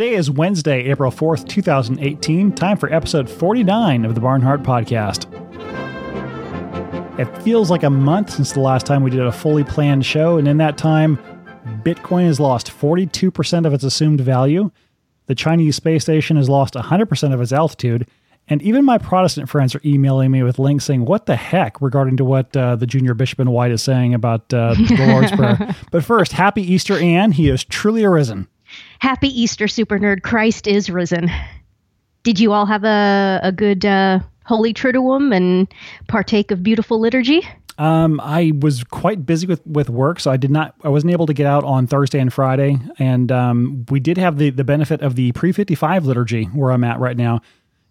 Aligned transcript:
Today 0.00 0.14
is 0.14 0.30
Wednesday, 0.30 0.84
April 0.90 1.12
4th, 1.12 1.46
2018. 1.46 2.52
Time 2.52 2.78
for 2.78 2.90
episode 2.90 3.28
49 3.28 4.06
of 4.06 4.14
the 4.14 4.20
Barnhardt 4.22 4.62
Podcast. 4.62 5.28
It 7.20 7.26
feels 7.42 7.70
like 7.70 7.82
a 7.82 7.90
month 7.90 8.30
since 8.30 8.52
the 8.52 8.60
last 8.60 8.86
time 8.86 9.02
we 9.02 9.10
did 9.10 9.20
a 9.20 9.30
fully 9.30 9.62
planned 9.62 10.06
show, 10.06 10.38
and 10.38 10.48
in 10.48 10.56
that 10.56 10.78
time, 10.78 11.18
Bitcoin 11.84 12.24
has 12.24 12.40
lost 12.40 12.68
42% 12.68 13.66
of 13.66 13.74
its 13.74 13.84
assumed 13.84 14.22
value. 14.22 14.70
The 15.26 15.34
Chinese 15.34 15.76
space 15.76 16.04
station 16.04 16.38
has 16.38 16.48
lost 16.48 16.72
100% 16.72 17.34
of 17.34 17.40
its 17.42 17.52
altitude. 17.52 18.08
And 18.48 18.62
even 18.62 18.86
my 18.86 18.96
Protestant 18.96 19.50
friends 19.50 19.74
are 19.74 19.82
emailing 19.84 20.30
me 20.30 20.42
with 20.42 20.58
links 20.58 20.86
saying, 20.86 21.04
What 21.04 21.26
the 21.26 21.36
heck, 21.36 21.78
regarding 21.82 22.16
to 22.16 22.24
what 22.24 22.56
uh, 22.56 22.74
the 22.76 22.86
junior 22.86 23.12
bishop 23.12 23.38
in 23.38 23.50
white 23.50 23.70
is 23.70 23.82
saying 23.82 24.14
about 24.14 24.50
uh, 24.54 24.72
the 24.72 25.06
Lord's 25.10 25.32
Prayer. 25.32 25.76
But 25.90 26.04
first, 26.04 26.32
happy 26.32 26.62
Easter, 26.62 26.96
Anne. 26.98 27.32
He 27.32 27.50
is 27.50 27.64
truly 27.64 28.02
arisen. 28.02 28.48
Happy 28.98 29.28
Easter, 29.28 29.68
super 29.68 29.98
nerd. 29.98 30.22
Christ 30.22 30.66
is 30.66 30.90
risen. 30.90 31.30
Did 32.22 32.38
you 32.38 32.52
all 32.52 32.66
have 32.66 32.84
a, 32.84 33.40
a 33.42 33.52
good 33.52 33.84
uh, 33.84 34.20
Holy 34.44 34.74
Triduum 34.74 35.34
and 35.34 35.66
partake 36.08 36.50
of 36.50 36.62
beautiful 36.62 37.00
liturgy? 37.00 37.46
Um, 37.78 38.20
I 38.20 38.52
was 38.60 38.84
quite 38.84 39.24
busy 39.24 39.46
with, 39.46 39.66
with 39.66 39.88
work, 39.88 40.20
so 40.20 40.30
I 40.30 40.36
did 40.36 40.50
not. 40.50 40.74
I 40.84 40.90
wasn't 40.90 41.12
able 41.12 41.24
to 41.24 41.32
get 41.32 41.46
out 41.46 41.64
on 41.64 41.86
Thursday 41.86 42.20
and 42.20 42.30
Friday, 42.30 42.78
and 42.98 43.32
um, 43.32 43.86
we 43.88 44.00
did 44.00 44.18
have 44.18 44.36
the 44.36 44.50
the 44.50 44.64
benefit 44.64 45.00
of 45.00 45.14
the 45.14 45.32
pre 45.32 45.50
fifty 45.50 45.74
five 45.74 46.04
liturgy 46.04 46.44
where 46.44 46.72
I'm 46.72 46.84
at 46.84 47.00
right 47.00 47.16
now. 47.16 47.40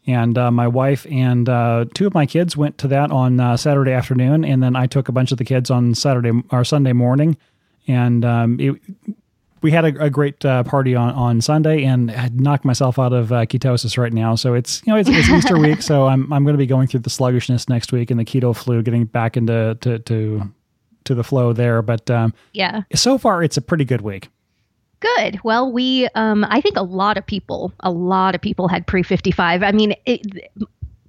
And 0.05 0.37
uh, 0.37 0.51
my 0.51 0.67
wife 0.67 1.05
and 1.09 1.49
uh, 1.49 1.85
two 1.93 2.07
of 2.07 2.13
my 2.13 2.25
kids 2.25 2.55
went 2.55 2.77
to 2.79 2.87
that 2.89 3.11
on 3.11 3.39
uh, 3.39 3.57
Saturday 3.57 3.91
afternoon, 3.91 4.45
and 4.45 4.61
then 4.61 4.75
I 4.75 4.85
took 4.85 5.09
a 5.09 5.11
bunch 5.11 5.31
of 5.31 5.39
the 5.39 5.43
kids 5.43 5.71
on 5.71 5.95
Saturday 5.95 6.31
or 6.51 6.63
Sunday 6.63 6.93
morning, 6.93 7.35
and 7.87 8.23
um, 8.23 8.59
it, 8.59 8.75
we 9.61 9.71
had 9.71 9.85
a, 9.85 10.05
a 10.05 10.09
great 10.09 10.43
uh, 10.45 10.63
party 10.63 10.95
on, 10.95 11.13
on 11.13 11.41
Sunday, 11.41 11.83
and 11.83 12.11
I 12.11 12.29
knocked 12.33 12.65
myself 12.65 12.97
out 12.99 13.13
of 13.13 13.31
uh, 13.31 13.45
ketosis 13.45 13.97
right 13.97 14.13
now. 14.13 14.35
So 14.35 14.53
it's 14.53 14.81
you 14.85 14.93
know 14.93 14.99
it's, 14.99 15.09
it's 15.09 15.29
Easter 15.29 15.57
week, 15.59 15.81
so 15.81 16.07
I'm 16.07 16.31
I'm 16.31 16.43
going 16.43 16.53
to 16.53 16.59
be 16.59 16.65
going 16.65 16.87
through 16.87 17.01
the 17.01 17.09
sluggishness 17.09 17.69
next 17.69 17.91
week 17.91 18.11
and 18.11 18.19
the 18.19 18.25
keto 18.25 18.55
flu, 18.55 18.81
getting 18.81 19.05
back 19.05 19.37
into 19.37 19.77
to 19.81 19.99
to, 19.99 20.53
to 21.05 21.15
the 21.15 21.23
flow 21.23 21.53
there. 21.53 21.81
But 21.81 22.09
um, 22.09 22.33
yeah, 22.53 22.81
so 22.93 23.17
far 23.17 23.43
it's 23.43 23.57
a 23.57 23.61
pretty 23.61 23.85
good 23.85 24.01
week. 24.01 24.29
Good. 24.99 25.39
Well, 25.43 25.71
we, 25.71 26.09
um, 26.15 26.45
I 26.49 26.59
think 26.59 26.75
a 26.75 26.83
lot 26.83 27.17
of 27.17 27.25
people, 27.25 27.71
a 27.79 27.91
lot 27.91 28.35
of 28.35 28.41
people 28.41 28.67
had 28.67 28.85
pre 28.85 29.01
55. 29.01 29.63
I 29.63 29.71
mean, 29.71 29.95
it, 30.05 30.51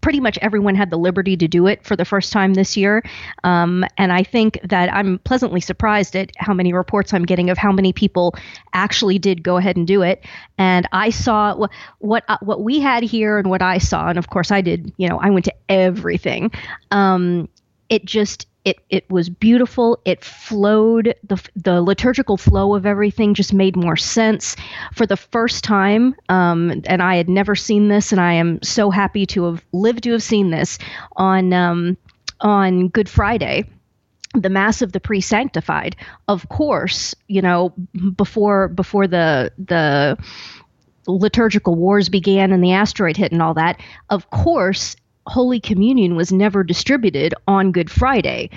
pretty 0.00 0.20
much 0.20 0.38
everyone 0.42 0.74
had 0.74 0.90
the 0.90 0.96
liberty 0.96 1.36
to 1.36 1.48
do 1.48 1.66
it 1.66 1.84
for 1.84 1.96
the 1.96 2.04
first 2.04 2.32
time 2.32 2.54
this 2.54 2.76
year. 2.76 3.02
Um, 3.44 3.84
and 3.98 4.12
I 4.12 4.22
think 4.22 4.58
that 4.64 4.92
I'm 4.92 5.18
pleasantly 5.20 5.60
surprised 5.60 6.16
at 6.16 6.30
how 6.36 6.54
many 6.54 6.72
reports 6.72 7.12
I'm 7.12 7.24
getting 7.24 7.50
of 7.50 7.58
how 7.58 7.72
many 7.72 7.92
people 7.92 8.34
actually 8.72 9.18
did 9.18 9.42
go 9.42 9.56
ahead 9.56 9.76
and 9.76 9.86
do 9.86 10.02
it. 10.02 10.24
And 10.58 10.86
I 10.92 11.10
saw 11.10 11.54
what 11.54 11.70
what, 11.98 12.24
uh, 12.28 12.38
what 12.40 12.62
we 12.62 12.80
had 12.80 13.02
here 13.02 13.38
and 13.38 13.50
what 13.50 13.62
I 13.62 13.78
saw, 13.78 14.08
and 14.08 14.18
of 14.18 14.30
course 14.30 14.50
I 14.50 14.60
did. 14.60 14.92
You 14.96 15.08
know, 15.08 15.18
I 15.18 15.30
went 15.30 15.44
to 15.46 15.54
everything. 15.68 16.50
Um, 16.90 17.48
it 17.88 18.04
just 18.04 18.46
it 18.64 18.78
it 18.90 19.10
was 19.10 19.28
beautiful. 19.28 20.00
It 20.04 20.24
flowed 20.24 21.14
the 21.26 21.42
the 21.56 21.80
liturgical 21.80 22.36
flow 22.36 22.74
of 22.74 22.84
everything 22.86 23.34
just 23.34 23.52
made 23.52 23.76
more 23.76 23.96
sense. 23.96 24.56
For 24.94 25.06
the 25.06 25.16
first 25.16 25.64
time 25.64 26.14
um, 26.28 26.82
and 26.84 27.02
I 27.02 27.16
had 27.16 27.28
never 27.28 27.54
seen 27.54 27.88
this 27.88 28.12
and 28.12 28.20
I 28.20 28.34
am 28.34 28.62
so 28.62 28.90
happy 28.90 29.26
to 29.26 29.44
have 29.44 29.64
lived 29.72 30.04
to 30.04 30.12
have 30.12 30.22
seen 30.22 30.50
this 30.50 30.78
on 31.16 31.52
um, 31.52 31.96
on 32.40 32.88
Good 32.88 33.08
Friday 33.08 33.64
the 34.34 34.50
mass 34.50 34.80
of 34.80 34.92
the 34.92 35.00
pre-sanctified. 35.00 35.96
Of 36.28 36.48
course 36.48 37.14
you 37.28 37.42
know 37.42 37.70
before 38.16 38.68
before 38.68 39.06
the 39.06 39.52
the 39.58 40.18
liturgical 41.06 41.74
wars 41.74 42.08
began 42.08 42.52
and 42.52 42.62
the 42.62 42.72
asteroid 42.72 43.16
hit 43.16 43.32
and 43.32 43.42
all 43.42 43.54
that 43.54 43.80
of 44.10 44.30
course 44.30 44.96
Holy 45.26 45.60
Communion 45.60 46.16
was 46.16 46.32
never 46.32 46.64
distributed 46.64 47.34
on 47.46 47.72
Good 47.72 47.90
Friday. 47.90 48.50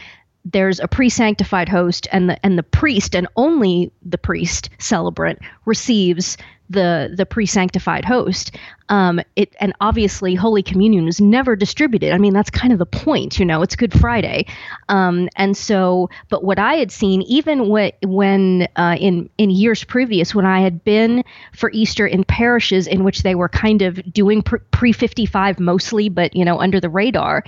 There's 0.46 0.80
a 0.80 0.88
pre-sanctified 0.88 1.70
host, 1.70 2.08
and 2.12 2.30
the 2.30 2.46
and 2.46 2.58
the 2.58 2.64
priest, 2.64 3.16
and 3.16 3.28
only 3.36 3.92
the 4.04 4.18
priest 4.18 4.70
celebrant 4.78 5.40
receives 5.66 6.38
the 6.74 7.14
the 7.16 7.26
pre-sanctified 7.26 8.06
host. 8.06 8.52
Um, 8.90 9.22
it 9.38 9.56
and 9.62 9.74
obviously 9.80 10.36
Holy 10.36 10.62
Communion 10.62 11.06
was 11.06 11.22
never 11.22 11.56
distributed. 11.56 12.12
I 12.12 12.18
mean, 12.18 12.34
that's 12.34 12.50
kind 12.50 12.74
of 12.74 12.80
the 12.80 12.86
point, 12.86 13.40
you 13.40 13.46
know. 13.46 13.62
It's 13.62 13.76
Good 13.76 13.98
Friday, 13.98 14.46
um, 14.90 15.30
and 15.38 15.56
so. 15.56 16.10
But 16.30 16.44
what 16.44 16.60
I 16.60 16.76
had 16.76 16.92
seen, 16.92 17.22
even 17.24 17.70
what, 17.70 17.96
when 18.04 18.68
uh, 18.76 18.98
in 19.00 19.30
in 19.38 19.50
years 19.50 19.84
previous, 19.84 20.36
when 20.36 20.46
I 20.46 20.60
had 20.60 20.84
been 20.84 21.24
for 21.54 21.72
Easter 21.72 22.06
in 22.06 22.26
parishes 22.26 22.86
in 22.86 23.04
which 23.04 23.24
they 23.24 23.36
were 23.36 23.50
kind 23.50 23.82
of 23.82 24.02
doing 24.12 24.42
pre 24.42 24.92
fifty 24.92 25.26
five 25.26 25.60
mostly, 25.60 26.10
but 26.10 26.36
you 26.36 26.44
know 26.44 26.60
under 26.60 26.80
the 26.80 26.90
radar 26.90 27.44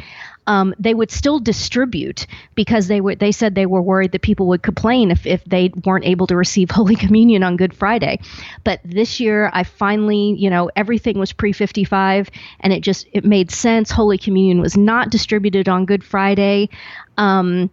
um, 0.47 0.75
they 0.79 0.93
would 0.93 1.11
still 1.11 1.39
distribute 1.39 2.27
because 2.53 2.87
they 2.87 3.01
were 3.01 3.15
they 3.15 3.31
said 3.31 3.55
they 3.55 3.65
were 3.65 3.81
worried 3.81 4.11
that 4.11 4.21
people 4.21 4.47
would 4.47 4.61
complain 4.61 5.11
if, 5.11 5.25
if 5.25 5.43
they 5.45 5.71
weren't 5.85 6.05
able 6.05 6.27
to 6.27 6.35
receive 6.35 6.71
Holy 6.71 6.95
Communion 6.95 7.43
on 7.43 7.57
Good 7.57 7.73
Friday. 7.73 8.19
But 8.63 8.79
this 8.83 9.19
year, 9.19 9.49
I 9.53 9.63
finally, 9.63 10.35
you 10.37 10.49
know, 10.49 10.69
everything 10.75 11.17
was 11.17 11.33
pre 11.33 11.51
55, 11.51 12.29
and 12.59 12.73
it 12.73 12.81
just 12.81 13.07
it 13.11 13.25
made 13.25 13.51
sense. 13.51 13.91
Holy 13.91 14.17
Communion 14.17 14.61
was 14.61 14.77
not 14.77 15.09
distributed 15.09 15.67
on 15.67 15.85
Good 15.85 16.03
Friday. 16.03 16.69
Um, 17.17 17.69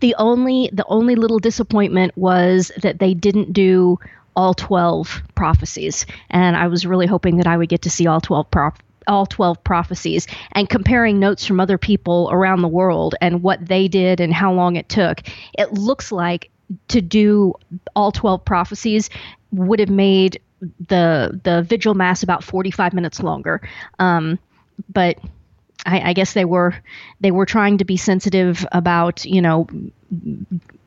the 0.00 0.14
only 0.18 0.70
the 0.72 0.84
only 0.86 1.14
little 1.14 1.38
disappointment 1.38 2.16
was 2.16 2.72
that 2.82 2.98
they 2.98 3.14
didn't 3.14 3.52
do 3.52 3.98
all 4.36 4.54
12 4.54 5.22
prophecies 5.36 6.06
and 6.30 6.56
i 6.56 6.66
was 6.66 6.84
really 6.84 7.06
hoping 7.06 7.36
that 7.36 7.46
i 7.46 7.56
would 7.56 7.68
get 7.68 7.82
to 7.82 7.90
see 7.90 8.06
all 8.06 8.20
12 8.20 8.50
prop- 8.50 8.82
all 9.06 9.26
12 9.26 9.62
prophecies 9.64 10.26
and 10.52 10.68
comparing 10.68 11.18
notes 11.18 11.44
from 11.44 11.60
other 11.60 11.78
people 11.78 12.28
around 12.32 12.62
the 12.62 12.68
world 12.68 13.14
and 13.20 13.42
what 13.42 13.64
they 13.66 13.88
did 13.88 14.20
and 14.20 14.32
how 14.32 14.52
long 14.52 14.76
it 14.76 14.88
took, 14.88 15.20
it 15.58 15.72
looks 15.72 16.12
like 16.12 16.50
to 16.88 17.00
do 17.00 17.54
all 17.94 18.12
12 18.12 18.44
prophecies 18.44 19.10
would 19.52 19.80
have 19.80 19.90
made 19.90 20.40
the 20.88 21.38
the 21.44 21.62
vigil 21.62 21.94
mass 21.94 22.22
about 22.22 22.42
45 22.42 22.94
minutes 22.94 23.22
longer. 23.22 23.60
Um, 23.98 24.38
but 24.92 25.18
I, 25.86 26.10
I, 26.10 26.12
guess 26.14 26.32
they 26.32 26.44
were 26.44 26.74
they 27.20 27.30
were 27.30 27.46
trying 27.46 27.78
to 27.78 27.84
be 27.84 27.96
sensitive 27.96 28.66
about 28.72 29.24
you 29.24 29.42
know 29.42 29.66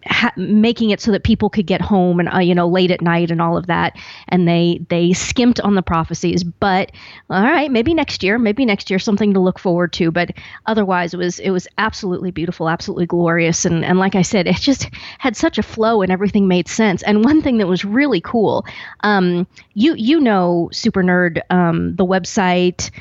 ha- 0.09 0.33
making 0.35 0.89
it 0.91 1.01
so 1.01 1.11
that 1.11 1.23
people 1.23 1.49
could 1.49 1.65
get 1.65 1.81
home 1.81 2.19
and 2.19 2.29
uh, 2.33 2.39
you 2.39 2.55
know 2.55 2.67
late 2.67 2.91
at 2.91 3.01
night 3.01 3.31
and 3.31 3.41
all 3.41 3.57
of 3.57 3.67
that. 3.67 3.95
And 4.27 4.47
they 4.47 4.85
they 4.89 5.13
skimped 5.13 5.59
on 5.61 5.75
the 5.75 5.81
prophecies. 5.81 6.43
But 6.43 6.91
all 7.29 7.41
right 7.41 7.71
maybe 7.71 7.93
next 7.93 8.23
year 8.23 8.37
maybe 8.37 8.65
next 8.65 8.89
year 8.89 8.99
something 8.99 9.33
to 9.33 9.39
look 9.39 9.59
forward 9.59 9.93
to. 9.93 10.11
But 10.11 10.31
otherwise 10.65 11.13
it 11.13 11.17
was 11.17 11.39
it 11.39 11.51
was 11.51 11.67
absolutely 11.77 12.31
beautiful 12.31 12.69
absolutely 12.69 13.05
glorious. 13.05 13.65
And 13.65 13.83
and 13.83 13.99
like 13.99 14.15
I 14.15 14.21
said 14.21 14.47
it 14.47 14.55
just 14.55 14.89
had 15.19 15.35
such 15.35 15.57
a 15.57 15.63
flow 15.63 16.01
and 16.01 16.11
everything 16.11 16.47
made 16.47 16.67
sense. 16.67 17.03
And 17.03 17.23
one 17.23 17.41
thing 17.41 17.57
that 17.57 17.67
was 17.67 17.85
really 17.85 18.21
cool 18.21 18.65
um 19.01 19.47
you 19.73 19.93
you 19.95 20.19
know 20.19 20.69
super 20.71 21.03
nerd 21.03 21.41
um 21.49 21.95
the 21.95 22.05
website 22.05 22.91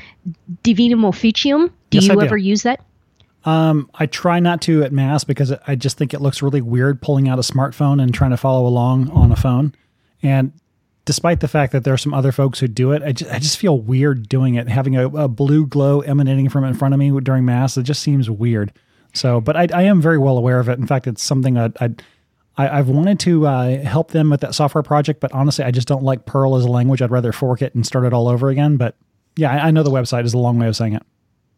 Divinum 0.63 1.07
Officium 1.07 1.71
do 1.89 1.97
yes, 1.97 2.07
you 2.07 2.21
ever 2.21 2.37
use 2.37 2.63
that 2.63 2.81
um, 3.47 3.89
I 3.95 4.07
try 4.07 4.41
not 4.41 4.61
to 4.63 4.83
at 4.83 4.91
mass 4.91 5.23
because 5.23 5.53
I 5.65 5.75
just 5.75 5.97
think 5.97 6.13
it 6.13 6.19
looks 6.19 6.41
really 6.41 6.59
weird 6.59 7.01
pulling 7.01 7.29
out 7.29 7.39
a 7.39 7.41
smartphone 7.41 8.01
and 8.01 8.13
trying 8.13 8.31
to 8.31 8.37
follow 8.37 8.67
along 8.67 9.09
on 9.11 9.31
a 9.31 9.37
phone. 9.37 9.73
And 10.21 10.51
despite 11.05 11.39
the 11.39 11.47
fact 11.47 11.71
that 11.71 11.85
there 11.85 11.93
are 11.93 11.97
some 11.97 12.13
other 12.13 12.33
folks 12.33 12.59
who 12.59 12.67
do 12.67 12.91
it, 12.91 13.01
I 13.03 13.13
just, 13.13 13.31
I 13.31 13.39
just 13.39 13.57
feel 13.57 13.79
weird 13.79 14.27
doing 14.27 14.55
it. 14.55 14.67
Having 14.67 14.97
a, 14.97 15.07
a, 15.07 15.27
blue 15.29 15.65
glow 15.65 16.01
emanating 16.01 16.49
from 16.49 16.65
in 16.65 16.73
front 16.73 16.93
of 16.93 16.99
me 16.99 17.17
during 17.21 17.45
mass, 17.45 17.77
it 17.77 17.83
just 17.83 18.03
seems 18.03 18.29
weird. 18.29 18.73
So, 19.13 19.39
but 19.39 19.55
I, 19.55 19.69
I 19.73 19.83
am 19.83 20.01
very 20.01 20.17
well 20.17 20.37
aware 20.37 20.59
of 20.59 20.67
it. 20.67 20.77
In 20.77 20.85
fact, 20.85 21.07
it's 21.07 21.23
something 21.23 21.53
that 21.53 21.71
I, 21.79 21.95
I 22.57 22.75
have 22.75 22.89
wanted 22.89 23.17
to 23.21 23.47
uh, 23.47 23.77
help 23.81 24.11
them 24.11 24.29
with 24.29 24.41
that 24.41 24.55
software 24.55 24.83
project, 24.83 25.21
but 25.21 25.31
honestly, 25.31 25.63
I 25.63 25.71
just 25.71 25.87
don't 25.87 26.03
like 26.03 26.25
Perl 26.25 26.57
as 26.57 26.65
a 26.65 26.69
language. 26.69 27.01
I'd 27.01 27.11
rather 27.11 27.31
fork 27.31 27.61
it 27.61 27.73
and 27.75 27.87
start 27.87 28.03
it 28.03 28.11
all 28.11 28.27
over 28.27 28.49
again. 28.49 28.75
But 28.75 28.97
yeah, 29.37 29.53
I, 29.53 29.67
I 29.67 29.71
know 29.71 29.83
the 29.83 29.89
website 29.89 30.25
is 30.25 30.33
a 30.33 30.37
long 30.37 30.59
way 30.59 30.67
of 30.67 30.75
saying 30.75 30.95
it. 30.95 31.03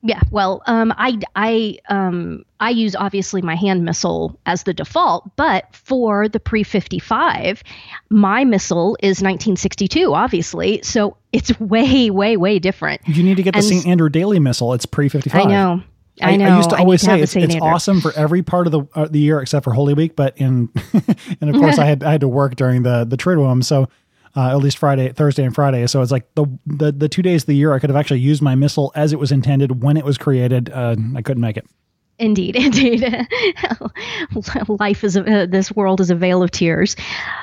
Yeah, 0.02 0.22
well, 0.32 0.62
um, 0.66 0.94
I 0.98 1.20
I 1.36 1.78
um, 1.90 2.46
I 2.62 2.70
use 2.70 2.96
obviously 2.96 3.42
my 3.42 3.56
hand 3.56 3.84
missal 3.84 4.40
as 4.46 4.64
the 4.64 4.74
default, 4.74 5.36
but 5.36 5.66
for 5.76 6.30
the 6.30 6.40
pre 6.40 6.64
fifty 6.64 7.00
five, 7.00 7.62
my 8.10 8.46
missal 8.46 8.96
is 9.02 9.22
1962, 9.22 10.14
obviously, 10.14 10.82
so 10.84 11.18
it's 11.34 11.60
way 11.60 12.10
way 12.10 12.38
way 12.38 12.60
different. 12.60 13.02
You 13.08 13.24
need 13.24 13.38
to 13.38 13.44
get 13.44 13.56
the 13.56 13.62
St. 13.62 13.86
Andrew 13.86 14.10
Daily 14.10 14.40
missal. 14.40 14.74
It's 14.74 14.86
pre 14.86 15.10
fifty 15.10 15.30
five. 15.30 15.48
I 15.48 15.50
know. 15.50 15.84
I, 16.22 16.36
know. 16.36 16.46
I, 16.46 16.58
used 16.58 16.70
to 16.70 16.78
always 16.78 17.02
to 17.02 17.06
say 17.06 17.22
it's, 17.22 17.36
it's 17.36 17.56
awesome 17.62 18.02
for 18.02 18.14
every 18.14 18.42
part 18.42 18.68
of 18.68 18.72
the 18.72 18.84
uh, 18.94 19.08
the 19.10 19.20
year 19.20 19.42
except 19.42 19.64
for 19.64 19.74
Holy 19.74 19.94
Week, 19.94 20.16
but 20.16 20.38
in 20.38 20.70
and 21.42 21.50
of 21.50 21.56
course 21.56 21.78
I 21.80 21.86
had 21.86 22.04
I 22.04 22.12
had 22.12 22.22
to 22.22 22.28
work 22.28 22.56
during 22.56 22.84
the 22.84 23.06
the 23.06 23.18
Triduum, 23.18 23.64
so 23.64 23.90
uh, 24.40 24.52
at 24.52 24.58
least 24.60 24.78
Friday, 24.78 25.12
Thursday, 25.12 25.44
and 25.44 25.54
Friday. 25.54 25.86
So 25.88 26.02
it's 26.02 26.12
like 26.12 26.34
the, 26.36 26.46
the 26.66 26.94
the 26.94 27.10
two 27.10 27.22
days 27.22 27.44
of 27.44 27.48
the 27.48 27.56
year 27.56 27.74
I 27.74 27.80
could 27.80 27.90
have 27.90 27.98
actually 27.98 28.22
used 28.22 28.42
my 28.42 28.56
missal 28.56 28.94
as 28.96 29.12
it 29.12 29.20
was 29.20 29.34
intended 29.34 29.84
when 29.84 29.98
it 29.98 30.06
was 30.06 30.18
created. 30.18 30.70
Uh, 30.70 30.96
I 31.16 31.22
couldn't 31.22 31.42
make 31.42 31.58
it. 31.58 31.68
Indeed, 32.20 32.56
indeed. 32.68 33.28
Life 34.68 35.04
is 35.04 35.18
a, 35.18 35.42
uh, 35.42 35.46
this 35.46 35.74
world 35.74 36.00
is 36.00 36.10
a 36.10 36.16
vale 36.16 36.42
of 36.42 36.52
tears. 36.52 36.96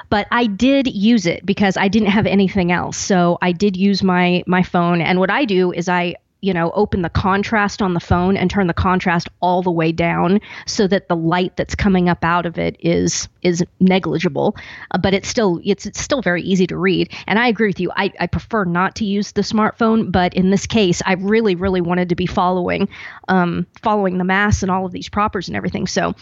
But 0.08 0.26
I 0.30 0.46
did 0.46 0.86
use 0.86 1.26
it 1.26 1.44
because 1.44 1.76
I 1.76 1.88
didn't 1.88 2.08
have 2.08 2.26
anything 2.26 2.72
else. 2.72 2.96
So 2.96 3.36
I 3.42 3.52
did 3.52 3.76
use 3.76 4.02
my 4.02 4.42
my 4.46 4.62
phone 4.62 5.02
and 5.02 5.18
what 5.18 5.30
I 5.30 5.44
do 5.44 5.72
is 5.72 5.90
I 5.90 6.14
you 6.40 6.52
know, 6.52 6.70
open 6.72 7.02
the 7.02 7.10
contrast 7.10 7.80
on 7.80 7.94
the 7.94 8.00
phone 8.00 8.36
and 8.36 8.50
turn 8.50 8.66
the 8.66 8.74
contrast 8.74 9.28
all 9.40 9.62
the 9.62 9.70
way 9.70 9.90
down 9.90 10.40
so 10.66 10.86
that 10.86 11.08
the 11.08 11.16
light 11.16 11.56
that's 11.56 11.74
coming 11.74 12.08
up 12.08 12.22
out 12.22 12.46
of 12.46 12.58
it 12.58 12.76
is 12.80 13.28
is 13.42 13.64
negligible. 13.80 14.54
Uh, 14.90 14.98
but 14.98 15.14
it's 15.14 15.28
still 15.28 15.60
it's, 15.64 15.86
it's 15.86 16.00
still 16.00 16.22
very 16.22 16.42
easy 16.42 16.66
to 16.66 16.76
read. 16.76 17.12
And 17.26 17.38
I 17.38 17.48
agree 17.48 17.68
with 17.68 17.80
you. 17.80 17.90
I, 17.96 18.12
I 18.20 18.26
prefer 18.26 18.64
not 18.64 18.96
to 18.96 19.04
use 19.04 19.32
the 19.32 19.42
smartphone, 19.42 20.12
but 20.12 20.34
in 20.34 20.50
this 20.50 20.66
case, 20.66 21.02
I 21.06 21.14
really 21.14 21.54
really 21.54 21.80
wanted 21.80 22.10
to 22.10 22.14
be 22.14 22.26
following 22.26 22.88
um, 23.28 23.66
following 23.82 24.18
the 24.18 24.24
mass 24.24 24.62
and 24.62 24.70
all 24.70 24.86
of 24.86 24.92
these 24.92 25.08
propers 25.08 25.48
and 25.48 25.56
everything. 25.56 25.86
So, 25.86 26.14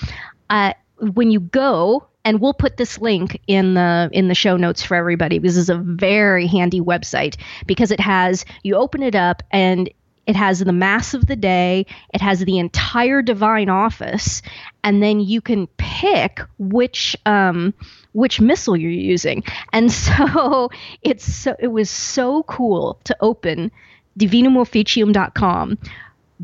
uh, 0.49 0.75
when 0.99 1.31
you 1.31 1.41
go 1.41 2.07
and 2.25 2.41
we'll 2.41 2.55
put 2.55 2.77
this 2.77 3.01
link 3.01 3.41
in 3.47 3.75
the 3.75 4.09
in 4.13 4.29
the 4.29 4.35
show 4.35 4.57
notes 4.57 4.83
for 4.83 4.95
everybody 4.95 5.39
this 5.39 5.57
is 5.57 5.69
a 5.69 5.77
very 5.77 6.47
handy 6.47 6.81
website 6.81 7.37
because 7.67 7.91
it 7.91 8.01
has 8.01 8.45
you 8.63 8.77
open 8.77 9.03
it 9.03 9.15
up 9.15 9.43
and 9.51 9.91
it 10.27 10.37
has 10.37 10.61
the 10.61 10.73
Mass 10.73 11.15
of 11.15 11.27
the 11.27 11.37
Day, 11.37 11.87
it 12.13 12.21
has 12.21 12.41
the 12.41 12.59
entire 12.59 13.23
Divine 13.23 13.69
Office, 13.69 14.43
and 14.83 15.03
then 15.03 15.21
you 15.21 15.41
can 15.41 15.67
pick 15.77 16.41
which 16.59 17.17
um, 17.27 17.75
which 18.13 18.41
missal 18.41 18.77
you're 18.77 18.91
using. 18.91 19.43
And 19.73 19.93
so 19.93 20.71
it's 21.03 21.33
so 21.33 21.57
it 21.59 21.69
was 21.69 21.91
so 21.91 22.43
cool 22.45 22.99
to 23.05 23.17
open 23.21 23.71
divinumofficium.com, 24.19 25.79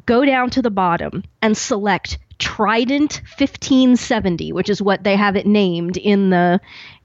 go 0.07 0.25
down 0.25 0.51
to 0.51 0.63
the 0.63 0.71
bottom, 0.71 1.25
and 1.41 1.57
select 1.57 2.19
Trident 2.39 3.21
1570, 3.39 4.53
which 4.53 4.69
is 4.69 4.83
what 4.83 5.05
they 5.05 5.17
have 5.17 5.37
it 5.37 5.47
named 5.47 5.97
in 5.97 6.31
the 6.31 6.61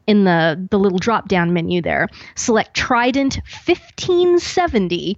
in 0.07 0.23
the 0.23 0.67
the 0.69 0.79
little 0.79 0.99
drop 0.99 1.27
down 1.27 1.53
menu 1.53 1.81
there. 1.81 2.09
Select 2.35 2.73
Trident 2.73 3.35
1570 3.65 5.17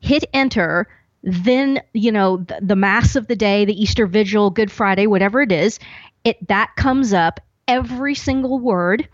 hit 0.00 0.24
enter, 0.32 0.88
then 1.22 1.80
you 1.92 2.12
know 2.12 2.38
the, 2.38 2.58
the 2.62 2.76
mass 2.76 3.16
of 3.16 3.28
the 3.28 3.36
day, 3.36 3.64
the 3.64 3.80
Easter 3.80 4.06
Vigil, 4.06 4.50
Good 4.50 4.70
Friday, 4.70 5.06
whatever 5.06 5.40
it 5.42 5.52
is, 5.52 5.78
it 6.24 6.46
that 6.48 6.74
comes 6.76 7.12
up 7.12 7.40
every 7.66 8.14
single 8.14 8.58
word, 8.58 9.08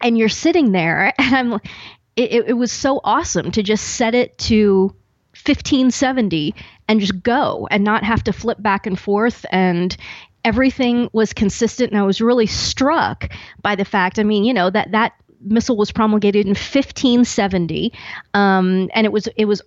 and 0.00 0.18
you're 0.18 0.28
sitting 0.28 0.72
there, 0.72 1.12
and 1.18 1.36
I'm. 1.36 1.60
It, 2.16 2.44
it 2.46 2.52
was 2.52 2.70
so 2.70 3.00
awesome 3.02 3.50
to 3.50 3.60
just 3.60 3.96
set 3.96 4.14
it 4.14 4.38
to 4.38 4.94
1570 5.34 6.54
and 6.86 7.00
just 7.00 7.22
go 7.24 7.66
and 7.72 7.82
not 7.82 8.04
have 8.04 8.22
to 8.24 8.32
flip 8.32 8.62
back 8.62 8.86
and 8.86 8.98
forth 8.98 9.44
and 9.50 9.96
everything 10.44 11.10
was 11.12 11.32
consistent 11.32 11.90
and 11.90 11.98
i 11.98 12.04
was 12.04 12.20
really 12.20 12.46
struck 12.46 13.28
by 13.62 13.74
the 13.74 13.84
fact 13.84 14.20
i 14.20 14.22
mean 14.22 14.44
you 14.44 14.54
know 14.54 14.70
that 14.70 14.92
that 14.92 15.12
missal 15.40 15.76
was 15.76 15.90
promulgated 15.90 16.46
in 16.46 16.50
1570 16.50 17.92
um, 18.34 18.88
and 18.94 19.04
it 19.06 19.12
was 19.12 19.28
it 19.36 19.46
was 19.46 19.60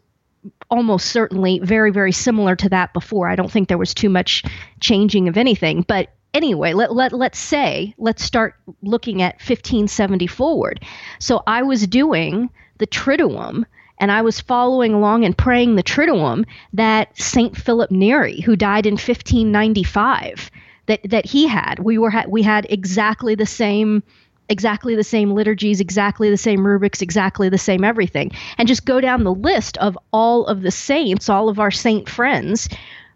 almost 0.69 1.07
certainly 1.07 1.59
very, 1.59 1.91
very 1.91 2.11
similar 2.11 2.55
to 2.55 2.69
that 2.69 2.93
before. 2.93 3.27
I 3.27 3.35
don't 3.35 3.51
think 3.51 3.67
there 3.67 3.77
was 3.77 3.93
too 3.93 4.09
much 4.09 4.43
changing 4.79 5.27
of 5.27 5.37
anything. 5.37 5.83
But 5.87 6.09
anyway, 6.33 6.73
let, 6.73 6.93
let, 6.93 7.13
let's 7.13 7.39
say, 7.39 7.93
let's 7.97 8.23
start 8.23 8.55
looking 8.81 9.21
at 9.21 9.35
1570 9.35 10.27
forward. 10.27 10.83
So 11.19 11.43
I 11.47 11.63
was 11.63 11.87
doing 11.87 12.49
the 12.77 12.87
Triduum 12.87 13.65
and 13.99 14.11
I 14.11 14.21
was 14.21 14.39
following 14.39 14.93
along 14.93 15.25
and 15.25 15.37
praying 15.37 15.75
the 15.75 15.83
Triduum 15.83 16.45
that 16.73 17.17
Saint 17.17 17.57
Philip 17.57 17.91
Neri, 17.91 18.41
who 18.41 18.55
died 18.55 18.85
in 18.85 18.93
1595, 18.93 20.51
that 20.85 21.01
that 21.05 21.25
he 21.25 21.47
had. 21.47 21.79
We 21.79 21.97
were 21.97 22.11
we 22.27 22.43
had 22.43 22.67
exactly 22.69 23.35
the 23.35 23.45
same 23.45 24.03
exactly 24.49 24.95
the 24.95 25.03
same 25.03 25.31
liturgies, 25.31 25.79
exactly 25.79 26.29
the 26.29 26.37
same 26.37 26.65
rubrics, 26.65 27.01
exactly 27.01 27.49
the 27.49 27.57
same 27.57 27.83
everything. 27.83 28.31
And 28.57 28.67
just 28.67 28.85
go 28.85 29.01
down 29.01 29.23
the 29.23 29.33
list 29.33 29.77
of 29.77 29.97
all 30.11 30.45
of 30.47 30.61
the 30.61 30.71
saints, 30.71 31.29
all 31.29 31.49
of 31.49 31.59
our 31.59 31.71
saint 31.71 32.09
friends 32.09 32.69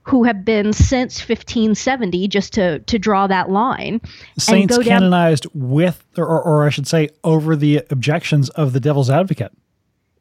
who 0.04 0.24
have 0.24 0.44
been 0.44 0.74
since 0.74 1.20
1570 1.20 2.28
just 2.28 2.54
to 2.54 2.80
to 2.80 2.98
draw 2.98 3.28
that 3.28 3.52
line 3.52 4.02
saints 4.38 4.78
canonized 4.80 5.46
with 5.54 6.04
or, 6.18 6.42
or 6.42 6.66
i 6.66 6.70
should 6.70 6.88
say 6.88 7.08
over 7.24 7.56
the 7.56 7.84
objections 7.92 8.50
of 8.50 8.74
the 8.74 8.80
devil's 8.80 9.12
advocate 9.12 9.52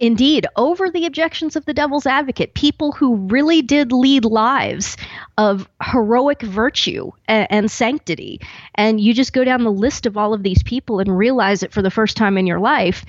Indeed, 0.00 0.47
over 0.56 0.88
the 0.88 1.05
objections 1.05 1.56
of 1.56 1.67
the 1.67 1.75
devil's 1.75 2.06
advocate, 2.06 2.55
people 2.55 2.93
who 2.93 3.17
really 3.17 3.61
did 3.61 3.93
lead 3.93 4.25
lives 4.25 4.97
of 5.37 5.69
heroic 5.82 6.41
virtue 6.41 7.11
and, 7.29 7.47
and, 7.50 7.70
sanctity. 7.70 8.41
And 8.75 8.99
you 8.99 9.12
just 9.12 9.35
go 9.35 9.44
down 9.44 9.62
the 9.62 9.70
list 9.70 10.06
of 10.06 10.17
all 10.17 10.32
of 10.32 10.43
these 10.43 10.62
people 10.62 11.00
and 11.00 11.17
realize 11.17 11.61
that 11.61 11.75
for 11.75 11.82
the 11.82 11.91
first 11.91 12.17
time 12.17 12.38
in 12.38 12.47
your 12.47 12.61
life, 12.61 13.05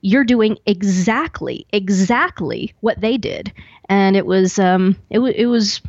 you're 0.00 0.24
doing 0.24 0.58
exactly, 0.66 1.64
exactly 1.72 2.74
what 2.80 3.00
they 3.00 3.16
did. 3.16 3.52
And 3.88 4.16
it 4.16 4.26
was, 4.26 4.58
um, 4.58 4.96
it, 5.10 5.18
w- 5.18 5.34
it 5.36 5.46
was 5.46 5.80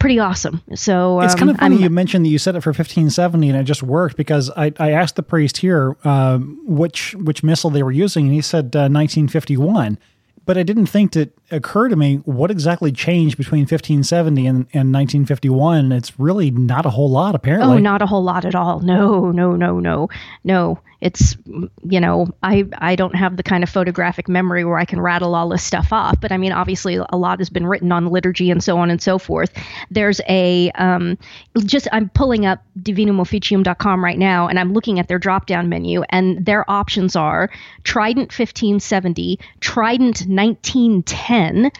pretty 0.00 0.18
awesome. 0.18 0.60
So 0.74 1.20
um, 1.20 1.24
it's 1.24 1.36
kind 1.36 1.50
of 1.50 1.58
funny 1.58 1.76
I'm, 1.76 1.82
you 1.82 1.90
mentioned 1.90 2.24
that 2.24 2.30
you 2.30 2.38
set 2.38 2.56
it 2.56 2.62
for 2.62 2.70
1570 2.70 3.50
and 3.50 3.58
it 3.58 3.64
just 3.64 3.84
worked 3.84 4.16
because 4.16 4.50
I, 4.56 4.72
I 4.80 4.90
asked 4.92 5.14
the 5.14 5.22
priest 5.22 5.58
here 5.58 5.96
uh, 6.02 6.38
which 6.38 7.14
which 7.14 7.44
missal 7.44 7.70
they 7.70 7.84
were 7.84 7.92
using 7.92 8.24
and 8.24 8.34
he 8.34 8.40
said 8.40 8.74
uh, 8.74 8.90
1951. 8.90 9.98
But 10.50 10.58
I 10.58 10.64
didn't 10.64 10.86
think 10.86 11.12
to 11.12 11.30
occur 11.52 11.88
to 11.88 11.94
me 11.94 12.16
what 12.24 12.50
exactly 12.50 12.90
changed 12.90 13.36
between 13.36 13.60
1570 13.60 14.48
and, 14.48 14.56
and 14.72 14.92
1951. 14.92 15.92
It's 15.92 16.18
really 16.18 16.50
not 16.50 16.84
a 16.86 16.90
whole 16.90 17.08
lot, 17.08 17.36
apparently. 17.36 17.76
Oh, 17.76 17.78
not 17.78 18.02
a 18.02 18.06
whole 18.06 18.24
lot 18.24 18.44
at 18.44 18.56
all. 18.56 18.80
No, 18.80 19.30
no, 19.30 19.54
no, 19.54 19.78
no, 19.78 20.08
no 20.42 20.80
it's 21.00 21.36
you 21.82 22.00
know 22.00 22.26
i 22.42 22.64
i 22.78 22.94
don't 22.94 23.14
have 23.14 23.36
the 23.36 23.42
kind 23.42 23.62
of 23.62 23.70
photographic 23.70 24.28
memory 24.28 24.64
where 24.64 24.78
i 24.78 24.84
can 24.84 25.00
rattle 25.00 25.34
all 25.34 25.48
this 25.48 25.62
stuff 25.62 25.92
off 25.92 26.20
but 26.20 26.30
i 26.30 26.36
mean 26.36 26.52
obviously 26.52 26.96
a 26.96 27.16
lot 27.16 27.38
has 27.38 27.48
been 27.48 27.66
written 27.66 27.90
on 27.90 28.06
liturgy 28.06 28.50
and 28.50 28.62
so 28.62 28.78
on 28.78 28.90
and 28.90 29.02
so 29.02 29.18
forth 29.18 29.52
there's 29.90 30.20
a 30.28 30.70
um, 30.72 31.16
just 31.64 31.88
i'm 31.92 32.08
pulling 32.10 32.44
up 32.44 32.62
divinumofficium.com 32.80 34.04
right 34.04 34.18
now 34.18 34.46
and 34.46 34.58
i'm 34.58 34.72
looking 34.72 34.98
at 34.98 35.08
their 35.08 35.18
drop 35.18 35.46
down 35.46 35.68
menu 35.68 36.02
and 36.10 36.44
their 36.44 36.70
options 36.70 37.16
are 37.16 37.50
trident 37.84 38.28
1570 38.28 39.38
trident 39.60 40.26
1910 40.40 41.70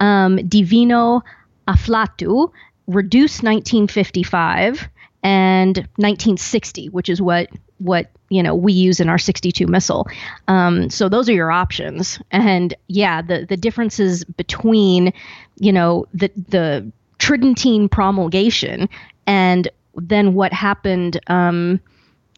um, 0.00 0.36
divino 0.48 1.22
afflatus 1.68 2.50
reduced 2.86 3.42
1955 3.42 4.88
and 5.22 5.76
1960 5.96 6.88
which 6.90 7.08
is 7.08 7.20
what 7.20 7.48
what 7.78 8.10
you 8.28 8.42
know 8.42 8.54
we 8.54 8.72
use 8.72 9.00
in 9.00 9.08
our 9.08 9.18
62 9.18 9.66
missal. 9.66 10.06
Um, 10.48 10.90
so 10.90 11.08
those 11.08 11.28
are 11.28 11.32
your 11.32 11.50
options. 11.50 12.20
And 12.30 12.74
yeah, 12.88 13.22
the 13.22 13.46
the 13.46 13.56
differences 13.56 14.24
between 14.24 15.12
you 15.56 15.72
know 15.72 16.06
the 16.14 16.30
the 16.48 16.90
Tridentine 17.18 17.88
promulgation 17.88 18.88
and 19.26 19.68
then 19.94 20.34
what 20.34 20.52
happened 20.52 21.18
um, 21.28 21.80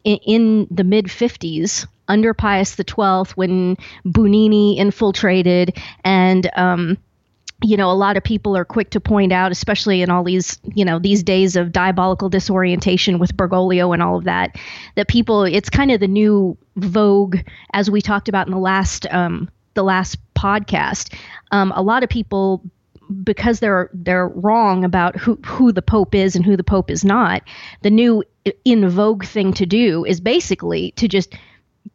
in, 0.05 0.19
in 0.19 0.67
the 0.71 0.85
mid 0.85 1.07
50s 1.07 1.87
under 2.09 2.35
Pius 2.35 2.75
XII 2.75 3.33
when 3.35 3.77
Bugnini 4.05 4.77
infiltrated 4.79 5.79
and 6.05 6.51
um, 6.57 6.99
you 7.63 7.77
know, 7.77 7.91
a 7.91 7.95
lot 7.95 8.17
of 8.17 8.23
people 8.23 8.57
are 8.57 8.65
quick 8.65 8.91
to 8.91 9.01
point 9.01 9.33
out, 9.33 9.51
especially 9.51 10.01
in 10.01 10.11
all 10.11 10.23
these, 10.23 10.59
you 10.75 10.85
know, 10.85 11.01
these 11.01 11.25
days 11.25 11.57
of 11.57 11.73
diabolical 11.73 12.29
disorientation 12.29 13.19
with 13.19 13.37
Bergoglio 13.37 13.93
and 13.93 14.01
all 14.01 14.17
of 14.17 14.25
that, 14.25 14.57
that 14.95 15.09
people, 15.09 15.43
it's 15.43 15.69
kind 15.69 15.91
of 15.91 15.99
the 15.99 16.07
new 16.07 16.57
vogue, 16.77 17.39
as 17.73 17.91
we 17.91 18.01
talked 18.01 18.29
about 18.29 18.47
in 18.47 18.53
the 18.53 18.61
last, 18.61 19.13
um, 19.13 19.51
the 19.75 19.83
last 19.83 20.19
podcast. 20.35 21.13
Um, 21.51 21.73
a 21.75 21.83
lot 21.83 22.05
of 22.05 22.09
people, 22.09 22.63
because 23.25 23.59
they're 23.61 23.91
they're 23.95 24.29
wrong 24.29 24.85
about 24.85 25.17
who 25.17 25.37
who 25.47 25.73
the 25.73 25.81
Pope 25.81 26.15
is 26.15 26.37
and 26.37 26.45
who 26.45 26.57
the 26.57 26.65
Pope 26.65 26.91
is 26.91 27.05
not, 27.05 27.43
the 27.83 27.91
new 27.91 28.23
in 28.65 28.89
vogue 28.89 29.25
thing 29.25 29.53
to 29.55 29.65
do 29.67 30.05
is 30.05 30.21
basically 30.21 30.93
to 30.93 31.09
just 31.09 31.35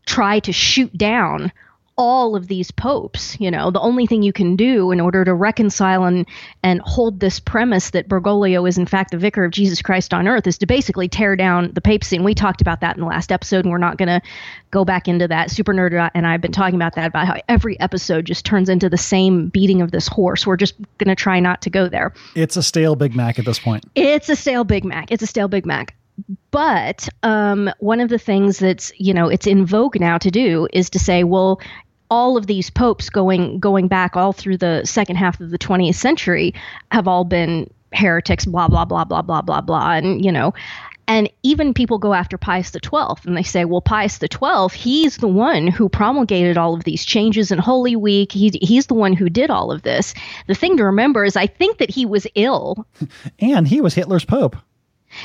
try 0.05 0.39
to 0.39 0.51
shoot 0.51 0.95
down 0.97 1.51
all 1.95 2.35
of 2.35 2.47
these 2.47 2.71
popes 2.71 3.39
you 3.39 3.51
know? 3.51 3.69
The 3.69 3.79
only 3.79 4.07
thing 4.07 4.23
you 4.23 4.33
can 4.33 4.55
do 4.55 4.91
in 4.91 4.99
order 4.99 5.23
to 5.23 5.33
reconcile 5.33 6.05
and 6.05 6.27
and 6.63 6.81
hold 6.81 7.19
this 7.19 7.39
premise 7.39 7.91
that 7.91 8.07
bergoglio 8.07 8.67
is 8.67 8.77
in 8.77 8.85
fact 8.85 9.11
the 9.11 9.17
vicar 9.17 9.45
of 9.45 9.51
jesus 9.51 9.81
christ 9.81 10.13
on 10.13 10.27
earth 10.27 10.47
is 10.47 10.57
to 10.57 10.65
basically 10.65 11.07
tear 11.07 11.35
down 11.35 11.71
the 11.73 11.81
papacy 11.81 12.15
and 12.15 12.25
we 12.25 12.33
talked 12.33 12.61
about 12.61 12.81
that 12.81 12.95
in 12.95 13.01
the 13.01 13.07
last 13.07 13.31
episode 13.31 13.63
and 13.63 13.71
we're 13.71 13.77
not 13.77 13.97
going 13.97 14.07
to 14.07 14.21
go 14.73 14.83
back 14.83 15.07
into 15.07 15.27
that. 15.27 15.51
Super 15.51 15.73
nerd 15.73 16.09
and 16.15 16.25
i've 16.25 16.41
been 16.41 16.51
talking 16.51 16.75
about 16.75 16.95
that 16.95 17.07
about 17.07 17.27
how 17.27 17.35
every 17.47 17.79
episode 17.79 18.25
just 18.25 18.43
turns 18.43 18.67
into 18.67 18.89
the 18.89 18.97
same 18.97 19.49
beating 19.49 19.81
of 19.81 19.91
this 19.91 20.07
horse. 20.07 20.47
We're 20.47 20.57
just 20.57 20.73
going 20.97 21.09
to 21.09 21.15
try 21.15 21.39
not 21.39 21.61
to 21.61 21.69
go 21.69 21.87
there. 21.87 22.13
It's 22.35 22.57
a 22.57 22.63
stale 22.63 22.95
big 22.95 23.15
mac 23.15 23.37
at 23.37 23.45
this 23.45 23.59
point. 23.59 23.85
It's 23.95 24.29
a 24.29 24.35
stale 24.35 24.63
big 24.63 24.83
mac. 24.83 25.11
It's 25.11 25.23
a 25.23 25.27
stale 25.27 25.47
big 25.47 25.65
mac 25.65 25.95
but 26.51 27.09
um, 27.23 27.69
one 27.79 27.99
of 27.99 28.09
the 28.09 28.19
things 28.19 28.59
that's 28.59 28.91
you 28.99 29.13
know 29.13 29.27
it's 29.27 29.47
in 29.47 29.65
vogue 29.65 29.99
now 29.99 30.17
to 30.17 30.29
do 30.29 30.67
is 30.73 30.89
to 30.91 30.99
say 30.99 31.23
well 31.23 31.59
all 32.09 32.37
of 32.37 32.47
these 32.47 32.69
popes 32.69 33.09
going 33.09 33.59
going 33.59 33.87
back 33.87 34.15
all 34.15 34.33
through 34.33 34.57
the 34.57 34.83
second 34.85 35.15
half 35.15 35.39
of 35.39 35.49
the 35.49 35.57
20th 35.57 35.95
century 35.95 36.53
have 36.91 37.07
all 37.07 37.23
been 37.23 37.69
heretics 37.93 38.45
blah 38.45 38.67
blah 38.67 38.85
blah 38.85 39.03
blah 39.03 39.21
blah 39.21 39.41
blah 39.41 39.61
blah 39.61 39.93
and 39.93 40.23
you 40.23 40.31
know 40.31 40.53
and 41.07 41.29
even 41.43 41.73
people 41.73 41.97
go 41.97 42.13
after 42.13 42.37
Pius 42.37 42.71
XII 42.71 43.15
and 43.25 43.35
they 43.35 43.43
say, 43.43 43.65
well, 43.65 43.81
Pius 43.81 44.19
XII, 44.19 44.77
he's 44.77 45.17
the 45.17 45.27
one 45.27 45.67
who 45.67 45.89
promulgated 45.89 46.57
all 46.57 46.73
of 46.73 46.85
these 46.85 47.03
changes 47.03 47.51
in 47.51 47.59
Holy 47.59 47.95
Week. 47.95 48.31
He, 48.31 48.57
he's 48.61 48.87
the 48.87 48.93
one 48.93 49.13
who 49.13 49.29
did 49.29 49.49
all 49.49 49.69
of 49.69 49.81
this. 49.81 50.13
The 50.47 50.55
thing 50.55 50.77
to 50.77 50.85
remember 50.85 51.25
is 51.25 51.35
I 51.35 51.47
think 51.47 51.79
that 51.79 51.89
he 51.89 52.05
was 52.05 52.25
ill. 52.35 52.87
and 53.39 53.67
he 53.67 53.81
was 53.81 53.93
Hitler's 53.93 54.23
Pope. 54.25 54.55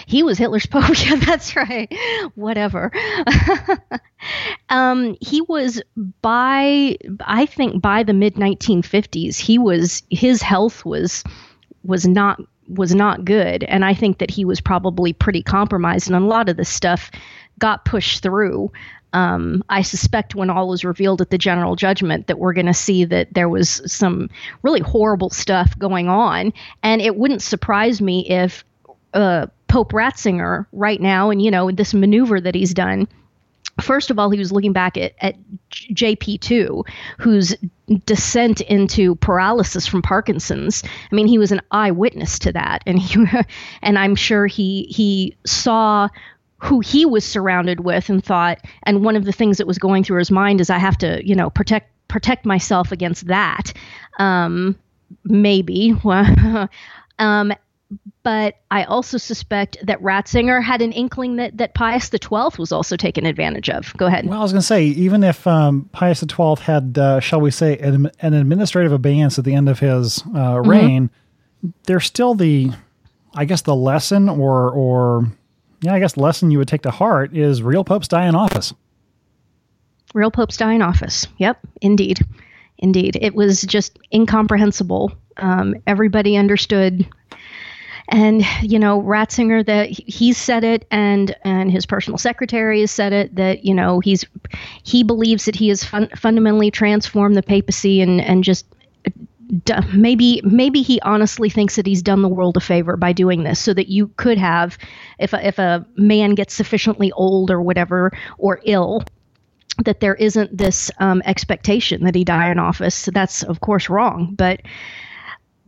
He 0.06 0.22
was 0.22 0.38
Hitler's 0.38 0.66
Pope. 0.70 0.84
Yeah, 1.04 1.16
that's 1.16 1.56
right. 1.56 1.92
Whatever. 2.34 2.92
um, 4.68 5.16
he 5.20 5.40
was 5.42 5.82
by, 6.22 6.96
I 7.20 7.46
think, 7.46 7.82
by 7.82 8.02
the 8.02 8.14
mid 8.14 8.34
1950s, 8.34 9.38
he 9.38 9.58
was, 9.58 10.02
his 10.10 10.42
health 10.42 10.84
was, 10.84 11.24
was 11.84 12.06
not 12.06 12.40
was 12.68 12.94
not 12.94 13.24
good. 13.24 13.64
And 13.64 13.84
I 13.84 13.94
think 13.94 14.18
that 14.18 14.30
he 14.30 14.44
was 14.44 14.60
probably 14.60 15.12
pretty 15.12 15.42
compromised. 15.42 16.06
And 16.08 16.16
a 16.16 16.26
lot 16.26 16.48
of 16.48 16.56
this 16.56 16.68
stuff 16.68 17.10
got 17.58 17.84
pushed 17.84 18.22
through. 18.22 18.70
Um, 19.14 19.64
I 19.70 19.82
suspect 19.82 20.34
when 20.34 20.50
all 20.50 20.68
was 20.68 20.84
revealed 20.84 21.22
at 21.22 21.30
the 21.30 21.38
general 21.38 21.76
judgment 21.76 22.26
that 22.26 22.38
we're 22.38 22.52
going 22.52 22.66
to 22.66 22.74
see 22.74 23.06
that 23.06 23.32
there 23.32 23.48
was 23.48 23.80
some 23.90 24.28
really 24.62 24.80
horrible 24.80 25.30
stuff 25.30 25.78
going 25.78 26.08
on. 26.08 26.52
And 26.82 27.00
it 27.00 27.16
wouldn't 27.16 27.42
surprise 27.42 28.02
me 28.02 28.28
if 28.28 28.64
uh, 29.14 29.46
Pope 29.68 29.92
Ratzinger, 29.92 30.66
right 30.72 31.00
now, 31.00 31.30
and 31.30 31.40
you 31.42 31.50
know, 31.50 31.70
this 31.70 31.94
maneuver 31.94 32.40
that 32.40 32.54
he's 32.54 32.74
done, 32.74 33.06
first 33.80 34.10
of 34.10 34.18
all, 34.18 34.30
he 34.30 34.38
was 34.38 34.52
looking 34.52 34.72
back 34.72 34.96
at, 34.96 35.14
at 35.20 35.36
JP2, 35.70 36.86
whose 37.18 37.54
descent 38.06 38.60
into 38.62 39.14
paralysis 39.16 39.86
from 39.86 40.02
Parkinson's. 40.02 40.82
I 41.10 41.14
mean, 41.14 41.26
he 41.26 41.38
was 41.38 41.52
an 41.52 41.60
eyewitness 41.70 42.38
to 42.40 42.52
that, 42.52 42.82
and 42.86 42.98
he, 42.98 43.24
and 43.82 43.98
I'm 43.98 44.14
sure 44.14 44.46
he 44.46 44.84
he 44.90 45.36
saw 45.46 46.08
who 46.58 46.80
he 46.80 47.06
was 47.06 47.24
surrounded 47.24 47.80
with 47.80 48.08
and 48.08 48.24
thought. 48.24 48.58
And 48.82 49.04
one 49.04 49.14
of 49.16 49.24
the 49.24 49.32
things 49.32 49.58
that 49.58 49.66
was 49.66 49.78
going 49.78 50.02
through 50.02 50.18
his 50.18 50.30
mind 50.30 50.60
is, 50.60 50.70
I 50.70 50.78
have 50.78 50.98
to, 50.98 51.24
you 51.26 51.34
know, 51.34 51.50
protect 51.50 51.90
protect 52.08 52.44
myself 52.46 52.90
against 52.90 53.26
that. 53.26 53.72
Um, 54.18 54.76
maybe. 55.24 55.94
um, 57.18 57.52
but 58.22 58.56
I 58.70 58.84
also 58.84 59.16
suspect 59.16 59.78
that 59.82 60.00
Ratzinger 60.02 60.62
had 60.62 60.82
an 60.82 60.92
inkling 60.92 61.36
that, 61.36 61.56
that 61.56 61.74
Pius 61.74 62.10
XII 62.10 62.58
was 62.58 62.72
also 62.72 62.96
taken 62.96 63.24
advantage 63.24 63.70
of. 63.70 63.94
Go 63.96 64.06
ahead. 64.06 64.26
Well, 64.26 64.38
I 64.38 64.42
was 64.42 64.52
going 64.52 64.60
to 64.60 64.66
say, 64.66 64.84
even 64.84 65.24
if 65.24 65.46
um, 65.46 65.88
Pius 65.92 66.20
XII 66.20 66.56
had, 66.60 66.98
uh, 66.98 67.20
shall 67.20 67.40
we 67.40 67.50
say, 67.50 67.78
an, 67.78 68.10
an, 68.20 68.34
administrative 68.34 68.92
abeyance 68.92 69.38
at 69.38 69.44
the 69.44 69.54
end 69.54 69.68
of 69.68 69.78
his 69.78 70.18
uh, 70.18 70.22
mm-hmm. 70.26 70.70
reign, 70.70 71.10
there's 71.84 72.04
still 72.04 72.34
the, 72.34 72.70
I 73.34 73.46
guess, 73.46 73.62
the 73.62 73.74
lesson 73.74 74.28
or, 74.28 74.70
or, 74.70 75.32
yeah, 75.80 75.94
I 75.94 75.98
guess 75.98 76.18
lesson 76.18 76.50
you 76.50 76.58
would 76.58 76.68
take 76.68 76.82
to 76.82 76.90
heart 76.90 77.34
is 77.34 77.62
real 77.62 77.84
popes 77.84 78.08
die 78.08 78.26
in 78.26 78.34
office. 78.34 78.74
Real 80.12 80.30
popes 80.30 80.58
die 80.58 80.74
in 80.74 80.82
office. 80.82 81.26
Yep, 81.38 81.66
indeed. 81.80 82.20
Indeed. 82.78 83.18
It 83.20 83.34
was 83.34 83.62
just 83.62 83.98
incomprehensible. 84.14 85.12
Um, 85.38 85.74
everybody 85.86 86.36
understood 86.36 87.08
and 88.08 88.44
you 88.62 88.78
know 88.78 89.02
Ratzinger 89.02 89.64
that 89.66 89.88
he 89.90 90.32
said 90.32 90.64
it 90.64 90.86
and 90.90 91.34
and 91.42 91.70
his 91.70 91.86
personal 91.86 92.18
secretary 92.18 92.80
has 92.80 92.90
said 92.90 93.12
it 93.12 93.34
that 93.36 93.64
you 93.64 93.74
know 93.74 94.00
he's 94.00 94.24
he 94.82 95.02
believes 95.02 95.44
that 95.44 95.56
he 95.56 95.68
has 95.68 95.84
fun, 95.84 96.08
fundamentally 96.16 96.70
transformed 96.70 97.36
the 97.36 97.42
papacy 97.42 98.00
and 98.00 98.20
and 98.20 98.44
just 98.44 98.66
maybe 99.94 100.40
maybe 100.44 100.82
he 100.82 101.00
honestly 101.00 101.48
thinks 101.48 101.76
that 101.76 101.86
he's 101.86 102.02
done 102.02 102.22
the 102.22 102.28
world 102.28 102.56
a 102.56 102.60
favor 102.60 102.96
by 102.96 103.12
doing 103.12 103.44
this 103.44 103.58
so 103.58 103.72
that 103.72 103.88
you 103.88 104.08
could 104.16 104.38
have 104.38 104.78
if 105.18 105.32
a, 105.32 105.46
if 105.46 105.58
a 105.58 105.86
man 105.96 106.34
gets 106.34 106.54
sufficiently 106.54 107.12
old 107.12 107.50
or 107.50 107.60
whatever 107.60 108.12
or 108.38 108.60
ill 108.64 109.02
that 109.84 110.00
there 110.00 110.16
isn't 110.16 110.56
this 110.56 110.90
um, 110.98 111.22
expectation 111.24 112.02
that 112.04 112.14
he 112.14 112.24
die 112.24 112.50
in 112.50 112.58
office. 112.58 113.06
That's 113.12 113.42
of 113.42 113.60
course 113.60 113.88
wrong 113.88 114.34
but 114.36 114.60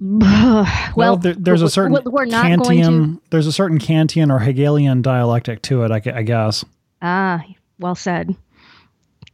well, 0.00 0.66
well 0.96 1.16
there, 1.18 1.34
there's 1.34 1.60
a 1.62 1.68
certain 1.68 1.98
we're 2.06 2.24
not 2.24 2.46
Kantian, 2.46 3.16
to... 3.16 3.22
there's 3.30 3.46
a 3.46 3.52
certain 3.52 3.78
Kantian 3.78 4.32
or 4.34 4.38
Hegelian 4.38 5.02
dialectic 5.02 5.60
to 5.62 5.82
it, 5.82 5.90
I, 5.90 6.02
I 6.14 6.22
guess. 6.22 6.64
Ah, 7.02 7.44
well 7.78 7.94
said. 7.94 8.34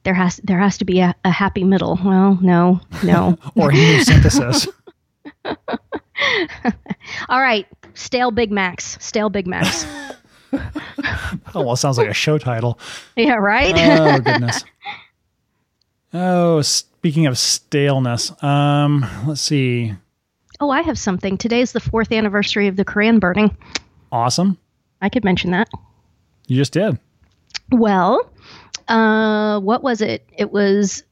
There 0.02 0.14
has 0.14 0.40
there 0.44 0.58
has 0.58 0.78
to 0.78 0.84
be 0.84 1.00
a, 1.00 1.14
a 1.24 1.30
happy 1.30 1.64
middle. 1.64 1.98
Well, 2.04 2.38
no, 2.40 2.80
no. 3.02 3.38
or 3.56 3.72
new 3.72 4.02
synthesis. 4.02 4.68
All 7.28 7.40
right, 7.40 7.66
stale 7.94 8.30
Big 8.30 8.50
Macs. 8.50 8.98
Stale 9.00 9.30
Big 9.30 9.46
Macs. 9.46 9.84
oh 11.54 11.62
well, 11.62 11.76
sounds 11.76 11.98
like 11.98 12.08
a 12.08 12.14
show 12.14 12.38
title. 12.38 12.78
Yeah, 13.16 13.34
right. 13.34 13.74
oh 13.76 14.20
goodness. 14.20 14.64
Oh, 16.12 16.62
speaking 16.62 17.26
of 17.26 17.36
staleness, 17.36 18.32
um, 18.42 19.06
let's 19.26 19.42
see. 19.42 19.94
Oh, 20.60 20.70
I 20.70 20.82
have 20.82 20.98
something. 20.98 21.36
Today 21.36 21.60
is 21.60 21.72
the 21.72 21.80
fourth 21.80 22.12
anniversary 22.12 22.66
of 22.66 22.76
the 22.76 22.84
Koran 22.84 23.18
burning. 23.18 23.56
Awesome. 24.10 24.58
I 25.02 25.08
could 25.08 25.24
mention 25.24 25.50
that. 25.50 25.68
You 26.46 26.56
just 26.56 26.72
did. 26.72 26.98
Well, 27.70 28.30
uh, 28.88 29.60
what 29.60 29.82
was 29.82 30.00
it? 30.00 30.28
It 30.36 30.52
was 30.52 31.02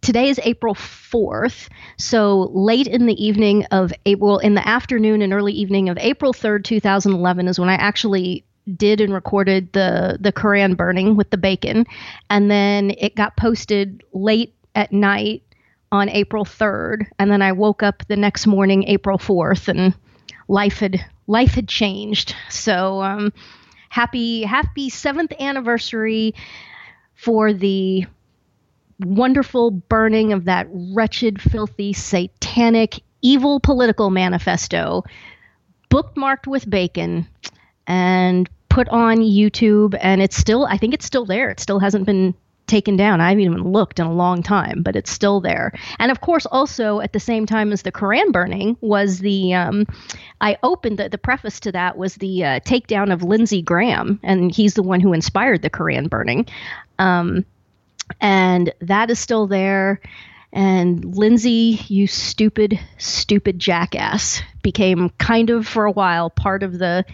today 0.00 0.28
is 0.28 0.40
April 0.42 0.74
4th. 0.74 1.68
So 1.96 2.50
late 2.52 2.86
in 2.86 3.06
the 3.06 3.24
evening 3.24 3.64
of 3.66 3.92
April, 4.06 4.38
in 4.38 4.54
the 4.54 4.66
afternoon 4.66 5.22
and 5.22 5.32
early 5.32 5.52
evening 5.52 5.88
of 5.88 5.98
April 5.98 6.32
3rd, 6.32 6.64
2011 6.64 7.48
is 7.48 7.58
when 7.58 7.68
I 7.68 7.74
actually 7.74 8.44
did 8.76 9.00
and 9.00 9.12
recorded 9.12 9.72
the 9.74 10.16
the 10.18 10.32
Koran 10.32 10.74
burning 10.74 11.16
with 11.16 11.28
the 11.30 11.36
bacon, 11.36 11.86
and 12.30 12.50
then 12.50 12.92
it 12.98 13.14
got 13.14 13.36
posted 13.36 14.02
late 14.14 14.54
at 14.74 14.90
night 14.90 15.42
on 15.94 16.08
April 16.08 16.44
3rd, 16.44 17.06
and 17.20 17.30
then 17.30 17.40
I 17.40 17.52
woke 17.52 17.82
up 17.84 18.02
the 18.08 18.16
next 18.16 18.48
morning, 18.48 18.82
April 18.88 19.16
4th, 19.16 19.68
and 19.68 19.94
life 20.48 20.80
had 20.80 21.04
life 21.28 21.54
had 21.54 21.68
changed. 21.68 22.34
So 22.50 23.00
um, 23.00 23.32
happy 23.90 24.42
happy 24.42 24.90
seventh 24.90 25.32
anniversary 25.38 26.34
for 27.14 27.52
the 27.52 28.06
wonderful 28.98 29.70
burning 29.70 30.32
of 30.32 30.46
that 30.46 30.66
wretched, 30.70 31.40
filthy, 31.40 31.92
satanic, 31.92 33.00
evil 33.22 33.60
political 33.60 34.10
manifesto, 34.10 35.04
bookmarked 35.90 36.48
with 36.48 36.68
bacon, 36.68 37.28
and 37.86 38.50
put 38.68 38.88
on 38.88 39.18
YouTube. 39.18 39.96
And 40.00 40.20
it's 40.20 40.36
still, 40.36 40.66
I 40.66 40.76
think 40.76 40.92
it's 40.92 41.06
still 41.06 41.24
there. 41.24 41.50
It 41.50 41.60
still 41.60 41.78
hasn't 41.78 42.06
been 42.06 42.34
taken 42.66 42.96
down. 42.96 43.20
I 43.20 43.28
haven't 43.30 43.44
even 43.44 43.72
looked 43.72 43.98
in 43.98 44.06
a 44.06 44.12
long 44.12 44.42
time, 44.42 44.82
but 44.82 44.96
it's 44.96 45.10
still 45.10 45.40
there. 45.40 45.72
And 45.98 46.10
of 46.10 46.20
course, 46.20 46.46
also 46.46 47.00
at 47.00 47.12
the 47.12 47.20
same 47.20 47.46
time 47.46 47.72
as 47.72 47.82
the 47.82 47.92
Koran 47.92 48.32
burning 48.32 48.76
was 48.80 49.18
the, 49.18 49.54
um, 49.54 49.86
I 50.40 50.56
opened 50.62 50.98
the, 50.98 51.08
the 51.08 51.18
preface 51.18 51.60
to 51.60 51.72
that 51.72 51.98
was 51.98 52.14
the 52.16 52.44
uh, 52.44 52.60
takedown 52.60 53.12
of 53.12 53.22
Lindsey 53.22 53.62
Graham, 53.62 54.18
and 54.22 54.54
he's 54.54 54.74
the 54.74 54.82
one 54.82 55.00
who 55.00 55.12
inspired 55.12 55.62
the 55.62 55.70
Koran 55.70 56.08
burning. 56.08 56.46
Um, 56.98 57.44
and 58.20 58.72
that 58.80 59.10
is 59.10 59.18
still 59.18 59.46
there. 59.46 60.00
And 60.52 61.16
Lindsey, 61.16 61.80
you 61.88 62.06
stupid, 62.06 62.78
stupid 62.98 63.58
jackass, 63.58 64.40
became 64.62 65.10
kind 65.18 65.50
of 65.50 65.66
for 65.66 65.84
a 65.84 65.90
while 65.90 66.30
part 66.30 66.62
of 66.62 66.78
the 66.78 67.04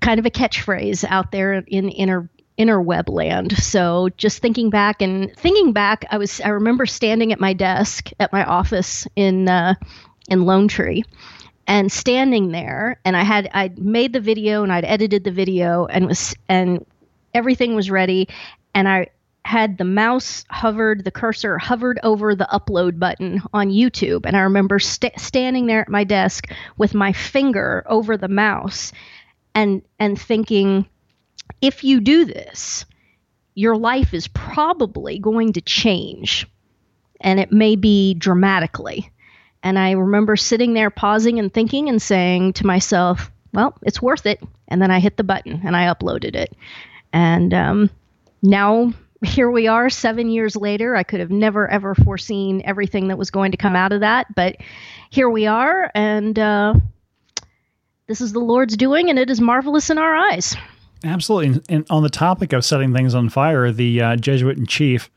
kind 0.00 0.18
of 0.18 0.26
a 0.26 0.30
catchphrase 0.30 1.04
out 1.08 1.32
there 1.32 1.54
in 1.54 1.88
inner 1.88 2.28
interweb 2.58 3.08
land. 3.08 3.56
So 3.56 4.08
just 4.16 4.40
thinking 4.40 4.70
back 4.70 5.02
and 5.02 5.34
thinking 5.36 5.72
back, 5.72 6.04
I 6.10 6.18
was 6.18 6.40
I 6.40 6.48
remember 6.48 6.86
standing 6.86 7.32
at 7.32 7.40
my 7.40 7.52
desk 7.52 8.10
at 8.20 8.32
my 8.32 8.44
office 8.44 9.06
in 9.16 9.48
uh, 9.48 9.74
in 10.28 10.44
Lone 10.44 10.68
Tree, 10.68 11.04
and 11.66 11.90
standing 11.90 12.52
there, 12.52 13.00
and 13.04 13.16
I 13.16 13.22
had 13.24 13.48
I 13.52 13.70
made 13.76 14.12
the 14.12 14.20
video 14.20 14.62
and 14.62 14.72
I'd 14.72 14.84
edited 14.84 15.24
the 15.24 15.30
video 15.30 15.86
and 15.86 16.06
was 16.06 16.34
and 16.48 16.84
everything 17.34 17.74
was 17.74 17.90
ready, 17.90 18.28
and 18.74 18.88
I 18.88 19.08
had 19.44 19.76
the 19.76 19.84
mouse 19.84 20.44
hovered, 20.50 21.02
the 21.04 21.10
cursor 21.10 21.58
hovered 21.58 21.98
over 22.04 22.34
the 22.34 22.48
upload 22.52 22.98
button 22.98 23.42
on 23.52 23.70
YouTube, 23.70 24.24
and 24.24 24.36
I 24.36 24.40
remember 24.40 24.78
st- 24.78 25.18
standing 25.18 25.66
there 25.66 25.80
at 25.80 25.88
my 25.88 26.04
desk 26.04 26.46
with 26.76 26.94
my 26.94 27.12
finger 27.12 27.82
over 27.86 28.16
the 28.16 28.28
mouse, 28.28 28.92
and 29.54 29.82
and 29.98 30.20
thinking 30.20 30.86
if 31.60 31.84
you 31.84 32.00
do 32.00 32.24
this, 32.24 32.84
your 33.54 33.76
life 33.76 34.14
is 34.14 34.28
probably 34.28 35.18
going 35.18 35.52
to 35.54 35.60
change 35.60 36.46
and 37.20 37.38
it 37.38 37.52
may 37.52 37.76
be 37.76 38.14
dramatically. 38.14 39.10
And 39.62 39.78
I 39.78 39.92
remember 39.92 40.36
sitting 40.36 40.74
there 40.74 40.90
pausing 40.90 41.38
and 41.38 41.52
thinking 41.52 41.88
and 41.88 42.02
saying 42.02 42.54
to 42.54 42.66
myself, 42.66 43.30
well, 43.52 43.76
it's 43.82 44.02
worth 44.02 44.26
it. 44.26 44.42
And 44.68 44.82
then 44.82 44.90
I 44.90 44.98
hit 44.98 45.16
the 45.16 45.24
button 45.24 45.60
and 45.64 45.76
I 45.76 45.92
uploaded 45.92 46.34
it. 46.34 46.56
And 47.12 47.54
um, 47.54 47.90
now, 48.42 48.92
here 49.24 49.50
we 49.50 49.68
are 49.68 49.88
seven 49.88 50.30
years 50.30 50.56
later. 50.56 50.96
I 50.96 51.04
could 51.04 51.20
have 51.20 51.30
never, 51.30 51.70
ever 51.70 51.94
foreseen 51.94 52.62
everything 52.64 53.08
that 53.08 53.18
was 53.18 53.30
going 53.30 53.52
to 53.52 53.56
come 53.56 53.76
out 53.76 53.92
of 53.92 54.00
that. 54.00 54.34
But 54.34 54.56
here 55.10 55.30
we 55.30 55.46
are. 55.46 55.90
And 55.94 56.36
uh, 56.38 56.74
this 58.08 58.20
is 58.20 58.32
the 58.32 58.40
Lord's 58.40 58.76
doing, 58.76 59.10
and 59.10 59.18
it 59.18 59.30
is 59.30 59.40
marvelous 59.40 59.90
in 59.90 59.98
our 59.98 60.14
eyes. 60.14 60.56
Absolutely. 61.04 61.60
And 61.68 61.86
on 61.90 62.02
the 62.02 62.10
topic 62.10 62.52
of 62.52 62.64
setting 62.64 62.92
things 62.92 63.14
on 63.14 63.28
fire, 63.28 63.72
the 63.72 64.00
uh, 64.00 64.16
Jesuit 64.16 64.56
in 64.56 64.66
chief 64.66 65.10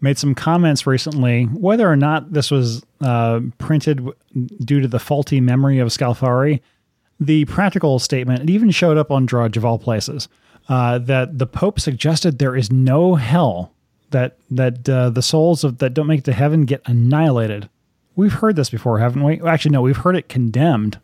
made 0.00 0.18
some 0.18 0.34
comments 0.34 0.86
recently, 0.86 1.44
whether 1.44 1.90
or 1.90 1.96
not 1.96 2.32
this 2.32 2.50
was 2.50 2.84
uh, 3.00 3.40
printed 3.58 4.06
due 4.64 4.80
to 4.80 4.88
the 4.88 4.98
faulty 4.98 5.40
memory 5.40 5.78
of 5.78 5.88
Scalfari. 5.88 6.60
The 7.18 7.46
practical 7.46 7.98
statement, 7.98 8.42
it 8.42 8.50
even 8.50 8.70
showed 8.70 8.98
up 8.98 9.10
on 9.10 9.24
Drudge 9.26 9.56
of 9.56 9.64
all 9.64 9.78
places, 9.78 10.28
uh, 10.68 10.98
that 10.98 11.38
the 11.38 11.46
Pope 11.46 11.80
suggested 11.80 12.38
there 12.38 12.56
is 12.56 12.70
no 12.70 13.14
hell, 13.14 13.72
that 14.10 14.36
that 14.50 14.88
uh, 14.88 15.10
the 15.10 15.22
souls 15.22 15.64
of 15.64 15.78
that 15.78 15.94
don't 15.94 16.06
make 16.06 16.20
it 16.20 16.24
to 16.24 16.32
heaven 16.32 16.64
get 16.64 16.82
annihilated. 16.86 17.68
We've 18.16 18.32
heard 18.32 18.56
this 18.56 18.70
before, 18.70 18.98
haven't 18.98 19.22
we? 19.22 19.40
Actually, 19.42 19.72
no, 19.72 19.82
we've 19.82 19.96
heard 19.96 20.16
it 20.16 20.28
condemned. 20.28 20.98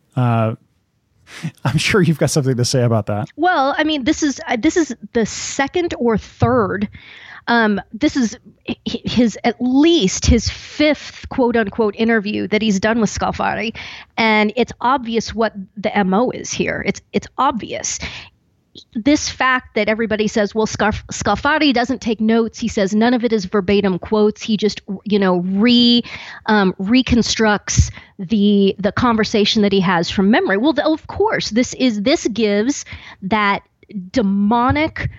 I'm 1.65 1.79
sure 1.79 2.03
you've 2.03 2.19
got 2.19 2.31
something 2.31 2.57
to 2.57 2.65
say 2.65 2.83
about 2.83 3.07
that. 3.07 3.29
Well, 3.37 3.75
I 3.77 3.85
mean, 3.85 4.05
this 4.05 4.23
is 4.23 4.41
uh, 4.47 4.57
this 4.57 4.77
is 4.77 4.95
the 5.13 5.27
second 5.27 5.95
or 5.99 6.19
third 6.19 6.89
um, 7.49 7.81
this 7.93 8.17
is 8.17 8.39
his 8.85 9.39
at 9.45 9.57
least 9.61 10.27
his 10.27 10.49
fifth 10.49 11.29
quote 11.29 11.57
unquote 11.57 11.95
interview 11.97 12.47
that 12.49 12.63
he's 12.63 12.79
done 12.79 13.01
with 13.01 13.11
Scalfari, 13.11 13.77
and 14.17 14.53
it's 14.57 14.73
obvious 14.81 15.35
what 15.35 15.53
the 15.77 15.91
mo 16.05 16.31
is 16.31 16.53
here. 16.53 16.83
It's 16.87 17.01
it's 17.13 17.27
obvious. 17.39 17.99
This 18.95 19.29
fact 19.29 19.75
that 19.75 19.91
everybody 19.91 20.27
says, 20.27 20.55
well, 20.55 20.67
Scarf- 20.67 21.05
Scalfari 21.13 21.75
doesn't 21.75 22.01
take 22.01 22.23
notes. 22.23 22.59
He 22.59 22.69
says 22.69 22.95
none 22.95 23.13
of 23.13 23.23
it 23.23 23.31
is 23.31 23.45
verbatim 23.45 23.99
quotes. 23.99 24.41
He 24.41 24.57
just, 24.57 24.81
you 25.05 25.19
know, 25.19 25.41
re 25.41 26.03
um, 26.47 26.75
reconstructs 26.79 27.91
the 28.23 28.75
the 28.79 28.93
conversation 28.93 29.63
that 29.63 29.73
he 29.73 29.81
has 29.81 30.09
from 30.09 30.31
memory. 30.31 30.57
Well, 30.57 30.73
the, 30.73 30.87
of 30.87 31.07
course, 31.09 31.51
this 31.51 31.75
is 31.75 32.03
this 32.03 32.27
gives 32.29 32.85
that 33.23 33.63
demonic 34.11 35.11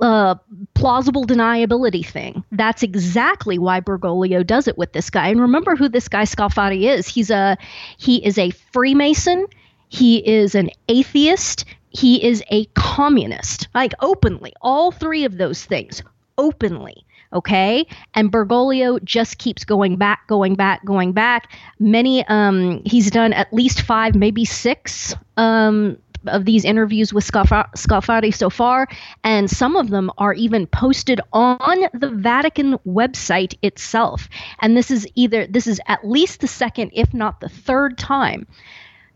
uh, 0.00 0.34
plausible 0.74 1.24
deniability 1.26 2.04
thing. 2.04 2.44
That's 2.52 2.82
exactly 2.82 3.58
why 3.58 3.80
Bergoglio 3.80 4.44
does 4.46 4.66
it 4.66 4.78
with 4.78 4.92
this 4.92 5.10
guy. 5.10 5.28
And 5.28 5.40
remember 5.40 5.76
who 5.76 5.88
this 5.88 6.08
guy 6.08 6.24
Scalfari 6.24 6.82
is. 6.82 7.06
He's 7.06 7.30
a 7.30 7.56
he 7.98 8.24
is 8.24 8.38
a 8.38 8.50
Freemason. 8.50 9.46
He 9.88 10.26
is 10.26 10.54
an 10.54 10.70
atheist. 10.88 11.64
He 11.90 12.24
is 12.24 12.42
a 12.50 12.64
communist. 12.74 13.68
Like 13.74 13.92
openly, 14.00 14.52
all 14.60 14.90
three 14.90 15.24
of 15.24 15.36
those 15.36 15.64
things 15.64 16.02
openly. 16.36 17.03
Okay, 17.34 17.86
and 18.14 18.30
Bergoglio 18.30 19.02
just 19.02 19.38
keeps 19.38 19.64
going 19.64 19.96
back, 19.96 20.26
going 20.28 20.54
back, 20.54 20.84
going 20.84 21.12
back. 21.12 21.52
Many, 21.80 22.24
um, 22.26 22.80
he's 22.84 23.10
done 23.10 23.32
at 23.32 23.52
least 23.52 23.82
five, 23.82 24.14
maybe 24.14 24.44
six 24.44 25.14
um, 25.36 25.98
of 26.26 26.44
these 26.44 26.64
interviews 26.64 27.12
with 27.12 27.24
Scalfari 27.24 28.34
so 28.34 28.50
far, 28.50 28.88
and 29.24 29.50
some 29.50 29.76
of 29.76 29.90
them 29.90 30.10
are 30.16 30.32
even 30.34 30.66
posted 30.66 31.20
on 31.32 31.86
the 31.92 32.10
Vatican 32.10 32.78
website 32.86 33.56
itself. 33.62 34.28
And 34.60 34.76
this 34.76 34.90
is 34.90 35.06
either 35.14 35.46
this 35.46 35.66
is 35.66 35.80
at 35.86 36.06
least 36.06 36.40
the 36.40 36.48
second, 36.48 36.92
if 36.94 37.12
not 37.12 37.40
the 37.40 37.48
third 37.48 37.98
time 37.98 38.46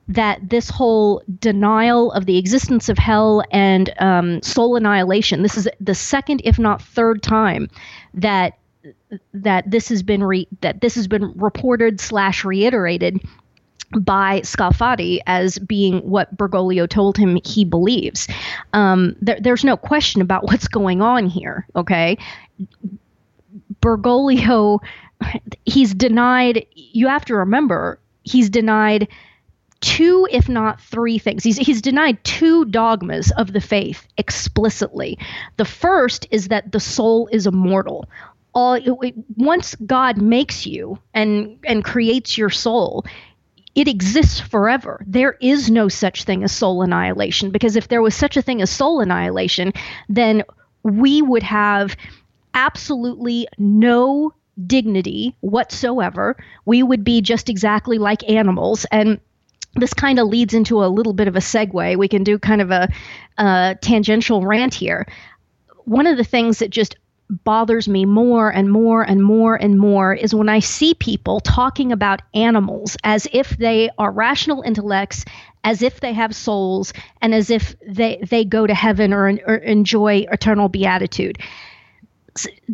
that 0.08 0.40
this 0.48 0.70
whole 0.70 1.22
denial 1.38 2.10
of 2.12 2.26
the 2.26 2.38
existence 2.38 2.88
of 2.88 2.96
hell 2.98 3.44
and 3.50 3.92
um, 3.98 4.42
soul 4.42 4.76
annihilation 4.76 5.42
this 5.42 5.56
is 5.56 5.68
the 5.80 5.94
second 5.94 6.40
if 6.44 6.58
not 6.58 6.80
third 6.82 7.22
time 7.22 7.68
that 8.14 8.58
that 9.34 9.70
this 9.70 9.88
has 9.88 10.02
been 10.02 10.22
re- 10.22 10.48
that 10.60 10.80
this 10.80 10.94
has 10.94 11.08
been 11.08 11.32
reported 11.36 12.00
slash 12.00 12.44
reiterated 12.44 13.20
by 14.00 14.40
Scalfari 14.40 15.20
as 15.26 15.58
being 15.58 16.00
what 16.00 16.36
Bergoglio 16.36 16.86
told 16.88 17.16
him 17.16 17.38
he 17.44 17.64
believes. 17.64 18.28
Um, 18.74 19.16
there, 19.20 19.38
there's 19.40 19.64
no 19.64 19.76
question 19.76 20.20
about 20.20 20.44
what's 20.48 20.68
going 20.68 21.00
on 21.00 21.26
here. 21.26 21.66
Okay, 21.74 22.18
Bergoglio, 23.80 24.80
he's 25.64 25.94
denied. 25.94 26.66
You 26.74 27.08
have 27.08 27.24
to 27.26 27.34
remember, 27.34 27.98
he's 28.24 28.50
denied 28.50 29.08
two, 29.80 30.26
if 30.30 30.48
not 30.48 30.80
three 30.80 31.18
things. 31.18 31.44
He's 31.44 31.56
he's 31.56 31.82
denied 31.82 32.22
two 32.24 32.64
dogmas 32.66 33.30
of 33.32 33.52
the 33.52 33.60
faith 33.60 34.06
explicitly. 34.16 35.18
The 35.56 35.64
first 35.64 36.26
is 36.30 36.48
that 36.48 36.72
the 36.72 36.80
soul 36.80 37.28
is 37.32 37.46
immortal. 37.46 38.06
All, 38.54 38.74
it, 38.74 39.14
once 39.36 39.74
God 39.86 40.16
makes 40.20 40.66
you 40.66 40.98
and 41.14 41.58
and 41.64 41.84
creates 41.84 42.36
your 42.36 42.50
soul, 42.50 43.04
it 43.74 43.86
exists 43.86 44.40
forever. 44.40 45.00
There 45.06 45.36
is 45.40 45.70
no 45.70 45.88
such 45.88 46.24
thing 46.24 46.42
as 46.42 46.52
soul 46.52 46.82
annihilation 46.82 47.50
because 47.50 47.76
if 47.76 47.88
there 47.88 48.02
was 48.02 48.14
such 48.14 48.36
a 48.36 48.42
thing 48.42 48.60
as 48.62 48.70
soul 48.70 49.00
annihilation, 49.00 49.72
then 50.08 50.42
we 50.82 51.22
would 51.22 51.42
have 51.44 51.96
absolutely 52.54 53.46
no 53.58 54.32
dignity 54.66 55.36
whatsoever. 55.40 56.36
We 56.64 56.82
would 56.82 57.04
be 57.04 57.20
just 57.20 57.48
exactly 57.48 57.98
like 57.98 58.28
animals. 58.28 58.84
And 58.90 59.20
this 59.74 59.94
kind 59.94 60.18
of 60.18 60.28
leads 60.28 60.54
into 60.54 60.84
a 60.84 60.86
little 60.86 61.12
bit 61.12 61.28
of 61.28 61.36
a 61.36 61.40
segue. 61.40 61.96
We 61.96 62.08
can 62.08 62.24
do 62.24 62.38
kind 62.38 62.60
of 62.60 62.70
a, 62.70 62.88
a 63.36 63.76
tangential 63.80 64.44
rant 64.44 64.74
here. 64.74 65.06
One 65.84 66.06
of 66.06 66.16
the 66.16 66.24
things 66.24 66.58
that 66.58 66.70
just 66.70 66.96
bothers 67.30 67.88
me 67.88 68.04
more 68.04 68.50
and 68.50 68.70
more 68.70 69.02
and 69.02 69.22
more 69.22 69.54
and 69.54 69.78
more 69.78 70.14
is 70.14 70.34
when 70.34 70.48
I 70.48 70.60
see 70.60 70.94
people 70.94 71.40
talking 71.40 71.92
about 71.92 72.22
animals 72.34 72.96
as 73.04 73.28
if 73.32 73.50
they 73.58 73.90
are 73.98 74.10
rational 74.10 74.62
intellects, 74.62 75.24
as 75.62 75.82
if 75.82 76.00
they 76.00 76.14
have 76.14 76.34
souls, 76.34 76.92
and 77.20 77.34
as 77.34 77.50
if 77.50 77.76
they, 77.86 78.24
they 78.28 78.44
go 78.44 78.66
to 78.66 78.74
heaven 78.74 79.12
or, 79.12 79.38
or 79.46 79.56
enjoy 79.56 80.26
eternal 80.30 80.68
beatitude 80.68 81.38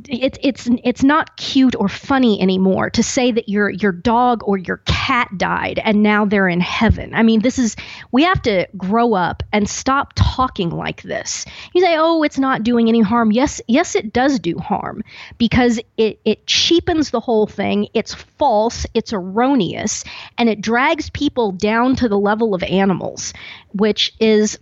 it's 0.09 0.39
it's 0.43 0.69
it's 0.85 1.03
not 1.03 1.37
cute 1.37 1.75
or 1.77 1.89
funny 1.89 2.41
anymore 2.41 2.91
to 2.91 3.03
say 3.03 3.31
that 3.33 3.49
your 3.49 3.71
your 3.71 3.93
dog 3.93 4.43
or 4.45 4.59
your 4.59 4.79
cat 4.87 5.29
died 5.37 5.81
and 5.85 6.03
now 6.03 6.25
they're 6.25 6.49
in 6.49 6.61
heaven. 6.61 7.15
I 7.15 7.23
mean, 7.23 7.41
this 7.41 7.59
is 7.59 7.77
we 8.13 8.23
have 8.25 8.43
to 8.43 8.67
grow 8.77 9.15
up 9.15 9.43
and 9.53 9.69
stop 9.69 10.13
talking 10.17 10.71
like 10.71 11.03
this. 11.03 11.45
You 11.75 11.81
say, 11.81 11.97
"Oh, 11.97 12.23
it's 12.23 12.39
not 12.39 12.63
doing 12.63 12.89
any 12.89 13.01
harm." 13.01 13.33
Yes, 13.33 13.61
yes 13.69 13.95
it 13.95 14.13
does 14.13 14.39
do 14.39 14.59
harm 14.59 15.03
because 15.39 15.81
it 15.97 16.21
it 16.25 16.47
cheapens 16.47 17.11
the 17.11 17.21
whole 17.21 17.47
thing. 17.47 17.89
It's 17.95 18.15
false, 18.15 18.87
it's 18.95 19.13
erroneous, 19.13 20.05
and 20.39 20.49
it 20.49 20.61
drags 20.61 21.11
people 21.11 21.53
down 21.53 21.97
to 21.97 22.09
the 22.09 22.19
level 22.19 22.55
of 22.55 22.63
animals, 22.63 23.33
which 23.73 24.13
is 24.21 24.59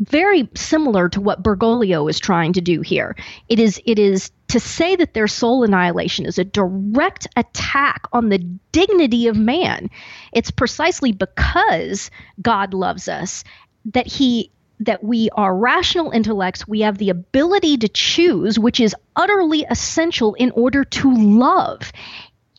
very 0.00 0.48
similar 0.54 1.08
to 1.08 1.20
what 1.20 1.42
Bergoglio 1.42 2.08
is 2.08 2.18
trying 2.18 2.52
to 2.54 2.60
do 2.60 2.80
here. 2.80 3.16
It 3.48 3.58
is 3.58 3.80
it 3.84 3.98
is 3.98 4.30
to 4.48 4.58
say 4.58 4.96
that 4.96 5.14
their 5.14 5.28
soul 5.28 5.62
annihilation 5.62 6.26
is 6.26 6.38
a 6.38 6.44
direct 6.44 7.26
attack 7.36 8.02
on 8.12 8.28
the 8.28 8.38
dignity 8.72 9.28
of 9.28 9.36
man. 9.36 9.88
It's 10.32 10.50
precisely 10.50 11.12
because 11.12 12.10
God 12.42 12.74
loves 12.74 13.08
us 13.08 13.44
that 13.86 14.06
he 14.06 14.50
that 14.80 15.04
we 15.04 15.28
are 15.30 15.54
rational 15.54 16.10
intellects, 16.10 16.66
we 16.66 16.80
have 16.80 16.98
the 16.98 17.10
ability 17.10 17.76
to 17.76 17.88
choose, 17.88 18.58
which 18.58 18.80
is 18.80 18.96
utterly 19.14 19.66
essential 19.68 20.34
in 20.34 20.50
order 20.52 20.84
to 20.84 21.14
love. 21.14 21.92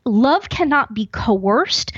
Love 0.05 0.47
cannot 0.49 0.93
be 0.93 1.07
coerced 1.07 1.91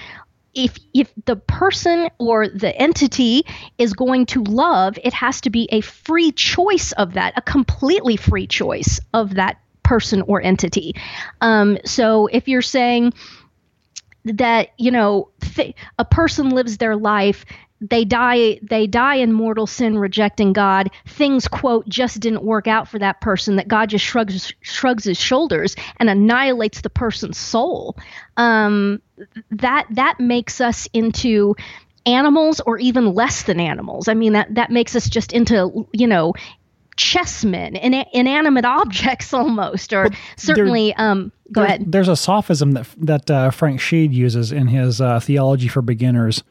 if 0.54 0.78
if 0.94 1.12
the 1.26 1.36
person 1.36 2.10
or 2.20 2.48
the 2.48 2.76
entity 2.76 3.44
is 3.78 3.94
going 3.94 4.26
to 4.28 4.44
love, 4.44 4.98
it 5.04 5.14
has 5.14 5.42
to 5.42 5.50
be 5.50 5.68
a 5.72 5.82
free 5.82 6.32
choice 6.32 6.92
of 6.94 7.14
that, 7.14 7.34
a 7.38 7.42
completely 7.42 8.16
free 8.16 8.48
choice 8.48 9.00
of 9.14 9.36
that 9.36 9.58
person 9.84 10.22
or 10.24 10.42
entity. 10.42 10.96
Um, 11.42 11.78
so 11.86 12.28
if 12.28 12.48
you're 12.48 12.62
saying 12.62 13.14
that 14.26 14.70
you 14.78 14.92
know 14.92 15.30
th- 15.42 15.76
a 16.00 16.06
person 16.06 16.50
lives 16.50 16.78
their 16.78 16.96
life 16.96 17.46
they 17.90 18.06
die 18.06 18.60
they 18.62 18.88
die 18.88 19.16
in 19.16 19.34
mortal 19.34 19.68
sin 19.68 19.98
rejecting 19.98 20.54
god. 20.54 20.90
Things 21.06 21.48
quote 21.48 21.88
just 21.88 22.20
didn't 22.20 22.44
work 22.44 22.68
out 22.68 22.88
for 22.88 22.98
that 23.00 23.22
person 23.22 23.58
that 23.58 23.68
god 23.68 23.90
just 23.90 24.06
shrugs 24.06 24.54
shrugs 24.62 25.04
his 25.04 25.20
shoulders 25.20 25.76
and 25.98 26.10
annihilates 26.10 26.82
the 26.82 26.90
person's 26.90 27.38
soul. 27.38 27.98
Um, 28.38 29.02
that 29.52 29.86
that 29.92 30.20
makes 30.20 30.62
us 30.62 30.88
into 30.94 31.56
animals 32.06 32.60
or 32.62 32.78
even 32.78 33.14
less 33.14 33.44
than 33.44 33.60
animals. 33.60 34.08
I 34.08 34.14
mean 34.14 34.34
that 34.34 34.56
that 34.56 34.72
makes 34.72 34.96
us 34.96 35.10
just 35.10 35.34
into 35.34 35.88
you 35.92 36.08
know 36.08 36.34
chessmen 36.96 37.78
in, 37.80 37.94
inanimate 38.14 38.66
objects 38.66 39.34
almost 39.34 39.94
or 39.94 40.10
certainly 40.38 40.94
there, 40.96 41.10
um, 41.10 41.32
go 41.52 41.62
there, 41.62 41.68
ahead. 41.68 41.92
there's 41.92 42.08
a 42.08 42.16
sophism 42.16 42.72
that 42.74 42.88
that 42.98 43.32
uh, 43.32 43.50
frank 43.50 43.80
sheed 43.80 44.14
uses 44.14 44.52
in 44.52 44.68
his 44.68 45.02
uh, 45.02 45.20
theology 45.20 45.68
for 45.68 45.82
beginners 45.82 46.44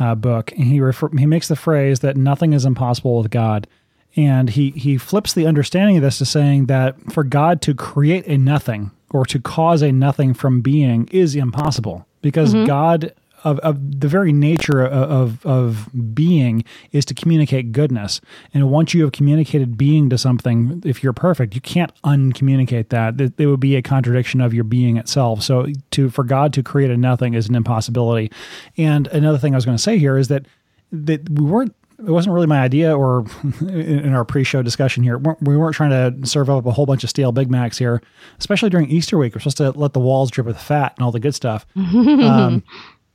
uh, 0.00 0.14
book, 0.14 0.50
and 0.52 0.64
he 0.64 0.80
refer- 0.80 1.16
he 1.16 1.26
makes 1.26 1.46
the 1.46 1.56
phrase 1.56 2.00
that 2.00 2.16
nothing 2.16 2.52
is 2.52 2.64
impossible 2.64 3.18
with 3.18 3.30
God, 3.30 3.68
And 4.16 4.50
he, 4.50 4.70
he 4.70 4.98
flips 4.98 5.32
the 5.32 5.46
understanding 5.46 5.98
of 5.98 6.02
this 6.02 6.18
to 6.18 6.24
saying 6.24 6.66
that 6.66 7.12
for 7.12 7.22
God 7.22 7.60
to 7.62 7.74
create 7.74 8.26
a 8.26 8.36
nothing 8.36 8.90
or 9.10 9.24
to 9.26 9.38
cause 9.38 9.82
a 9.82 9.92
nothing 9.92 10.34
from 10.34 10.62
being 10.62 11.08
is 11.12 11.36
impossible 11.36 12.06
because 12.22 12.54
mm-hmm. 12.54 12.66
God 12.66 13.14
of, 13.44 13.58
of 13.60 14.00
the 14.00 14.08
very 14.08 14.32
nature 14.32 14.84
of, 14.84 15.44
of, 15.44 15.46
of 15.46 16.14
being 16.14 16.64
is 16.92 17.04
to 17.06 17.14
communicate 17.14 17.72
goodness. 17.72 18.20
And 18.54 18.70
once 18.70 18.94
you 18.94 19.02
have 19.02 19.12
communicated 19.12 19.76
being 19.76 20.10
to 20.10 20.18
something, 20.18 20.82
if 20.84 21.02
you're 21.02 21.12
perfect, 21.12 21.54
you 21.54 21.60
can't 21.60 21.92
uncommunicate 22.04 22.90
that. 22.90 23.20
It, 23.20 23.34
it 23.38 23.46
would 23.46 23.60
be 23.60 23.76
a 23.76 23.82
contradiction 23.82 24.40
of 24.40 24.54
your 24.54 24.64
being 24.64 24.96
itself. 24.96 25.42
So 25.42 25.66
to 25.92 26.10
for 26.10 26.24
God 26.24 26.52
to 26.54 26.62
create 26.62 26.90
a 26.90 26.96
nothing 26.96 27.34
is 27.34 27.48
an 27.48 27.54
impossibility. 27.54 28.30
And 28.76 29.06
another 29.08 29.38
thing 29.38 29.54
I 29.54 29.56
was 29.56 29.64
going 29.64 29.76
to 29.76 29.82
say 29.82 29.98
here 29.98 30.16
is 30.16 30.28
that 30.28 30.46
that 30.92 31.28
we 31.28 31.44
weren't 31.44 31.74
it 31.98 32.10
wasn't 32.10 32.34
really 32.34 32.46
my 32.46 32.60
idea 32.60 32.96
or 32.96 33.26
in 33.60 34.14
our 34.14 34.24
pre-show 34.24 34.62
discussion 34.62 35.02
here 35.02 35.18
we 35.18 35.56
weren't 35.56 35.74
trying 35.74 35.90
to 35.90 36.26
serve 36.26 36.48
up 36.48 36.64
a 36.66 36.72
whole 36.72 36.86
bunch 36.86 37.04
of 37.04 37.10
stale 37.10 37.30
big 37.32 37.50
macs 37.50 37.78
here 37.78 38.02
especially 38.38 38.70
during 38.70 38.88
easter 38.90 39.18
week 39.18 39.34
we're 39.34 39.40
supposed 39.40 39.58
to 39.58 39.70
let 39.72 39.92
the 39.92 40.00
walls 40.00 40.30
drip 40.30 40.46
with 40.46 40.58
fat 40.58 40.94
and 40.96 41.04
all 41.04 41.12
the 41.12 41.20
good 41.20 41.34
stuff 41.34 41.66
um, 41.76 42.62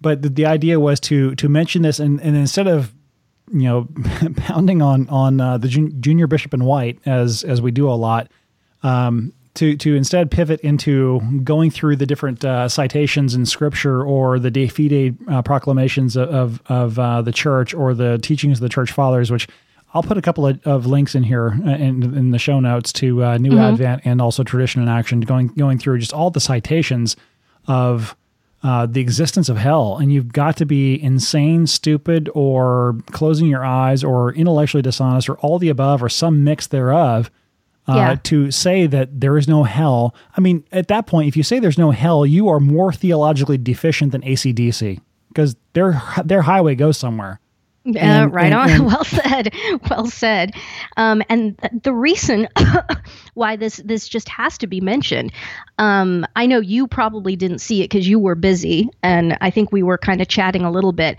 but 0.01 0.21
the, 0.21 0.29
the, 0.29 0.45
idea 0.45 0.79
was 0.79 0.99
to 0.99 1.35
to 1.35 1.49
mention 1.49 1.81
this 1.81 1.99
and, 1.99 2.19
and 2.21 2.35
instead 2.35 2.67
of 2.67 2.93
you 3.51 3.63
know 3.63 3.87
pounding 4.35 4.81
on 4.81 5.07
on 5.09 5.39
uh, 5.39 5.57
the 5.57 5.67
jun- 5.67 5.95
junior 5.99 6.27
bishop 6.27 6.53
in 6.53 6.65
white 6.65 6.99
as 7.05 7.43
as 7.43 7.61
we 7.61 7.71
do 7.71 7.89
a 7.89 7.93
lot 7.93 8.29
um, 8.83 9.33
to 9.55 9.75
to 9.77 9.95
instead 9.95 10.29
pivot 10.29 10.59
into 10.61 11.19
going 11.43 11.71
through 11.71 11.95
the 11.95 12.05
different 12.05 12.43
uh, 12.45 12.69
citations 12.69 13.33
in 13.33 13.45
Scripture 13.45 14.03
or 14.03 14.37
the 14.37 14.51
De 14.51 14.67
Fide 14.67 15.17
uh, 15.29 15.41
proclamations 15.41 16.15
of 16.15 16.61
of 16.67 16.99
uh, 16.99 17.21
the 17.21 17.31
Church 17.31 17.73
or 17.73 17.93
the 17.93 18.17
teachings 18.19 18.59
of 18.59 18.61
the 18.61 18.69
Church 18.69 18.91
Fathers, 18.91 19.31
which 19.31 19.47
I'll 19.93 20.03
put 20.03 20.17
a 20.17 20.21
couple 20.21 20.45
of, 20.45 20.61
of 20.67 20.85
links 20.85 21.15
in 21.15 21.23
here 21.23 21.57
uh, 21.65 21.69
in, 21.69 22.03
in 22.17 22.31
the 22.31 22.37
show 22.37 22.59
notes 22.59 22.91
to 22.93 23.23
uh, 23.23 23.37
New 23.37 23.51
mm-hmm. 23.51 23.59
Advent 23.59 24.01
and 24.03 24.21
also 24.21 24.43
Tradition 24.43 24.81
in 24.81 24.89
Action, 24.89 25.21
going 25.21 25.47
going 25.47 25.79
through 25.79 25.99
just 25.99 26.13
all 26.13 26.29
the 26.29 26.41
citations 26.41 27.15
of 27.67 28.15
uh, 28.65 28.87
the 28.87 28.99
existence 28.99 29.47
of 29.47 29.57
hell, 29.57 29.97
and 29.97 30.11
you've 30.11 30.33
got 30.33 30.57
to 30.57 30.65
be 30.65 30.99
insane, 30.99 31.67
stupid, 31.67 32.27
or 32.33 32.97
closing 33.11 33.45
your 33.45 33.63
eyes, 33.63 34.03
or 34.03 34.33
intellectually 34.33 34.81
dishonest, 34.81 35.29
or 35.29 35.37
all 35.37 35.59
the 35.59 35.69
above, 35.69 36.01
or 36.01 36.09
some 36.09 36.43
mix 36.43 36.65
thereof 36.65 37.29
uh, 37.87 37.93
yeah. 37.95 38.15
to 38.23 38.49
say 38.49 38.87
that 38.87 39.21
there 39.21 39.37
is 39.37 39.47
no 39.47 39.65
hell. 39.65 40.15
I 40.35 40.41
mean, 40.41 40.63
at 40.71 40.87
that 40.87 41.05
point, 41.05 41.27
if 41.27 41.37
you 41.37 41.43
say 41.43 41.59
there's 41.59 41.77
no 41.77 41.91
hell, 41.91 42.25
you 42.25 42.49
are 42.49 42.59
more 42.59 42.91
theologically 42.91 43.59
deficient 43.59 44.11
than 44.13 44.23
ACDC 44.23 44.99
because 45.27 45.55
their 45.73 46.01
their 46.23 46.41
highway 46.41 46.73
goes 46.73 46.97
somewhere. 46.97 47.39
Yeah, 47.85 48.23
uh, 48.23 48.25
right 48.27 48.51
on. 48.51 48.69
And, 48.75 48.85
well 48.85 49.03
said. 49.03 49.53
Well 49.89 50.07
said. 50.07 50.55
Um, 50.97 51.21
and 51.29 51.55
the 51.83 51.93
reason 51.93 52.47
why 53.35 53.55
this 53.55 53.77
this 53.77 54.07
just 54.07 54.27
has 54.29 54.57
to 54.59 54.67
be 54.67 54.81
mentioned, 54.81 55.31
um, 55.77 56.25
I 56.35 56.47
know 56.47 56.59
you 56.59 56.87
probably 56.87 57.35
didn't 57.35 57.59
see 57.59 57.81
it 57.81 57.89
because 57.89 58.07
you 58.07 58.19
were 58.19 58.35
busy, 58.35 58.89
and 59.03 59.37
I 59.39 59.51
think 59.51 59.71
we 59.71 59.83
were 59.83 59.99
kind 59.99 60.19
of 60.21 60.27
chatting 60.27 60.63
a 60.63 60.71
little 60.71 60.93
bit. 60.93 61.17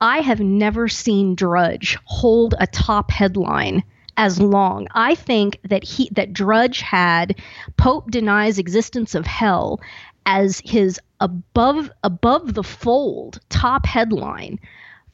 I 0.00 0.18
have 0.20 0.40
never 0.40 0.88
seen 0.88 1.34
Drudge 1.34 1.96
hold 2.04 2.54
a 2.58 2.66
top 2.66 3.10
headline 3.10 3.84
as 4.16 4.40
long. 4.40 4.88
I 4.92 5.14
think 5.14 5.60
that 5.64 5.84
he 5.84 6.10
that 6.12 6.32
Drudge 6.32 6.80
had 6.80 7.40
Pope 7.76 8.10
denies 8.10 8.58
existence 8.58 9.14
of 9.14 9.24
hell 9.24 9.80
as 10.26 10.60
his 10.64 11.00
above 11.20 11.90
above 12.02 12.54
the 12.54 12.64
fold 12.64 13.40
top 13.48 13.86
headline 13.86 14.58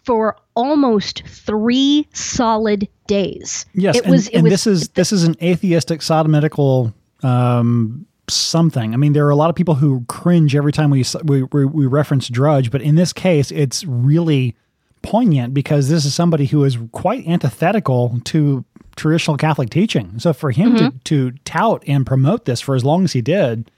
for 0.04 0.36
almost 0.54 1.22
three 1.26 2.08
solid 2.12 2.88
days. 3.06 3.66
Yes, 3.74 3.96
it 3.96 4.04
and, 4.04 4.12
was. 4.12 4.28
It 4.28 4.34
and 4.34 4.42
was, 4.44 4.52
this 4.52 4.66
is 4.66 4.88
this 4.90 5.12
is 5.12 5.24
an 5.24 5.36
atheistic 5.42 6.00
sodomitical 6.00 6.92
um, 7.22 8.06
something. 8.28 8.94
I 8.94 8.96
mean, 8.96 9.12
there 9.12 9.26
are 9.26 9.30
a 9.30 9.36
lot 9.36 9.50
of 9.50 9.56
people 9.56 9.74
who 9.74 10.04
cringe 10.08 10.54
every 10.54 10.72
time 10.72 10.90
we, 10.90 11.04
we 11.24 11.42
we 11.42 11.86
reference 11.86 12.28
Drudge, 12.28 12.70
but 12.70 12.82
in 12.82 12.94
this 12.94 13.12
case, 13.12 13.50
it's 13.50 13.84
really 13.84 14.54
poignant 15.02 15.52
because 15.52 15.88
this 15.88 16.04
is 16.04 16.14
somebody 16.14 16.46
who 16.46 16.64
is 16.64 16.78
quite 16.92 17.26
antithetical 17.26 18.20
to 18.24 18.64
traditional 18.96 19.36
Catholic 19.36 19.70
teaching. 19.70 20.18
So 20.18 20.32
for 20.32 20.50
him 20.50 20.74
mm-hmm. 20.74 20.98
to, 21.04 21.30
to 21.32 21.38
tout 21.44 21.84
and 21.86 22.06
promote 22.06 22.46
this 22.46 22.60
for 22.60 22.74
as 22.74 22.84
long 22.84 23.04
as 23.04 23.12
he 23.12 23.20
did, 23.20 23.70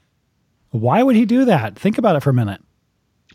why 0.69 1.03
would 1.03 1.15
he 1.15 1.25
do 1.25 1.43
that? 1.45 1.77
Think 1.77 1.97
about 1.97 2.15
it 2.15 2.21
for 2.21 2.29
a 2.29 2.33
minute. 2.33 2.61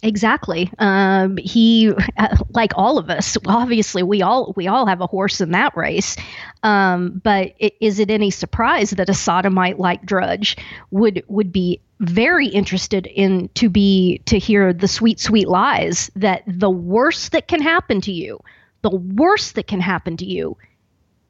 Exactly. 0.05 0.69
Um, 0.81 1.37
he, 1.37 1.93
like 2.51 2.73
all 2.75 2.99
of 2.99 3.09
us, 3.09 3.37
obviously 3.47 4.03
we 4.03 4.21
all 4.21 4.53
we 4.57 4.67
all 4.67 4.87
have 4.87 5.01
a 5.01 5.07
horse 5.07 5.41
in 5.41 5.53
that 5.53 5.77
race. 5.77 6.17
Um, 6.65 7.21
but 7.23 7.53
it, 7.59 7.75
is 7.81 8.01
it 8.01 8.11
any 8.11 8.31
surprise 8.31 8.91
that 8.91 9.09
a 9.09 9.15
sodomite 9.15 9.79
like 9.79 10.05
Drudge 10.05 10.57
would 10.91 11.23
would 11.29 11.53
be 11.53 11.81
very 12.01 12.49
interested 12.49 13.07
in 13.07 13.49
to 13.55 13.69
be 13.69 14.19
to 14.27 14.39
hear 14.39 14.73
the 14.73 14.89
sweet 14.89 15.21
sweet 15.21 15.47
lies 15.47 16.11
that 16.17 16.43
the 16.49 16.71
worst 16.71 17.31
that 17.31 17.47
can 17.47 17.63
happen 17.63 18.01
to 18.01 18.13
you, 18.13 18.41
the 18.83 18.91
worst 18.91 19.55
that 19.55 19.69
can 19.69 19.81
happen 19.81 20.17
to 20.17 20.25
you 20.25 20.57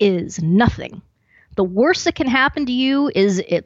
is 0.00 0.42
nothing. 0.42 1.02
The 1.57 1.65
worst 1.65 2.05
that 2.05 2.15
can 2.15 2.27
happen 2.27 2.67
to 2.67 2.73
you 2.73 3.11
is 3.15 3.38
it 3.47 3.65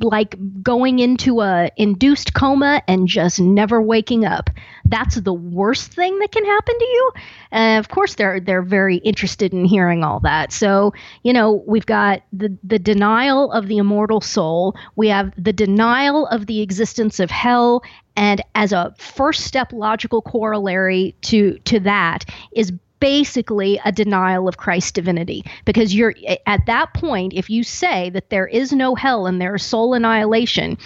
like 0.00 0.36
going 0.62 0.98
into 0.98 1.40
a 1.40 1.70
induced 1.76 2.34
coma 2.34 2.82
and 2.88 3.06
just 3.06 3.40
never 3.40 3.80
waking 3.80 4.24
up. 4.24 4.50
That's 4.84 5.16
the 5.16 5.32
worst 5.32 5.92
thing 5.92 6.18
that 6.20 6.32
can 6.32 6.44
happen 6.44 6.78
to 6.78 6.84
you. 6.84 7.12
And 7.50 7.78
of 7.78 7.88
course, 7.88 8.14
they're 8.14 8.40
they're 8.40 8.62
very 8.62 8.96
interested 8.98 9.52
in 9.52 9.64
hearing 9.64 10.04
all 10.04 10.20
that. 10.20 10.52
So 10.52 10.92
you 11.22 11.32
know, 11.32 11.62
we've 11.66 11.86
got 11.86 12.22
the 12.32 12.56
the 12.64 12.78
denial 12.78 13.52
of 13.52 13.68
the 13.68 13.78
immortal 13.78 14.20
soul. 14.20 14.74
We 14.96 15.08
have 15.08 15.32
the 15.36 15.52
denial 15.52 16.26
of 16.28 16.46
the 16.46 16.62
existence 16.62 17.20
of 17.20 17.30
hell 17.30 17.82
and 18.16 18.40
as 18.54 18.72
a 18.72 18.94
first 18.98 19.44
step 19.44 19.72
logical 19.72 20.22
corollary 20.22 21.14
to 21.22 21.58
to 21.64 21.80
that 21.80 22.24
is 22.52 22.72
basically 23.00 23.80
a 23.84 23.92
denial 23.92 24.48
of 24.48 24.56
Christ's 24.56 24.92
divinity. 24.92 25.44
Because 25.64 25.94
you're 25.94 26.14
at 26.46 26.66
that 26.66 26.94
point 26.94 27.32
if 27.34 27.50
you 27.50 27.62
say 27.62 28.10
that 28.10 28.30
there 28.30 28.46
is 28.46 28.72
no 28.72 28.94
hell 28.94 29.26
and 29.26 29.40
there 29.40 29.56
is 29.56 29.62
soul 29.62 29.94
annihilation 29.94 30.78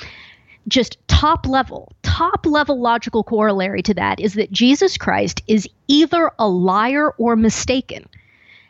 just 0.68 0.99
top 1.09 1.46
level 1.46 1.90
top 2.03 2.44
level 2.44 2.79
logical 2.79 3.25
corollary 3.25 3.83
to 3.83 3.94
that 3.94 4.20
is 4.20 4.35
that 4.35 4.53
Jesus 4.53 4.99
Christ 4.99 5.42
is 5.46 5.66
either 5.88 6.31
a 6.38 6.49
liar 6.49 7.11
or 7.12 7.35
mistaken. 7.35 8.07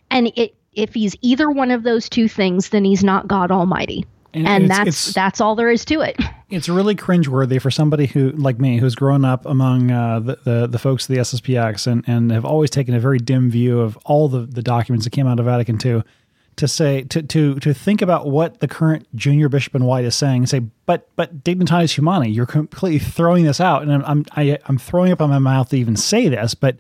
And 0.08 0.32
it, 0.36 0.54
if 0.72 0.94
he's 0.94 1.16
either 1.20 1.50
one 1.50 1.72
of 1.72 1.82
those 1.82 2.08
two 2.08 2.28
things 2.28 2.68
then 2.68 2.84
he's 2.84 3.02
not 3.02 3.26
God 3.28 3.50
almighty. 3.50 4.04
And, 4.32 4.46
and 4.46 4.64
it's, 4.64 4.76
that's 4.76 4.88
it's, 4.88 5.14
that's 5.14 5.40
all 5.40 5.56
there 5.56 5.70
is 5.70 5.84
to 5.86 6.00
it. 6.00 6.16
It's 6.50 6.68
really 6.68 6.96
cringeworthy 6.96 7.62
for 7.62 7.70
somebody 7.70 8.06
who, 8.06 8.30
like 8.32 8.58
me, 8.58 8.78
who's 8.78 8.96
grown 8.96 9.24
up 9.24 9.46
among 9.46 9.90
uh, 9.90 10.20
the, 10.20 10.38
the, 10.44 10.66
the 10.66 10.78
folks 10.78 11.08
of 11.08 11.14
the 11.14 11.20
SSPX 11.20 11.86
and 11.86 12.04
and 12.08 12.32
have 12.32 12.44
always 12.44 12.70
taken 12.70 12.94
a 12.94 13.00
very 13.00 13.18
dim 13.18 13.50
view 13.50 13.80
of 13.80 13.96
all 14.04 14.28
the 14.28 14.40
the 14.40 14.62
documents 14.62 15.04
that 15.04 15.10
came 15.10 15.26
out 15.26 15.38
of 15.38 15.46
Vatican 15.46 15.78
II. 15.84 16.02
To 16.56 16.68
say 16.68 17.04
to 17.04 17.22
to 17.22 17.54
to 17.60 17.72
think 17.72 18.02
about 18.02 18.26
what 18.26 18.60
the 18.60 18.68
current 18.68 19.06
junior 19.14 19.48
bishop 19.48 19.74
in 19.74 19.84
white 19.84 20.04
is 20.04 20.14
saying, 20.14 20.42
and 20.42 20.48
say, 20.48 20.58
but 20.84 21.08
but 21.16 21.42
dignitatis 21.42 21.94
humanae, 21.94 22.28
you're 22.28 22.44
completely 22.44 22.98
throwing 22.98 23.44
this 23.44 23.60
out, 23.60 23.82
and 23.82 23.92
I'm 23.92 24.04
I'm 24.04 24.26
I, 24.32 24.42
am 24.42 24.58
i 24.66 24.68
am 24.68 24.78
throwing 24.78 25.12
up 25.12 25.22
on 25.22 25.30
my 25.30 25.38
mouth 25.38 25.70
to 25.70 25.76
even 25.76 25.96
say 25.96 26.28
this, 26.28 26.54
but 26.54 26.76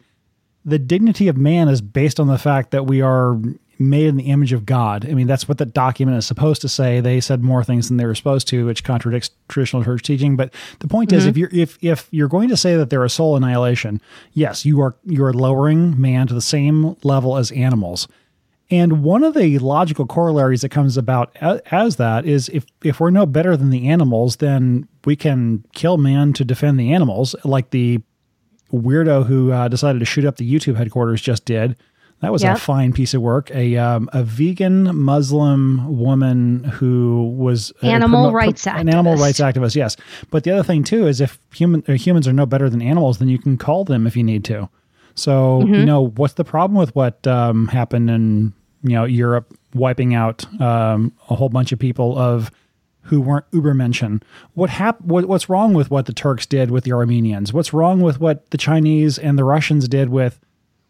the 0.64 0.78
dignity 0.78 1.28
of 1.28 1.36
man 1.36 1.68
is 1.68 1.80
based 1.80 2.20
on 2.20 2.26
the 2.26 2.36
fact 2.36 2.72
that 2.72 2.84
we 2.84 3.00
are 3.00 3.40
made 3.80 4.06
in 4.06 4.16
the 4.16 4.24
image 4.24 4.52
of 4.52 4.66
God. 4.66 5.08
I 5.08 5.14
mean, 5.14 5.26
that's 5.26 5.48
what 5.48 5.56
the 5.56 5.64
document 5.64 6.18
is 6.18 6.26
supposed 6.26 6.60
to 6.60 6.68
say. 6.68 7.00
They 7.00 7.18
said 7.18 7.42
more 7.42 7.64
things 7.64 7.88
than 7.88 7.96
they 7.96 8.04
were 8.04 8.14
supposed 8.14 8.46
to, 8.48 8.66
which 8.66 8.84
contradicts 8.84 9.30
traditional 9.48 9.82
church 9.82 10.02
teaching. 10.02 10.36
But 10.36 10.52
the 10.80 10.86
point 10.86 11.10
mm-hmm. 11.10 11.18
is, 11.18 11.26
if 11.26 11.36
you're 11.36 11.48
if 11.50 11.82
if 11.82 12.06
you're 12.10 12.28
going 12.28 12.50
to 12.50 12.58
say 12.58 12.76
that 12.76 12.90
there 12.90 13.04
is 13.04 13.14
soul 13.14 13.36
annihilation, 13.36 14.02
yes, 14.34 14.66
you 14.66 14.80
are 14.82 14.94
you 15.04 15.24
are 15.24 15.32
lowering 15.32 15.98
man 15.98 16.26
to 16.26 16.34
the 16.34 16.42
same 16.42 16.94
level 17.02 17.38
as 17.38 17.50
animals. 17.52 18.06
And 18.72 19.02
one 19.02 19.24
of 19.24 19.34
the 19.34 19.58
logical 19.58 20.06
corollaries 20.06 20.60
that 20.60 20.68
comes 20.68 20.96
about 20.96 21.34
as, 21.40 21.60
as 21.72 21.96
that 21.96 22.26
is 22.26 22.50
if 22.50 22.66
if 22.84 23.00
we're 23.00 23.10
no 23.10 23.24
better 23.24 23.56
than 23.56 23.70
the 23.70 23.88
animals, 23.88 24.36
then 24.36 24.86
we 25.06 25.16
can 25.16 25.64
kill 25.72 25.96
man 25.96 26.34
to 26.34 26.44
defend 26.44 26.78
the 26.78 26.92
animals, 26.92 27.34
like 27.44 27.70
the 27.70 28.00
weirdo 28.70 29.26
who 29.26 29.50
uh, 29.50 29.68
decided 29.68 29.98
to 29.98 30.04
shoot 30.04 30.24
up 30.26 30.36
the 30.36 30.48
YouTube 30.48 30.76
headquarters 30.76 31.20
just 31.20 31.44
did 31.44 31.76
that 32.20 32.32
was 32.32 32.42
yep. 32.42 32.56
a 32.56 32.60
fine 32.60 32.92
piece 32.92 33.14
of 33.14 33.22
work. 33.22 33.50
A 33.52 33.76
um, 33.76 34.10
a 34.12 34.22
vegan 34.22 34.94
Muslim 34.94 35.98
woman 35.98 36.64
who 36.64 37.34
was 37.36 37.72
animal 37.82 38.26
promo- 38.26 38.34
rights 38.34 38.64
pro- 38.64 38.72
activist. 38.74 38.80
An 38.80 38.88
animal 38.90 39.16
rights 39.16 39.40
activist, 39.40 39.74
yes. 39.74 39.96
But 40.30 40.44
the 40.44 40.50
other 40.50 40.62
thing 40.62 40.84
too 40.84 41.06
is 41.06 41.20
if 41.20 41.38
human 41.54 41.82
uh, 41.88 41.92
humans 41.92 42.28
are 42.28 42.32
no 42.32 42.44
better 42.44 42.68
than 42.68 42.82
animals, 42.82 43.18
then 43.18 43.28
you 43.28 43.38
can 43.38 43.56
call 43.56 43.84
them 43.84 44.06
if 44.06 44.16
you 44.16 44.22
need 44.22 44.44
to. 44.44 44.68
So 45.14 45.62
mm-hmm. 45.62 45.74
you 45.74 45.86
know 45.86 46.08
what's 46.08 46.34
the 46.34 46.44
problem 46.44 46.78
with 46.78 46.94
what 46.94 47.26
um, 47.26 47.68
happened 47.68 48.10
in 48.10 48.52
you 48.82 48.94
know 48.94 49.04
Europe, 49.04 49.56
wiping 49.74 50.14
out 50.14 50.44
um, 50.60 51.12
a 51.30 51.34
whole 51.34 51.48
bunch 51.48 51.72
of 51.72 51.78
people 51.78 52.18
of 52.18 52.50
who 53.02 53.20
weren't 53.20 53.50
Ubermenschen. 53.50 54.22
What 54.52 54.68
hap- 54.68 55.00
what, 55.00 55.24
What's 55.24 55.48
wrong 55.48 55.72
with 55.72 55.90
what 55.90 56.04
the 56.04 56.12
Turks 56.12 56.44
did 56.44 56.70
with 56.70 56.84
the 56.84 56.92
Armenians? 56.92 57.50
What's 57.50 57.72
wrong 57.72 58.02
with 58.02 58.20
what 58.20 58.50
the 58.50 58.58
Chinese 58.58 59.18
and 59.18 59.38
the 59.38 59.44
Russians 59.44 59.88
did 59.88 60.10
with 60.10 60.38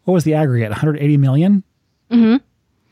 what 0.03 0.13
was 0.13 0.23
the 0.23 0.33
aggregate? 0.33 0.69
180 0.69 1.17
million? 1.17 1.63
Mm-hmm. 2.09 2.37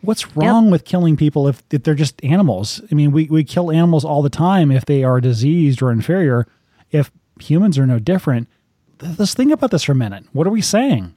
What's 0.02 0.36
wrong 0.36 0.66
yep. 0.66 0.72
with 0.72 0.86
killing 0.86 1.18
people 1.18 1.48
if, 1.48 1.62
if 1.72 1.84
they're 1.84 1.94
just 1.94 2.24
animals? 2.24 2.82
I 2.92 2.96
mean, 2.96 3.12
we, 3.12 3.26
we 3.26 3.44
kill 3.44 3.72
animals 3.72 4.06
all 4.06 4.22
the 4.22 4.30
time 4.30 4.72
if 4.72 4.86
they 4.86 5.04
are 5.04 5.20
diseased 5.20 5.82
or 5.82 5.92
inferior. 5.92 6.48
If 6.92 7.12
humans 7.40 7.78
are 7.78 7.86
no 7.86 8.00
different, 8.00 8.48
let's 9.02 9.34
think 9.34 9.52
about 9.52 9.72
this 9.72 9.84
for 9.84 9.92
a 9.92 9.96
minute. 9.96 10.26
What 10.32 10.48
are 10.48 10.52
we 10.52 10.62
saying? 10.62 11.16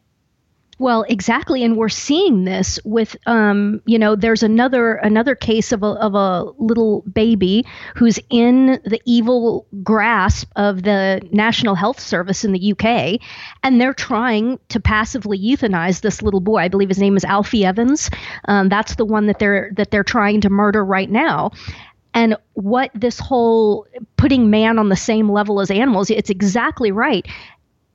Well, 0.83 1.05
exactly, 1.09 1.63
and 1.63 1.77
we're 1.77 1.89
seeing 1.89 2.45
this 2.45 2.81
with, 2.85 3.17
um, 3.27 3.81
you 3.87 4.01
know, 4.01 4.17
there's 4.17 4.43
another 4.43 4.95
another 4.97 5.37
case 5.37 5.71
of 5.71 5.85
a 5.85 5.87
of 5.87 6.17
a 6.17 6.43
little 6.59 7.03
baby 7.03 7.65
who's 7.95 8.19
in 8.31 8.81
the 8.85 9.01
evil 9.05 9.69
grasp 9.85 10.51
of 10.57 10.83
the 10.83 11.23
National 11.31 11.77
Health 11.77 12.01
Service 12.01 12.45
in 12.45 12.51
the 12.51 12.73
UK, 12.73 13.21
and 13.63 13.81
they're 13.81 13.95
trying 13.95 14.59
to 14.71 14.81
passively 14.81 15.39
euthanize 15.39 16.01
this 16.01 16.21
little 16.21 16.41
boy. 16.41 16.57
I 16.57 16.69
believe 16.69 16.89
his 16.89 16.99
name 16.99 17.17
is 17.17 17.25
Alfie 17.25 17.65
Evans. 17.65 18.11
Um, 18.47 18.69
that's 18.69 18.97
the 18.97 19.05
one 19.05 19.27
that 19.27 19.39
they're 19.39 19.71
that 19.77 19.93
they're 19.93 20.03
trying 20.03 20.41
to 20.41 20.51
murder 20.51 20.85
right 20.85 21.09
now 21.09 21.53
and 22.13 22.37
what 22.55 22.91
this 22.93 23.21
whole 23.21 23.87
putting 24.17 24.51
man 24.51 24.81
on 24.81 24.89
the 24.89 24.97
same 24.97 25.31
level 25.31 25.61
as 25.61 25.71
animals 25.71 26.11
it's 26.11 26.29
exactly 26.29 26.91
right 26.91 27.29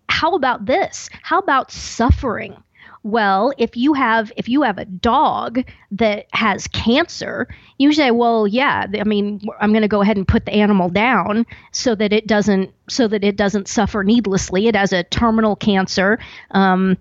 how 0.07 0.35
about 0.35 0.65
this 0.65 1.09
how 1.21 1.37
about 1.37 1.69
suffering 1.69 2.55
well 3.03 3.53
if 3.57 3.75
you 3.77 3.93
have 3.93 4.31
if 4.37 4.49
you 4.49 4.61
have 4.61 4.77
a 4.77 4.85
dog 4.85 5.63
that 5.91 6.25
has 6.33 6.67
cancer 6.67 7.47
you 7.77 7.91
say 7.93 8.11
well 8.11 8.47
yeah 8.47 8.85
i 8.99 9.03
mean 9.03 9.41
i'm 9.59 9.71
going 9.71 9.81
to 9.81 9.87
go 9.87 10.01
ahead 10.01 10.17
and 10.17 10.27
put 10.27 10.45
the 10.45 10.53
animal 10.53 10.89
down 10.89 11.45
so 11.71 11.95
that 11.95 12.11
it 12.13 12.27
doesn't 12.27 12.71
so 12.89 13.07
that 13.07 13.23
it 13.23 13.35
doesn't 13.35 13.67
suffer 13.67 14.03
needlessly. 14.03 14.67
It 14.67 14.75
has 14.75 14.93
a 14.93 15.03
terminal 15.03 15.55
cancer. 15.55 16.19
Um, 16.51 16.97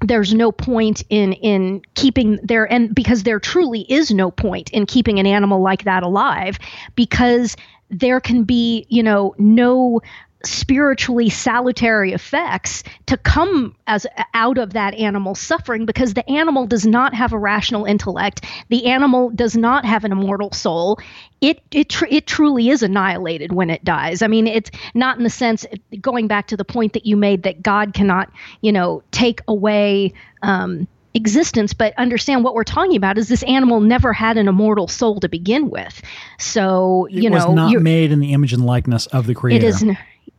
there's 0.00 0.34
no 0.34 0.50
point 0.50 1.04
in 1.10 1.32
in 1.34 1.82
keeping 1.94 2.38
there 2.42 2.70
and 2.70 2.94
because 2.94 3.22
there 3.22 3.38
truly 3.38 3.82
is 3.88 4.10
no 4.10 4.30
point 4.30 4.70
in 4.70 4.84
keeping 4.84 5.18
an 5.20 5.26
animal 5.26 5.62
like 5.62 5.84
that 5.84 6.02
alive 6.02 6.58
because 6.96 7.56
there 7.88 8.20
can 8.20 8.42
be 8.42 8.84
you 8.88 9.02
know 9.02 9.34
no 9.38 10.00
spiritually 10.44 11.28
salutary 11.28 12.12
effects 12.12 12.82
to 13.06 13.16
come 13.16 13.74
as 13.86 14.06
out 14.34 14.58
of 14.58 14.72
that 14.72 14.94
animal 14.94 15.34
suffering 15.34 15.86
because 15.86 16.14
the 16.14 16.28
animal 16.30 16.66
does 16.66 16.86
not 16.86 17.14
have 17.14 17.32
a 17.32 17.38
rational 17.38 17.84
intellect. 17.84 18.44
The 18.68 18.86
animal 18.86 19.30
does 19.30 19.56
not 19.56 19.84
have 19.84 20.04
an 20.04 20.12
immortal 20.12 20.52
soul. 20.52 20.98
It 21.40 21.60
it 21.70 21.88
tr- 21.88 22.06
it 22.08 22.26
truly 22.26 22.68
is 22.68 22.82
annihilated 22.82 23.52
when 23.52 23.70
it 23.70 23.84
dies. 23.84 24.22
I 24.22 24.26
mean 24.26 24.46
it's 24.46 24.70
not 24.94 25.16
in 25.18 25.24
the 25.24 25.30
sense 25.30 25.66
going 26.00 26.28
back 26.28 26.46
to 26.48 26.56
the 26.56 26.64
point 26.64 26.92
that 26.92 27.06
you 27.06 27.16
made 27.16 27.42
that 27.42 27.62
god 27.62 27.94
cannot 27.94 28.30
you 28.60 28.72
know 28.72 29.02
take 29.10 29.40
away 29.48 30.12
um, 30.42 30.86
existence 31.14 31.74
but 31.74 31.92
understand 31.98 32.42
what 32.42 32.54
we're 32.54 32.64
talking 32.64 32.96
about 32.96 33.18
is 33.18 33.28
this 33.28 33.42
animal 33.42 33.80
never 33.80 34.12
had 34.12 34.38
an 34.38 34.48
immortal 34.48 34.88
soul 34.88 35.20
to 35.20 35.28
begin 35.28 35.70
with. 35.70 36.00
So 36.38 37.06
you 37.10 37.26
it 37.26 37.30
know 37.30 37.46
was 37.48 37.54
not 37.54 37.82
made 37.82 38.12
in 38.12 38.20
the 38.20 38.32
image 38.32 38.52
and 38.52 38.64
likeness 38.64 39.06
of 39.06 39.26
the 39.26 39.34
creator 39.34 39.66
it 39.66 39.68
is 39.68 39.84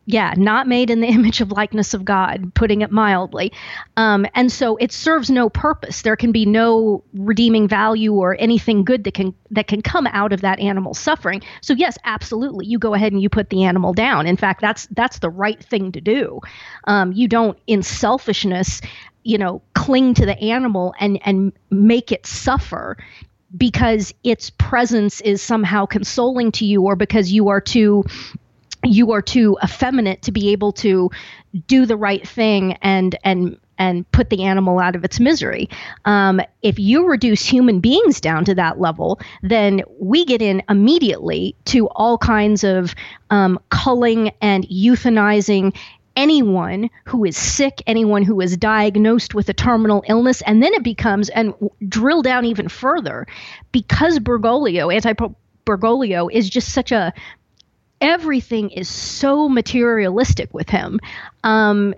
yeah, 0.05 0.33
not 0.35 0.67
made 0.67 0.89
in 0.89 1.01
the 1.01 1.07
image 1.13 1.41
of 1.41 1.51
likeness 1.51 1.93
of 1.93 2.05
God, 2.05 2.53
putting 2.53 2.81
it 2.81 2.91
mildly. 2.91 3.51
Um, 3.97 4.25
and 4.33 4.51
so 4.51 4.75
it 4.77 4.91
serves 4.91 5.29
no 5.29 5.49
purpose. 5.49 6.01
There 6.01 6.15
can 6.15 6.31
be 6.31 6.45
no 6.45 7.03
redeeming 7.13 7.67
value 7.67 8.13
or 8.13 8.35
anything 8.39 8.83
good 8.83 9.03
that 9.05 9.13
can 9.13 9.33
that 9.51 9.67
can 9.67 9.81
come 9.81 10.07
out 10.07 10.33
of 10.33 10.41
that 10.41 10.59
animal 10.59 10.93
suffering. 10.93 11.41
So 11.61 11.73
yes, 11.73 11.97
absolutely, 12.03 12.65
you 12.65 12.79
go 12.79 12.93
ahead 12.93 13.13
and 13.13 13.21
you 13.21 13.29
put 13.29 13.49
the 13.49 13.63
animal 13.63 13.93
down. 13.93 14.27
In 14.27 14.37
fact, 14.37 14.61
that's 14.61 14.87
that's 14.91 15.19
the 15.19 15.29
right 15.29 15.63
thing 15.63 15.91
to 15.93 16.01
do. 16.01 16.41
Um, 16.85 17.11
you 17.13 17.27
don't, 17.27 17.57
in 17.67 17.83
selfishness, 17.83 18.81
you 19.23 19.37
know, 19.37 19.61
cling 19.73 20.13
to 20.15 20.25
the 20.25 20.37
animal 20.39 20.93
and 20.99 21.19
and 21.23 21.53
make 21.69 22.11
it 22.11 22.25
suffer 22.25 22.97
because 23.55 24.13
its 24.23 24.49
presence 24.49 25.21
is 25.21 25.41
somehow 25.41 25.85
consoling 25.85 26.51
to 26.51 26.65
you 26.65 26.81
or 26.81 26.95
because 26.95 27.31
you 27.31 27.49
are 27.49 27.61
too 27.61 28.03
you 28.83 29.11
are 29.11 29.21
too 29.21 29.57
effeminate 29.63 30.21
to 30.23 30.31
be 30.31 30.51
able 30.51 30.71
to 30.73 31.09
do 31.67 31.85
the 31.85 31.97
right 31.97 32.27
thing 32.27 32.73
and 32.81 33.17
and 33.23 33.57
and 33.79 34.09
put 34.11 34.29
the 34.29 34.43
animal 34.43 34.79
out 34.79 34.95
of 34.95 35.03
its 35.03 35.19
misery. 35.19 35.67
Um, 36.05 36.39
if 36.61 36.77
you 36.77 37.07
reduce 37.07 37.43
human 37.43 37.79
beings 37.79 38.21
down 38.21 38.45
to 38.45 38.55
that 38.55 38.79
level, 38.79 39.19
then 39.41 39.81
we 39.99 40.25
get 40.25 40.41
in 40.41 40.61
immediately 40.69 41.55
to 41.65 41.87
all 41.89 42.17
kinds 42.17 42.63
of 42.63 42.93
um, 43.31 43.59
culling 43.69 44.31
and 44.41 44.63
euthanizing 44.69 45.75
anyone 46.15 46.89
who 47.05 47.25
is 47.25 47.35
sick, 47.35 47.81
anyone 47.87 48.21
who 48.21 48.39
is 48.41 48.55
diagnosed 48.57 49.33
with 49.33 49.49
a 49.49 49.53
terminal 49.53 50.03
illness, 50.07 50.41
and 50.43 50.61
then 50.61 50.73
it 50.73 50.83
becomes 50.83 51.29
and 51.29 51.53
drill 51.87 52.21
down 52.21 52.45
even 52.45 52.67
further 52.69 53.25
because 53.71 54.19
Bergoglio, 54.19 54.93
anti 54.93 55.13
Bergoglio, 55.65 56.31
is 56.31 56.49
just 56.49 56.69
such 56.69 56.91
a 56.91 57.13
everything 58.03 58.69
is 58.69 58.89
so 58.89 59.49
materialistic 59.49 60.53
with 60.53 60.69
him. 60.69 60.99
Um, 61.43 61.95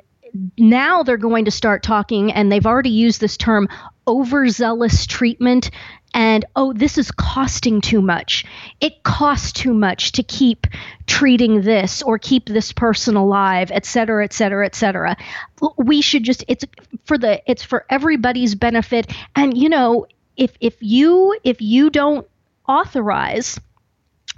now 0.57 1.01
they're 1.03 1.17
going 1.17 1.45
to 1.45 1.51
start 1.51 1.81
talking, 1.81 2.31
and 2.31 2.51
they've 2.51 2.65
already 2.65 2.91
used 2.91 3.19
this 3.19 3.37
term 3.37 3.67
overzealous 4.07 5.07
treatment. 5.07 5.71
And 6.13 6.45
oh, 6.55 6.71
this 6.73 6.97
is 6.97 7.11
costing 7.11 7.81
too 7.81 8.01
much. 8.01 8.45
It 8.79 9.03
costs 9.03 9.51
too 9.51 9.73
much 9.73 10.13
to 10.13 10.23
keep 10.23 10.67
treating 11.07 11.61
this 11.61 12.01
or 12.01 12.19
keep 12.19 12.45
this 12.45 12.71
person 12.71 13.15
alive, 13.15 13.71
et 13.71 13.85
cetera, 13.85 14.23
et 14.23 14.31
cetera, 14.31 14.65
et 14.65 14.75
cetera. 14.75 15.17
We 15.77 16.01
should 16.01 16.23
just 16.23 16.45
it's 16.47 16.63
for 17.05 17.17
the 17.17 17.41
it's 17.49 17.63
for 17.63 17.85
everybody's 17.89 18.55
benefit. 18.55 19.11
And 19.35 19.57
you 19.57 19.67
know, 19.67 20.05
if 20.37 20.55
if 20.61 20.75
you 20.79 21.37
if 21.43 21.61
you 21.61 21.89
don't 21.89 22.25
authorize 22.67 23.59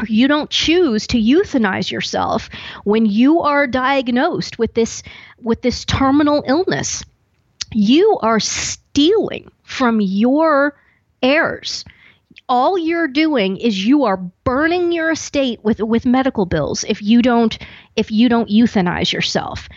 you 0.08 0.28
don't 0.28 0.50
choose 0.50 1.08
to 1.08 1.18
euthanize 1.18 1.92
yourself 1.92 2.50
when 2.84 3.06
you 3.06 3.42
are 3.42 3.66
diagnosed 3.66 4.60
with 4.60 4.74
this 4.74 5.02
with 5.42 5.62
this 5.62 5.86
terminal 5.86 6.44
illness. 6.48 7.04
You 7.74 8.18
are 8.22 8.40
stealing 8.40 9.52
from 9.64 10.00
your 10.00 10.80
heirs. 11.22 11.84
All 12.50 12.78
you're 12.78 13.08
doing 13.08 13.58
is 13.58 13.86
you 13.86 14.06
are 14.06 14.18
burning 14.18 14.92
your 14.92 15.12
estate 15.12 15.60
with 15.64 15.80
with 15.80 16.06
medical 16.06 16.46
bills 16.46 16.86
if 16.88 17.02
you 17.02 17.22
don't 17.22 17.58
if 17.96 18.12
you 18.12 18.30
don't 18.30 18.50
euthanize 18.50 19.12
yourself. 19.12 19.68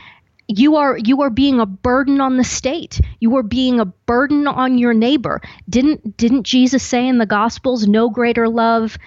You 0.49 0.77
are 0.77 0.99
you 0.99 1.23
are 1.23 1.31
being 1.31 1.61
a 1.61 1.67
burden 1.67 2.21
on 2.21 2.37
the 2.37 2.45
state. 2.45 3.01
You 3.21 3.37
are 3.37 3.43
being 3.43 3.81
a 3.81 3.87
burden 3.87 4.47
on 4.47 4.79
your 4.79 4.93
neighbor. 4.93 5.41
Didn't 5.69 6.17
didn't 6.17 6.43
jesus 6.45 6.83
say 6.83 7.09
in 7.09 7.19
the 7.19 7.27
gospels 7.27 7.89
no 7.89 8.11
greater 8.11 8.49
love 8.49 8.99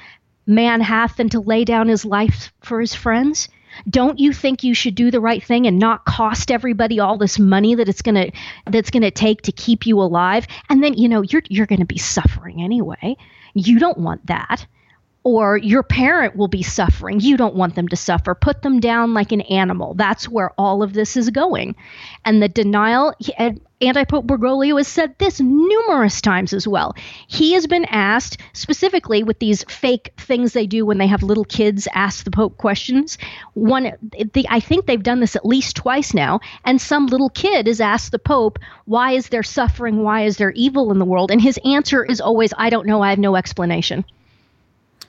man 0.45 0.81
hath 0.81 1.17
than 1.17 1.29
to 1.29 1.39
lay 1.39 1.63
down 1.65 1.87
his 1.87 2.05
life 2.05 2.51
for 2.61 2.79
his 2.79 2.93
friends? 2.93 3.49
Don't 3.89 4.19
you 4.19 4.33
think 4.33 4.63
you 4.63 4.73
should 4.73 4.95
do 4.95 5.09
the 5.09 5.19
right 5.19 5.43
thing 5.43 5.65
and 5.65 5.79
not 5.79 6.05
cost 6.05 6.51
everybody 6.51 6.99
all 6.99 7.17
this 7.17 7.39
money 7.39 7.75
that 7.75 7.89
it's 7.89 8.03
gonna 8.03 8.31
that's 8.69 8.91
gonna 8.91 9.11
take 9.11 9.41
to 9.43 9.51
keep 9.51 9.85
you 9.85 9.99
alive? 9.99 10.47
And 10.69 10.83
then 10.83 10.93
you 10.93 11.09
know 11.09 11.21
you're 11.21 11.43
you're 11.49 11.65
gonna 11.65 11.85
be 11.85 11.97
suffering 11.97 12.61
anyway. 12.61 13.17
You 13.53 13.79
don't 13.79 13.97
want 13.97 14.27
that 14.27 14.65
or 15.23 15.57
your 15.57 15.83
parent 15.83 16.35
will 16.35 16.49
be 16.49 16.63
suffering. 16.63 17.19
You 17.21 17.37
don't 17.37 17.55
want 17.55 17.75
them 17.75 17.87
to 17.87 17.95
suffer. 17.95 18.35
Put 18.35 18.61
them 18.61 18.79
down 18.79 19.13
like 19.13 19.31
an 19.31 19.41
animal. 19.41 19.93
That's 19.93 20.27
where 20.27 20.51
all 20.57 20.83
of 20.83 20.93
this 20.93 21.15
is 21.15 21.29
going. 21.29 21.75
And 22.25 22.43
the 22.43 22.49
denial, 22.49 23.13
Anti-Pope 23.81 24.27
Bergoglio 24.27 24.77
has 24.77 24.87
said 24.89 25.17
this 25.19 25.39
numerous 25.39 26.19
times 26.19 26.51
as 26.51 26.67
well. 26.67 26.93
He 27.27 27.53
has 27.53 27.67
been 27.67 27.85
asked, 27.85 28.37
specifically 28.51 29.23
with 29.23 29.39
these 29.39 29.63
fake 29.63 30.13
things 30.17 30.51
they 30.51 30.67
do 30.67 30.85
when 30.85 30.97
they 30.97 31.07
have 31.07 31.23
little 31.23 31.45
kids 31.45 31.87
ask 31.93 32.25
the 32.25 32.31
Pope 32.31 32.57
questions. 32.57 33.17
One, 33.53 33.93
the, 34.33 34.45
I 34.49 34.59
think 34.59 34.85
they've 34.85 35.01
done 35.01 35.21
this 35.21 35.37
at 35.37 35.45
least 35.45 35.77
twice 35.77 36.13
now, 36.13 36.41
and 36.65 36.81
some 36.81 37.07
little 37.07 37.29
kid 37.29 37.67
has 37.67 37.79
asked 37.79 38.11
the 38.11 38.19
Pope, 38.19 38.59
why 38.85 39.13
is 39.13 39.29
there 39.29 39.43
suffering? 39.43 40.03
Why 40.03 40.25
is 40.25 40.35
there 40.35 40.51
evil 40.51 40.91
in 40.91 40.99
the 40.99 41.05
world? 41.05 41.31
And 41.31 41.41
his 41.41 41.57
answer 41.63 42.03
is 42.03 42.19
always, 42.19 42.53
I 42.57 42.69
don't 42.69 42.87
know. 42.87 43.01
I 43.01 43.09
have 43.11 43.19
no 43.19 43.37
explanation. 43.37 44.03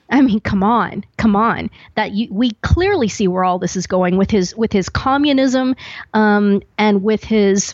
I 0.09 0.21
mean, 0.21 0.39
come 0.39 0.63
on, 0.63 1.03
come 1.17 1.35
on. 1.35 1.69
That 1.95 2.11
you, 2.11 2.27
we 2.31 2.51
clearly 2.61 3.07
see 3.07 3.27
where 3.27 3.43
all 3.43 3.59
this 3.59 3.75
is 3.75 3.87
going 3.87 4.17
with 4.17 4.29
his 4.29 4.55
with 4.55 4.71
his 4.71 4.89
communism 4.89 5.75
um, 6.13 6.61
and 6.77 7.03
with 7.03 7.23
his 7.23 7.73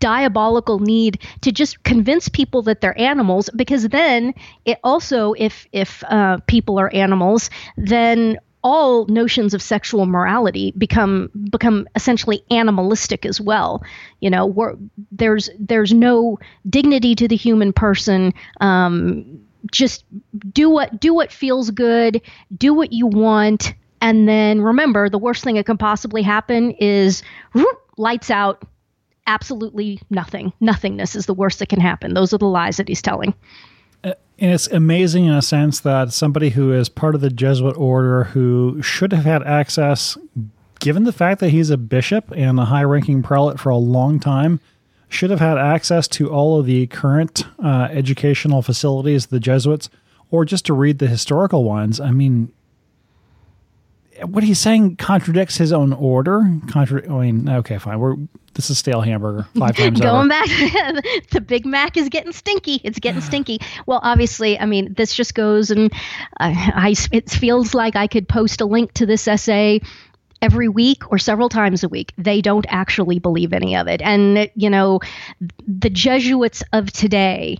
diabolical 0.00 0.78
need 0.78 1.20
to 1.42 1.52
just 1.52 1.82
convince 1.84 2.28
people 2.28 2.62
that 2.62 2.80
they're 2.80 2.98
animals 2.98 3.50
because 3.54 3.88
then 3.88 4.32
it 4.64 4.78
also 4.82 5.34
if 5.36 5.66
if 5.72 6.02
uh, 6.08 6.38
people 6.46 6.80
are 6.80 6.92
animals 6.94 7.50
then 7.76 8.38
all 8.64 9.04
notions 9.06 9.52
of 9.52 9.60
sexual 9.60 10.06
morality 10.06 10.72
become 10.78 11.30
become 11.50 11.86
essentially 11.94 12.42
animalistic 12.50 13.26
as 13.26 13.38
well. 13.38 13.84
You 14.20 14.30
know, 14.30 14.78
there's 15.12 15.50
there's 15.58 15.92
no 15.92 16.38
dignity 16.68 17.14
to 17.14 17.28
the 17.28 17.36
human 17.36 17.74
person. 17.74 18.32
Um, 18.62 19.44
just 19.70 20.04
do 20.52 20.70
what 20.70 21.00
do 21.00 21.14
what 21.14 21.32
feels 21.32 21.70
good, 21.70 22.20
do 22.56 22.74
what 22.74 22.92
you 22.92 23.06
want, 23.06 23.74
and 24.00 24.28
then 24.28 24.60
remember 24.60 25.08
the 25.08 25.18
worst 25.18 25.44
thing 25.44 25.54
that 25.54 25.66
can 25.66 25.78
possibly 25.78 26.22
happen 26.22 26.72
is 26.72 27.22
whoop, 27.54 27.90
lights 27.96 28.30
out. 28.30 28.62
Absolutely 29.26 29.98
nothing. 30.10 30.52
Nothingness 30.60 31.16
is 31.16 31.24
the 31.24 31.32
worst 31.32 31.58
that 31.60 31.70
can 31.70 31.80
happen. 31.80 32.12
Those 32.12 32.34
are 32.34 32.38
the 32.38 32.44
lies 32.44 32.76
that 32.76 32.88
he's 32.88 33.00
telling. 33.00 33.32
Uh, 34.04 34.12
and 34.38 34.52
it's 34.52 34.66
amazing 34.66 35.24
in 35.24 35.32
a 35.32 35.40
sense 35.40 35.80
that 35.80 36.12
somebody 36.12 36.50
who 36.50 36.72
is 36.72 36.90
part 36.90 37.14
of 37.14 37.22
the 37.22 37.30
Jesuit 37.30 37.78
order 37.78 38.24
who 38.24 38.82
should 38.82 39.14
have 39.14 39.24
had 39.24 39.42
access, 39.42 40.18
given 40.80 41.04
the 41.04 41.12
fact 41.12 41.40
that 41.40 41.48
he's 41.48 41.70
a 41.70 41.78
bishop 41.78 42.30
and 42.36 42.60
a 42.60 42.66
high 42.66 42.84
ranking 42.84 43.22
prelate 43.22 43.58
for 43.58 43.70
a 43.70 43.78
long 43.78 44.20
time, 44.20 44.60
should 45.14 45.30
have 45.30 45.40
had 45.40 45.56
access 45.58 46.08
to 46.08 46.30
all 46.30 46.58
of 46.58 46.66
the 46.66 46.86
current 46.88 47.44
uh, 47.62 47.88
educational 47.90 48.62
facilities, 48.62 49.26
the 49.26 49.40
Jesuits, 49.40 49.88
or 50.30 50.44
just 50.44 50.66
to 50.66 50.74
read 50.74 50.98
the 50.98 51.06
historical 51.06 51.64
ones. 51.64 52.00
I 52.00 52.10
mean, 52.10 52.52
what 54.22 54.44
he's 54.44 54.58
saying 54.58 54.96
contradicts 54.96 55.56
his 55.56 55.72
own 55.72 55.92
order. 55.92 56.42
Contra- 56.68 57.04
I 57.12 57.20
mean, 57.26 57.48
okay, 57.48 57.78
fine. 57.78 57.98
We're 57.98 58.16
this 58.54 58.70
is 58.70 58.78
stale 58.78 59.00
hamburger 59.00 59.48
five 59.58 59.76
times 59.76 60.00
Going 60.00 60.16
over. 60.16 60.28
back, 60.28 60.46
the 61.30 61.40
Big 61.40 61.66
Mac 61.66 61.96
is 61.96 62.08
getting 62.08 62.32
stinky. 62.32 62.80
It's 62.84 62.98
getting 62.98 63.20
stinky. 63.20 63.60
Well, 63.86 64.00
obviously, 64.02 64.58
I 64.58 64.66
mean, 64.66 64.94
this 64.94 65.14
just 65.14 65.34
goes 65.34 65.70
and 65.70 65.92
uh, 66.40 66.52
I. 66.54 66.94
It 67.12 67.30
feels 67.30 67.74
like 67.74 67.96
I 67.96 68.06
could 68.06 68.28
post 68.28 68.60
a 68.60 68.66
link 68.66 68.92
to 68.94 69.06
this 69.06 69.26
essay 69.26 69.80
every 70.42 70.68
week 70.68 71.10
or 71.10 71.18
several 71.18 71.48
times 71.48 71.82
a 71.82 71.88
week. 71.88 72.12
They 72.18 72.40
don't 72.40 72.66
actually 72.68 73.18
believe 73.18 73.52
any 73.52 73.76
of 73.76 73.86
it, 73.86 74.02
and 74.02 74.50
you 74.54 74.70
know, 74.70 75.00
the 75.66 75.90
Jesuits 75.90 76.62
of 76.72 76.92
today, 76.92 77.58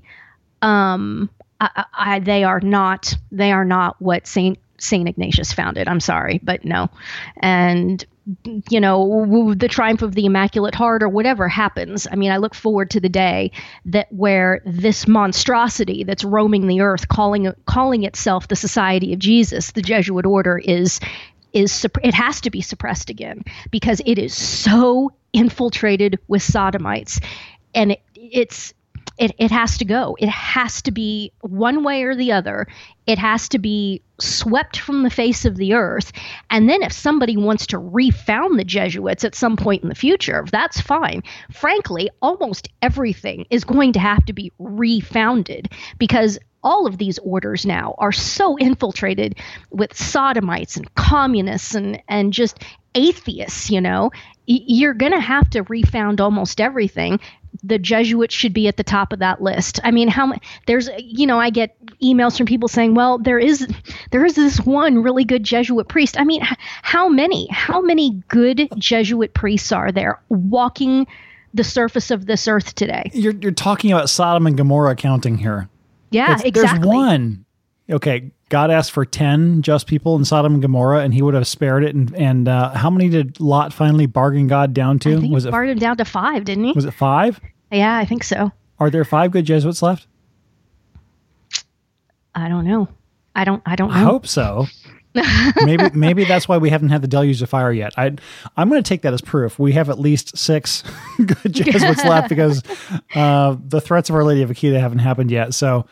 um, 0.62 1.30
I, 1.60 1.84
I, 1.94 2.18
they 2.20 2.44
are 2.44 2.60
not. 2.60 3.14
They 3.30 3.52
are 3.52 3.64
not 3.64 4.00
what 4.00 4.26
Saint 4.26 4.58
Saint 4.78 5.08
Ignatius 5.08 5.52
founded. 5.52 5.88
I'm 5.88 6.00
sorry, 6.00 6.40
but 6.42 6.64
no, 6.64 6.88
and 7.38 8.04
you 8.70 8.80
know 8.80 9.54
the 9.54 9.68
triumph 9.68 10.00
of 10.00 10.14
the 10.14 10.24
immaculate 10.24 10.74
heart 10.74 11.02
or 11.02 11.08
whatever 11.10 11.46
happens 11.46 12.06
i 12.10 12.16
mean 12.16 12.30
i 12.30 12.38
look 12.38 12.54
forward 12.54 12.90
to 12.90 12.98
the 12.98 13.08
day 13.08 13.50
that 13.84 14.10
where 14.10 14.62
this 14.64 15.06
monstrosity 15.06 16.04
that's 16.04 16.24
roaming 16.24 16.66
the 16.66 16.80
earth 16.80 17.08
calling 17.08 17.52
calling 17.66 18.02
itself 18.04 18.48
the 18.48 18.56
society 18.56 19.12
of 19.12 19.18
jesus 19.18 19.72
the 19.72 19.82
jesuit 19.82 20.24
order 20.24 20.56
is 20.56 21.00
is 21.54 21.86
it 22.02 22.14
has 22.14 22.40
to 22.42 22.50
be 22.50 22.60
suppressed 22.60 23.08
again 23.08 23.44
because 23.70 24.02
it 24.04 24.18
is 24.18 24.34
so 24.34 25.12
infiltrated 25.32 26.18
with 26.28 26.42
sodomites. 26.42 27.20
And 27.74 27.92
it, 27.92 28.02
it's 28.14 28.74
it, 29.16 29.33
it 29.38 29.50
has 29.50 29.79
to 29.79 29.85
go. 29.85 30.16
It 30.18 30.29
has 30.29 30.83
to 30.83 30.90
be 30.90 31.33
one 31.40 31.85
way 31.85 32.03
or 32.03 32.16
the 32.16 32.33
other. 32.33 32.66
It 33.07 33.18
has 33.18 33.48
to 33.50 33.59
be 33.59 34.03
swept 34.20 34.79
from 34.79 35.03
the 35.03 35.11
face 35.11 35.44
of 35.44 35.57
the 35.57 35.74
earth. 35.74 36.12
And 36.50 36.68
then 36.68 36.83
if 36.83 36.92
somebody 36.92 37.37
wants 37.37 37.66
to 37.68 37.79
refound 37.79 38.59
the 38.59 38.64
Jesuits 38.64 39.24
at 39.24 39.35
some 39.35 39.57
point 39.57 39.83
in 39.83 39.88
the 39.88 39.94
future, 39.94 40.44
that's 40.50 40.81
fine. 40.81 41.22
Frankly, 41.53 42.11
almost 42.22 42.68
everything 42.83 43.46
is 43.50 43.64
going 43.64 43.92
to 43.92 44.00
have 44.00 44.24
to 44.27 44.33
be 44.33 44.53
refounded 44.59 45.70
because 45.98 46.38
all 46.62 46.87
of 46.87 46.98
these 46.98 47.18
orders 47.18 47.66
now 47.66 47.94
are 47.98 48.12
so 48.12 48.57
infiltrated 48.57 49.37
with 49.70 49.96
sodomites 49.96 50.77
and 50.77 50.92
communists 50.94 51.74
and, 51.74 52.03
and 52.09 52.33
just 52.33 52.59
atheists, 52.94 53.70
you 53.70 53.81
know, 53.81 54.11
you're 54.46 54.94
going 54.94 55.12
to 55.12 55.20
have 55.20 55.48
to 55.50 55.62
refound 55.64 56.20
almost 56.20 56.61
everything 56.61 57.20
the 57.62 57.78
Jesuits 57.78 58.34
should 58.34 58.52
be 58.52 58.68
at 58.68 58.76
the 58.76 58.84
top 58.84 59.12
of 59.12 59.20
that 59.20 59.42
list. 59.42 59.80
I 59.84 59.90
mean, 59.90 60.08
how 60.08 60.32
there's 60.66 60.88
you 60.98 61.26
know 61.26 61.38
I 61.38 61.50
get 61.50 61.76
emails 62.02 62.36
from 62.36 62.46
people 62.46 62.68
saying, 62.68 62.94
well, 62.94 63.18
there 63.18 63.38
is 63.38 63.66
there 64.10 64.24
is 64.24 64.34
this 64.34 64.58
one 64.60 65.02
really 65.02 65.24
good 65.24 65.44
Jesuit 65.44 65.88
priest. 65.88 66.18
I 66.18 66.24
mean, 66.24 66.42
how 66.42 67.08
many 67.08 67.48
how 67.50 67.80
many 67.80 68.22
good 68.28 68.68
Jesuit 68.76 69.34
priests 69.34 69.72
are 69.72 69.92
there 69.92 70.20
walking 70.28 71.06
the 71.52 71.64
surface 71.64 72.10
of 72.10 72.26
this 72.26 72.48
earth 72.48 72.74
today? 72.74 73.10
You're 73.12 73.34
you're 73.34 73.52
talking 73.52 73.92
about 73.92 74.10
Sodom 74.10 74.46
and 74.46 74.56
Gomorrah 74.56 74.96
counting 74.96 75.38
here. 75.38 75.68
Yeah, 76.10 76.34
it's, 76.34 76.44
exactly. 76.44 76.80
There's 76.80 76.86
one. 76.86 77.44
Okay, 77.90 78.30
God 78.48 78.70
asked 78.70 78.92
for 78.92 79.04
10 79.04 79.60
just 79.60 79.86
people 79.86 80.16
in 80.16 80.24
Sodom 80.24 80.54
and 80.54 80.62
Gomorrah, 80.62 81.00
and 81.00 81.12
he 81.12 81.20
would 81.20 81.34
have 81.34 81.46
spared 81.46 81.84
it. 81.84 81.94
And, 81.94 82.14
and 82.14 82.48
uh, 82.48 82.70
how 82.70 82.88
many 82.88 83.10
did 83.10 83.40
Lot 83.40 83.74
finally 83.74 84.06
bargain 84.06 84.46
God 84.46 84.72
down 84.72 84.98
to? 85.00 85.28
was 85.28 85.44
it 85.44 85.50
bargained 85.50 85.80
down 85.80 85.96
to 85.98 86.04
five, 86.04 86.44
didn't 86.44 86.64
he? 86.64 86.72
Was 86.72 86.86
it 86.86 86.94
five? 86.94 87.40
Yeah, 87.70 87.96
I 87.96 88.04
think 88.06 88.24
so. 88.24 88.52
Are 88.78 88.90
there 88.90 89.04
five 89.04 89.32
good 89.32 89.44
Jesuits 89.44 89.82
left? 89.82 90.06
I 92.34 92.48
don't 92.48 92.64
know. 92.64 92.88
I 93.36 93.44
don't. 93.44 93.62
I 93.66 93.76
don't. 93.76 93.90
Know. 93.90 93.96
I 93.96 94.00
hope 94.00 94.26
so. 94.26 94.66
maybe 95.64 95.88
maybe 95.94 96.24
that's 96.24 96.48
why 96.48 96.56
we 96.58 96.70
haven't 96.70 96.88
had 96.88 97.02
the 97.02 97.08
deluge 97.08 97.40
of 97.42 97.48
fire 97.48 97.72
yet. 97.72 97.92
I 97.96 98.12
I'm 98.56 98.68
going 98.68 98.82
to 98.82 98.88
take 98.88 99.02
that 99.02 99.12
as 99.12 99.20
proof. 99.20 99.58
We 99.58 99.72
have 99.72 99.88
at 99.90 99.98
least 99.98 100.36
six 100.36 100.82
good 101.18 101.38
Jesuits 101.52 102.04
left 102.04 102.28
because 102.28 102.62
uh, 103.14 103.56
the 103.60 103.80
threats 103.80 104.08
of 104.10 104.16
Our 104.16 104.24
Lady 104.24 104.42
of 104.42 104.50
Akita 104.50 104.78
haven't 104.80 104.98
happened 105.00 105.30
yet. 105.30 105.54
So 105.54 105.86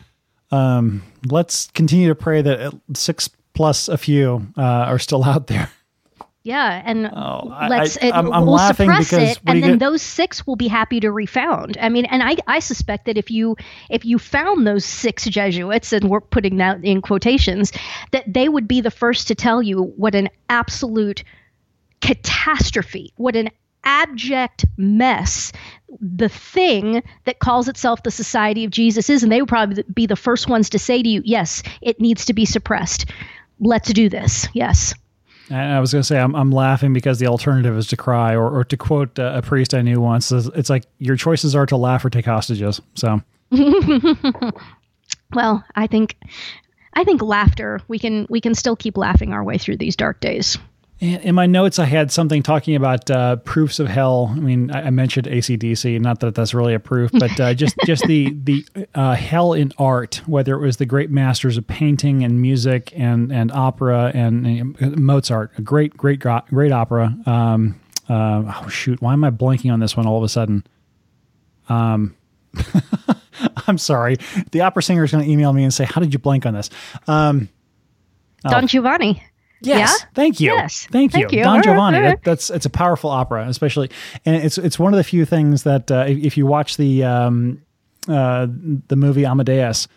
um, 0.53 1.03
let's 1.27 1.69
continue 1.69 2.09
to 2.09 2.15
pray 2.15 2.43
that 2.43 2.79
six 2.95 3.29
plus 3.55 3.88
a 3.88 3.99
few 3.99 4.47
uh, 4.57 4.62
are 4.62 4.99
still 4.99 5.25
out 5.25 5.47
there. 5.49 5.71
Yeah, 6.45 6.83
and 6.85 7.07
oh, 7.07 7.57
let's 7.71 7.97
I, 8.03 8.19
am 8.19 8.29
we'll 8.29 8.59
suppress 8.59 9.12
it, 9.12 9.38
and 9.47 9.62
then 9.62 9.73
get? 9.73 9.79
those 9.79 10.03
six 10.03 10.45
will 10.45 10.57
be 10.57 10.67
happy 10.67 10.99
to 10.99 11.12
refound. 11.12 11.79
I 11.81 11.88
mean, 11.88 12.05
and 12.07 12.21
I 12.21 12.37
I 12.49 12.59
suspect 12.59 13.07
that 13.07 13.17
if 13.17 13.31
you 13.31 13.57
if 13.91 14.05
you 14.05 14.19
found 14.19 14.67
those 14.67 14.85
six 14.85 15.25
Jesuits, 15.25 15.93
and 15.93 16.11
we're 16.11 16.21
putting 16.21 16.57
that 16.57 16.85
in 16.85 17.01
quotations, 17.01 17.73
that 18.11 18.25
they 18.27 18.49
would 18.49 18.67
be 18.67 18.81
the 18.81 18.91
first 18.91 19.29
to 19.29 19.37
tell 19.37 19.62
you 19.62 19.83
what 19.97 20.17
an 20.17 20.29
absolute 20.49 21.23
catastrophe, 22.01 23.12
what 23.17 23.37
an 23.37 23.49
abject 23.85 24.65
mess 24.77 25.53
the 26.00 26.28
thing 26.28 27.02
that 27.24 27.38
calls 27.38 27.68
itself 27.68 28.02
the 28.02 28.11
Society 28.11 28.64
of 28.64 28.70
Jesus 28.70 29.11
is, 29.11 29.22
and 29.22 29.31
they 29.31 29.40
would 29.40 29.48
probably 29.48 29.83
be 29.92 30.07
the 30.07 30.16
first 30.16 30.48
ones 30.48 30.70
to 30.70 30.78
say 30.78 31.02
to 31.02 31.09
you, 31.09 31.22
yes, 31.24 31.62
it 31.81 32.00
needs 32.00 32.24
to 32.26 32.33
be 32.33 32.44
suppressed. 32.44 33.07
Let's 33.61 33.92
do 33.92 34.09
this. 34.09 34.48
Yes. 34.52 34.94
I 35.50 35.81
was 35.81 35.92
going 35.92 36.00
to 36.02 36.07
say, 36.07 36.18
I'm, 36.18 36.35
I'm 36.35 36.50
laughing 36.50 36.92
because 36.92 37.18
the 37.18 37.26
alternative 37.26 37.76
is 37.76 37.87
to 37.88 37.96
cry, 37.96 38.35
or, 38.35 38.48
or 38.48 38.64
to 38.64 38.76
quote 38.76 39.18
uh, 39.18 39.33
a 39.37 39.42
priest 39.42 39.74
I 39.74 39.83
knew 39.83 40.00
once, 40.00 40.33
it's 40.33 40.70
like 40.70 40.85
your 40.98 41.16
choices 41.16 41.55
are 41.55 41.66
to 41.66 41.76
laugh 41.76 42.05
or 42.05 42.11
take 42.11 42.24
hostages. 42.24 42.81
So, 42.94 43.20
well, 45.35 45.64
I 45.74 45.87
think, 45.88 46.16
I 46.94 47.05
think 47.05 47.20
laughter. 47.20 47.81
We 47.88 47.98
can 47.98 48.26
we 48.31 48.40
can 48.40 48.55
still 48.55 48.76
keep 48.76 48.96
laughing 48.96 49.33
our 49.33 49.44
way 49.44 49.59
through 49.59 49.76
these 49.78 49.96
dark 49.96 50.20
days. 50.20 50.57
In 51.03 51.35
my 51.35 51.47
notes, 51.47 51.81
I 51.81 51.87
had 51.87 52.12
something 52.12 52.45
talking 52.45 52.77
about 52.77 53.11
uh, 53.11 53.35
proofs 53.35 53.81
of 53.81 53.88
hell. 53.88 54.31
I 54.31 54.38
mean, 54.38 54.71
I, 54.71 54.83
I, 54.83 54.91
mentioned 54.91 55.27
ACDC, 55.27 56.01
not 56.01 56.21
that 56.21 56.37
that's 56.37 56.55
really 56.55 56.75
a 56.75 56.79
proof, 56.79 57.11
but 57.11 57.41
uh, 57.41 57.55
just 57.62 57.75
just 57.85 58.05
the 58.07 58.33
the 58.45 58.65
uh, 58.95 59.17
hell 59.17 59.53
in 59.53 59.73
art, 59.79 60.23
whether 60.27 60.55
it 60.55 60.61
was 60.61 60.77
the 60.77 60.87
great 60.87 61.11
masters 61.11 61.57
of 61.57 61.67
painting 61.67 62.23
and 62.23 62.41
music 62.41 62.93
and 62.95 63.33
and 63.33 63.51
opera 63.51 64.12
and, 64.15 64.47
and 64.47 64.97
Mozart, 64.97 65.51
a 65.59 65.61
great 65.61 65.97
great 65.97 66.21
great 66.21 66.71
opera. 66.71 67.12
Um, 67.27 67.81
uh, 68.09 68.62
oh 68.62 68.69
shoot, 68.69 69.03
why 69.03 69.12
am 69.12 69.25
I 69.25 69.31
blanking 69.31 69.73
on 69.73 69.81
this 69.81 69.97
one 69.97 70.07
all 70.07 70.19
of 70.19 70.23
a 70.23 70.29
sudden? 70.29 70.65
Um, 71.69 72.15
I'm 73.67 73.79
sorry. 73.79 74.19
The 74.53 74.61
opera 74.61 74.85
singer 74.85 75.03
is 75.03 75.11
going 75.11 75.25
to 75.25 75.31
email 75.31 75.53
me 75.53 75.65
and 75.65 75.75
say, 75.75 75.85
"How 75.85 76.01
did 76.01 76.12
you 76.12 76.21
blank 76.21 76.47
on 76.47 76.55
this?" 76.55 76.71
Um, 77.09 77.49
Don 78.45 78.62
oh. 78.62 78.67
Giovanni. 78.69 79.21
Yes. 79.62 79.98
Yeah? 80.01 80.07
Thank 80.14 80.40
you. 80.40 80.53
Yes. 80.53 80.87
Thank 80.90 81.14
you. 81.14 81.22
Thank 81.22 81.33
you. 81.33 81.42
Don 81.44 81.62
Giovanni. 81.62 82.01
That, 82.01 82.25
that's 82.25 82.51
it's 82.51 82.66
a 82.66 82.70
powerful 82.70 83.11
opera, 83.11 83.46
especially, 83.48 83.90
and 84.25 84.37
it's 84.37 84.59
it's 84.59 84.79
one 84.79 84.92
of 84.92 84.98
the 84.98 85.05
few 85.05 85.25
things 85.25 85.62
that 85.64 85.90
uh, 85.90 86.05
if, 86.09 86.18
if, 86.18 86.37
you 86.37 86.46
watch 86.46 86.77
the 86.77 87.05
um, 87.05 87.62
uh, 88.09 88.46
the 88.88 88.96
movie 88.96 89.25
Amadeus, 89.25 89.88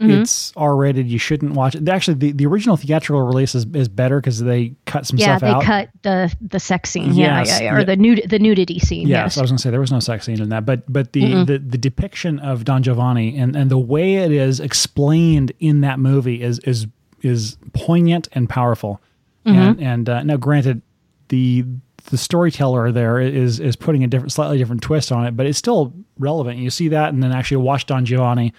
mm-hmm. 0.00 0.22
it's 0.22 0.52
R 0.56 0.76
rated. 0.76 1.08
You 1.08 1.18
shouldn't 1.18 1.52
watch 1.52 1.74
it. 1.74 1.88
Actually, 1.88 2.14
the, 2.14 2.32
the 2.32 2.46
original 2.46 2.76
theatrical 2.76 3.22
release 3.22 3.54
is, 3.54 3.66
is 3.74 3.88
better 3.88 4.20
because 4.20 4.40
they 4.40 4.74
cut 4.86 5.06
some 5.06 5.18
yeah, 5.18 5.38
stuff 5.38 5.48
out. 5.48 5.48
Yeah, 5.48 5.58
they 5.58 5.66
cut 5.66 5.90
the 6.02 6.36
the 6.40 6.60
sex 6.60 6.90
scene. 6.90 7.14
Yes. 7.14 7.48
Yeah, 7.48 7.56
yeah, 7.56 7.62
yeah, 7.64 7.74
or 7.74 7.84
the 7.84 7.96
nud 7.96 8.28
the 8.28 8.38
nudity 8.38 8.78
scene. 8.78 9.08
Yes, 9.08 9.36
yes. 9.36 9.38
I 9.38 9.40
was 9.42 9.50
going 9.50 9.58
to 9.58 9.62
say 9.62 9.70
there 9.70 9.80
was 9.80 9.92
no 9.92 10.00
sex 10.00 10.26
scene 10.26 10.40
in 10.40 10.48
that, 10.50 10.66
but 10.66 10.90
but 10.92 11.12
the, 11.12 11.44
the 11.44 11.58
the 11.58 11.78
depiction 11.78 12.38
of 12.40 12.64
Don 12.64 12.82
Giovanni 12.82 13.36
and 13.36 13.56
and 13.56 13.70
the 13.70 13.78
way 13.78 14.16
it 14.16 14.32
is 14.32 14.60
explained 14.60 15.52
in 15.60 15.80
that 15.82 15.98
movie 15.98 16.42
is 16.42 16.58
is 16.60 16.86
is 17.22 17.56
poignant 17.72 18.28
and 18.32 18.48
powerful. 18.48 19.00
Mm-hmm. 19.46 19.58
And, 19.58 19.80
and 19.80 20.08
uh, 20.08 20.22
now, 20.22 20.36
granted, 20.36 20.82
the 21.28 21.64
the 22.10 22.18
storyteller 22.18 22.92
there 22.92 23.18
is 23.18 23.60
is 23.60 23.76
putting 23.76 24.04
a 24.04 24.06
different, 24.06 24.32
slightly 24.32 24.58
different 24.58 24.82
twist 24.82 25.10
on 25.10 25.26
it, 25.26 25.36
but 25.36 25.46
it's 25.46 25.58
still 25.58 25.94
relevant. 26.18 26.58
You 26.58 26.70
see 26.70 26.88
that, 26.88 27.12
and 27.12 27.22
then 27.22 27.32
actually 27.32 27.58
watch 27.58 27.86
Don 27.86 28.04
Giovanni 28.04 28.52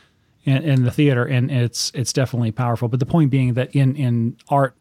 in, 0.46 0.58
in 0.64 0.84
the 0.84 0.92
theater, 0.92 1.26
and 1.26 1.52
it's 1.52 1.92
it's 1.94 2.14
definitely 2.14 2.52
powerful. 2.52 2.88
But 2.88 3.00
the 3.00 3.06
point 3.06 3.32
being 3.32 3.54
that 3.56 3.76
in 3.76 3.96
in 3.96 4.38
art, 4.50 4.76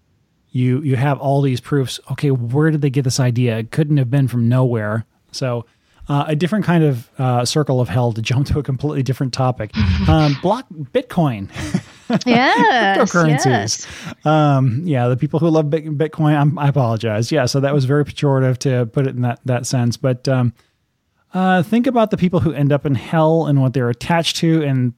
you 0.51 0.81
you 0.83 0.97
have 0.97 1.19
all 1.19 1.43
these 1.43 1.61
proofs. 1.61 2.01
Okay, 2.13 2.31
where 2.31 2.71
did 2.71 2.81
they 2.81 2.91
get 2.91 3.03
this 3.03 3.21
idea? 3.21 3.59
It 3.59 3.71
couldn't 3.71 3.97
have 3.97 4.11
been 4.11 4.29
from 4.29 4.49
nowhere. 4.49 5.05
So 5.33 5.67
uh, 6.09 6.25
a 6.29 6.37
different 6.37 6.65
kind 6.65 6.85
of 6.85 7.11
uh, 7.19 7.45
circle 7.45 7.81
of 7.81 7.89
hell 7.89 8.13
to 8.13 8.23
jump 8.23 8.47
to 8.49 8.59
a 8.59 8.63
completely 8.63 9.03
different 9.03 9.33
topic. 9.33 9.73
Um, 10.07 10.37
block 10.43 10.67
Bitcoin. 10.71 11.49
yes, 12.27 12.99
cryptocurrencies. 13.13 13.47
Yes. 13.47 14.27
Um, 14.27 14.83
yeah, 14.85 15.09
the 15.09 15.17
people 15.17 15.41
who 15.41 15.49
love 15.49 15.67
Bitcoin, 15.67 16.37
I'm, 16.37 16.59
i 16.59 16.69
apologize. 16.69 17.33
Yeah, 17.33 17.47
so 17.47 17.61
that 17.61 17.73
was 17.75 17.85
very 17.85 18.05
pejorative 18.05 18.59
to 18.59 18.87
put 18.87 19.07
it 19.07 19.17
in 19.17 19.23
that 19.23 19.41
that 19.45 19.67
sense. 19.67 19.97
But 19.97 20.29
um, 20.29 20.53
uh, 21.33 21.63
think 21.63 21.87
about 21.87 22.11
the 22.11 22.17
people 22.17 22.41
who 22.41 22.53
end 22.53 22.73
up 22.73 22.87
in 22.87 22.95
hell 22.95 23.47
and 23.47 23.61
what 23.63 23.73
they're 23.73 23.91
attached 23.91 24.37
to, 24.37 24.63
and 24.63 24.93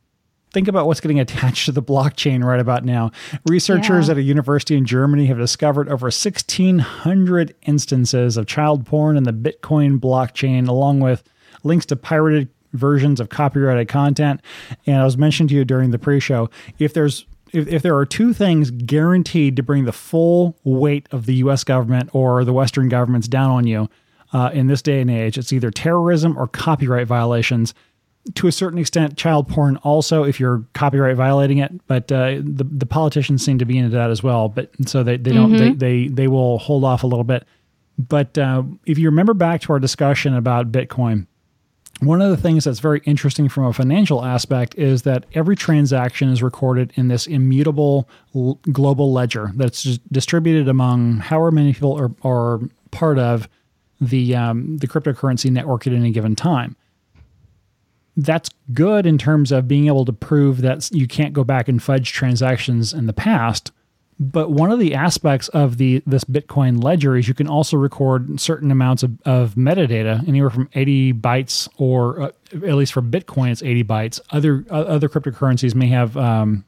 think 0.52 0.68
about 0.68 0.86
what's 0.86 1.00
getting 1.00 1.20
attached 1.20 1.66
to 1.66 1.72
the 1.72 1.82
blockchain 1.82 2.42
right 2.42 2.61
about 2.61 2.84
now. 2.84 3.11
Researchers 3.46 4.09
Yeah. 4.09 4.12
at 4.12 4.18
a 4.18 4.22
university 4.22 4.74
in 4.76 4.84
Germany 4.86 5.26
have 5.26 5.38
discovered 5.38 5.88
over 5.88 6.07
1,600 6.07 7.54
instances 7.66 8.36
of 8.36 8.46
child 8.46 8.86
porn 8.86 9.16
in 9.16 9.24
the 9.24 9.32
Bitcoin 9.32 9.98
blockchain, 10.00 10.66
along 10.66 11.00
with 11.00 11.22
links 11.62 11.84
to 11.86 11.96
pirated 11.96 12.48
versions 12.72 13.20
of 13.20 13.28
copyrighted 13.28 13.88
content. 13.88 14.40
And 14.86 14.96
I 14.96 15.04
was 15.04 15.16
mentioning 15.16 15.48
to 15.48 15.54
you 15.54 15.64
during 15.64 15.90
the 15.90 15.98
pre-show, 15.98 16.50
if 16.78 16.92
there's 16.92 17.26
if, 17.52 17.68
if 17.68 17.82
there 17.82 17.96
are 17.96 18.06
two 18.06 18.32
things 18.32 18.70
guaranteed 18.70 19.56
to 19.56 19.62
bring 19.62 19.84
the 19.84 19.92
full 19.92 20.56
weight 20.64 21.08
of 21.12 21.26
the 21.26 21.34
U.S. 21.36 21.64
government 21.64 22.10
or 22.12 22.44
the 22.44 22.52
Western 22.52 22.88
governments 22.88 23.28
down 23.28 23.50
on 23.50 23.66
you 23.66 23.88
uh, 24.32 24.50
in 24.52 24.66
this 24.66 24.82
day 24.82 25.00
and 25.00 25.10
age, 25.10 25.38
it's 25.38 25.52
either 25.52 25.70
terrorism 25.70 26.36
or 26.36 26.48
copyright 26.48 27.06
violations 27.06 27.72
to 28.34 28.48
a 28.48 28.52
certain 28.52 28.78
extent, 28.78 29.16
child 29.16 29.48
porn 29.48 29.76
also 29.78 30.24
if 30.24 30.40
you're 30.40 30.64
copyright 30.72 31.16
violating 31.16 31.58
it. 31.58 31.72
But 31.86 32.10
uh, 32.10 32.40
the 32.42 32.64
the 32.64 32.86
politicians 32.86 33.44
seem 33.44 33.58
to 33.58 33.64
be 33.64 33.78
into 33.78 33.90
that 33.90 34.10
as 34.10 34.22
well. 34.22 34.48
But 34.48 34.70
so 34.86 35.02
they, 35.02 35.16
they 35.16 35.32
don't 35.32 35.56
they, 35.56 35.72
they 35.72 36.08
they 36.08 36.28
will 36.28 36.58
hold 36.58 36.84
off 36.84 37.02
a 37.02 37.06
little 37.06 37.24
bit. 37.24 37.46
But 37.98 38.36
uh, 38.36 38.64
if 38.84 38.98
you 38.98 39.08
remember 39.08 39.34
back 39.34 39.62
to 39.62 39.72
our 39.72 39.78
discussion 39.78 40.34
about 40.34 40.72
Bitcoin, 40.72 41.26
one 42.01 42.20
of 42.20 42.30
the 42.30 42.36
things 42.36 42.64
that's 42.64 42.78
very 42.78 43.01
interesting 43.05 43.49
from 43.49 43.64
a 43.64 43.72
financial 43.72 44.24
aspect 44.24 44.74
is 44.76 45.03
that 45.03 45.24
every 45.32 45.57
transaction 45.57 46.28
is 46.28 46.42
recorded 46.42 46.92
in 46.94 47.09
this 47.09 47.26
immutable 47.26 48.09
global 48.70 49.12
ledger 49.12 49.51
that's 49.57 49.99
distributed 50.12 50.68
among 50.68 51.18
however 51.18 51.51
many 51.51 51.72
people 51.72 51.99
are, 51.99 52.11
are 52.22 52.61
part 52.90 53.18
of 53.18 53.49
the 54.01 54.36
um, 54.36 54.76
the 54.76 54.86
cryptocurrency 54.86 55.51
network 55.51 55.86
at 55.86 55.92
any 55.94 56.11
given 56.11 56.36
time 56.36 56.76
that's 58.16 58.51
good 58.72 59.07
in 59.07 59.18
terms 59.18 59.53
of 59.53 59.68
being 59.68 59.86
able 59.86 60.05
to 60.05 60.12
prove 60.12 60.62
that 60.62 60.90
you 60.92 61.07
can't 61.07 61.32
go 61.32 61.44
back 61.44 61.68
and 61.68 61.82
fudge 61.82 62.12
transactions 62.12 62.92
in 62.92 63.07
the 63.07 63.12
past. 63.12 63.72
But 64.18 64.50
one 64.50 64.70
of 64.70 64.78
the 64.78 64.94
aspects 64.94 65.48
of 65.48 65.76
the 65.76 66.02
this 66.06 66.24
Bitcoin 66.24 66.82
ledger 66.82 67.16
is 67.16 67.28
you 67.28 67.34
can 67.34 67.48
also 67.48 67.76
record 67.76 68.40
certain 68.40 68.70
amounts 68.70 69.02
of, 69.02 69.20
of 69.26 69.54
metadata, 69.56 70.26
anywhere 70.26 70.48
from 70.48 70.70
80 70.74 71.12
bytes, 71.14 71.68
or 71.76 72.20
uh, 72.22 72.30
at 72.52 72.74
least 72.74 72.94
for 72.94 73.02
Bitcoin, 73.02 73.50
it's 73.50 73.62
80 73.62 73.84
bytes. 73.84 74.20
Other 74.30 74.64
uh, 74.70 74.84
other 74.84 75.08
cryptocurrencies 75.08 75.74
may 75.74 75.88
have 75.88 76.16
um, 76.16 76.64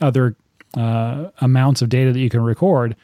other 0.00 0.34
uh, 0.74 1.28
amounts 1.40 1.82
of 1.82 1.90
data 1.90 2.12
that 2.12 2.20
you 2.20 2.30
can 2.30 2.40
record 2.40 2.96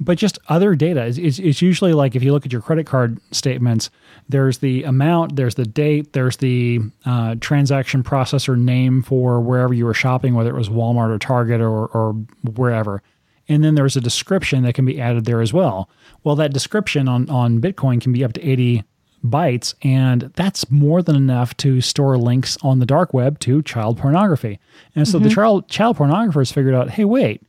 but 0.00 0.16
just 0.16 0.38
other 0.48 0.74
data. 0.74 1.04
It's, 1.04 1.18
it's, 1.18 1.38
it's 1.38 1.62
usually 1.62 1.92
like 1.92 2.16
if 2.16 2.22
you 2.22 2.32
look 2.32 2.46
at 2.46 2.52
your 2.52 2.62
credit 2.62 2.86
card 2.86 3.20
statements, 3.32 3.90
there's 4.28 4.58
the 4.58 4.82
amount, 4.84 5.36
there's 5.36 5.54
the 5.54 5.66
date, 5.66 6.14
there's 6.14 6.38
the 6.38 6.80
uh, 7.04 7.36
transaction 7.40 8.02
processor 8.02 8.58
name 8.58 9.02
for 9.02 9.40
wherever 9.40 9.74
you 9.74 9.84
were 9.84 9.94
shopping, 9.94 10.34
whether 10.34 10.50
it 10.50 10.58
was 10.58 10.70
Walmart 10.70 11.10
or 11.10 11.18
Target 11.18 11.60
or, 11.60 11.86
or 11.88 12.12
wherever. 12.56 13.02
And 13.50 13.64
then 13.64 13.74
there's 13.74 13.96
a 13.96 14.00
description 14.00 14.62
that 14.62 14.74
can 14.74 14.86
be 14.86 15.00
added 15.00 15.24
there 15.24 15.40
as 15.40 15.52
well. 15.52 15.90
Well, 16.22 16.36
that 16.36 16.52
description 16.52 17.08
on, 17.08 17.28
on 17.28 17.60
Bitcoin 17.60 18.00
can 18.00 18.12
be 18.12 18.24
up 18.24 18.32
to 18.34 18.48
80 18.48 18.84
bytes, 19.24 19.74
and 19.82 20.32
that's 20.36 20.70
more 20.70 21.02
than 21.02 21.16
enough 21.16 21.56
to 21.58 21.80
store 21.80 22.16
links 22.16 22.56
on 22.62 22.78
the 22.78 22.86
dark 22.86 23.12
web 23.12 23.38
to 23.40 23.62
child 23.62 23.98
pornography. 23.98 24.58
And 24.94 25.06
so 25.06 25.18
the 25.18 25.26
mm-hmm. 25.26 25.34
child, 25.34 25.68
child 25.68 25.98
pornographers 25.98 26.52
figured 26.52 26.74
out 26.74 26.90
hey, 26.90 27.04
wait, 27.04 27.42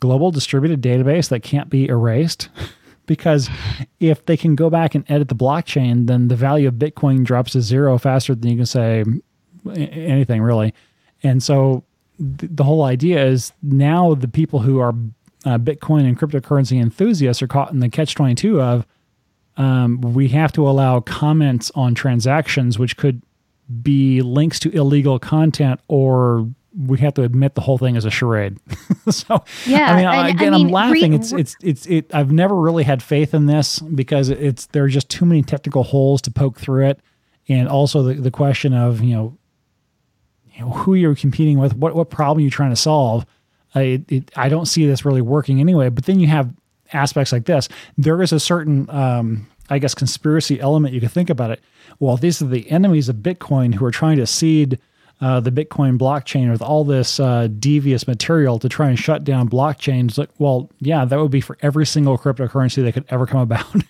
global 0.00 0.32
distributed 0.32 0.82
database 0.82 1.28
that 1.28 1.44
can't 1.44 1.70
be 1.70 1.86
erased 1.86 2.48
because 3.06 3.48
if 4.00 4.24
they 4.26 4.36
can 4.36 4.56
go 4.56 4.68
back 4.68 4.94
and 4.96 5.08
edit 5.08 5.28
the 5.28 5.34
blockchain 5.34 6.08
then 6.08 6.26
the 6.26 6.34
value 6.34 6.66
of 6.66 6.74
bitcoin 6.74 7.22
drops 7.22 7.52
to 7.52 7.60
zero 7.60 7.96
faster 7.98 8.34
than 8.34 8.50
you 8.50 8.56
can 8.56 8.66
say 8.66 9.04
anything 9.76 10.42
really 10.42 10.74
and 11.22 11.40
so 11.40 11.84
the 12.18 12.64
whole 12.64 12.82
idea 12.82 13.24
is 13.24 13.52
now 13.62 14.12
the 14.14 14.26
people 14.26 14.58
who 14.58 14.80
are 14.80 14.92
uh, 15.44 15.58
bitcoin 15.58 16.04
and 16.06 16.18
cryptocurrency 16.18 16.80
enthusiasts 16.80 17.42
are 17.42 17.48
caught 17.48 17.72
in 17.72 17.80
the 17.80 17.88
catch 17.88 18.14
22 18.14 18.60
of 18.60 18.86
um, 19.56 20.00
we 20.00 20.28
have 20.28 20.52
to 20.52 20.68
allow 20.68 21.00
comments 21.00 21.70
on 21.74 21.94
transactions 21.94 22.78
which 22.78 22.96
could 22.96 23.22
be 23.82 24.20
links 24.22 24.58
to 24.60 24.70
illegal 24.70 25.18
content 25.18 25.80
or 25.88 26.48
we 26.76 26.98
have 27.00 27.14
to 27.14 27.22
admit 27.22 27.54
the 27.54 27.60
whole 27.60 27.78
thing 27.78 27.96
is 27.96 28.04
a 28.04 28.10
charade. 28.10 28.58
so 29.10 29.44
Yeah, 29.66 29.92
I 29.92 29.96
mean, 29.96 30.06
I 30.06 30.28
again, 30.30 30.52
mean, 30.52 30.66
I'm 30.66 30.72
laughing. 30.72 31.10
re- 31.12 31.18
it's 31.18 31.32
it's 31.32 31.56
it's 31.62 31.86
it. 31.86 32.14
I've 32.14 32.32
never 32.32 32.58
really 32.58 32.84
had 32.84 33.02
faith 33.02 33.34
in 33.34 33.46
this 33.46 33.78
because 33.78 34.30
it's 34.30 34.66
there 34.66 34.84
are 34.84 34.88
just 34.88 35.08
too 35.10 35.26
many 35.26 35.42
technical 35.42 35.82
holes 35.82 36.22
to 36.22 36.30
poke 36.30 36.58
through 36.58 36.86
it, 36.88 37.00
and 37.48 37.68
also 37.68 38.02
the, 38.02 38.14
the 38.14 38.30
question 38.30 38.72
of 38.72 39.02
you 39.02 39.14
know, 39.14 39.38
you 40.54 40.60
know 40.62 40.70
who 40.70 40.94
you're 40.94 41.14
competing 41.14 41.58
with, 41.58 41.74
what 41.74 41.94
what 41.94 42.08
problem 42.10 42.40
you're 42.40 42.50
trying 42.50 42.70
to 42.70 42.76
solve. 42.76 43.26
I 43.74 43.80
it, 43.82 44.12
it, 44.12 44.30
I 44.36 44.48
don't 44.48 44.66
see 44.66 44.86
this 44.86 45.04
really 45.04 45.22
working 45.22 45.60
anyway. 45.60 45.88
But 45.88 46.06
then 46.06 46.20
you 46.20 46.26
have 46.28 46.52
aspects 46.92 47.32
like 47.32 47.46
this. 47.46 47.68
There 47.96 48.22
is 48.22 48.32
a 48.32 48.40
certain 48.40 48.88
um, 48.90 49.46
I 49.70 49.78
guess 49.78 49.94
conspiracy 49.94 50.60
element 50.60 50.94
you 50.94 51.00
could 51.00 51.12
think 51.12 51.30
about 51.30 51.50
it. 51.50 51.60
Well, 52.00 52.16
these 52.16 52.42
are 52.42 52.46
the 52.46 52.70
enemies 52.70 53.08
of 53.08 53.16
Bitcoin 53.16 53.74
who 53.74 53.84
are 53.84 53.90
trying 53.90 54.16
to 54.18 54.26
seed 54.26 54.78
uh, 55.20 55.38
the 55.38 55.52
Bitcoin 55.52 55.98
blockchain 55.98 56.50
with 56.50 56.60
all 56.60 56.84
this 56.84 57.20
uh, 57.20 57.48
devious 57.58 58.08
material 58.08 58.58
to 58.58 58.68
try 58.68 58.88
and 58.88 58.98
shut 58.98 59.22
down 59.22 59.48
blockchains. 59.48 60.18
Like, 60.18 60.30
well, 60.38 60.68
yeah, 60.80 61.04
that 61.04 61.18
would 61.18 61.30
be 61.30 61.40
for 61.40 61.56
every 61.62 61.86
single 61.86 62.18
cryptocurrency 62.18 62.82
that 62.82 62.92
could 62.92 63.04
ever 63.08 63.26
come 63.26 63.40
about. 63.40 63.66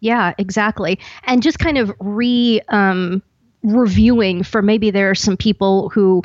Yeah, 0.00 0.34
exactly. 0.38 0.98
And 1.24 1.42
just 1.42 1.58
kind 1.58 1.78
of 1.78 1.92
re 2.00 2.60
um, 2.68 3.22
reviewing 3.62 4.42
for 4.42 4.62
maybe 4.62 4.90
there 4.90 5.10
are 5.10 5.14
some 5.14 5.36
people 5.36 5.88
who 5.90 6.22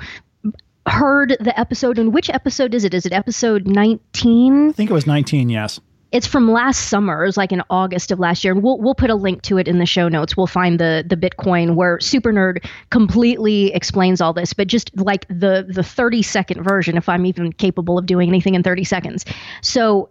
heard 0.88 1.38
the 1.40 1.58
episode. 1.60 2.00
And 2.00 2.14
which 2.14 2.30
episode 2.30 2.74
is 2.74 2.84
it? 2.84 2.94
Is 2.94 3.06
it 3.06 3.14
episode 3.14 3.68
19? 3.68 4.70
I 4.70 4.72
think 4.72 4.90
it 4.90 4.94
was 4.94 5.08
19, 5.08 5.50
yes. 5.50 5.80
It's 6.12 6.28
from 6.28 6.52
last 6.52 6.90
summer. 6.90 7.24
It 7.24 7.28
was 7.28 7.38
like 7.38 7.54
in 7.54 7.64
August 7.70 8.12
of 8.12 8.20
last 8.20 8.44
year. 8.44 8.54
And 8.54 8.62
we'll, 8.62 8.78
we'll 8.80 8.96
put 8.96 9.10
a 9.10 9.16
link 9.16 9.44
to 9.44 9.58
it 9.58 9.68
in 9.68 9.80
the 9.80 9.86
show 9.86 10.10
notes. 10.10 10.36
We'll 10.36 10.48
find 10.48 10.78
the 10.78 11.06
the 11.08 11.16
Bitcoin 11.16 11.76
where 11.76 12.02
Super 12.02 12.34
Nerd 12.34 12.66
completely 12.90 13.74
explains 13.74 14.20
all 14.20 14.34
this, 14.34 14.52
but 14.52 14.68
just 14.68 14.92
like 14.98 15.26
the 15.30 15.66
the 15.70 15.84
30 15.84 16.22
second 16.22 16.64
version, 16.64 16.98
if 16.98 17.08
I'm 17.08 17.26
even 17.26 17.54
capable 17.54 17.98
of 17.98 18.06
doing 18.08 18.28
anything 18.28 18.56
in 18.56 18.64
30 18.64 18.84
seconds. 18.84 19.24
So 19.62 20.10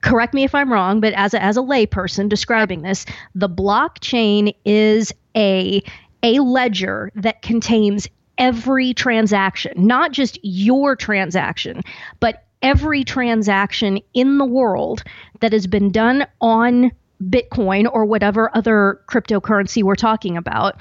correct 0.00 0.32
me 0.32 0.44
if 0.44 0.54
I'm 0.54 0.72
wrong, 0.72 1.00
but 1.00 1.12
as 1.14 1.34
a, 1.34 1.42
as 1.42 1.58
a 1.58 1.60
layperson 1.60 2.28
describing 2.30 2.80
this, 2.80 3.04
the 3.34 3.48
blockchain 3.48 4.54
is 4.64 5.12
a 5.36 5.82
a 6.22 6.38
ledger 6.38 7.10
that 7.14 7.42
contains 7.42 8.08
every 8.42 8.92
transaction, 8.92 9.72
not 9.76 10.10
just 10.10 10.36
your 10.42 10.96
transaction, 10.96 11.80
but 12.18 12.44
every 12.60 13.04
transaction 13.04 14.00
in 14.14 14.38
the 14.38 14.44
world 14.44 15.04
that 15.38 15.52
has 15.52 15.68
been 15.68 15.92
done 15.92 16.26
on 16.40 16.90
Bitcoin 17.22 17.88
or 17.92 18.04
whatever 18.04 18.50
other 18.56 19.00
cryptocurrency 19.08 19.84
we're 19.84 19.94
talking 19.94 20.36
about. 20.36 20.74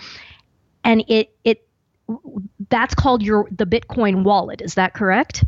And 0.84 1.04
it 1.08 1.36
it 1.44 1.68
that's 2.70 2.96
called 2.96 3.22
your 3.22 3.48
the 3.52 3.68
Bitcoin 3.68 4.24
wallet. 4.24 4.60
Is 4.62 4.74
that 4.74 4.96
correct? 4.96 5.46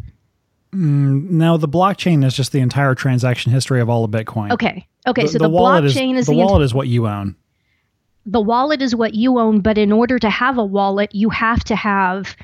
Mm, 0.72 1.32
now, 1.32 1.58
the 1.58 1.68
blockchain 1.68 2.24
is 2.24 2.36
just 2.36 2.52
the 2.52 2.60
entire 2.60 2.94
transaction 2.94 3.52
history 3.52 3.82
of 3.82 3.90
all 3.90 4.04
of 4.04 4.12
Bitcoin. 4.12 4.52
Okay. 4.52 4.88
Okay. 5.08 5.28
so 5.28 5.38
the, 5.38 5.50
wallet 5.50 5.84
blockchain 5.84 6.16
is, 6.16 6.28
the 6.28 6.34
the 6.34 6.40
ent- 6.40 6.48
wallet 6.48 6.64
is 6.64 6.74
what 6.76 6.88
you 6.88 7.08
own. 7.08 7.36
The 8.26 8.42
wallet 8.42 8.82
is 8.82 8.96
what 8.96 9.14
you 9.14 9.40
own, 9.40 9.60
but 9.60 9.78
in 9.78 9.92
order 9.92 10.18
to 10.20 10.30
have 10.30 10.58
a 10.58 10.64
wallet, 10.64 11.14
you 11.14 11.30
have 11.30 11.64
to 11.66 11.76
have 11.76 12.36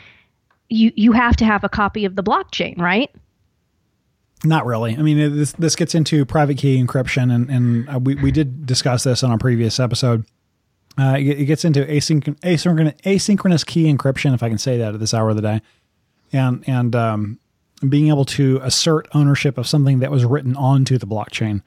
you 0.69 0.91
you 0.95 1.11
have 1.13 1.35
to 1.37 1.45
have 1.45 1.63
a 1.63 1.69
copy 1.69 2.05
of 2.05 2.15
the 2.15 2.23
blockchain, 2.23 2.77
right? 2.79 3.09
Not 4.43 4.65
really. 4.65 4.95
I 4.95 5.01
mean, 5.01 5.17
this 5.35 5.53
this 5.53 5.75
gets 5.75 5.95
into 5.95 6.25
private 6.25 6.57
key 6.57 6.81
encryption, 6.81 7.33
and 7.33 7.49
and 7.49 7.89
uh, 7.89 7.99
we 7.99 8.15
we 8.15 8.31
did 8.31 8.65
discuss 8.65 9.03
this 9.03 9.23
on 9.23 9.31
a 9.31 9.37
previous 9.37 9.79
episode. 9.79 10.25
Uh, 10.97 11.15
it, 11.17 11.45
gets 11.45 11.63
into 11.63 11.85
asynchronous 11.85 13.01
asynchronous 13.01 13.65
key 13.65 13.93
encryption, 13.93 14.33
if 14.33 14.43
I 14.43 14.49
can 14.49 14.57
say 14.57 14.77
that 14.77 14.93
at 14.93 14.99
this 14.99 15.13
hour 15.13 15.29
of 15.29 15.35
the 15.35 15.41
day, 15.41 15.61
and 16.33 16.63
and 16.67 16.95
um, 16.95 17.39
being 17.87 18.09
able 18.09 18.25
to 18.25 18.59
assert 18.63 19.07
ownership 19.13 19.57
of 19.57 19.67
something 19.67 19.99
that 19.99 20.11
was 20.11 20.25
written 20.25 20.55
onto 20.55 20.97
the 20.97 21.07
blockchain. 21.07 21.61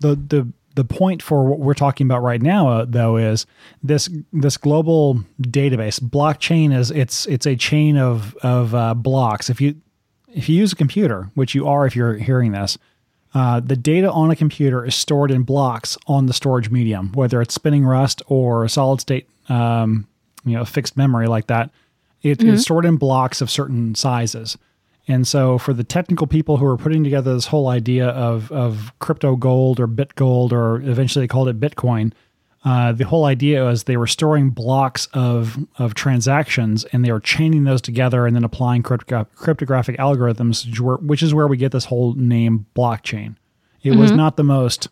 The 0.00 0.16
the 0.16 0.52
the 0.74 0.84
point 0.84 1.22
for 1.22 1.44
what 1.44 1.60
we're 1.60 1.74
talking 1.74 2.06
about 2.06 2.22
right 2.22 2.42
now, 2.42 2.68
uh, 2.68 2.84
though, 2.88 3.16
is 3.16 3.46
this 3.82 4.08
this 4.32 4.56
global 4.56 5.20
database 5.40 6.00
blockchain 6.00 6.76
is 6.76 6.90
it's 6.90 7.26
it's 7.26 7.46
a 7.46 7.56
chain 7.56 7.96
of 7.96 8.34
of 8.36 8.74
uh, 8.74 8.94
blocks. 8.94 9.48
If 9.50 9.60
you 9.60 9.76
if 10.28 10.48
you 10.48 10.56
use 10.56 10.72
a 10.72 10.76
computer, 10.76 11.30
which 11.34 11.54
you 11.54 11.66
are 11.68 11.86
if 11.86 11.94
you're 11.94 12.14
hearing 12.14 12.52
this, 12.52 12.76
uh, 13.34 13.60
the 13.60 13.76
data 13.76 14.10
on 14.10 14.30
a 14.30 14.36
computer 14.36 14.84
is 14.84 14.94
stored 14.94 15.30
in 15.30 15.42
blocks 15.42 15.96
on 16.06 16.26
the 16.26 16.32
storage 16.32 16.70
medium, 16.70 17.12
whether 17.12 17.40
it's 17.40 17.54
spinning 17.54 17.84
Rust 17.84 18.22
or 18.26 18.66
solid 18.68 19.00
state, 19.00 19.28
um, 19.48 20.06
you 20.44 20.56
know, 20.56 20.64
fixed 20.64 20.96
memory 20.96 21.26
like 21.26 21.46
that. 21.48 21.70
It 22.22 22.42
is 22.42 22.62
stored 22.62 22.86
in 22.86 22.96
blocks 22.96 23.42
of 23.42 23.50
certain 23.50 23.94
sizes. 23.94 24.56
And 25.06 25.26
so, 25.28 25.58
for 25.58 25.74
the 25.74 25.84
technical 25.84 26.26
people 26.26 26.56
who 26.56 26.66
are 26.66 26.78
putting 26.78 27.04
together 27.04 27.34
this 27.34 27.46
whole 27.46 27.68
idea 27.68 28.08
of, 28.08 28.50
of 28.50 28.92
crypto 29.00 29.36
gold 29.36 29.78
or 29.78 29.86
bit 29.86 30.14
gold, 30.14 30.52
or 30.52 30.76
eventually 30.76 31.24
they 31.24 31.28
called 31.28 31.48
it 31.48 31.60
Bitcoin, 31.60 32.12
uh, 32.64 32.92
the 32.92 33.04
whole 33.04 33.26
idea 33.26 33.62
was 33.64 33.84
they 33.84 33.98
were 33.98 34.06
storing 34.06 34.48
blocks 34.48 35.06
of 35.12 35.58
of 35.78 35.94
transactions 35.94 36.84
and 36.86 37.04
they 37.04 37.12
were 37.12 37.20
chaining 37.20 37.64
those 37.64 37.82
together 37.82 38.26
and 38.26 38.34
then 38.34 38.44
applying 38.44 38.82
cryptogra- 38.82 39.26
cryptographic 39.34 39.98
algorithms, 39.98 40.66
which, 41.02 41.22
is 41.22 41.34
where 41.34 41.46
we 41.46 41.58
get 41.58 41.72
this 41.72 41.84
whole 41.84 42.14
name 42.14 42.64
blockchain. 42.74 43.36
It 43.82 43.96
was 43.96 44.12
not 44.12 44.38
the 44.38 44.44
most 44.44 44.88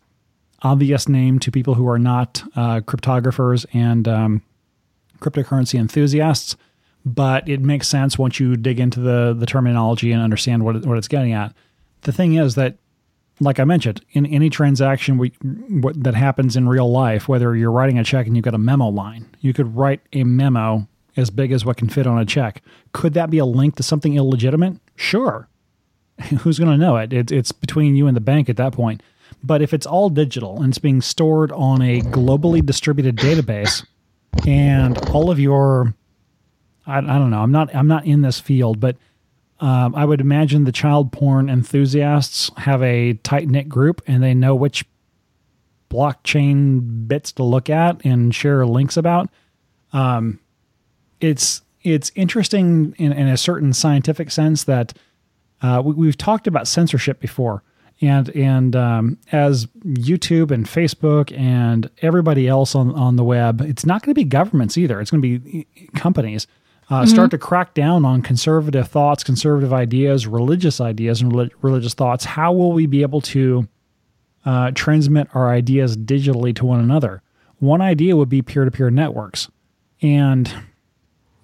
obvious 0.61 1.09
name 1.09 1.39
to 1.39 1.51
people 1.51 1.75
who 1.75 1.89
are 1.89 1.99
not 1.99 2.43
uh, 2.55 2.81
cryptographers 2.81 3.65
and 3.73 4.07
um, 4.07 4.43
cryptocurrency 5.19 5.79
enthusiasts, 5.79 6.57
but 7.05 7.49
it 7.49 7.61
makes 7.61 7.89
sense 7.89 8.19
once 8.19 8.39
you 8.39 8.57
dig 8.57 8.81
into 8.81 9.01
the 9.01 9.35
the 9.39 9.47
terminology 9.47 10.13
and 10.13 10.23
understand 10.23 10.65
what 10.65 10.85
what 10.87 10.99
it's 10.99 11.09
getting 11.09 11.33
at. 11.33 11.55
The 12.03 12.13
thing 12.13 12.35
is 12.35 12.55
that, 12.57 12.77
like 13.41 13.61
I 13.61 13.65
mentioned, 13.65 14.05
in 14.13 14.27
any 14.27 14.51
transaction 14.51 15.19
we, 15.19 15.29
what, 15.69 16.03
that 16.03 16.15
happens 16.15 16.57
in 16.57 16.69
real 16.69 16.91
life, 16.91 17.29
whether 17.29 17.55
you're 17.55 17.71
writing 17.71 17.99
a 17.99 18.05
check 18.05 18.27
and 18.27 18.37
you've 18.37 18.45
got 18.45 18.55
a 18.55 18.59
memo 18.59 18.89
line, 18.89 19.27
you 19.41 19.53
could 19.53 19.77
write 19.77 20.01
a 20.13 20.25
memo 20.25 20.89
as 21.17 21.31
big 21.31 21.53
as 21.53 21.65
what 21.65 21.77
can 21.77 21.89
fit 21.89 22.07
on 22.07 22.19
a 22.19 22.25
check. 22.25 22.63
Could 22.93 23.15
that 23.15 23.31
be 23.31 23.39
a 23.39 23.45
link 23.45 23.77
to 23.77 23.83
something 23.83 24.15
illegitimate? 24.15 24.79
Sure. 24.97 25.49
Who's 26.41 26.59
going 26.59 26.71
to 26.71 26.77
know 26.77 26.97
it? 26.97 27.13
it? 27.13 27.31
It's 27.31 27.53
between 27.53 27.95
you 27.97 28.07
and 28.07 28.17
the 28.17 28.21
bank 28.21 28.49
at 28.49 28.57
that 28.57 28.73
point. 28.73 29.03
But 29.45 29.63
if 29.63 29.75
it's 29.75 29.87
all 29.87 30.09
digital 30.09 30.61
and 30.63 30.73
it's 30.73 30.79
being 30.79 31.01
stored 31.01 31.53
on 31.53 31.83
a 31.83 32.01
globally 32.01 32.65
distributed 32.65 33.17
database, 33.17 33.85
and 34.47 34.99
all 35.11 35.31
of 35.31 35.39
your, 35.39 35.95
I, 36.87 36.99
I 36.99 37.01
don't 37.01 37.31
know, 37.31 37.43
I'm 37.43 37.53
not 37.53 37.75
I'm 37.75 37.89
not 37.89 38.05
in 38.07 38.23
this 38.23 38.41
field, 38.41 38.81
but 38.81 38.97
um, 39.61 39.95
I 39.95 40.05
would 40.05 40.21
imagine 40.21 40.65
the 40.65 40.73
child 40.73 41.13
porn 41.13 41.49
enthusiasts 41.49 42.51
have 42.57 42.83
a 42.83 43.15
tight 43.15 43.49
knit 43.49 43.69
group 43.69 44.03
and 44.07 44.23
they 44.23 44.35
know 44.35 44.55
which 44.55 44.85
blockchain 45.89 47.07
bits 47.07 47.33
to 47.33 47.45
look 47.45 47.71
at 47.71 48.05
and 48.05 48.35
share 48.35 48.67
links 48.67 48.97
about. 48.97 49.29
Um, 49.93 50.41
it's 51.21 51.63
it's 51.83 52.11
interesting 52.15 52.95
in, 52.99 53.13
in 53.13 53.29
a 53.29 53.37
certain 53.37 53.73
scientific 53.73 54.31
sense 54.31 54.65
that 54.65 54.95
uh, 55.61 55.83
we, 55.85 55.95
we've 55.95 56.19
talked 56.19 56.47
about 56.47 56.67
censorship 56.67 57.21
before 57.21 57.63
and 58.03 58.31
and 58.31 58.75
um, 58.75 59.19
as 59.31 59.67
YouTube 59.85 60.51
and 60.51 60.67
Facebook 60.67 61.37
and 61.39 61.89
everybody 62.03 62.49
else 62.49 62.75
on 62.75 62.93
on 62.95 63.17
the 63.17 63.25
web, 63.25 63.61
it's 63.61 63.87
not 63.87 64.03
going 64.03 64.11
to 64.11 64.19
be 64.19 64.25
governments 64.25 64.77
either. 64.77 65.01
It's 65.01 65.11
going 65.11 65.23
to 65.23 65.39
be 65.39 65.67
companies 65.95 66.47
uh, 66.91 67.07
start 67.07 67.31
to 67.31 67.39
crack 67.39 67.75
down 67.75 68.05
on 68.05 68.23
conservative 68.23 68.89
thoughts, 68.89 69.25
conservative 69.25 69.73
ideas, 69.73 70.27
religious 70.27 70.81
ideas, 70.81 71.23
and 71.23 71.33
relig- 71.33 71.53
religious 71.63 71.95
thoughts. 71.95 72.25
How 72.25 72.53
will 72.53 72.73
we 72.73 72.87
be 72.87 73.03
able 73.03 73.21
to 73.23 73.67
uh, 74.45 74.73
transmit 74.75 75.29
our 75.35 75.51
ideas 75.51 75.97
digitally 75.97 76.55
to 76.57 76.67
one 76.67 76.81
another? 76.81 77.23
One 77.61 77.81
idea 77.81 78.17
would 78.17 78.29
be 78.29 78.43
peer 78.43 78.65
to 78.65 78.71
peer 78.71 78.91
networks, 78.91 79.49
and 80.03 80.53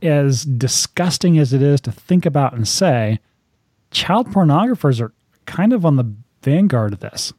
as 0.02 0.44
disgusting 0.44 1.38
as 1.38 1.52
it 1.52 1.62
is 1.62 1.80
to 1.82 1.92
think 1.92 2.26
about 2.26 2.52
and 2.54 2.66
say, 2.66 3.18
child 3.90 4.28
pornographers 4.28 5.00
are 5.00 5.12
kind 5.46 5.72
of 5.72 5.86
on 5.86 5.96
the 5.96 6.12
vanguard 6.42 6.92
of 6.92 7.00
this. 7.00 7.32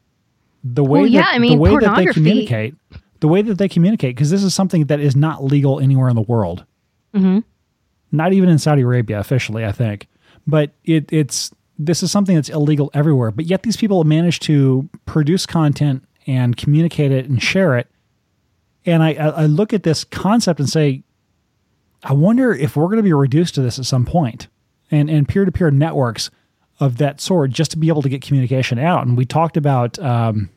The 0.63 0.83
way 0.83 1.01
Well, 1.01 1.07
yeah, 1.07 1.21
that 1.21 1.35
I 1.35 1.39
mean, 1.39 1.53
the 1.53 1.57
way 1.57 1.77
that 1.77 1.95
they 1.95 2.05
communicate, 2.07 2.75
the 3.19 3.27
way 3.27 3.41
that 3.41 3.57
they 3.57 3.69
communicate, 3.69 4.15
because 4.15 4.29
this 4.29 4.43
is 4.43 4.53
something 4.53 4.85
that 4.85 4.99
is 4.99 5.15
not 5.15 5.43
legal 5.43 5.79
anywhere 5.79 6.09
in 6.09 6.15
the 6.15 6.21
world. 6.21 6.65
Mhm. 7.13 7.43
Not 8.11 8.33
even 8.33 8.49
in 8.49 8.57
Saudi 8.57 8.81
Arabia 8.81 9.19
officially, 9.19 9.65
I 9.65 9.71
think. 9.71 10.07
But 10.47 10.71
it, 10.83 11.11
it's 11.11 11.51
this 11.77 12.03
is 12.03 12.11
something 12.11 12.35
that's 12.35 12.49
illegal 12.49 12.91
everywhere. 12.93 13.31
But 13.31 13.45
yet 13.45 13.63
these 13.63 13.77
people 13.77 14.03
manage 14.03 14.39
to 14.41 14.89
produce 15.05 15.45
content 15.45 16.03
and 16.27 16.57
communicate 16.57 17.11
it 17.11 17.25
and 17.25 17.41
share 17.41 17.77
it. 17.77 17.87
And 18.85 19.03
I, 19.03 19.13
I 19.13 19.45
look 19.45 19.73
at 19.73 19.83
this 19.83 20.03
concept 20.03 20.59
and 20.59 20.69
say, 20.69 21.03
I 22.03 22.13
wonder 22.13 22.53
if 22.53 22.75
we're 22.75 22.85
going 22.85 22.97
to 22.97 23.03
be 23.03 23.13
reduced 23.13 23.55
to 23.55 23.61
this 23.61 23.77
at 23.77 23.85
some 23.85 24.05
point, 24.05 24.47
and 24.89 25.09
and 25.09 25.27
peer 25.27 25.45
to 25.45 25.51
peer 25.51 25.69
networks 25.69 26.31
of 26.79 26.97
that 26.97 27.19
sort 27.19 27.51
just 27.51 27.71
to 27.71 27.77
be 27.77 27.89
able 27.89 28.01
to 28.01 28.09
get 28.09 28.21
communication 28.21 28.79
out. 28.79 29.05
And 29.05 29.17
we 29.17 29.25
talked 29.25 29.57
about 29.57 29.99
um, 29.99 30.49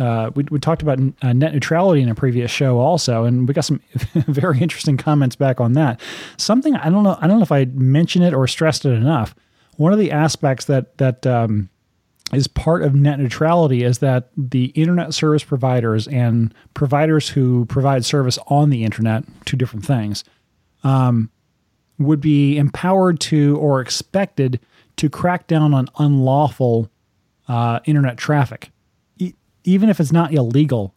uh, 0.00 0.30
we, 0.34 0.44
we 0.50 0.58
talked 0.58 0.82
about 0.82 0.98
uh, 1.20 1.32
net 1.32 1.52
neutrality 1.52 2.00
in 2.00 2.08
a 2.08 2.14
previous 2.14 2.50
show 2.50 2.78
also, 2.78 3.24
and 3.24 3.46
we 3.46 3.52
got 3.54 3.64
some 3.64 3.80
very 4.14 4.58
interesting 4.58 4.96
comments 4.96 5.36
back 5.36 5.60
on 5.60 5.74
that. 5.74 6.00
Something 6.38 6.74
I 6.74 6.88
don't 6.88 7.04
know 7.04 7.18
I 7.20 7.26
don't 7.26 7.38
know 7.38 7.42
if 7.42 7.52
I 7.52 7.66
mentioned 7.66 8.24
it 8.24 8.32
or 8.32 8.48
stressed 8.48 8.84
it 8.86 8.92
enough. 8.92 9.34
One 9.76 9.92
of 9.92 9.98
the 9.98 10.10
aspects 10.10 10.64
that 10.64 10.96
that 10.98 11.26
um, 11.26 11.68
is 12.32 12.46
part 12.48 12.82
of 12.82 12.94
net 12.94 13.18
neutrality 13.18 13.82
is 13.82 13.98
that 13.98 14.30
the 14.36 14.66
internet 14.66 15.12
service 15.12 15.44
providers 15.44 16.08
and 16.08 16.54
providers 16.74 17.28
who 17.28 17.66
provide 17.66 18.04
service 18.04 18.38
on 18.46 18.70
the 18.70 18.84
internet, 18.84 19.24
two 19.44 19.56
different 19.56 19.84
things, 19.84 20.24
um, 20.82 21.30
would 21.98 22.20
be 22.20 22.56
empowered 22.56 23.20
to 23.20 23.56
or 23.58 23.80
expected 23.80 24.60
to 24.96 25.10
crack 25.10 25.46
down 25.46 25.74
on 25.74 25.88
unlawful 25.98 26.88
uh, 27.48 27.80
internet 27.84 28.16
traffic, 28.16 28.70
even 29.64 29.88
if 29.88 30.00
it's 30.00 30.12
not 30.12 30.32
illegal. 30.32 30.94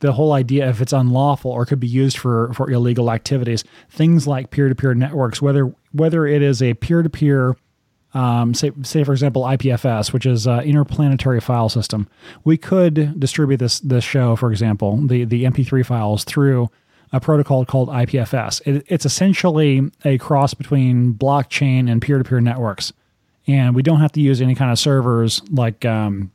The 0.00 0.12
whole 0.12 0.32
idea, 0.32 0.68
if 0.68 0.82
it's 0.82 0.92
unlawful 0.92 1.50
or 1.50 1.64
could 1.64 1.80
be 1.80 1.86
used 1.86 2.18
for 2.18 2.52
for 2.52 2.70
illegal 2.70 3.10
activities, 3.10 3.64
things 3.88 4.26
like 4.26 4.50
peer 4.50 4.68
to 4.68 4.74
peer 4.74 4.94
networks, 4.94 5.40
whether 5.40 5.74
whether 5.92 6.26
it 6.26 6.42
is 6.42 6.60
a 6.60 6.74
peer 6.74 7.02
to 7.02 7.08
peer 7.08 7.56
um, 8.14 8.54
say, 8.54 8.70
say 8.82 9.02
for 9.02 9.12
example, 9.12 9.42
IPFS, 9.42 10.12
which 10.12 10.24
is 10.24 10.46
interplanetary 10.46 11.40
file 11.40 11.68
system. 11.68 12.08
We 12.44 12.56
could 12.56 13.18
distribute 13.18 13.56
this 13.58 13.80
this 13.80 14.04
show, 14.04 14.36
for 14.36 14.50
example, 14.50 14.96
the 15.06 15.24
the 15.24 15.44
MP3 15.44 15.84
files 15.84 16.24
through 16.24 16.70
a 17.12 17.20
protocol 17.20 17.64
called 17.64 17.88
IPFS. 17.88 18.62
It, 18.66 18.84
it's 18.88 19.04
essentially 19.04 19.90
a 20.04 20.18
cross 20.18 20.54
between 20.54 21.14
blockchain 21.14 21.90
and 21.90 22.00
peer 22.00 22.18
to 22.18 22.24
peer 22.24 22.40
networks, 22.40 22.92
and 23.46 23.74
we 23.74 23.82
don't 23.82 24.00
have 24.00 24.12
to 24.12 24.20
use 24.20 24.40
any 24.40 24.54
kind 24.54 24.70
of 24.70 24.78
servers 24.78 25.42
like 25.50 25.84
um, 25.84 26.30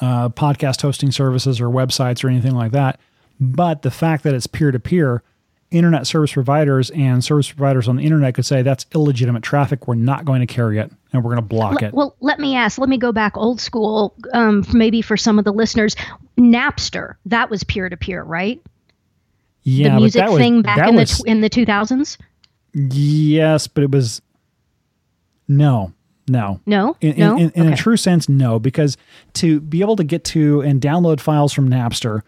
uh, 0.00 0.28
podcast 0.30 0.82
hosting 0.82 1.10
services 1.10 1.60
or 1.60 1.68
websites 1.68 2.24
or 2.24 2.28
anything 2.28 2.54
like 2.54 2.72
that. 2.72 3.00
But 3.38 3.82
the 3.82 3.90
fact 3.90 4.24
that 4.24 4.34
it's 4.34 4.46
peer 4.46 4.70
to 4.70 4.78
peer 4.78 5.22
internet 5.70 6.06
service 6.06 6.32
providers 6.32 6.90
and 6.90 7.22
service 7.22 7.50
providers 7.50 7.88
on 7.88 7.96
the 7.96 8.02
internet 8.02 8.34
could 8.34 8.44
say 8.44 8.62
that's 8.62 8.86
illegitimate 8.94 9.42
traffic. 9.42 9.86
We're 9.86 9.94
not 9.94 10.24
going 10.24 10.40
to 10.40 10.46
carry 10.46 10.78
it 10.78 10.90
and 11.12 11.24
we're 11.24 11.30
going 11.30 11.42
to 11.42 11.48
block 11.48 11.82
it. 11.82 11.94
Well, 11.94 12.16
let 12.20 12.38
me 12.38 12.56
ask. 12.56 12.78
Let 12.78 12.88
me 12.88 12.98
go 12.98 13.12
back 13.12 13.36
old 13.36 13.60
school. 13.60 14.14
Um, 14.32 14.64
maybe 14.72 15.00
for 15.00 15.16
some 15.16 15.38
of 15.38 15.44
the 15.44 15.52
listeners, 15.52 15.96
Napster 16.36 17.14
that 17.26 17.50
was 17.50 17.64
peer 17.64 17.88
to 17.88 17.96
peer, 17.96 18.22
right? 18.22 18.60
yeah, 19.62 19.94
the 19.94 20.00
music 20.00 20.20
that 20.20 20.30
was, 20.30 20.40
thing 20.40 20.62
back 20.62 20.88
in 20.88 20.96
was, 20.96 21.18
the 21.18 21.24
tw- 21.24 21.26
in 21.26 21.40
the 21.40 21.48
two 21.48 21.66
thousands. 21.66 22.18
yes, 22.72 23.66
but 23.66 23.84
it 23.84 23.90
was 23.90 24.22
no, 25.48 25.92
no. 26.30 26.60
No, 26.66 26.96
In, 27.00 27.18
no. 27.18 27.36
in, 27.36 27.50
in, 27.50 27.66
in 27.66 27.72
a 27.72 27.76
true 27.76 27.96
sense, 27.96 28.28
no, 28.28 28.58
because 28.58 28.96
to 29.34 29.60
be 29.60 29.80
able 29.80 29.96
to 29.96 30.04
get 30.04 30.24
to 30.24 30.60
and 30.62 30.80
download 30.80 31.20
files 31.20 31.52
from 31.52 31.68
Napster, 31.68 32.22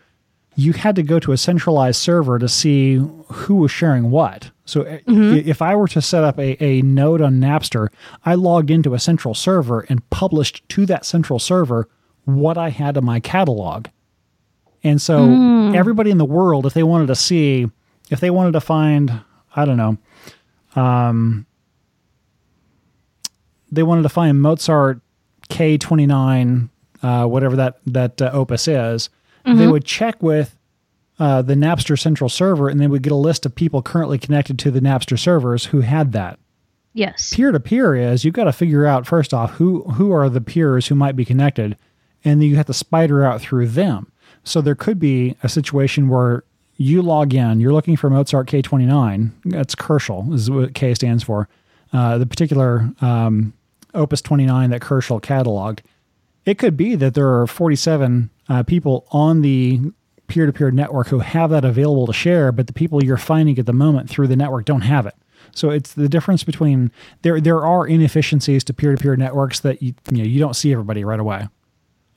you 0.54 0.72
had 0.74 0.96
to 0.96 1.02
go 1.02 1.18
to 1.18 1.32
a 1.32 1.36
centralized 1.38 1.98
server 2.00 2.38
to 2.38 2.48
see 2.48 2.96
who 2.96 3.54
was 3.56 3.70
sharing 3.70 4.10
what. 4.10 4.50
So 4.66 4.84
Mm-hmm. 4.84 5.48
if 5.48 5.62
I 5.62 5.74
were 5.74 5.88
to 5.88 6.02
set 6.02 6.24
up 6.24 6.38
a, 6.38 6.62
a 6.62 6.82
node 6.82 7.20
on 7.22 7.40
Napster, 7.40 7.88
I 8.26 8.34
logged 8.34 8.70
into 8.70 8.92
a 8.94 8.98
central 8.98 9.34
server 9.34 9.80
and 9.88 10.08
published 10.10 10.68
to 10.70 10.84
that 10.86 11.04
central 11.06 11.38
server 11.38 11.88
what 12.24 12.58
I 12.58 12.68
had 12.68 12.96
in 12.96 13.04
my 13.04 13.18
catalog. 13.20 13.86
And 14.84 15.00
so 15.00 15.26
Mm. 15.26 15.74
everybody 15.76 16.10
in 16.10 16.18
the 16.18 16.24
world, 16.24 16.66
if 16.66 16.74
they 16.74 16.82
wanted 16.82 17.06
to 17.06 17.14
see, 17.14 17.68
if 18.10 18.20
they 18.20 18.30
wanted 18.30 18.52
to 18.52 18.60
find, 18.60 19.20
I 19.56 19.64
don't 19.64 19.76
know, 19.78 19.96
they 23.72 23.82
wanted 23.82 24.02
to 24.02 24.08
find 24.08 24.40
Mozart 24.40 25.00
K29, 25.48 26.68
uh, 27.02 27.24
whatever 27.26 27.56
that 27.56 27.80
that 27.86 28.22
uh, 28.22 28.30
opus 28.32 28.68
is, 28.68 29.10
they 29.44 29.66
would 29.66 29.84
check 29.84 30.22
with 30.22 30.56
uh, 31.18 31.42
the 31.42 31.54
Napster 31.54 31.98
central 31.98 32.30
server, 32.30 32.68
and 32.68 32.80
they 32.80 32.86
would 32.86 33.02
get 33.02 33.12
a 33.12 33.16
list 33.16 33.44
of 33.44 33.54
people 33.54 33.82
currently 33.82 34.18
connected 34.18 34.58
to 34.60 34.70
the 34.70 34.80
Napster 34.80 35.18
servers 35.18 35.66
who 35.66 35.80
had 35.80 36.12
that. 36.12 36.38
yes. 36.92 37.32
Peer 37.34 37.50
to 37.50 37.60
peer 37.60 37.94
is 37.94 38.24
you've 38.24 38.34
got 38.34 38.44
to 38.44 38.52
figure 38.52 38.86
out 38.86 39.06
first 39.06 39.34
off 39.34 39.52
who 39.52 39.82
who 39.84 40.12
are 40.12 40.28
the 40.28 40.40
peers 40.40 40.86
who 40.86 40.94
might 40.94 41.16
be 41.16 41.24
connected, 41.24 41.76
and 42.24 42.40
then 42.40 42.48
you 42.48 42.56
have 42.56 42.66
to 42.66 42.74
spider 42.74 43.24
out 43.24 43.40
through 43.40 43.68
them. 43.68 44.12
So 44.44 44.60
there 44.60 44.74
could 44.74 44.98
be 44.98 45.36
a 45.42 45.48
situation 45.48 46.08
where 46.08 46.44
you 46.76 47.02
log 47.02 47.32
in, 47.34 47.60
you're 47.60 47.72
looking 47.72 47.96
for 47.96 48.10
Mozart 48.10 48.48
K29. 48.48 49.30
That's 49.44 49.74
Köchel 49.74 50.32
is 50.34 50.50
what 50.50 50.74
K 50.74 50.94
stands 50.94 51.22
for. 51.22 51.48
Uh, 51.92 52.18
the 52.18 52.26
particular 52.26 52.90
um, 53.00 53.52
Opus 53.94 54.22
29 54.22 54.70
that 54.70 54.80
Köchel 54.80 55.20
cataloged. 55.20 55.80
It 56.44 56.58
could 56.58 56.76
be 56.76 56.94
that 56.96 57.14
there 57.14 57.40
are 57.40 57.46
47 57.46 58.30
uh, 58.48 58.62
people 58.64 59.06
on 59.12 59.42
the 59.42 59.80
peer-to-peer 60.26 60.70
network 60.70 61.08
who 61.08 61.18
have 61.20 61.50
that 61.50 61.64
available 61.64 62.06
to 62.06 62.12
share, 62.12 62.50
but 62.52 62.66
the 62.66 62.72
people 62.72 63.04
you're 63.04 63.16
finding 63.16 63.58
at 63.58 63.66
the 63.66 63.72
moment 63.72 64.08
through 64.08 64.26
the 64.26 64.36
network 64.36 64.64
don't 64.64 64.80
have 64.80 65.06
it. 65.06 65.14
So 65.54 65.70
it's 65.70 65.92
the 65.92 66.08
difference 66.08 66.42
between 66.44 66.90
there. 67.22 67.40
There 67.40 67.64
are 67.64 67.86
inefficiencies 67.86 68.64
to 68.64 68.72
peer-to-peer 68.72 69.16
networks 69.16 69.60
that 69.60 69.82
you 69.82 69.94
you 70.10 70.18
know 70.18 70.24
you 70.24 70.40
don't 70.40 70.56
see 70.56 70.72
everybody 70.72 71.04
right 71.04 71.20
away. 71.20 71.48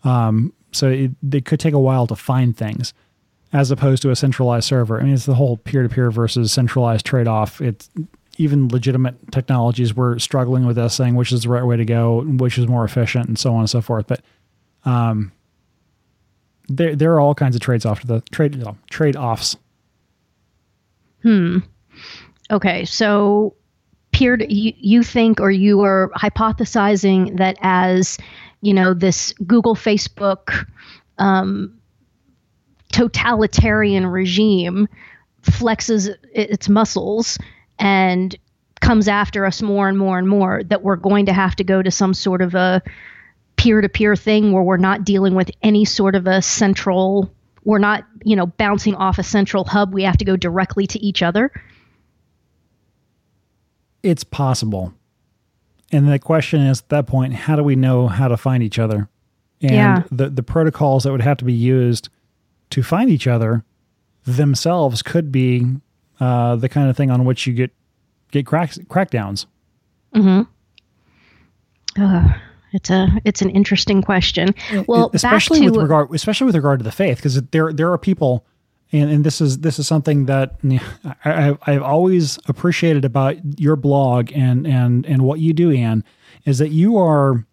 Um, 0.04 0.54
so 0.72 0.90
it, 0.90 1.12
they 1.22 1.42
could 1.42 1.60
take 1.60 1.74
a 1.74 1.80
while 1.80 2.08
to 2.08 2.16
find 2.16 2.56
things. 2.56 2.94
as 3.54 3.72
opposed 3.72 4.02
to 4.04 4.12
a 4.12 4.16
centralized 4.16 4.68
server. 4.68 5.00
I 5.00 5.04
mean, 5.04 5.14
it's 5.14 5.26
the 5.26 5.36
whole 5.36 5.58
peer 5.58 5.84
to 5.84 5.90
peer 5.90 6.12
versus 6.12 6.52
centralized 6.52 7.06
trade 7.06 7.28
off. 7.28 7.62
It's 7.62 7.90
even 8.38 8.68
legitimate 8.70 9.32
technologies 9.32 9.94
were 9.94 10.20
struggling 10.20 10.66
with 10.66 10.76
this, 10.76 10.94
saying 10.94 11.16
which 11.16 11.32
is 11.32 11.44
the 11.44 11.50
right 11.50 11.66
way 11.66 11.78
to 11.78 11.86
go, 11.86 12.22
which 12.22 12.58
is 12.58 12.68
more 12.68 12.84
efficient, 12.84 13.28
and 13.28 13.40
so 13.40 13.54
on 13.54 13.62
and 13.62 13.70
so 13.70 13.82
forth. 13.82 14.08
But 14.08 14.22
um, 14.86 15.32
there 16.68 16.96
there 16.96 17.14
are 17.14 17.20
all 17.20 17.36
kinds 17.36 17.56
of 17.56 17.62
trades 17.62 17.86
off 17.86 18.02
to 18.02 18.08
the 18.08 18.22
trade 18.32 18.56
you 18.56 18.64
know, 18.64 18.78
trade 18.90 19.16
offs. 19.16 19.56
Hmm. 21.24 21.60
Okay, 22.52 22.86
so 22.86 23.56
peer 24.12 24.38
you, 24.48 24.74
you 24.78 25.04
think 25.04 25.40
or 25.40 25.52
you 25.52 25.82
are 25.82 26.12
hypothesizing 26.16 27.38
that 27.38 27.58
as 27.62 28.18
you 28.62 28.74
know 28.74 28.94
this 28.94 29.34
Google 29.46 29.76
Facebook 29.76 30.66
um, 31.18 31.78
totalitarian 32.92 34.06
regime 34.06 34.88
flexes 35.44 36.14
its 36.34 36.70
muscles 36.70 37.38
and 37.80 38.36
comes 38.82 39.08
after 39.08 39.46
us 39.46 39.62
more 39.62 39.88
and 39.90 39.98
more 39.98 40.18
and 40.18 40.28
more 40.28 40.64
that 40.66 40.84
we're 40.84 40.96
going 40.96 41.26
to 41.26 41.34
have 41.34 41.56
to 41.56 41.64
go 41.64 41.82
to 41.82 41.90
some 41.92 42.14
sort 42.14 42.42
of 42.42 42.54
a 42.56 42.82
peer-to-peer 43.58 44.16
thing 44.16 44.52
where 44.52 44.64
we're 44.64 44.78
not 44.78 45.04
dealing 45.04 45.34
with 45.34 45.50
any 45.64 45.86
sort 45.86 46.14
of 46.14 46.28
a 46.28 46.42
central 46.42 47.32
we're 47.64 47.80
not 47.80 48.06
you 48.24 48.36
know 48.36 48.46
bouncing 48.46 48.94
off 48.96 49.18
a 49.18 49.24
central 49.24 49.64
hub. 49.64 49.94
We 49.94 50.04
have 50.04 50.18
to 50.18 50.26
go 50.26 50.36
directly 50.36 50.86
to 50.88 51.00
each 51.04 51.24
other. 51.24 51.52
It's 54.04 54.24
possible. 54.24 54.94
And 55.92 56.08
the 56.12 56.20
question 56.20 56.62
is 56.62 56.82
at 56.82 56.90
that 56.90 57.08
point 57.08 57.34
how 57.34 57.56
do 57.56 57.64
we 57.64 57.76
know 57.76 58.08
how 58.08 58.28
to 58.28 58.38
find 58.38 58.62
each 58.64 58.78
other? 58.80 59.10
And 59.62 59.74
Yeah. 59.74 60.04
the 60.12 60.30
the 60.30 60.44
protocols 60.44 61.04
that 61.04 61.12
would 61.12 61.22
have 61.22 61.38
to 61.38 61.46
be 61.46 61.54
used 61.54 62.10
to 62.72 62.84
find 62.84 63.10
each 63.10 63.28
other 63.28 63.64
themselves 64.26 65.02
could 65.02 65.32
be 65.32 65.66
uh, 66.20 66.56
the 66.56 66.70
kind 66.70 66.90
of 66.90 66.98
thing 66.98 67.12
on 67.12 67.26
which 67.26 67.48
you 67.48 67.54
get 67.54 67.72
get 68.32 68.46
cracks, 68.46 68.78
crackdowns. 68.78 69.46
Ugh, 72.00 72.32
it's 72.74 72.90
a 72.90 73.08
it's 73.24 73.42
an 73.42 73.50
interesting 73.50 74.02
question. 74.02 74.54
Well 74.88 75.10
especially 75.14 75.62
to 75.62 75.72
with 75.72 75.82
regard 75.82 76.14
especially 76.14 76.46
with 76.46 76.56
regard 76.56 76.80
to 76.80 76.84
the 76.84 76.92
faith 76.92 77.18
because 77.18 77.42
there 77.52 77.72
there 77.72 77.92
are 77.92 77.98
people 77.98 78.46
and, 78.92 79.10
and 79.10 79.24
this 79.24 79.42
is 79.42 79.60
this 79.60 79.80
is 79.80 79.88
something 79.88 80.26
that 80.26 80.56
I, 81.26 81.50
I, 81.50 81.58
I've 81.68 81.82
always 81.82 82.38
appreciated 82.48 83.06
about 83.06 83.38
your 83.60 83.76
blog 83.76 84.32
and 84.34 84.68
and 84.68 85.06
and 85.06 85.22
what 85.24 85.40
you 85.40 85.54
do 85.54 85.72
Anne 85.72 86.04
is 86.46 86.58
that 86.60 86.70
you 86.70 86.98
are 86.98 87.46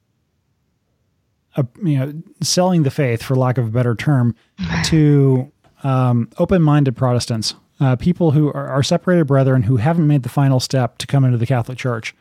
uh, 1.56 1.64
you 1.82 1.98
know 1.98 2.14
selling 2.40 2.82
the 2.82 2.90
faith 2.90 3.22
for 3.22 3.36
lack 3.36 3.58
of 3.58 3.66
a 3.66 3.70
better 3.70 3.94
term 3.94 4.34
to 4.84 5.50
um, 5.84 6.28
open-minded 6.38 6.96
Protestants 6.96 7.54
uh, 7.82 7.96
people 7.96 8.30
who 8.30 8.48
are, 8.48 8.68
are 8.68 8.82
separated 8.82 9.26
brethren 9.26 9.62
who 9.64 9.76
haven't 9.76 10.06
made 10.06 10.22
the 10.22 10.28
final 10.28 10.60
step 10.60 10.98
to 10.98 11.06
come 11.06 11.24
into 11.24 11.36
the 11.38 11.46
Catholic 11.46 11.78
Church 11.78 12.14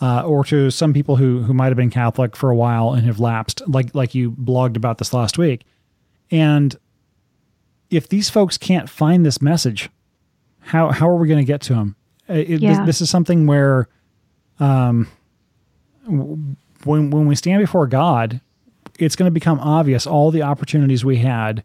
uh, 0.00 0.22
or 0.22 0.44
to 0.44 0.70
some 0.70 0.92
people 0.92 1.16
who 1.16 1.42
who 1.42 1.52
might 1.54 1.68
have 1.68 1.76
been 1.76 1.90
Catholic 1.90 2.36
for 2.36 2.50
a 2.50 2.56
while 2.56 2.92
and 2.92 3.04
have 3.06 3.18
lapsed, 3.18 3.62
like 3.66 3.94
like 3.94 4.14
you 4.14 4.30
blogged 4.32 4.76
about 4.76 4.98
this 4.98 5.12
last 5.12 5.38
week. 5.38 5.64
And 6.30 6.76
if 7.90 8.08
these 8.08 8.28
folks 8.30 8.58
can't 8.58 8.88
find 8.90 9.24
this 9.26 9.40
message, 9.42 9.90
how 10.60 10.90
how 10.90 11.08
are 11.08 11.16
we 11.16 11.26
going 11.28 11.44
to 11.44 11.52
get 11.52 11.60
to 11.62 11.74
them? 11.74 11.96
Uh, 12.28 12.34
it- 12.34 12.46
this- 12.48 12.60
Yeah. 12.62 12.84
this, 12.84 13.00
is 13.00 13.08
something 13.10 13.46
where, 13.46 13.88
um, 14.60 15.06
when 16.06 16.56
when 17.10 17.26
we 17.26 17.34
stand 17.34 17.60
before 17.60 17.86
God, 17.86 18.40
it's 18.98 19.16
going 19.16 19.26
to 19.26 19.32
become 19.34 19.58
obvious 19.60 20.06
all 20.06 20.30
the 20.30 20.42
opportunities 20.42 21.04
we 21.04 21.16
had 21.18 21.64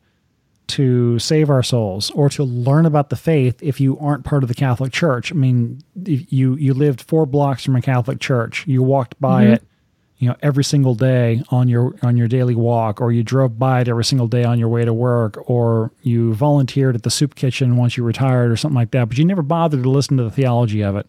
to 0.71 1.19
save 1.19 1.49
our 1.49 1.63
souls 1.63 2.11
or 2.11 2.29
to 2.29 2.43
learn 2.43 2.85
about 2.85 3.09
the 3.09 3.15
faith 3.15 3.61
if 3.61 3.79
you 3.79 3.97
aren't 3.99 4.23
part 4.25 4.43
of 4.43 4.49
the 4.49 4.55
Catholic 4.55 4.91
Church. 4.91 5.31
I 5.31 5.35
mean, 5.35 5.81
you 5.95 6.55
you 6.55 6.73
lived 6.73 7.01
four 7.01 7.25
blocks 7.25 7.63
from 7.63 7.75
a 7.75 7.81
Catholic 7.81 8.19
church, 8.19 8.65
you 8.67 8.83
walked 8.83 9.19
by 9.19 9.45
it, 9.45 9.63
you 10.17 10.27
know, 10.27 10.35
every 10.41 10.63
single 10.63 10.95
day 10.95 11.43
on 11.49 11.67
your 11.67 11.95
on 12.03 12.15
your 12.17 12.27
daily 12.27 12.55
walk, 12.55 13.01
or 13.01 13.11
you 13.11 13.23
drove 13.23 13.57
by 13.57 13.81
it 13.81 13.87
every 13.87 14.05
single 14.05 14.27
day 14.27 14.43
on 14.43 14.59
your 14.59 14.69
way 14.69 14.85
to 14.85 14.93
work, 14.93 15.37
or 15.49 15.91
you 16.03 16.33
volunteered 16.33 16.95
at 16.95 17.03
the 17.03 17.09
soup 17.11 17.35
kitchen 17.35 17.75
once 17.75 17.97
you 17.97 18.03
retired 18.03 18.51
or 18.51 18.57
something 18.57 18.75
like 18.75 18.91
that, 18.91 19.09
but 19.09 19.17
you 19.17 19.25
never 19.25 19.41
bothered 19.41 19.83
to 19.83 19.89
listen 19.89 20.17
to 20.17 20.23
the 20.23 20.31
theology 20.31 20.83
of 20.83 20.95
it. 20.95 21.07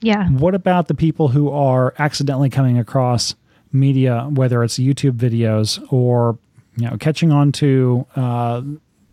yeah 0.00 0.28
What 0.28 0.54
about 0.54 0.88
the 0.88 0.94
people 0.94 1.28
who 1.28 1.50
are 1.50 1.94
accidentally 1.98 2.48
coming 2.50 2.78
across 2.78 3.34
media, 3.72 4.28
whether 4.30 4.62
it's 4.62 4.78
YouTube 4.78 5.16
videos 5.16 5.84
or 5.92 6.38
you 6.76 6.88
know 6.88 6.96
catching 6.96 7.32
on 7.32 7.52
to 7.52 8.06
uh, 8.16 8.62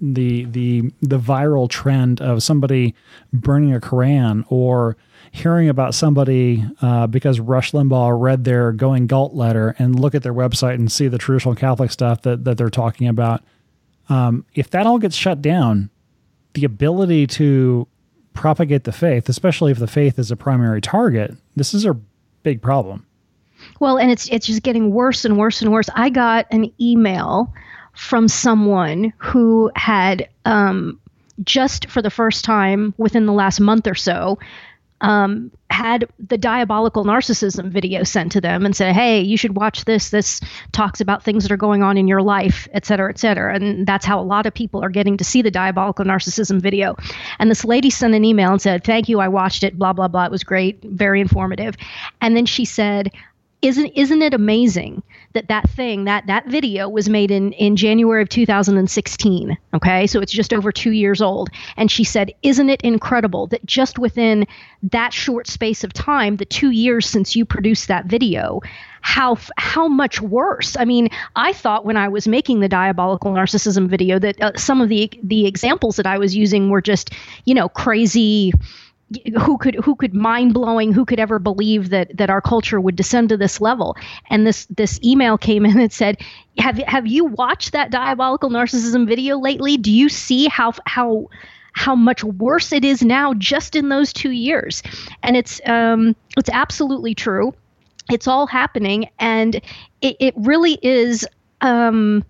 the 0.01 0.45
the 0.45 0.91
the 1.01 1.19
viral 1.19 1.69
trend 1.69 2.21
of 2.21 2.41
somebody 2.41 2.95
burning 3.31 3.73
a 3.73 3.79
Koran 3.79 4.43
or 4.49 4.97
hearing 5.31 5.69
about 5.69 5.93
somebody 5.93 6.65
uh, 6.81 7.07
because 7.07 7.39
Rush 7.39 7.71
Limbaugh 7.71 8.19
read 8.19 8.43
their 8.43 8.71
Going 8.71 9.07
Galt 9.07 9.33
letter 9.33 9.75
and 9.77 9.97
look 9.97 10.15
at 10.15 10.23
their 10.23 10.33
website 10.33 10.75
and 10.75 10.91
see 10.91 11.07
the 11.07 11.17
traditional 11.17 11.55
Catholic 11.55 11.91
stuff 11.91 12.23
that 12.23 12.43
that 12.43 12.57
they're 12.57 12.69
talking 12.69 13.07
about. 13.07 13.43
Um, 14.09 14.45
if 14.55 14.69
that 14.71 14.85
all 14.85 14.97
gets 14.97 15.15
shut 15.15 15.41
down, 15.41 15.89
the 16.53 16.65
ability 16.65 17.27
to 17.27 17.87
propagate 18.33 18.83
the 18.83 18.91
faith, 18.91 19.29
especially 19.29 19.71
if 19.71 19.79
the 19.79 19.87
faith 19.87 20.17
is 20.17 20.31
a 20.31 20.35
primary 20.35 20.81
target, 20.81 21.35
this 21.55 21.73
is 21.73 21.85
a 21.85 21.93
big 22.43 22.61
problem. 22.61 23.05
Well, 23.79 23.97
and 23.97 24.11
it's 24.11 24.27
it's 24.29 24.47
just 24.47 24.63
getting 24.63 24.91
worse 24.91 25.23
and 25.23 25.37
worse 25.37 25.61
and 25.61 25.71
worse. 25.71 25.89
I 25.95 26.09
got 26.09 26.47
an 26.51 26.71
email 26.79 27.53
from 27.93 28.27
someone 28.27 29.13
who 29.17 29.71
had 29.75 30.27
um, 30.45 30.99
just 31.43 31.89
for 31.89 32.01
the 32.01 32.09
first 32.09 32.43
time 32.45 32.93
within 32.97 33.25
the 33.25 33.33
last 33.33 33.59
month 33.59 33.87
or 33.87 33.95
so 33.95 34.37
um, 35.01 35.51
had 35.69 36.05
the 36.19 36.37
diabolical 36.37 37.03
narcissism 37.03 37.69
video 37.69 38.03
sent 38.03 38.31
to 38.33 38.41
them 38.41 38.65
and 38.65 38.75
said, 38.75 38.93
"Hey, 38.93 39.19
you 39.19 39.35
should 39.35 39.55
watch 39.55 39.85
this. 39.85 40.11
This 40.11 40.39
talks 40.71 41.01
about 41.01 41.23
things 41.23 41.43
that 41.43 41.51
are 41.51 41.57
going 41.57 41.81
on 41.81 41.97
in 41.97 42.07
your 42.07 42.21
life, 42.21 42.67
et 42.71 42.85
cetera, 42.85 43.09
et 43.09 43.17
cetera." 43.17 43.55
And 43.55 43.87
that's 43.87 44.05
how 44.05 44.19
a 44.19 44.23
lot 44.23 44.45
of 44.45 44.53
people 44.53 44.83
are 44.83 44.89
getting 44.89 45.17
to 45.17 45.23
see 45.23 45.41
the 45.41 45.51
diabolical 45.51 46.05
narcissism 46.05 46.61
video. 46.61 46.95
And 47.39 47.49
this 47.49 47.65
lady 47.65 47.89
sent 47.89 48.13
an 48.13 48.23
email 48.23 48.51
and 48.51 48.61
said, 48.61 48.83
"Thank 48.83 49.09
you, 49.09 49.19
I 49.19 49.27
watched 49.27 49.63
it. 49.63 49.77
Blah 49.77 49.93
blah 49.93 50.07
blah. 50.07 50.25
It 50.25 50.31
was 50.31 50.43
great, 50.43 50.83
very 50.83 51.19
informative." 51.19 51.75
And 52.21 52.37
then 52.37 52.45
she 52.45 52.63
said, 52.63 53.11
isn't 53.61 53.91
isn't 53.95 54.21
it 54.21 54.33
amazing 54.33 55.03
that 55.33 55.47
that 55.47 55.69
thing 55.69 56.05
that 56.05 56.25
that 56.27 56.47
video 56.47 56.89
was 56.89 57.07
made 57.07 57.31
in 57.31 57.53
in 57.53 57.75
January 57.75 58.21
of 58.21 58.29
2016 58.29 59.57
okay? 59.73 60.07
So 60.07 60.19
it's 60.19 60.31
just 60.31 60.53
over 60.53 60.71
2 60.71 60.91
years 60.91 61.21
old. 61.21 61.49
And 61.77 61.89
she 61.91 62.03
said 62.03 62.33
isn't 62.43 62.69
it 62.69 62.81
incredible 62.81 63.47
that 63.47 63.65
just 63.65 63.99
within 63.99 64.47
that 64.83 65.13
short 65.13 65.47
space 65.47 65.83
of 65.83 65.93
time 65.93 66.37
the 66.37 66.45
2 66.45 66.71
years 66.71 67.07
since 67.07 67.35
you 67.35 67.45
produced 67.45 67.87
that 67.87 68.05
video 68.05 68.61
how 69.01 69.37
how 69.57 69.87
much 69.87 70.21
worse? 70.21 70.75
I 70.77 70.85
mean 70.85 71.09
i 71.35 71.53
thought 71.53 71.85
when 71.85 71.97
i 71.97 72.07
was 72.07 72.27
making 72.27 72.59
the 72.59 72.69
diabolical 72.69 73.31
narcissism 73.31 73.87
video 73.87 74.19
that 74.19 74.41
uh, 74.41 74.51
some 74.55 74.81
of 74.81 74.89
the 74.89 75.11
the 75.23 75.47
examples 75.47 75.95
that 75.95 76.05
i 76.05 76.17
was 76.17 76.35
using 76.35 76.69
were 76.69 76.81
just 76.81 77.11
you 77.45 77.53
know 77.53 77.69
crazy 77.69 78.53
who 79.39 79.57
could 79.57 79.75
who 79.75 79.95
could 79.95 80.13
mind 80.13 80.53
blowing 80.53 80.93
who 80.93 81.05
could 81.05 81.19
ever 81.19 81.39
believe 81.39 81.89
that 81.89 82.15
that 82.17 82.29
our 82.29 82.41
culture 82.41 82.79
would 82.79 82.95
descend 82.95 83.29
to 83.29 83.37
this 83.37 83.59
level? 83.61 83.95
And 84.29 84.45
this 84.45 84.65
this 84.65 84.99
email 85.03 85.37
came 85.37 85.65
in 85.65 85.79
and 85.79 85.91
said 85.91 86.17
have 86.57 86.77
have 86.79 87.07
you 87.07 87.25
watched 87.25 87.71
that 87.73 87.91
diabolical 87.91 88.49
narcissism 88.49 89.07
video 89.07 89.37
lately? 89.37 89.77
Do 89.77 89.91
you 89.91 90.09
see 90.09 90.47
how 90.47 90.73
how 90.85 91.29
how 91.73 91.95
much 91.95 92.23
worse 92.23 92.73
it 92.73 92.83
is 92.83 93.01
now 93.01 93.33
just 93.35 93.75
in 93.75 93.89
those 93.89 94.13
2 94.13 94.31
years? 94.31 94.83
And 95.23 95.35
it's 95.35 95.61
um 95.65 96.15
it's 96.37 96.49
absolutely 96.49 97.15
true. 97.15 97.53
It's 98.09 98.27
all 98.27 98.47
happening 98.47 99.09
and 99.19 99.55
it, 100.01 100.15
it 100.19 100.33
really 100.37 100.77
is 100.81 101.27
um 101.61 102.23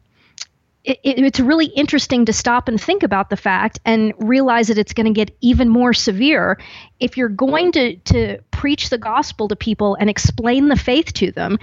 it, 0.84 1.00
it- 1.04 1.20
it's 1.20 1.40
really 1.40 1.66
interesting 1.68 2.26
to 2.26 2.34
stop 2.34 2.68
and 2.68 2.82
think 2.82 3.04
about 3.04 3.30
the 3.30 3.38
fact 3.38 3.80
and 3.86 4.14
realize 4.18 4.68
that 4.68 4.78
it's 4.78 4.94
going 4.94 5.06
to 5.06 5.14
get 5.14 5.36
even 5.42 5.70
more 5.70 5.94
severe 5.94 6.60
if 7.02 7.18
you're 7.18 7.30
going 7.30 7.72
to 7.74 7.96
to 7.98 8.38
preach 8.52 8.90
the 8.90 8.98
gospel 8.98 9.48
to 9.48 9.56
people 9.56 9.96
and 10.00 10.10
explain 10.10 10.70
the 10.70 10.76
faith 10.76 11.12
to 11.14 11.32
them 11.32 11.58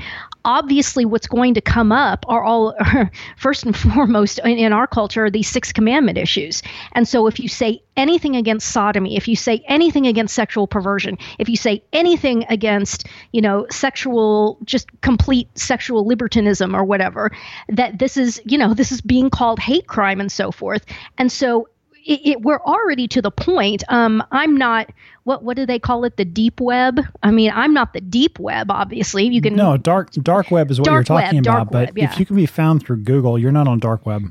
obviously 0.45 1.05
what's 1.05 1.26
going 1.26 1.55
to 1.55 1.61
come 1.61 1.93
up 1.93 2.24
are 2.28 2.43
all 2.43 2.74
first 3.36 3.64
and 3.64 3.76
foremost 3.76 4.41
in, 4.45 4.59
in 4.59 4.72
our 4.72 4.86
culture 4.86 5.26
are 5.26 5.30
these 5.30 5.49
six 5.49 5.72
commandment 5.72 6.16
issues. 6.16 6.62
And 6.93 7.07
so 7.07 7.26
if 7.26 7.39
you 7.39 7.49
say 7.49 7.82
anything 7.97 8.36
against 8.36 8.70
sodomy 8.70 9.16
if 9.16 9.28
you 9.28 9.36
say 9.36 9.62
anything 9.66 10.07
against 10.07 10.34
sexual 10.34 10.66
perversion 10.66 11.18
if 11.39 11.49
you 11.49 11.57
say 11.57 11.82
anything 11.93 12.45
against 12.49 13.07
you 13.32 13.41
know 13.41 13.66
sexual 13.70 14.57
just 14.64 14.89
complete 15.01 15.49
sexual 15.59 16.07
libertinism 16.07 16.76
or 16.76 16.84
whatever 16.84 17.32
that 17.68 17.99
this 17.99 18.16
is 18.16 18.41
you 18.45 18.57
know 18.57 18.72
this 18.72 18.93
is 18.93 19.01
being 19.01 19.28
called 19.30 19.59
hate 19.59 19.86
crime 19.86 20.20
and 20.20 20.32
so 20.32 20.51
forth. 20.53 20.84
And 21.18 21.30
so 21.30 21.68
it, 22.09 22.26
it, 22.26 22.42
we're 22.42 22.61
already 22.61 23.06
to 23.09 23.20
the 23.20 23.30
point. 23.30 23.84
Um, 23.88 24.24
I'm 24.32 24.56
not. 24.56 24.90
What 25.24 25.42
what 25.44 25.56
do 25.56 25.66
they 25.66 25.78
call 25.78 26.04
it? 26.04 26.16
The 26.16 26.24
deep 26.24 26.59
web. 26.59 27.00
I 27.22 27.30
mean, 27.30 27.52
I'm 27.54 27.74
not 27.74 27.92
the 27.92 28.00
deep 28.00 28.38
web. 28.38 28.70
Obviously, 28.70 29.26
you 29.26 29.42
can. 29.42 29.54
No, 29.54 29.76
dark 29.76 30.12
dark 30.12 30.50
web 30.50 30.70
is 30.70 30.80
what 30.80 30.90
you're 30.90 31.04
talking 31.04 31.36
web, 31.36 31.46
about. 31.46 31.56
dark 31.56 31.70
but 31.70 31.88
web, 31.88 31.98
yeah. 31.98 32.11
if 32.11 32.18
you 32.18 32.24
can 32.24 32.36
be 32.36 32.46
found 32.46 32.84
through 32.84 33.02
Google, 33.02 33.38
you're 33.38 33.52
not 33.52 33.68
on 33.68 33.78
dark 33.78 34.06
web. 34.06 34.22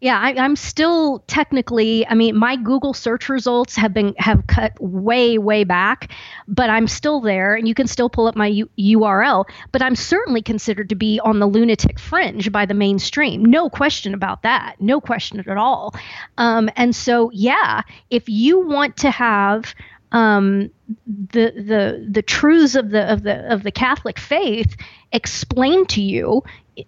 Yeah, 0.00 0.20
I, 0.20 0.32
am 0.44 0.56
still 0.56 1.20
technically. 1.26 2.06
I 2.06 2.14
mean, 2.14 2.36
my 2.36 2.56
Google 2.56 2.92
search 2.92 3.30
results 3.30 3.76
have 3.76 3.94
been 3.94 4.14
have 4.18 4.46
cut 4.46 4.78
way 4.78 5.38
way 5.38 5.64
back, 5.64 6.10
but 6.46 6.68
I'm 6.68 6.86
still 6.86 7.18
there, 7.20 7.54
and 7.54 7.66
you 7.66 7.72
can 7.72 7.86
still 7.86 8.10
pull 8.10 8.26
up 8.26 8.36
my 8.36 8.46
U- 8.46 8.68
URL. 8.78 9.46
But 9.72 9.80
I'm 9.80 9.96
certainly 9.96 10.42
considered 10.42 10.90
to 10.90 10.94
be 10.94 11.18
on 11.20 11.38
the 11.38 11.46
lunatic 11.46 11.98
fringe 11.98 12.52
by 12.52 12.66
the 12.66 12.74
mainstream. 12.74 13.42
No 13.42 13.70
question 13.70 14.12
about 14.12 14.42
that. 14.42 14.76
No 14.80 15.00
question 15.00 15.40
at 15.40 15.56
all. 15.56 15.94
Um, 16.36 16.68
and 16.76 16.94
so, 16.94 17.30
yeah, 17.32 17.80
if 18.10 18.28
you 18.28 18.60
want 18.66 18.98
to 18.98 19.10
have 19.10 19.74
um, 20.12 20.70
the 21.06 21.52
the 21.56 22.06
the 22.10 22.22
truths 22.22 22.74
of 22.74 22.90
the 22.90 23.10
of 23.10 23.22
the 23.22 23.50
of 23.52 23.62
the 23.62 23.72
Catholic 23.72 24.18
faith 24.18 24.76
explained 25.12 25.88
to 25.90 26.02
you. 26.02 26.42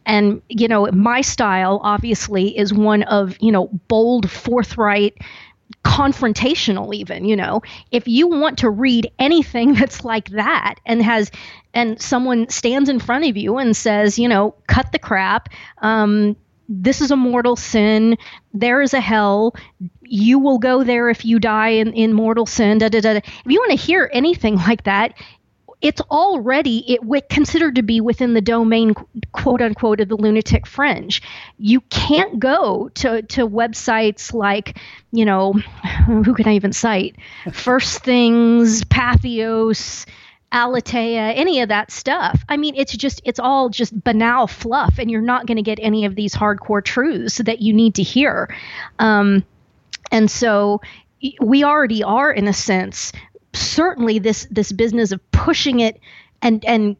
And 0.07 0.43
you 0.49 0.69
know, 0.69 0.87
my 0.93 1.21
style 1.21 1.81
obviously 1.83 2.57
is 2.57 2.73
one 2.75 3.03
of 3.05 3.37
you 3.41 3.53
know 3.53 3.69
bold, 3.89 4.31
forthright, 4.31 5.17
confrontational. 5.85 6.95
Even 6.95 7.25
you 7.25 7.37
know, 7.37 7.63
if 7.91 8.07
you 8.09 8.27
want 8.29 8.59
to 8.59 8.71
read 8.71 9.11
anything 9.19 9.75
that's 9.75 10.05
like 10.05 10.29
that 10.31 10.77
and 10.87 11.03
has 11.03 11.31
and 11.75 12.01
someone 12.01 12.49
stands 12.49 12.89
in 12.89 12.99
front 13.01 13.25
of 13.27 13.37
you 13.37 13.59
and 13.59 13.77
says, 13.77 14.19
you 14.19 14.29
know, 14.29 14.55
cut 14.67 14.93
the 14.93 14.99
crap. 14.99 15.49
Um, 15.79 16.37
this 16.71 17.01
is 17.01 17.11
a 17.11 17.17
mortal 17.17 17.57
sin. 17.57 18.19
There 18.53 18.83
is 18.83 18.93
a 18.93 19.01
hell. 19.01 19.55
You 20.03 20.39
will 20.39 20.59
go 20.59 20.85
there 20.85 21.09
if 21.09 21.25
you 21.25 21.39
die 21.39 21.71
in, 21.71 21.93
in 21.95 22.13
mortal 22.13 22.45
sin. 22.47 22.79
Da, 22.79 22.89
da, 22.89 23.01
da. 23.01 23.11
If 23.17 23.25
you 23.47 23.59
want 23.61 23.71
to 23.79 23.87
hear 23.87 24.11
anything 24.13 24.57
like 24.69 24.85
that, 24.85 25.15
it's 25.81 26.01
already 26.03 26.85
it 26.93 27.29
considered 27.29 27.77
to 27.77 27.83
be 27.83 28.01
within 28.01 28.35
the 28.35 28.41
domain 28.41 28.95
quote 29.33 29.63
unquote 29.63 30.01
of 30.01 30.09
the 30.09 30.17
lunatic 30.17 30.67
fringe 30.67 31.23
you 31.59 31.81
can't 31.83 32.41
go 32.41 32.89
to 32.95 33.23
to 33.23 33.47
websites 33.47 34.33
like 34.35 34.79
you 35.13 35.25
know 35.25 35.53
who 36.07 36.35
can 36.35 36.49
i 36.49 36.55
even 36.55 36.73
cite 36.73 37.17
first 37.53 38.03
things 38.03 38.83
Patheos 38.85 40.07
Aleteia, 40.53 41.35
any 41.37 41.61
of 41.61 41.69
that 41.69 41.91
stuff. 41.91 42.43
I 42.49 42.57
mean, 42.57 42.75
it's 42.75 42.97
just, 42.97 43.21
it's 43.25 43.39
all 43.39 43.69
just 43.69 44.03
banal 44.03 44.47
fluff, 44.47 44.99
and 44.99 45.11
you're 45.11 45.21
not 45.21 45.47
going 45.47 45.57
to 45.57 45.63
get 45.63 45.79
any 45.81 46.07
of 46.07 46.15
these 46.15 46.35
hardcore 46.35 46.83
truths 46.83 47.37
that 47.37 47.61
you 47.61 47.75
need 47.75 47.97
to 47.97 48.03
hear. 48.03 48.55
Um, 48.99 49.45
and 50.11 50.31
so 50.31 50.81
we 51.41 51.65
already 51.65 52.03
are, 52.03 52.33
in 52.33 52.49
a 52.49 52.53
sense, 52.53 53.13
certainly 53.59 54.19
this 54.19 54.47
this 54.51 54.73
business 54.73 55.13
of 55.13 55.31
pushing 55.31 55.81
it 55.81 56.01
and 56.43 56.65
and 56.65 56.97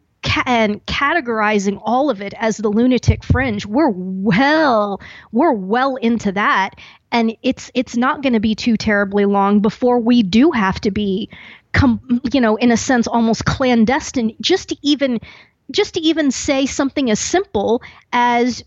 and 0.47 0.85
categorizing 0.87 1.81
all 1.83 2.11
of 2.11 2.21
it 2.21 2.35
as 2.39 2.57
the 2.57 2.69
lunatic 2.69 3.23
fringe 3.23 3.65
we're 3.65 3.89
well 3.89 5.01
we're 5.33 5.53
well 5.53 5.97
into 5.97 6.33
that. 6.33 6.71
And 7.11 7.37
it's 7.43 7.71
it's 7.75 7.97
not 7.97 8.23
going 8.23 8.35
to 8.35 8.41
be 8.41 8.55
too 8.55 8.77
terribly 8.77 9.25
long 9.25 9.61
before 9.61 9.99
we 9.99 10.23
do 10.23 10.51
have 10.51 10.81
to 10.83 10.91
be 10.91 11.31
com- 11.73 12.21
you 12.33 12.41
know, 12.41 12.57
in 12.57 12.71
a 12.71 12.77
sense, 12.77 13.07
almost 13.07 13.45
clandestine, 13.45 14.35
just 14.41 14.71
to 14.71 14.77
even 14.83 15.21
just 15.71 15.95
to 15.95 16.01
even 16.01 16.31
say 16.31 16.67
something 16.67 17.11
as 17.11 17.19
simple 17.19 17.83
as 18.13 18.65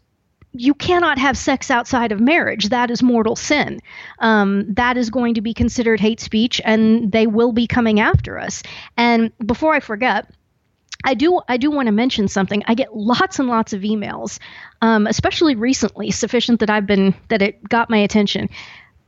you 0.54 0.74
cannot 0.74 1.18
have 1.18 1.38
sex 1.38 1.72
outside 1.72 2.12
of 2.12 2.20
marriage. 2.20 2.70
That 2.70 2.92
is 2.92 3.02
mortal 3.02 3.36
sin. 3.36 3.80
Um, 4.20 4.74
that 4.74 4.98
is 4.98 5.10
going 5.10 5.36
to 5.36 5.42
be 5.42 5.54
considered 5.54 6.00
hate 6.00 6.20
speech, 6.20 6.62
and 6.66 7.12
they 7.12 7.28
will 7.28 7.52
be 7.52 7.68
coming 7.68 8.00
after 8.00 8.38
us. 8.38 8.64
And 8.98 9.32
before 9.46 9.74
I 9.74 9.80
forget, 9.80 10.30
I 11.04 11.14
do 11.14 11.42
I 11.48 11.58
do 11.58 11.72
want 11.72 11.88
to 11.88 11.92
mention 11.92 12.28
something. 12.28 12.64
I 12.68 12.76
get 12.76 12.96
lots 12.96 13.40
and 13.40 13.48
lots 13.48 13.74
of 13.74 13.82
emails, 13.82 14.40
um, 14.82 15.08
especially 15.08 15.56
recently, 15.56 16.12
sufficient 16.12 16.60
that 16.60 16.70
I've 16.70 16.86
been 16.86 17.16
that 17.30 17.42
it 17.42 17.68
got 17.68 17.90
my 17.90 17.98
attention 17.98 18.50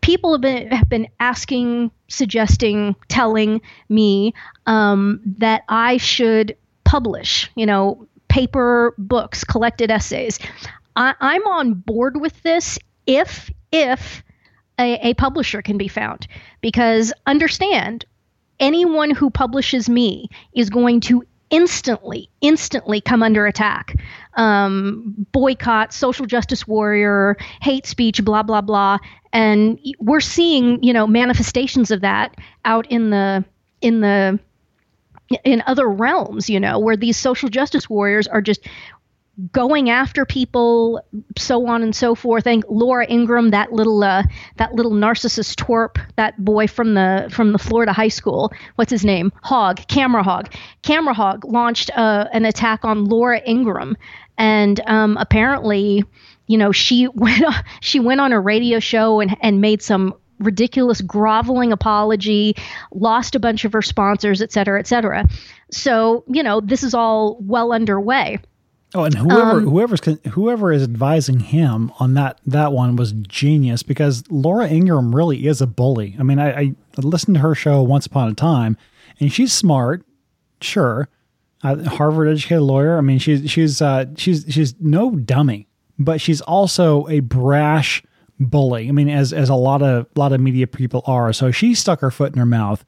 people 0.03 0.33
have 0.33 0.41
been 0.41 0.69
have 0.69 0.89
been 0.89 1.07
asking, 1.19 1.89
suggesting, 2.09 2.95
telling 3.07 3.61
me 3.89 4.33
um, 4.67 5.21
that 5.37 5.63
I 5.69 5.97
should 5.97 6.55
publish, 6.83 7.49
you 7.55 7.65
know, 7.65 8.05
paper 8.27 8.93
books, 8.97 9.43
collected 9.43 9.89
essays. 9.89 10.37
I, 10.95 11.13
I'm 11.19 11.45
on 11.47 11.73
board 11.73 12.19
with 12.19 12.41
this 12.43 12.79
if 13.05 13.51
if 13.71 14.23
a, 14.79 15.09
a 15.09 15.13
publisher 15.15 15.61
can 15.61 15.77
be 15.77 15.87
found, 15.87 16.27
because 16.61 17.13
understand 17.25 18.05
anyone 18.59 19.11
who 19.11 19.29
publishes 19.29 19.89
me 19.89 20.29
is 20.53 20.69
going 20.69 20.99
to 21.01 21.23
instantly, 21.49 22.29
instantly 22.41 22.99
come 22.99 23.21
under 23.21 23.45
attack. 23.45 23.95
Um, 24.35 25.13
boycott, 25.31 25.93
social 25.93 26.25
justice 26.25 26.67
warrior, 26.67 27.37
hate 27.61 27.85
speech, 27.85 28.23
blah 28.23 28.43
blah 28.43 28.61
blah, 28.61 28.97
and 29.31 29.79
we're 29.99 30.21
seeing 30.21 30.81
you 30.83 30.93
know 30.93 31.07
manifestations 31.07 31.91
of 31.91 32.01
that 32.01 32.35
out 32.65 32.87
in 32.89 33.09
the 33.09 33.45
in 33.81 34.01
the 34.01 34.39
in 35.43 35.63
other 35.65 35.87
realms, 35.87 36.49
you 36.49 36.59
know, 36.59 36.79
where 36.79 36.97
these 36.97 37.17
social 37.17 37.49
justice 37.49 37.89
warriors 37.89 38.27
are 38.27 38.41
just 38.41 38.67
going 39.51 39.89
after 39.89 40.25
people, 40.25 41.01
so 41.37 41.67
on 41.67 41.81
and 41.81 41.95
so 41.95 42.13
forth. 42.13 42.45
And 42.45 42.63
Laura 42.69 43.05
Ingraham, 43.09 43.49
that 43.49 43.73
little 43.73 44.03
uh, 44.03 44.23
that 44.57 44.73
little 44.73 44.91
narcissist 44.91 45.55
twerp, 45.55 45.97
that 46.15 46.43
boy 46.43 46.67
from 46.67 46.93
the 46.93 47.29
from 47.31 47.51
the 47.51 47.57
Florida 47.57 47.93
high 47.93 48.09
school, 48.09 48.51
what's 48.75 48.91
his 48.91 49.03
name? 49.03 49.31
Hog, 49.41 49.87
Camera 49.87 50.23
Hog. 50.23 50.53
Camera 50.83 51.13
Hog 51.13 51.45
launched 51.45 51.89
uh, 51.97 52.27
an 52.31 52.45
attack 52.45 52.85
on 52.85 53.05
Laura 53.05 53.41
Ingraham, 53.47 53.97
and 54.37 54.79
um, 54.85 55.17
apparently, 55.17 56.03
you 56.47 56.57
know, 56.57 56.71
she 56.71 57.07
went 57.15 57.43
she 57.81 57.99
went 57.99 58.21
on 58.21 58.33
a 58.33 58.39
radio 58.39 58.79
show 58.79 59.19
and 59.19 59.35
and 59.41 59.61
made 59.61 59.81
some 59.81 60.13
ridiculous 60.39 61.01
groveling 61.01 61.71
apology, 61.71 62.55
lost 62.91 63.33
a 63.33 63.39
bunch 63.39 63.65
of 63.65 63.73
her 63.73 63.81
sponsors, 63.81 64.41
et 64.41 64.51
cetera, 64.51 64.79
et 64.79 64.87
cetera. 64.87 65.25
So, 65.71 66.23
you 66.27 66.43
know, 66.43 66.59
this 66.59 66.83
is 66.83 66.93
all 66.93 67.37
well 67.41 67.71
underway. 67.71 68.39
Oh, 68.95 69.05
and 69.05 69.15
whoever 69.15 69.57
um, 69.57 69.63
whoever's 69.67 70.01
whoever 70.31 70.71
is 70.71 70.83
advising 70.83 71.39
him 71.39 71.91
on 71.99 72.13
that 72.13 72.39
that 72.45 72.73
one 72.73 72.95
was 72.95 73.11
genius 73.13 73.81
because 73.81 74.23
Laura 74.29 74.67
Ingraham 74.67 75.15
really 75.15 75.47
is 75.47 75.61
a 75.61 75.67
bully. 75.67 76.15
I 76.19 76.23
mean, 76.23 76.39
I, 76.39 76.59
I 76.59 76.75
listened 76.97 77.35
to 77.35 77.41
her 77.41 77.55
show 77.55 77.81
once 77.81 78.05
upon 78.05 78.29
a 78.29 78.35
time, 78.35 78.77
and 79.19 79.33
she's 79.33 79.51
smart, 79.51 80.05
sure, 80.61 81.09
uh, 81.63 81.83
Harvard 81.89 82.29
educated 82.29 82.61
lawyer. 82.61 82.97
I 82.97 83.01
mean, 83.01 83.17
she's 83.17 83.49
she's 83.49 83.81
uh, 83.81 84.05
she's 84.15 84.45
she's 84.47 84.75
no 84.79 85.11
dummy, 85.11 85.67
but 85.97 86.21
she's 86.21 86.41
also 86.41 87.07
a 87.07 87.21
brash 87.21 88.03
bully. 88.39 88.89
I 88.89 88.91
mean, 88.91 89.09
as 89.09 89.33
as 89.33 89.49
a 89.49 89.55
lot 89.55 89.81
of 89.81 90.05
a 90.15 90.19
lot 90.19 90.33
of 90.33 90.39
media 90.39 90.67
people 90.67 91.01
are. 91.07 91.33
So 91.33 91.49
she 91.49 91.73
stuck 91.73 92.01
her 92.01 92.11
foot 92.11 92.33
in 92.33 92.39
her 92.39 92.45
mouth 92.45 92.85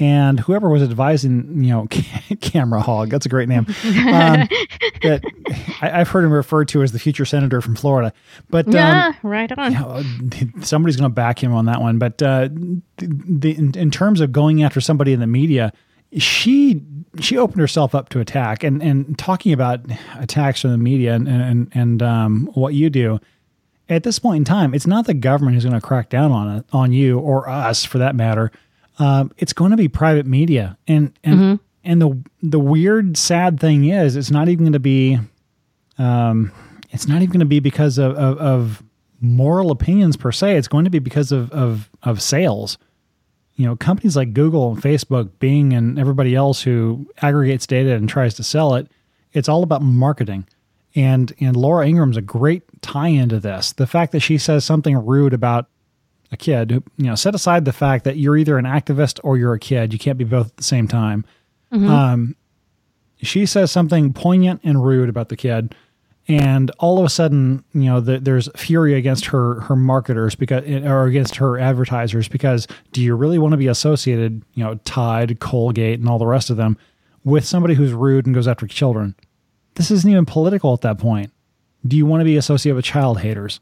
and 0.00 0.38
whoever 0.38 0.68
was 0.68 0.82
advising, 0.82 1.64
you 1.64 1.70
know, 1.70 1.86
Camera 2.40 2.80
Hog, 2.80 3.10
that's 3.10 3.26
a 3.26 3.28
great 3.28 3.48
name. 3.48 3.66
Um, 3.66 3.66
that 5.02 5.22
I, 5.80 5.88
have 5.88 6.08
heard 6.08 6.24
him 6.24 6.32
referred 6.32 6.68
to 6.68 6.82
as 6.82 6.92
the 6.92 7.00
future 7.00 7.24
senator 7.24 7.60
from 7.60 7.74
Florida. 7.74 8.12
But 8.48 8.68
yeah, 8.68 9.08
um, 9.08 9.16
right 9.28 9.50
on. 9.50 9.72
You 9.72 9.78
know, 9.78 10.02
somebody's 10.62 10.96
going 10.96 11.10
to 11.10 11.14
back 11.14 11.42
him 11.42 11.52
on 11.52 11.66
that 11.66 11.80
one. 11.80 11.98
But 11.98 12.22
uh, 12.22 12.48
the, 12.98 13.56
in, 13.56 13.76
in 13.76 13.90
terms 13.90 14.20
of 14.20 14.30
going 14.30 14.62
after 14.62 14.80
somebody 14.80 15.12
in 15.12 15.20
the 15.20 15.26
media, 15.26 15.72
she 16.16 16.80
she 17.18 17.36
opened 17.36 17.60
herself 17.60 17.94
up 17.94 18.08
to 18.10 18.20
attack 18.20 18.62
and 18.62 18.80
and 18.82 19.18
talking 19.18 19.52
about 19.52 19.80
attacks 20.18 20.60
from 20.60 20.70
the 20.70 20.78
media 20.78 21.14
and 21.14 21.28
and 21.28 21.72
and 21.74 22.02
um, 22.02 22.50
what 22.54 22.74
you 22.74 22.88
do. 22.88 23.18
At 23.88 24.02
this 24.02 24.18
point 24.18 24.36
in 24.36 24.44
time, 24.44 24.74
it's 24.74 24.86
not 24.86 25.06
the 25.06 25.14
government 25.14 25.54
who's 25.54 25.64
going 25.64 25.74
to 25.74 25.84
crack 25.84 26.10
down 26.10 26.30
on 26.30 26.58
it, 26.58 26.66
on 26.72 26.92
you 26.92 27.18
or 27.18 27.48
us 27.48 27.86
for 27.86 27.96
that 27.98 28.14
matter 28.14 28.52
um, 28.98 29.32
it's 29.38 29.52
going 29.52 29.70
to 29.70 29.76
be 29.76 29.88
private 29.88 30.26
media, 30.26 30.76
and 30.86 31.16
and 31.22 31.40
mm-hmm. 31.40 31.64
and 31.84 32.02
the 32.02 32.22
the 32.42 32.58
weird, 32.58 33.16
sad 33.16 33.60
thing 33.60 33.84
is, 33.84 34.16
it's 34.16 34.30
not 34.30 34.48
even 34.48 34.64
going 34.64 34.72
to 34.72 34.80
be, 34.80 35.18
um, 35.98 36.52
it's 36.90 37.06
not 37.06 37.22
even 37.22 37.30
going 37.30 37.40
to 37.40 37.46
be 37.46 37.60
because 37.60 37.98
of, 37.98 38.16
of, 38.16 38.38
of 38.38 38.82
moral 39.20 39.70
opinions 39.70 40.16
per 40.16 40.32
se. 40.32 40.56
It's 40.56 40.68
going 40.68 40.84
to 40.84 40.90
be 40.90 40.98
because 40.98 41.32
of 41.32 41.50
of 41.52 41.88
of 42.02 42.20
sales. 42.20 42.78
You 43.54 43.66
know, 43.66 43.76
companies 43.76 44.16
like 44.16 44.34
Google 44.34 44.72
and 44.72 44.82
Facebook, 44.82 45.30
Bing, 45.40 45.72
and 45.72 45.98
everybody 45.98 46.34
else 46.34 46.62
who 46.62 47.08
aggregates 47.22 47.66
data 47.66 47.94
and 47.94 48.08
tries 48.08 48.34
to 48.34 48.44
sell 48.44 48.74
it. 48.74 48.88
It's 49.32 49.48
all 49.48 49.62
about 49.62 49.82
marketing. 49.82 50.46
And 50.94 51.32
and 51.40 51.56
Laura 51.56 51.86
Ingraham's 51.86 52.16
a 52.16 52.22
great 52.22 52.62
tie 52.82 53.08
into 53.08 53.38
this. 53.38 53.72
The 53.72 53.86
fact 53.86 54.12
that 54.12 54.20
she 54.20 54.38
says 54.38 54.64
something 54.64 54.96
rude 54.96 55.34
about 55.34 55.68
a 56.30 56.36
kid, 56.36 56.70
you 56.70 56.82
know, 56.98 57.14
set 57.14 57.34
aside 57.34 57.64
the 57.64 57.72
fact 57.72 58.04
that 58.04 58.18
you're 58.18 58.36
either 58.36 58.58
an 58.58 58.64
activist 58.64 59.18
or 59.24 59.38
you're 59.38 59.54
a 59.54 59.58
kid. 59.58 59.92
You 59.92 59.98
can't 59.98 60.18
be 60.18 60.24
both 60.24 60.48
at 60.48 60.56
the 60.56 60.62
same 60.64 60.86
time. 60.86 61.24
Mm-hmm. 61.72 61.88
Um, 61.88 62.36
she 63.22 63.46
says 63.46 63.72
something 63.72 64.12
poignant 64.12 64.60
and 64.62 64.84
rude 64.84 65.08
about 65.08 65.28
the 65.28 65.36
kid, 65.36 65.74
and 66.28 66.70
all 66.78 66.98
of 66.98 67.04
a 67.06 67.08
sudden, 67.08 67.64
you 67.72 67.84
know, 67.84 68.00
the, 68.00 68.18
there's 68.18 68.48
fury 68.54 68.94
against 68.94 69.26
her 69.26 69.60
her 69.60 69.74
marketers 69.74 70.34
because 70.34 70.62
or 70.84 71.06
against 71.06 71.36
her 71.36 71.58
advertisers 71.58 72.28
because 72.28 72.66
do 72.92 73.02
you 73.02 73.14
really 73.14 73.38
want 73.38 73.52
to 73.52 73.58
be 73.58 73.66
associated, 73.66 74.42
you 74.54 74.62
know, 74.62 74.74
Tide, 74.84 75.40
Colgate, 75.40 75.98
and 75.98 76.08
all 76.08 76.18
the 76.18 76.26
rest 76.26 76.50
of 76.50 76.56
them 76.56 76.76
with 77.24 77.44
somebody 77.44 77.74
who's 77.74 77.92
rude 77.92 78.26
and 78.26 78.34
goes 78.34 78.46
after 78.46 78.66
children? 78.66 79.14
This 79.74 79.90
isn't 79.90 80.10
even 80.10 80.26
political 80.26 80.74
at 80.74 80.82
that 80.82 80.98
point. 80.98 81.32
Do 81.86 81.96
you 81.96 82.04
want 82.04 82.20
to 82.20 82.24
be 82.24 82.36
associated 82.36 82.76
with 82.76 82.84
child 82.84 83.20
haters? 83.20 83.60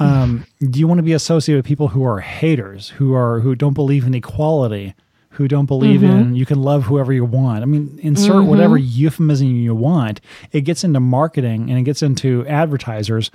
Um, 0.00 0.46
do 0.60 0.78
you 0.78 0.88
want 0.88 0.98
to 0.98 1.02
be 1.02 1.12
associated 1.12 1.58
with 1.58 1.66
people 1.66 1.88
who 1.88 2.04
are 2.04 2.20
haters, 2.20 2.88
who 2.90 3.14
are 3.14 3.40
who 3.40 3.54
don't 3.54 3.74
believe 3.74 4.06
in 4.06 4.14
equality, 4.14 4.94
who 5.30 5.46
don't 5.46 5.66
believe 5.66 6.00
mm-hmm. 6.00 6.20
in 6.20 6.36
you 6.36 6.46
can 6.46 6.62
love 6.62 6.84
whoever 6.84 7.12
you 7.12 7.24
want? 7.24 7.62
I 7.62 7.66
mean, 7.66 7.98
insert 8.02 8.36
mm-hmm. 8.36 8.48
whatever 8.48 8.78
euphemism 8.78 9.48
you 9.48 9.74
want. 9.74 10.20
It 10.52 10.62
gets 10.62 10.84
into 10.84 11.00
marketing 11.00 11.70
and 11.70 11.78
it 11.78 11.82
gets 11.82 12.02
into 12.02 12.46
advertisers, 12.46 13.30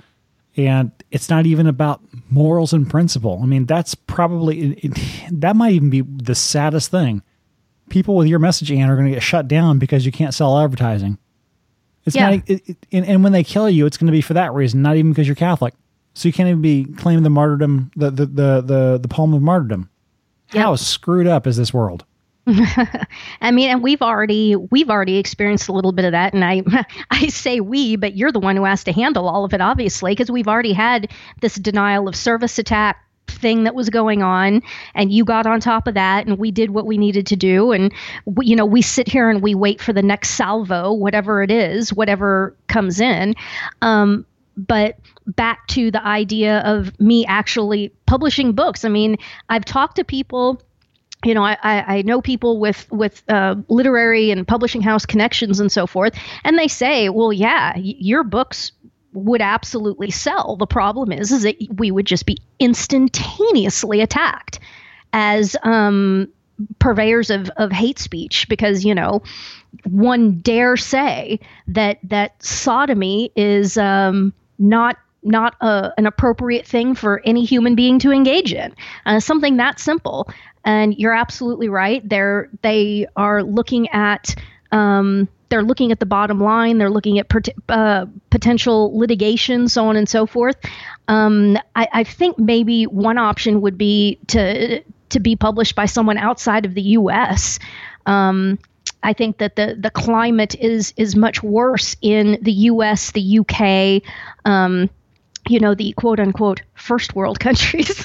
and 0.56 0.90
it's 1.10 1.28
not 1.28 1.46
even 1.46 1.66
about 1.66 2.00
morals 2.30 2.72
and 2.72 2.88
principle. 2.88 3.40
I 3.42 3.46
mean, 3.46 3.66
that's 3.66 3.94
probably 3.94 4.72
it, 4.72 4.84
it, 4.84 5.40
that 5.40 5.56
might 5.56 5.72
even 5.72 5.90
be 5.90 6.00
the 6.00 6.34
saddest 6.34 6.90
thing. 6.90 7.22
People 7.88 8.16
with 8.16 8.26
your 8.26 8.40
messaging 8.40 8.84
are 8.86 8.96
going 8.96 9.06
to 9.06 9.14
get 9.14 9.22
shut 9.22 9.46
down 9.46 9.78
because 9.78 10.04
you 10.04 10.10
can't 10.10 10.34
sell 10.34 10.58
advertising. 10.58 11.18
It's 12.04 12.16
yeah. 12.16 12.30
not, 12.30 12.50
it, 12.50 12.76
and, 12.92 13.04
and, 13.04 13.22
when 13.24 13.32
they 13.32 13.44
kill 13.44 13.68
you, 13.68 13.84
it's 13.84 13.96
going 13.96 14.06
to 14.06 14.12
be 14.12 14.20
for 14.20 14.34
that 14.34 14.54
reason, 14.54 14.80
not 14.80 14.96
even 14.96 15.12
because 15.12 15.26
you're 15.26 15.34
Catholic. 15.34 15.74
So 16.16 16.28
you 16.28 16.32
can't 16.32 16.48
even 16.48 16.62
be 16.62 16.86
claiming 16.96 17.24
the 17.24 17.30
martyrdom, 17.30 17.90
the 17.94 18.10
the 18.10 18.24
the 18.24 18.62
the, 18.62 18.98
the 19.02 19.08
palm 19.08 19.34
of 19.34 19.42
martyrdom. 19.42 19.90
Yep. 20.52 20.64
How 20.64 20.76
screwed 20.76 21.26
up 21.26 21.46
is 21.46 21.58
this 21.58 21.74
world? 21.74 22.06
I 22.46 23.50
mean, 23.50 23.68
and 23.68 23.82
we've 23.82 24.00
already 24.00 24.56
we've 24.56 24.88
already 24.88 25.18
experienced 25.18 25.68
a 25.68 25.72
little 25.72 25.92
bit 25.92 26.06
of 26.06 26.12
that, 26.12 26.32
and 26.32 26.42
I 26.42 26.62
I 27.10 27.26
say 27.26 27.60
we, 27.60 27.96
but 27.96 28.16
you're 28.16 28.32
the 28.32 28.40
one 28.40 28.56
who 28.56 28.64
has 28.64 28.82
to 28.84 28.92
handle 28.92 29.28
all 29.28 29.44
of 29.44 29.52
it, 29.52 29.60
obviously, 29.60 30.12
because 30.12 30.30
we've 30.30 30.48
already 30.48 30.72
had 30.72 31.10
this 31.42 31.56
denial 31.56 32.08
of 32.08 32.16
service 32.16 32.58
attack 32.58 32.96
thing 33.26 33.64
that 33.64 33.74
was 33.74 33.90
going 33.90 34.22
on 34.22 34.62
and 34.94 35.12
you 35.12 35.24
got 35.24 35.46
on 35.46 35.60
top 35.60 35.88
of 35.88 35.94
that 35.94 36.26
and 36.26 36.38
we 36.38 36.50
did 36.50 36.70
what 36.70 36.86
we 36.86 36.96
needed 36.96 37.26
to 37.26 37.34
do 37.34 37.72
and 37.72 37.92
we, 38.24 38.46
you 38.46 38.54
know 38.54 38.64
we 38.64 38.80
sit 38.80 39.08
here 39.08 39.28
and 39.28 39.42
we 39.42 39.52
wait 39.52 39.80
for 39.80 39.92
the 39.92 40.00
next 40.00 40.30
salvo 40.30 40.92
whatever 40.92 41.42
it 41.42 41.50
is 41.50 41.92
whatever 41.92 42.56
comes 42.68 43.00
in 43.00 43.34
um, 43.82 44.24
but 44.56 44.98
back 45.26 45.66
to 45.68 45.90
the 45.90 46.04
idea 46.04 46.60
of 46.60 46.98
me 46.98 47.26
actually 47.26 47.92
publishing 48.06 48.52
books. 48.52 48.84
I 48.84 48.88
mean, 48.88 49.16
I've 49.48 49.64
talked 49.64 49.96
to 49.96 50.04
people. 50.04 50.62
You 51.24 51.34
know, 51.34 51.42
I, 51.42 51.56
I 51.62 52.02
know 52.02 52.20
people 52.20 52.60
with 52.60 52.90
with 52.92 53.22
uh, 53.28 53.56
literary 53.68 54.30
and 54.30 54.46
publishing 54.46 54.82
house 54.82 55.06
connections 55.06 55.60
and 55.60 55.72
so 55.72 55.86
forth, 55.86 56.14
and 56.44 56.58
they 56.58 56.68
say, 56.68 57.08
"Well, 57.08 57.32
yeah, 57.32 57.76
your 57.76 58.22
books 58.22 58.72
would 59.12 59.40
absolutely 59.40 60.10
sell. 60.10 60.56
The 60.56 60.66
problem 60.66 61.10
is, 61.10 61.32
is 61.32 61.42
that 61.42 61.56
we 61.76 61.90
would 61.90 62.06
just 62.06 62.26
be 62.26 62.38
instantaneously 62.60 64.02
attacked 64.02 64.60
as 65.12 65.56
um, 65.62 66.28
purveyors 66.78 67.30
of, 67.30 67.50
of 67.56 67.72
hate 67.72 67.98
speech 67.98 68.46
because 68.48 68.84
you 68.84 68.94
know 68.94 69.22
one 69.84 70.38
dare 70.40 70.76
say 70.76 71.40
that 71.66 71.98
that 72.02 72.42
sodomy 72.42 73.32
is 73.36 73.76
um, 73.76 74.32
not 74.58 74.96
not 75.22 75.56
a, 75.60 75.92
an 75.98 76.06
appropriate 76.06 76.66
thing 76.66 76.94
for 76.94 77.20
any 77.24 77.44
human 77.44 77.74
being 77.74 77.98
to 77.98 78.12
engage 78.12 78.52
in. 78.52 78.74
Uh, 79.04 79.18
something 79.18 79.56
that 79.56 79.80
simple. 79.80 80.30
And 80.64 80.94
you're 80.96 81.14
absolutely 81.14 81.68
right. 81.68 82.06
They're 82.08 82.48
they 82.62 83.06
are 83.16 83.42
looking 83.42 83.88
at 83.90 84.34
um, 84.72 85.28
they're 85.48 85.62
looking 85.62 85.92
at 85.92 86.00
the 86.00 86.06
bottom 86.06 86.40
line. 86.40 86.78
They're 86.78 86.90
looking 86.90 87.18
at 87.18 87.28
per- 87.28 87.40
uh, 87.68 88.06
potential 88.30 88.96
litigation, 88.96 89.68
so 89.68 89.86
on 89.86 89.96
and 89.96 90.08
so 90.08 90.26
forth. 90.26 90.56
Um, 91.08 91.56
I, 91.76 91.88
I, 91.92 92.04
think 92.04 92.36
maybe 92.36 92.84
one 92.84 93.16
option 93.16 93.60
would 93.60 93.78
be 93.78 94.18
to 94.28 94.82
to 95.10 95.20
be 95.20 95.36
published 95.36 95.76
by 95.76 95.86
someone 95.86 96.18
outside 96.18 96.66
of 96.66 96.74
the 96.74 96.82
U.S. 96.82 97.60
Um, 98.06 98.58
I 99.02 99.12
think 99.12 99.38
that 99.38 99.56
the 99.56 99.76
the 99.78 99.90
climate 99.90 100.54
is 100.56 100.92
is 100.96 101.14
much 101.14 101.42
worse 101.42 101.96
in 102.02 102.38
the 102.42 102.52
U.S., 102.52 103.12
the 103.12 103.20
U.K. 103.20 104.02
Um, 104.44 104.90
you 105.48 105.60
know 105.60 105.74
the 105.74 105.92
quote 105.92 106.20
unquote 106.20 106.62
first 106.74 107.14
world 107.14 107.40
countries 107.40 108.04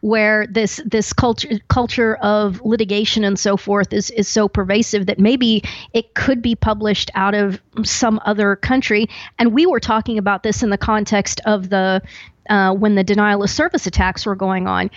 where 0.00 0.46
this 0.46 0.80
this 0.86 1.12
culture 1.12 1.58
culture 1.68 2.16
of 2.16 2.60
litigation 2.62 3.24
and 3.24 3.38
so 3.38 3.56
forth 3.56 3.92
is 3.92 4.10
is 4.10 4.28
so 4.28 4.48
pervasive 4.48 5.06
that 5.06 5.18
maybe 5.18 5.62
it 5.92 6.14
could 6.14 6.42
be 6.42 6.54
published 6.54 7.10
out 7.14 7.34
of 7.34 7.60
some 7.82 8.20
other 8.24 8.56
country 8.56 9.06
and 9.38 9.52
we 9.52 9.66
were 9.66 9.80
talking 9.80 10.18
about 10.18 10.42
this 10.42 10.62
in 10.62 10.70
the 10.70 10.78
context 10.78 11.40
of 11.44 11.68
the 11.68 12.00
uh, 12.50 12.74
when 12.74 12.94
the 12.94 13.04
denial 13.04 13.42
of 13.42 13.50
service 13.50 13.86
attacks 13.86 14.26
were 14.26 14.36
going 14.36 14.66
on 14.66 14.90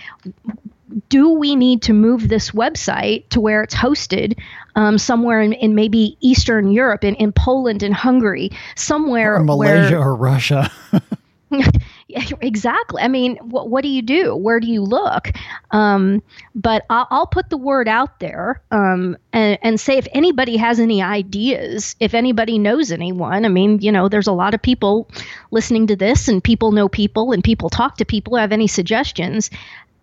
do 1.08 1.30
we 1.30 1.56
need 1.56 1.82
to 1.82 1.92
move 1.92 2.28
this 2.28 2.52
website 2.52 3.28
to 3.30 3.40
where 3.40 3.62
it's 3.62 3.74
hosted 3.74 4.38
um, 4.74 4.98
somewhere 4.98 5.40
in, 5.40 5.52
in, 5.52 5.74
maybe 5.74 6.16
Eastern 6.20 6.70
Europe, 6.70 7.04
in, 7.04 7.14
in 7.16 7.32
Poland 7.32 7.82
and 7.82 7.94
Hungary, 7.94 8.50
somewhere 8.76 9.36
or 9.36 9.44
Malaysia 9.44 9.98
where, 9.98 10.08
or 10.08 10.14
Russia? 10.14 10.72
exactly. 12.40 13.02
I 13.02 13.08
mean, 13.08 13.36
what, 13.36 13.68
what 13.68 13.82
do 13.82 13.88
you 13.88 14.02
do? 14.02 14.36
Where 14.36 14.60
do 14.60 14.66
you 14.66 14.82
look? 14.82 15.30
Um, 15.70 16.22
but 16.54 16.84
I'll, 16.90 17.06
I'll, 17.10 17.26
put 17.26 17.50
the 17.50 17.56
word 17.56 17.88
out 17.88 18.20
there 18.20 18.62
um, 18.70 19.16
and, 19.32 19.58
and, 19.62 19.80
say 19.80 19.98
if 19.98 20.06
anybody 20.12 20.56
has 20.56 20.78
any 20.78 21.02
ideas, 21.02 21.96
if 22.00 22.14
anybody 22.14 22.58
knows 22.58 22.90
anyone, 22.90 23.44
I 23.44 23.48
mean, 23.48 23.80
you 23.80 23.92
know, 23.92 24.08
there's 24.08 24.26
a 24.26 24.32
lot 24.32 24.54
of 24.54 24.62
people 24.62 25.08
listening 25.50 25.86
to 25.88 25.96
this, 25.96 26.28
and 26.28 26.42
people 26.42 26.72
know 26.72 26.88
people, 26.88 27.32
and 27.32 27.42
people 27.42 27.70
talk 27.70 27.96
to 27.98 28.04
people. 28.04 28.36
Have 28.36 28.52
any 28.52 28.66
suggestions? 28.66 29.50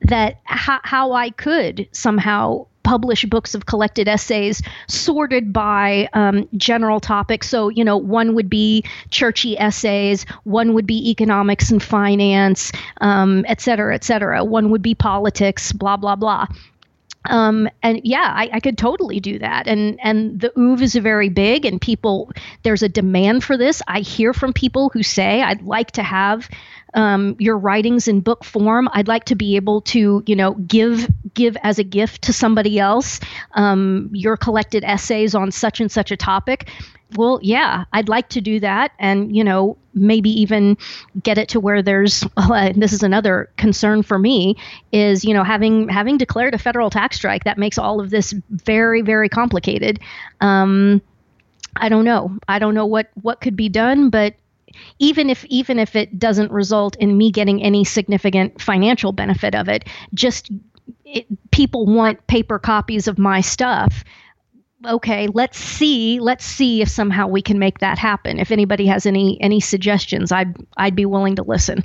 That 0.07 0.39
how, 0.43 0.79
how 0.83 1.11
I 1.13 1.29
could 1.29 1.87
somehow 1.91 2.67
publish 2.85 3.25
books 3.25 3.55
of 3.55 3.65
collected 3.65 4.07
essays 4.07 4.61
sorted 4.87 5.51
by 5.51 6.07
um, 6.13 6.47
general 6.55 6.99
topics. 6.99 7.49
So, 7.49 7.69
you 7.69 7.83
know, 7.83 7.97
one 7.97 8.35
would 8.35 8.49
be 8.49 8.83
churchy 9.09 9.57
essays, 9.57 10.25
one 10.43 10.73
would 10.75 10.85
be 10.85 11.09
economics 11.09 11.71
and 11.71 11.81
finance, 11.81 12.71
um, 13.01 13.43
et 13.47 13.59
cetera, 13.59 13.95
et 13.95 14.03
cetera. 14.03 14.43
One 14.43 14.69
would 14.69 14.83
be 14.83 14.93
politics, 14.93 15.73
blah, 15.73 15.97
blah, 15.97 16.15
blah. 16.15 16.45
Um, 17.27 17.67
and 17.81 18.01
yeah, 18.03 18.31
I, 18.35 18.49
I, 18.53 18.59
could 18.59 18.77
totally 18.77 19.19
do 19.19 19.39
that. 19.39 19.67
And 19.67 19.99
and 20.03 20.39
the 20.39 20.51
oeuvre 20.55 20.83
is 20.83 20.93
very 20.93 21.29
big, 21.29 21.65
and 21.65 21.81
people 21.81 22.31
there's 22.61 22.83
a 22.83 22.89
demand 22.89 23.43
for 23.43 23.57
this. 23.57 23.81
I 23.87 24.01
hear 24.01 24.31
from 24.31 24.53
people 24.53 24.89
who 24.89 25.01
say 25.01 25.41
I'd 25.41 25.63
like 25.63 25.91
to 25.93 26.03
have 26.03 26.47
um, 26.95 27.35
your 27.39 27.57
writings 27.57 28.07
in 28.07 28.21
book 28.21 28.43
form. 28.43 28.89
I'd 28.93 29.07
like 29.07 29.25
to 29.25 29.35
be 29.35 29.55
able 29.57 29.81
to, 29.81 30.23
you 30.25 30.35
know, 30.35 30.53
give 30.55 31.07
give 31.33 31.57
as 31.61 31.77
a 31.77 31.83
gift 31.83 32.23
to 32.23 32.33
somebody 32.33 32.79
else 32.79 33.19
um, 33.53 34.09
your 34.13 34.37
collected 34.37 34.83
essays 34.83 35.35
on 35.35 35.51
such 35.51 35.79
and 35.79 35.91
such 35.91 36.11
a 36.11 36.17
topic. 36.17 36.69
Well, 37.15 37.39
yeah, 37.43 37.85
I'd 37.93 38.09
like 38.09 38.29
to 38.29 38.41
do 38.41 38.59
that, 38.61 38.91
and 38.97 39.35
you 39.35 39.43
know, 39.43 39.77
maybe 39.93 40.29
even 40.41 40.77
get 41.21 41.37
it 41.37 41.49
to 41.49 41.59
where 41.59 41.81
there's. 41.81 42.25
Uh, 42.37 42.71
this 42.75 42.93
is 42.93 43.03
another 43.03 43.49
concern 43.57 44.03
for 44.03 44.17
me 44.19 44.55
is 44.91 45.25
you 45.25 45.33
know 45.33 45.43
having 45.43 45.89
having 45.89 46.17
declared 46.17 46.53
a 46.53 46.57
federal 46.57 46.89
tax 46.89 47.17
strike 47.17 47.43
that 47.43 47.57
makes 47.57 47.77
all 47.77 47.99
of 47.99 48.11
this 48.11 48.33
very 48.49 49.01
very 49.01 49.27
complicated. 49.27 49.99
Um, 50.41 51.01
I 51.75 51.89
don't 51.89 52.05
know. 52.05 52.37
I 52.47 52.59
don't 52.59 52.75
know 52.75 52.85
what 52.85 53.09
what 53.21 53.41
could 53.41 53.55
be 53.55 53.67
done, 53.67 54.09
but 54.09 54.35
even 54.99 55.29
if 55.29 55.45
even 55.45 55.79
if 55.79 55.95
it 55.95 56.17
doesn't 56.17 56.51
result 56.51 56.95
in 56.97 57.17
me 57.17 57.31
getting 57.31 57.61
any 57.61 57.83
significant 57.83 58.61
financial 58.61 59.11
benefit 59.11 59.55
of 59.55 59.67
it 59.67 59.87
just 60.13 60.51
it, 61.03 61.25
people 61.51 61.85
want 61.85 62.25
paper 62.27 62.59
copies 62.59 63.07
of 63.07 63.17
my 63.17 63.41
stuff. 63.41 64.03
Okay 64.85 65.27
let's 65.27 65.57
see 65.57 66.19
let's 66.19 66.45
see 66.45 66.81
if 66.81 66.89
somehow 66.89 67.27
we 67.27 67.41
can 67.41 67.59
make 67.59 67.79
that 67.79 67.97
happen. 67.97 68.39
If 68.39 68.51
anybody 68.51 68.85
has 68.87 69.05
any 69.05 69.41
any 69.41 69.59
suggestions 69.59 70.31
i'd 70.31 70.55
i'd 70.77 70.95
be 70.95 71.05
willing 71.05 71.35
to 71.37 71.43
listen. 71.43 71.83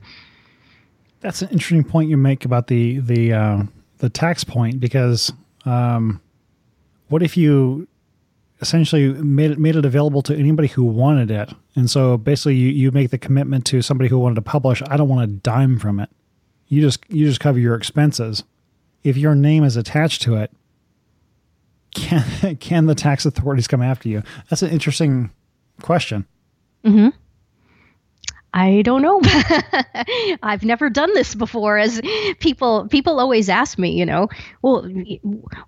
That's 1.21 1.43
an 1.43 1.49
interesting 1.51 1.85
point 1.85 2.09
you 2.09 2.17
make 2.17 2.45
about 2.45 2.67
the 2.69 2.99
the 3.01 3.33
uh, 3.33 3.63
the 3.99 4.09
tax 4.09 4.43
point 4.43 4.81
because 4.81 5.33
um, 5.65 6.21
what 7.09 7.23
if 7.23 7.37
you 7.37 7.87
essentially 8.61 9.09
made 9.09 9.51
it 9.51 9.59
made 9.59 9.77
it 9.77 9.85
available 9.85 10.23
to 10.23 10.37
anybody 10.37 10.69
who 10.69 10.85
wanted 10.85 11.31
it. 11.31 11.53
And 11.75 11.91
so 11.91 12.17
basically 12.17 12.57
you, 12.57 12.69
you 12.69 12.91
make 12.91 13.11
the 13.11 13.19
commitment 13.19 13.65
to 13.67 13.83
somebody 13.83 14.09
who 14.09 14.19
wanted 14.19 14.37
to 14.37 14.43
publish, 14.43 14.83
I 14.87 14.97
don't 14.97 15.09
want 15.09 15.25
a 15.25 15.33
dime 15.33 15.79
from 15.79 16.01
it. 16.01 16.11
You 16.69 16.81
just 16.81 17.03
you 17.09 17.27
just 17.27 17.41
cover 17.41 17.59
your 17.59 17.75
expenses. 17.75 18.45
If 19.03 19.17
your 19.17 19.35
name 19.35 19.65
is 19.65 19.77
attached 19.77 20.23
to 20.23 20.37
it, 20.37 20.53
can 21.95 22.57
can 22.61 22.87
the 22.87 22.95
tax 22.95 23.27
authorities 23.27 23.67
come 23.67 23.83
after 23.83 24.09
you? 24.09 24.23
That's 24.49 24.63
an 24.63 24.71
interesting 24.71 25.31
question. 25.83 26.27
Mm-hmm. 26.85 27.09
I 28.53 28.83
don't 28.83 29.03
know. 29.03 29.21
I've 30.43 30.65
never 30.65 30.91
done 30.91 31.15
this 31.15 31.35
before. 31.37 31.79
As 31.79 32.01
people 32.41 32.89
people 32.89 33.21
always 33.21 33.49
ask 33.49 33.79
me, 33.79 33.93
you 33.93 34.05
know, 34.05 34.29
well, 34.63 34.89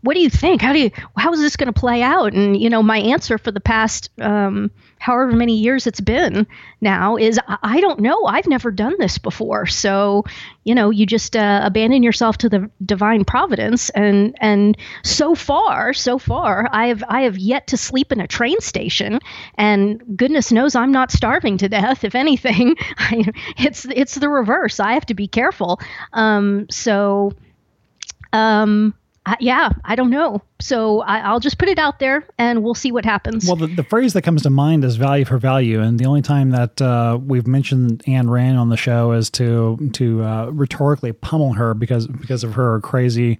what 0.01 0.14
do 0.14 0.20
you 0.20 0.28
think? 0.28 0.61
How 0.62 0.72
do 0.72 0.80
you 0.80 0.91
how 1.16 1.33
is 1.33 1.41
this 1.41 1.57
going 1.57 1.72
to 1.72 1.78
play 1.78 2.03
out? 2.03 2.33
And 2.33 2.61
you 2.61 2.68
know, 2.68 2.83
my 2.83 2.99
answer 2.99 3.39
for 3.39 3.53
the 3.53 3.61
past 3.61 4.11
um, 4.20 4.70
however 5.03 5.32
many 5.32 5.59
years 5.59 5.88
it's 5.88 6.00
been 6.00 6.46
now 6.80 7.16
is 7.16 7.38
I 7.48 7.80
don't 7.80 7.98
know. 7.98 8.24
I've 8.24 8.46
never 8.46 8.70
done 8.70 8.94
this 9.00 9.18
before. 9.18 9.66
So, 9.66 10.24
you 10.62 10.76
know, 10.76 10.90
you 10.90 11.07
just 11.07 11.34
uh, 11.34 11.61
abandon 11.64 12.05
yourself 12.05 12.38
to 12.38 12.48
the 12.48 12.70
divine 12.86 13.24
providence. 13.24 13.90
And 13.90 14.36
and 14.40 14.76
so 15.03 15.34
far, 15.34 15.92
so 15.92 16.18
far, 16.18 16.68
I 16.70 16.86
have 16.86 17.03
I 17.09 17.22
have 17.22 17.36
yet 17.36 17.66
to 17.68 17.76
sleep 17.76 18.12
in 18.12 18.20
a 18.20 18.28
train 18.28 18.61
station. 18.61 19.18
And 19.59 20.00
goodness 20.16 20.53
knows 20.53 20.76
I'm 20.76 20.92
not 20.92 21.11
starving 21.11 21.59
to 21.59 21.68
death. 21.68 22.05
If 22.05 22.14
anything, 22.14 22.76
I, 22.96 23.24
it's 23.59 23.84
it's 23.86 24.14
the 24.14 24.28
reverse. 24.28 24.78
I 24.78 24.92
have 24.92 25.07
to 25.07 25.14
be 25.14 25.26
careful. 25.26 25.80
Um, 26.12 26.66
so, 26.70 27.32
um, 28.32 28.94
I, 29.25 29.37
yeah, 29.39 29.70
I 29.85 29.95
don't 29.95 30.11
know. 30.11 30.43
So 30.61 31.01
I, 31.03 31.33
will 31.33 31.39
just 31.39 31.59
put 31.59 31.68
it 31.68 31.79
out 31.79 32.01
there 32.01 32.27
and 32.39 32.64
we'll 32.64 32.75
see 32.75 32.91
what 32.91 33.05
happens. 33.05 33.47
Well, 33.47 33.57
the, 33.57 33.68
the, 33.68 33.85
phrase 33.85 34.14
that 34.14 34.23
comes 34.23 34.43
to 34.43 34.51
mind 34.51 34.85
is 34.85 34.97
value 34.97 35.25
for 35.25 35.39
value. 35.39 35.81
And 35.81 35.99
the 35.99 36.07
only 36.07 36.23
time 36.23 36.51
that 36.51 36.83
uh, 36.83 37.18
we've 37.25 37.47
mentioned 37.47 38.03
Ayn 38.07 38.29
Rand 38.29 38.59
on 38.59 38.68
the 38.68 38.77
show 38.77 39.12
is 39.12 39.31
to 39.31 39.91
to 39.93 40.25
uh, 40.25 40.47
rhetorically 40.47 41.12
pummel 41.12 41.53
her 41.53 41.73
because 41.75 42.09
because 42.09 42.43
of 42.43 42.55
her 42.55 42.81
crazy 42.81 43.39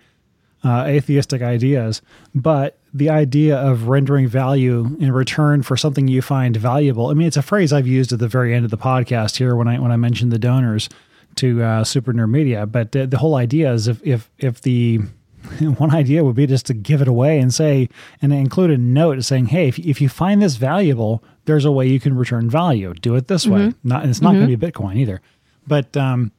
uh, 0.65 0.85
atheistic 0.87 1.43
ideas. 1.43 2.01
But 2.35 2.79
the 2.95 3.11
idea 3.11 3.57
of 3.57 3.89
rendering 3.89 4.29
value 4.29 4.97
in 5.01 5.11
return 5.13 5.63
for 5.63 5.77
something 5.77 6.07
you 6.07 6.23
find 6.23 6.57
valuable. 6.57 7.09
I 7.09 7.15
mean, 7.15 7.27
it's 7.27 7.37
a 7.37 7.43
phrase 7.43 7.73
I've 7.73 7.87
used 7.89 8.13
at 8.13 8.21
the 8.21 8.29
very 8.29 8.55
end 8.55 8.65
of 8.65 8.71
the 8.71 8.79
podcast 8.79 9.37
here 9.37 9.57
when 9.57 9.67
I 9.67 9.81
when 9.81 9.91
I 9.91 9.97
mentioned 9.97 10.31
the 10.31 10.39
donors 10.39 10.89
to 11.37 11.63
uh, 11.63 11.85
Super 11.85 12.13
Nerd 12.13 12.31
Media. 12.31 12.67
But 12.67 12.93
the, 12.93 13.07
the 13.07 13.19
whole 13.19 13.35
idea 13.35 13.73
is 13.73 13.89
if 13.89 14.01
if 14.07 14.31
if 14.39 14.61
the 14.61 15.01
one 15.79 15.95
idea 15.95 16.25
would 16.25 16.37
be 16.37 16.47
just 16.47 16.67
to 16.67 16.75
give 16.75 17.03
it 17.03 17.09
away 17.09 17.39
and 17.39 17.53
say, 17.53 17.89
and 18.21 18.33
include 18.33 18.71
a 18.71 18.79
note 18.79 19.23
saying, 19.25 19.47
hey, 19.47 19.69
if, 19.69 19.79
if 19.79 20.01
you 20.01 20.09
find 20.09 20.43
this 20.43 20.57
valuable, 20.57 21.23
there's 21.45 21.65
a 21.65 21.73
way 21.73 21.87
you 21.87 22.01
can 22.01 22.17
return 22.17 22.49
value. 22.49 22.95
Do 22.95 23.15
it 23.15 23.29
this 23.29 23.45
mm-hmm. 23.45 23.55
way. 23.55 23.75
Not, 23.85 24.07
it's 24.07 24.21
not 24.21 24.31
mm-hmm. 24.31 24.47
going 24.47 24.51
to 24.51 24.57
be 24.57 24.71
Bitcoin 24.71 24.97
either. 24.97 25.21
But 25.67 25.97
um, 25.97 26.33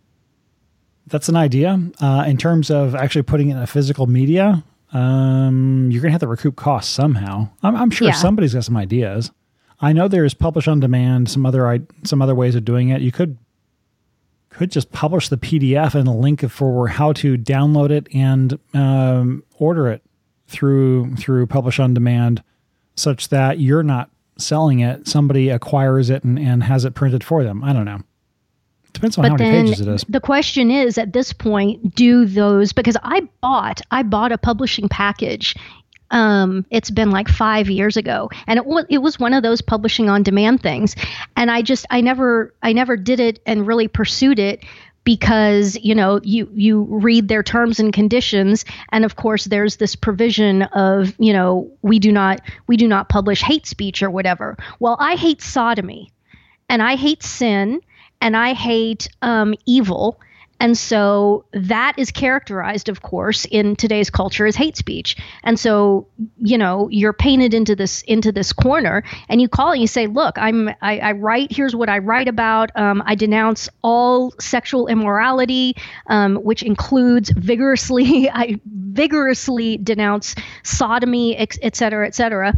that's 1.08 1.30
an 1.30 1.36
idea. 1.36 1.80
Uh, 2.02 2.26
in 2.28 2.38
terms 2.38 2.70
of 2.70 2.96
actually 2.96 3.24
putting 3.24 3.50
it 3.50 3.54
in 3.54 3.60
a 3.60 3.68
physical 3.68 4.08
media, 4.08 4.64
um, 4.94 5.90
you're 5.92 6.02
going 6.02 6.10
to 6.10 6.14
have 6.14 6.22
to 6.22 6.28
recoup 6.28 6.56
costs 6.56 6.94
somehow. 6.94 7.50
I'm, 7.62 7.76
I'm 7.76 7.90
sure 7.90 8.08
yeah. 8.08 8.14
somebody's 8.14 8.54
got 8.54 8.64
some 8.64 8.78
ideas. 8.78 9.32
I 9.82 9.92
know 9.92 10.08
there's 10.08 10.34
publish 10.34 10.68
on 10.68 10.80
demand, 10.80 11.30
some 11.30 11.46
other 11.46 11.86
some 12.04 12.22
other 12.22 12.36
ways 12.36 12.56
of 12.56 12.64
doing 12.64 12.90
it. 12.90 13.02
You 13.02 13.12
could 13.12 13.38
could 14.54 14.72
just 14.72 14.92
publish 14.92 15.30
the 15.30 15.38
PDF 15.38 15.96
and 15.96 16.08
a 16.08 16.12
link 16.12 16.50
for 16.50 16.88
how 16.88 17.14
to 17.14 17.38
download 17.38 17.90
it 17.90 18.08
and 18.14 18.58
um, 18.74 19.44
order 19.58 19.90
it 19.90 20.04
through 20.48 21.16
through 21.16 21.48
Publish 21.48 21.80
on 21.80 21.94
Demand, 21.94 22.44
such 22.96 23.30
that 23.30 23.60
you're 23.60 23.84
not 23.84 24.10
selling 24.38 24.80
it. 24.80 25.08
Somebody 25.08 25.50
acquires 25.50 26.10
it 26.10 26.24
and, 26.24 26.40
and 26.40 26.64
has 26.64 26.86
it 26.86 26.94
printed 26.94 27.24
for 27.24 27.44
them. 27.44 27.64
I 27.64 27.74
don't 27.74 27.86
know. 27.86 28.00
Depends 28.94 29.18
on 29.18 29.24
but 29.24 29.32
how 29.32 29.38
many 29.38 29.64
pages 29.64 29.82
it 29.82 29.88
is. 29.88 30.06
The 30.08 30.20
question 30.20 30.70
is 30.70 31.00
at 31.00 31.14
this 31.14 31.34
point, 31.34 31.96
do 31.96 32.26
those 32.26 32.74
because 32.74 32.96
I 33.04 33.22
bought 33.42 33.82
I 33.92 34.04
bought 34.04 34.32
a 34.32 34.38
publishing 34.38 34.88
package 34.88 35.56
um, 36.14 36.66
it's 36.70 36.92
been 36.92 37.10
like 37.10 37.28
five 37.28 37.70
years 37.70 37.98
ago, 37.98 38.30
and 38.48 38.58
it 38.58 38.66
was 38.66 38.86
it 38.88 39.00
was 39.00 39.20
one 39.20 39.34
of 39.34 39.44
those 39.44 39.62
publishing 39.62 40.10
on 40.10 40.24
demand 40.24 40.62
things, 40.62 40.96
and 41.36 41.52
I 41.52 41.64
just 41.64 41.86
I 41.90 42.02
never 42.02 42.54
I 42.62 42.72
never 42.72 42.96
did 42.96 43.20
it 43.20 43.40
and 43.46 43.68
really 43.68 43.88
pursued 43.88 44.38
it 44.38 44.64
because 45.04 45.76
you 45.82 45.96
know 45.96 46.20
you 46.24 46.50
you 46.54 46.84
read 46.84 47.28
their 47.28 47.42
terms 47.42 47.80
and 47.80 47.92
conditions. 47.92 48.64
And 48.90 49.04
of 49.04 49.16
course 49.16 49.46
there's 49.46 49.78
this 49.78 49.96
provision 49.96 50.62
of 50.62 51.14
you 51.18 51.34
know 51.34 51.72
we 51.82 51.98
do 51.98 52.12
not 52.12 52.42
we 52.68 52.78
do 52.78 52.88
not 52.88 53.10
publish 53.10 53.42
hate 53.42 53.66
speech 53.66 54.04
or 54.04 54.10
whatever. 54.10 54.56
Well 54.80 54.96
i 55.00 55.16
hate 55.16 55.42
sodomy. 55.42 56.12
And 56.70 56.82
i 56.82 56.96
hate 56.96 57.24
sin. 57.24 57.82
And 58.22 58.38
i 58.38 58.54
hate 58.54 59.10
um, 59.24 59.56
evil 59.66 60.20
and 60.64 60.78
so 60.78 61.44
that 61.52 61.94
is 61.98 62.10
characterized, 62.10 62.88
of 62.88 63.02
course, 63.02 63.44
in 63.52 63.76
today's 63.76 64.10
culture 64.10 64.46
as 64.46 64.56
hate 64.56 64.78
speech. 64.78 65.18
And 65.44 65.60
so, 65.60 66.08
you 66.38 66.58
know, 66.58 66.88
you're 66.90 67.12
painted 67.12 67.54
into 67.54 67.76
this 67.76 68.02
into 68.04 68.32
this 68.32 68.54
corner, 68.54 69.04
and 69.28 69.42
you 69.42 69.50
call 69.50 69.74
and 69.74 69.82
you 69.82 69.88
say, 69.88 70.08
"Look, 70.08 70.38
I'm 70.38 70.70
I, 70.82 71.00
I 71.00 71.12
write. 71.12 71.52
Here's 71.52 71.76
what 71.76 71.90
I 71.90 71.98
write 71.98 72.30
about. 72.30 72.72
Um, 72.78 73.04
I 73.06 73.16
denounce 73.16 73.68
all 73.82 74.32
sexual 74.40 74.88
immorality, 74.88 75.76
um, 76.08 76.38
which 76.38 76.64
includes 76.64 77.30
vigorously. 77.32 78.30
I 78.34 78.58
vigorously 78.66 79.76
denounce 79.76 80.34
sodomy, 80.64 81.36
et 81.36 81.76
cetera, 81.76 82.08
et 82.08 82.16
cetera." 82.16 82.54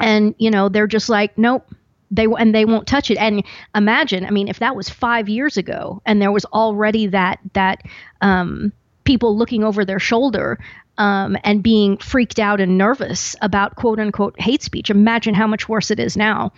And 0.00 0.34
you 0.38 0.50
know, 0.50 0.68
they're 0.68 0.88
just 0.88 1.08
like, 1.08 1.38
"Nope." 1.38 1.72
They 2.10 2.26
and 2.26 2.54
they 2.54 2.64
won't 2.64 2.86
touch 2.86 3.10
it. 3.10 3.18
And 3.18 3.44
imagine 3.74 4.24
i 4.24 4.30
mean 4.30 4.48
if 4.48 4.58
that 4.58 4.76
was 4.76 4.88
five 4.88 5.28
years 5.28 5.56
ago 5.56 6.02
and 6.06 6.20
there 6.20 6.32
was 6.32 6.44
already 6.46 7.06
that 7.08 7.38
that 7.54 7.82
um, 8.20 8.72
people 9.04 9.36
looking 9.36 9.64
over 9.64 9.84
their 9.84 9.98
shoulder 9.98 10.58
um, 10.98 11.36
and 11.44 11.62
being 11.62 11.96
freaked 11.98 12.38
out 12.38 12.60
and 12.60 12.76
nervous 12.76 13.36
about 13.40 13.76
quote 13.76 13.98
unquote 13.98 14.40
hate 14.40 14.62
speech 14.62 14.90
imagine 14.90 15.34
how 15.34 15.46
much 15.46 15.68
worse 15.68 15.90
it 15.90 16.00
is 16.00 16.16
now. 16.16 16.52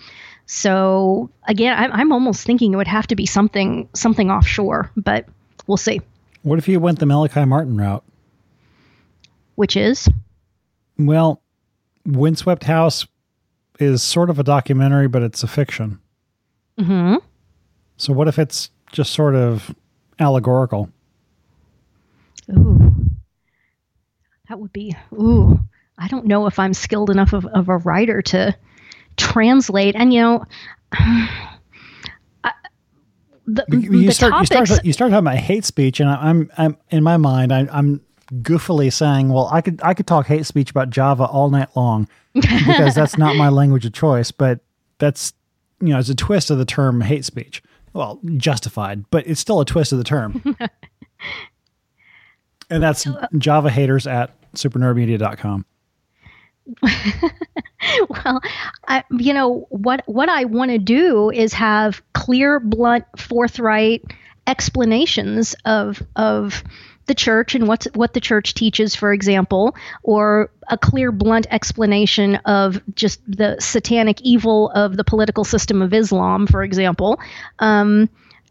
So 0.46 1.30
again 1.46 1.76
I'm, 1.76 1.92
I'm 1.92 2.12
almost 2.12 2.44
thinking 2.44 2.72
it 2.72 2.76
would 2.76 2.88
have 2.88 3.07
to 3.09 3.16
be 3.16 3.26
something 3.26 3.88
something 3.94 4.30
offshore 4.30 4.90
but 4.96 5.26
we'll 5.66 5.76
see. 5.76 6.01
What 6.42 6.59
if 6.59 6.68
you 6.68 6.80
went 6.80 6.98
the 6.98 7.07
malachi 7.07 7.44
martin 7.44 7.76
route? 7.76 8.05
Which 9.57 9.76
is? 9.76 10.09
Well 10.98 11.42
windswept 12.07 12.64
house 12.64 13.07
is 13.81 14.03
sort 14.03 14.31
of 14.31 14.39
a 14.39 14.43
documentary, 14.43 15.09
but 15.09 15.22
it's 15.22 15.43
a 15.43 15.47
fiction. 15.47 16.01
Hmm. 16.78 17.16
So 17.97 18.12
what 18.12 18.28
if 18.28 18.39
it's 18.39 18.70
just 18.93 19.12
sort 19.12 19.35
of 19.35 19.74
allegorical? 20.18 20.91
Ooh, 22.51 22.95
that 24.49 24.59
would 24.59 24.72
be. 24.72 24.97
Ooh, 25.12 25.61
I 25.99 26.09
don't 26.09 26.26
know 26.26 26.47
if 26.47 26.59
I'm 26.59 26.74
skilled 26.74 27.11
enough 27.11 27.33
of, 27.33 27.47
of 27.47 27.68
a 27.68 27.76
writer 27.78 28.22
to 28.22 28.57
translate. 29.16 29.95
And 29.97 30.12
you 30.12 30.20
know. 30.20 30.45
the, 33.47 33.64
you 33.68 34.07
the 34.07 34.12
start 34.12 34.33
topics, 34.33 34.51
you 34.51 34.66
start 34.66 34.85
you 34.85 34.93
start 34.93 35.11
talking 35.11 35.26
about 35.26 35.37
hate 35.37 35.64
speech, 35.64 36.01
and 36.01 36.09
I'm 36.09 36.51
I'm 36.57 36.76
in 36.91 37.03
my 37.03 37.16
mind 37.16 37.53
I, 37.53 37.68
I'm 37.72 38.01
goofily 38.35 38.93
saying, 38.93 39.28
well, 39.31 39.49
I 39.53 39.61
could 39.61 39.81
I 39.83 39.95
could 39.95 40.07
talk 40.07 40.26
hate 40.26 40.47
speech 40.47 40.70
about 40.70 40.91
Java 40.91 41.24
all 41.24 41.51
night 41.51 41.68
long 41.76 42.09
because 42.35 42.95
that's 42.95 43.18
not 43.18 43.37
my 43.37 43.49
language 43.51 43.85
of 43.85 43.93
choice, 43.93 44.31
but 44.31 44.61
that's 44.99 45.33
you 45.81 45.89
know, 45.89 45.99
it's 45.99 46.09
a 46.09 46.14
twist 46.14 46.51
of 46.51 46.59
the 46.59 46.64
term 46.64 47.01
hate 47.01 47.24
speech. 47.24 47.62
Well, 47.93 48.20
justified, 48.37 49.05
but 49.11 49.26
it's 49.26 49.41
still 49.41 49.61
a 49.61 49.64
twist 49.64 49.93
of 49.93 49.99
the 49.99 50.05
term. 50.05 50.43
and 52.70 52.83
that's 52.83 53.07
uh, 53.07 53.26
Java 53.37 53.70
haters 53.70 54.07
at 54.07 54.31
supernerdmedia.com. 54.53 55.64
well, 58.09 58.41
I, 58.87 59.03
you 59.11 59.33
know 59.33 59.66
what 59.70 60.03
what 60.07 60.28
I 60.28 60.45
want 60.45 60.70
to 60.70 60.78
do 60.78 61.31
is 61.31 61.53
have 61.55 62.01
clear, 62.12 62.61
blunt, 62.61 63.05
forthright 63.16 64.05
explanations 64.47 65.57
of 65.64 66.03
of 66.14 66.62
the 67.11 67.15
church 67.17 67.57
and 67.57 67.67
what's 67.67 67.87
what 67.95 68.15
the 68.15 68.21
church 68.21 68.55
teaches, 68.55 68.95
for 68.95 69.13
example, 69.13 69.75
or 70.05 70.53
a 70.69 70.79
clear, 70.79 71.11
blunt 71.11 71.45
explanation 71.51 72.37
of 72.45 72.81
just 72.95 73.21
the 73.27 73.57
satanic 73.59 74.21
evil 74.21 74.71
of 74.77 74.97
the 74.97 75.03
political 75.03 75.43
system 75.43 75.83
of 75.83 75.93
Islam, 75.93 76.47
for 76.47 76.63
example. 76.63 77.19
Um, 77.59 78.09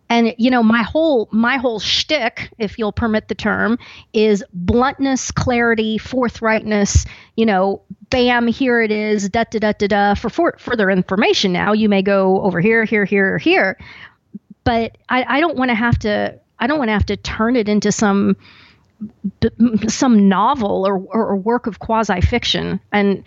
and 0.10 0.36
you 0.38 0.52
know, 0.52 0.62
my 0.62 0.84
whole 0.84 1.30
my 1.32 1.56
whole 1.56 1.80
shtick, 1.80 2.52
if 2.58 2.78
you'll 2.78 2.92
permit 2.92 3.30
the 3.30 3.36
term, 3.36 3.80
is 4.12 4.44
bluntness, 4.52 5.32
clarity, 5.32 5.98
forthrightness. 5.98 7.08
You 7.38 7.46
know, 7.46 7.84
bam, 8.10 8.48
here 8.48 8.82
it 8.82 8.92
is, 8.92 9.30
da 9.30 9.46
da 9.50 9.60
da 9.60 9.72
da 9.72 9.88
da. 9.88 10.14
For, 10.16 10.30
for 10.30 10.58
further 10.60 10.90
information, 10.90 11.54
now 11.54 11.72
you 11.72 11.88
may 11.88 12.02
go 12.02 12.42
over 12.42 12.60
here, 12.60 12.84
here, 12.84 13.06
here, 13.06 13.36
or 13.36 13.38
here. 13.38 13.80
But 14.66 14.98
I, 15.08 15.38
I 15.38 15.40
don't 15.40 15.56
want 15.56 15.70
to 15.70 15.76
have 15.76 15.98
to 16.00 16.42
I 16.60 16.68
don't 16.68 16.78
want 16.78 16.90
to 16.90 16.94
have 16.94 17.06
to 17.08 17.18
turn 17.18 17.56
it 17.56 17.70
into 17.70 17.92
some 17.92 18.36
some 19.88 20.28
novel 20.28 20.86
or, 20.86 20.98
or 20.98 21.36
work 21.38 21.68
of 21.68 21.80
quasi 21.80 22.20
fiction. 22.20 22.82
And 22.92 23.24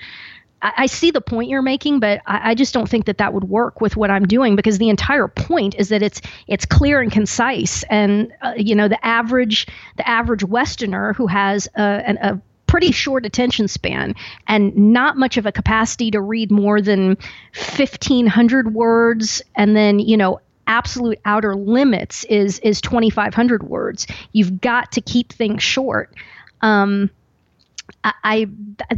I, 0.60 0.72
I, 0.78 0.86
see 0.86 1.10
the 1.10 1.22
point 1.22 1.48
you're 1.48 1.62
making, 1.62 1.98
but 1.98 2.20
I, 2.26 2.50
I, 2.50 2.54
just 2.54 2.74
don't 2.74 2.88
think 2.88 3.06
that 3.06 3.18
that 3.18 3.32
would 3.32 3.44
work 3.44 3.80
with 3.80 3.96
what 3.96 4.10
I'm 4.10 4.26
doing 4.26 4.54
because 4.54 4.76
the 4.76 4.90
entire 4.90 5.28
point 5.28 5.74
is 5.78 5.88
that 5.88 6.02
it's 6.02 6.20
it's 6.46 6.66
clear 6.66 7.00
and 7.00 7.10
concise. 7.10 7.84
And 7.84 8.32
uh, 8.42 8.52
you 8.56 8.74
know, 8.74 8.88
the 8.88 9.04
average 9.04 9.66
the 9.96 10.06
average 10.06 10.44
Westerner 10.44 11.14
who 11.14 11.26
has 11.26 11.68
a, 11.74 12.16
a 12.20 12.40
pretty 12.66 12.92
short 12.92 13.26
attention 13.26 13.68
span 13.68 14.14
and 14.46 14.74
not 14.74 15.18
much 15.18 15.36
of 15.36 15.44
a 15.44 15.52
capacity 15.52 16.10
to 16.10 16.20
read 16.22 16.50
more 16.50 16.80
than 16.80 17.18
1500 17.54 18.72
words 18.72 19.42
and 19.54 19.76
then 19.76 19.98
you 19.98 20.16
know 20.16 20.40
absolute 20.66 21.18
outer 21.24 21.54
limits 21.54 22.24
is 22.24 22.58
is 22.60 22.80
2500 22.80 23.62
words 23.62 24.06
you've 24.32 24.60
got 24.60 24.92
to 24.92 25.00
keep 25.00 25.32
things 25.32 25.62
short 25.62 26.14
um, 26.60 27.10
I, 28.04 28.12
I 28.24 28.48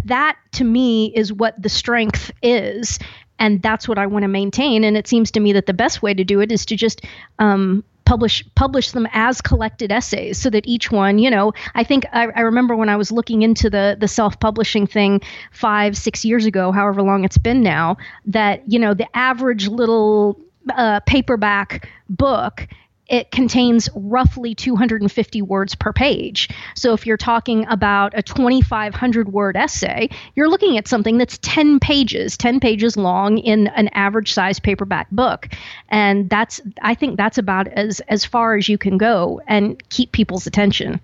that 0.05 0.37
to 0.53 0.65
me 0.65 1.13
is 1.15 1.33
what 1.33 1.61
the 1.61 1.69
strength 1.69 2.31
is 2.43 2.99
and 3.39 3.61
that's 3.63 3.89
what 3.89 3.99
I 3.99 4.07
want 4.07 4.23
to 4.23 4.29
maintain. 4.29 4.85
And 4.85 4.97
it 4.97 5.09
seems 5.09 5.31
to 5.33 5.41
me 5.41 5.53
that 5.53 5.67
the 5.67 5.75
best 5.75 6.03
way 6.03 6.15
to 6.15 6.25
do 6.25 6.41
it 6.41 6.53
is 6.53 6.65
to 6.67 6.77
just 6.77 7.05
um, 7.39 7.85
publish 8.05 8.45
publish 8.55 8.91
them 8.91 9.09
as 9.13 9.41
collected 9.41 9.91
essays 9.91 10.39
so 10.39 10.51
that 10.51 10.67
each 10.67 10.91
one 10.91 11.19
you 11.19 11.31
know 11.31 11.55
i 11.75 11.83
think 11.83 12.05
I, 12.13 12.27
I, 12.37 12.41
remember 12.41 12.77
when 12.77 12.91
i 12.91 12.97
was 12.97 13.11
looking 13.11 13.41
into 13.41 13.71
the 13.71 13.97
the 13.99 14.09
self-publishing 14.09 14.87
thing 14.87 15.23
five 15.53 15.97
six 15.97 16.23
years 16.23 16.45
ago 16.45 16.71
however 16.71 17.01
long 17.01 17.25
it's 17.25 17.39
been 17.39 17.63
now 17.63 17.97
that 18.27 18.63
you 18.71 18.79
know 18.79 18.93
the 18.93 19.09
average 19.17 19.69
little 19.69 20.39
uh, 20.71 21.01
paperback 21.01 21.89
book 22.09 22.67
it 23.09 23.31
contains 23.31 23.89
roughly 23.95 24.55
250 24.55 25.43
words 25.43 25.75
per 25.75 25.93
page. 25.93 26.49
So 26.75 26.95
if 26.95 27.07
you're 27.07 27.17
talking 27.17 27.67
about 27.69 28.13
a 28.17 28.23
2,500 28.23 29.33
word 29.33 29.57
essay, 29.57 30.09
you're 30.35 30.49
looking 30.49 30.79
at 30.79 30.89
something 30.89 31.19
that's 31.19 31.39
10 31.43 31.81
pages, 31.81 32.37
10 32.37 32.61
pages 32.61 32.97
long 32.97 33.39
in 33.39 33.69
an 33.69 33.89
average 33.89 34.33
size 34.33 34.59
paperback 34.59 35.11
book. 35.11 35.49
And 35.91 36.31
that's, 36.31 36.61
I 36.83 36.95
think 36.95 37.17
that's 37.17 37.39
about 37.39 37.69
as, 37.69 38.01
as 38.09 38.25
far 38.25 38.57
as 38.57 38.69
you 38.69 38.79
can 38.79 38.97
go 38.97 39.41
and 39.47 39.83
keep 39.91 40.13
people's 40.13 40.47
attention. 40.47 41.01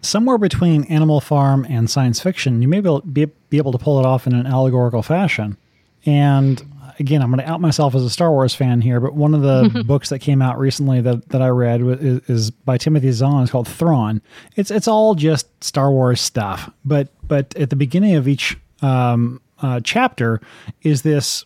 Somewhere 0.00 0.38
between 0.38 0.84
Animal 0.84 1.20
Farm 1.20 1.64
and 1.68 1.88
science 1.88 2.20
fiction, 2.20 2.60
you 2.60 2.68
may 2.68 2.80
be, 2.80 3.26
be 3.48 3.56
able 3.56 3.72
to 3.72 3.78
pull 3.78 3.98
it 4.00 4.04
off 4.04 4.26
in 4.26 4.34
an 4.34 4.46
allegorical 4.46 5.02
fashion. 5.02 5.56
And 6.04 6.62
again, 6.98 7.22
I'm 7.22 7.30
going 7.30 7.44
to 7.44 7.50
out 7.50 7.60
myself 7.60 7.94
as 7.94 8.02
a 8.02 8.10
Star 8.10 8.30
Wars 8.30 8.54
fan 8.54 8.80
here, 8.80 9.00
but 9.00 9.14
one 9.14 9.34
of 9.34 9.42
the 9.42 9.84
books 9.86 10.08
that 10.10 10.20
came 10.20 10.40
out 10.42 10.58
recently 10.58 11.00
that, 11.00 11.28
that 11.30 11.42
I 11.42 11.48
read 11.48 11.80
is, 11.82 12.20
is 12.28 12.50
by 12.50 12.78
Timothy 12.78 13.12
Zahn. 13.12 13.42
It's 13.42 13.52
called 13.52 13.68
Thrawn. 13.68 14.22
It's 14.56 14.70
it's 14.70 14.88
all 14.88 15.14
just 15.14 15.46
Star 15.62 15.90
Wars 15.90 16.20
stuff, 16.20 16.70
but 16.84 17.08
but 17.26 17.56
at 17.56 17.70
the 17.70 17.76
beginning 17.76 18.14
of 18.14 18.28
each 18.28 18.56
um, 18.82 19.40
uh, 19.62 19.80
chapter 19.82 20.40
is 20.82 21.02
this 21.02 21.44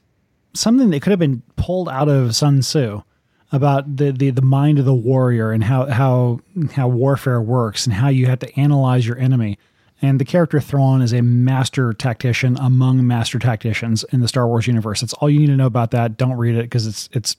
something 0.55 0.91
that 0.91 1.03
could 1.03 1.11
have 1.11 1.19
been 1.19 1.43
pulled 1.57 1.89
out 1.89 2.09
of 2.09 2.35
Sun 2.35 2.61
Tzu 2.61 3.03
about 3.53 3.97
the, 3.97 4.13
the 4.13 4.31
the 4.31 4.43
mind 4.43 4.79
of 4.79 4.85
the 4.85 4.95
warrior 4.95 5.53
and 5.53 5.65
how 5.65 5.87
how 5.87 6.41
how 6.73 6.89
warfare 6.89 7.41
works 7.41 7.87
and 7.87 7.95
how 7.95 8.09
you 8.09 8.27
have 8.27 8.41
to 8.41 8.61
analyze 8.61 9.07
your 9.07 9.19
enemy. 9.19 9.59
And 10.01 10.21
the 10.21 10.25
character 10.25 10.61
Thrawn 10.61 11.03
is 11.03 11.13
a 11.13 11.23
master 11.23 11.93
tactician 11.93 12.57
among 12.61 13.07
master 13.07 13.39
tacticians 13.39 14.05
in 14.13 14.21
the 14.21 14.29
Star 14.29 14.47
Wars 14.47 14.67
universe. 14.67 15.01
That's 15.01 15.15
all 15.15 15.29
you 15.29 15.41
need 15.41 15.47
to 15.47 15.57
know 15.57 15.67
about 15.67 15.91
that. 15.91 16.17
Don't 16.17 16.37
read 16.37 16.55
it 16.55 16.63
because 16.63 16.87
it's 16.87 17.09
it's 17.13 17.37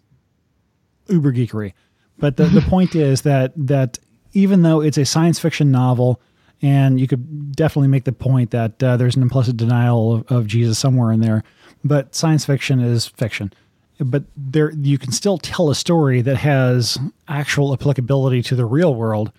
uber 1.07 1.31
geekery. 1.31 1.73
But 2.17 2.35
the, 2.37 2.45
the 2.45 2.61
point 2.61 2.95
is 2.95 3.21
that 3.21 3.53
that 3.55 3.97
even 4.33 4.61
though 4.61 4.81
it's 4.81 4.97
a 4.97 5.05
science 5.05 5.39
fiction 5.39 5.71
novel, 5.71 6.21
and 6.61 6.99
you 6.99 7.07
could 7.07 7.55
definitely 7.55 7.87
make 7.87 8.03
the 8.03 8.11
point 8.11 8.51
that 8.51 8.83
uh, 8.83 8.97
there's 8.97 9.15
an 9.15 9.21
implicit 9.21 9.55
denial 9.55 10.15
of, 10.15 10.31
of 10.31 10.47
Jesus 10.47 10.77
somewhere 10.77 11.11
in 11.11 11.21
there, 11.21 11.43
but 11.83 12.13
science 12.13 12.45
fiction 12.45 12.81
is 12.81 13.07
fiction. 13.07 13.53
But 13.99 14.23
there, 14.35 14.71
you 14.71 14.97
can 14.97 15.11
still 15.11 15.37
tell 15.37 15.69
a 15.69 15.75
story 15.75 16.21
that 16.21 16.37
has 16.37 16.97
actual 17.27 17.73
applicability 17.73 18.41
to 18.43 18.55
the 18.55 18.65
real 18.65 18.95
world. 18.95 19.31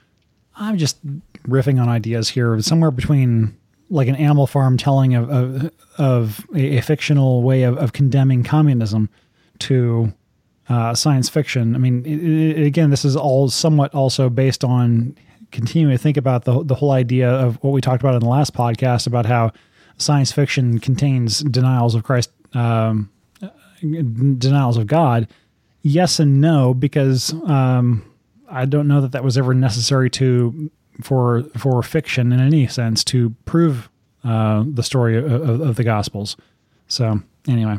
I'm 0.56 0.76
just 0.76 0.98
riffing 1.46 1.80
on 1.80 1.88
ideas 1.88 2.28
here, 2.28 2.60
somewhere 2.60 2.90
between 2.90 3.56
like 3.90 4.08
an 4.08 4.14
Animal 4.14 4.46
Farm 4.46 4.76
telling 4.76 5.14
of 5.14 5.28
of, 5.30 5.72
of 5.98 6.46
a, 6.54 6.78
a, 6.78 6.80
fictional 6.80 7.42
way 7.42 7.64
of, 7.64 7.76
of 7.76 7.92
condemning 7.92 8.44
communism 8.44 9.10
to 9.60 10.12
uh, 10.68 10.94
science 10.94 11.28
fiction. 11.28 11.74
I 11.74 11.78
mean, 11.78 12.06
it, 12.06 12.58
it, 12.58 12.66
again, 12.66 12.90
this 12.90 13.04
is 13.04 13.16
all 13.16 13.50
somewhat 13.50 13.94
also 13.94 14.28
based 14.28 14.64
on 14.64 15.16
continuing 15.50 15.92
to 15.92 15.98
think 15.98 16.16
about 16.16 16.44
the 16.44 16.62
the 16.62 16.76
whole 16.76 16.92
idea 16.92 17.28
of 17.28 17.56
what 17.62 17.72
we 17.72 17.80
talked 17.80 18.02
about 18.02 18.14
in 18.14 18.20
the 18.20 18.28
last 18.28 18.54
podcast 18.54 19.06
about 19.06 19.26
how 19.26 19.52
science 19.98 20.32
fiction 20.32 20.78
contains 20.78 21.40
denials 21.40 21.94
of 21.94 22.04
Christ, 22.04 22.30
um, 22.54 23.10
denials 23.80 24.76
of 24.76 24.86
God. 24.86 25.28
Yes 25.82 26.20
and 26.20 26.40
no, 26.40 26.74
because 26.74 27.32
um, 27.44 28.04
I 28.48 28.64
don't 28.66 28.86
know 28.86 29.00
that 29.00 29.12
that 29.12 29.24
was 29.24 29.38
ever 29.38 29.54
necessary 29.54 30.10
to 30.10 30.70
for 31.00 31.44
for 31.56 31.82
fiction 31.82 32.32
in 32.32 32.40
any 32.40 32.66
sense 32.66 33.04
to 33.04 33.30
prove 33.44 33.88
uh, 34.24 34.64
the 34.66 34.82
story 34.82 35.16
of, 35.16 35.60
of, 35.60 35.76
the 35.76 35.84
Gospels. 35.84 36.36
So 36.88 37.20
anyway. 37.48 37.78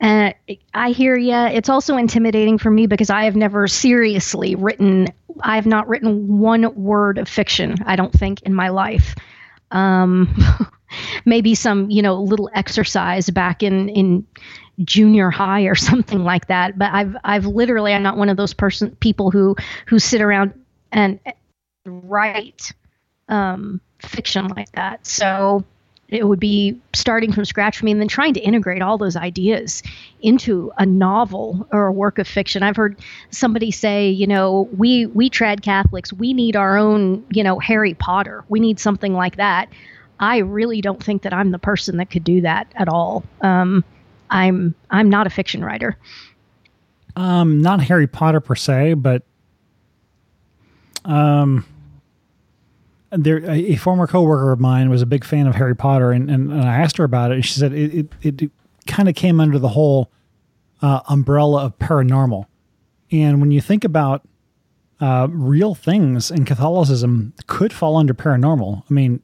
Uh, 0.00 0.32
I 0.74 0.90
hear 0.90 1.16
you. 1.16 1.36
It's 1.36 1.68
also 1.68 1.96
intimidating 1.96 2.58
for 2.58 2.70
me 2.70 2.88
because 2.88 3.08
I 3.08 3.24
have 3.24 3.36
never 3.36 3.68
seriously 3.68 4.56
written. 4.56 5.06
I 5.42 5.54
have 5.54 5.66
not 5.66 5.86
written 5.86 6.38
one 6.38 6.74
word 6.74 7.18
of 7.18 7.28
fiction. 7.28 7.76
I 7.86 7.94
don't 7.94 8.12
think 8.12 8.42
in 8.42 8.52
my 8.52 8.70
life. 8.70 9.14
Um, 9.70 10.34
maybe 11.24 11.54
some 11.54 11.90
you 11.90 12.02
know 12.02 12.20
little 12.20 12.50
exercise 12.54 13.30
back 13.30 13.62
in 13.62 13.88
in 13.88 14.26
junior 14.84 15.30
high 15.30 15.62
or 15.62 15.74
something 15.76 16.24
like 16.24 16.48
that. 16.48 16.78
But 16.78 16.92
I've 16.92 17.16
I've 17.24 17.46
literally 17.46 17.92
I'm 17.94 18.02
not 18.02 18.16
one 18.16 18.28
of 18.28 18.36
those 18.36 18.54
person 18.54 18.96
people 18.96 19.30
who 19.30 19.54
who 19.86 20.00
sit 20.00 20.20
around 20.20 20.52
and 20.90 21.20
write 21.84 22.72
um, 23.28 23.80
fiction 24.00 24.48
like 24.48 24.70
that. 24.72 25.06
So 25.06 25.64
it 26.08 26.28
would 26.28 26.40
be 26.40 26.78
starting 26.92 27.32
from 27.32 27.46
scratch 27.46 27.78
for 27.78 27.86
me 27.86 27.92
and 27.92 28.00
then 28.00 28.08
trying 28.08 28.34
to 28.34 28.40
integrate 28.40 28.82
all 28.82 28.98
those 28.98 29.16
ideas 29.16 29.82
into 30.20 30.70
a 30.76 30.84
novel 30.84 31.66
or 31.72 31.86
a 31.86 31.92
work 31.92 32.18
of 32.18 32.28
fiction. 32.28 32.62
I've 32.62 32.76
heard 32.76 32.98
somebody 33.30 33.70
say, 33.70 34.10
you 34.10 34.26
know, 34.26 34.68
we 34.76 35.06
we 35.06 35.30
trad 35.30 35.62
Catholics, 35.62 36.12
we 36.12 36.34
need 36.34 36.54
our 36.54 36.76
own, 36.76 37.24
you 37.30 37.42
know, 37.42 37.58
Harry 37.58 37.94
Potter. 37.94 38.44
We 38.50 38.60
need 38.60 38.78
something 38.78 39.14
like 39.14 39.36
that. 39.36 39.70
I 40.20 40.38
really 40.38 40.82
don't 40.82 41.02
think 41.02 41.22
that 41.22 41.32
I'm 41.32 41.50
the 41.50 41.58
person 41.58 41.96
that 41.96 42.10
could 42.10 42.24
do 42.24 42.42
that 42.42 42.70
at 42.76 42.88
all. 42.88 43.24
Um, 43.40 43.82
I'm 44.28 44.74
I'm 44.90 45.08
not 45.08 45.26
a 45.26 45.30
fiction 45.30 45.64
writer. 45.64 45.96
Um, 47.16 47.62
not 47.62 47.82
Harry 47.82 48.06
Potter 48.06 48.40
per 48.40 48.54
se, 48.54 48.94
but 48.94 49.22
um, 51.06 51.64
there 53.12 53.48
a, 53.50 53.76
former 53.76 54.06
coworker 54.06 54.52
of 54.52 54.60
mine 54.60 54.88
was 54.90 55.02
a 55.02 55.06
big 55.06 55.24
fan 55.24 55.46
of 55.46 55.54
Harry 55.54 55.76
Potter, 55.76 56.12
and, 56.12 56.30
and, 56.30 56.50
and 56.50 56.62
I 56.62 56.78
asked 56.78 56.96
her 56.96 57.04
about 57.04 57.30
it, 57.30 57.34
and 57.34 57.44
she 57.44 57.58
said 57.58 57.72
it 57.72 58.08
it, 58.22 58.42
it 58.42 58.50
kind 58.86 59.08
of 59.08 59.14
came 59.14 59.40
under 59.40 59.58
the 59.58 59.68
whole 59.68 60.10
uh, 60.80 61.00
umbrella 61.08 61.64
of 61.64 61.78
paranormal. 61.78 62.46
And 63.10 63.40
when 63.40 63.50
you 63.50 63.60
think 63.60 63.84
about 63.84 64.26
uh, 65.00 65.28
real 65.30 65.74
things 65.74 66.30
in 66.30 66.44
Catholicism, 66.44 67.34
could 67.46 67.72
fall 67.72 67.96
under 67.96 68.14
paranormal. 68.14 68.82
I 68.88 68.94
mean, 68.94 69.20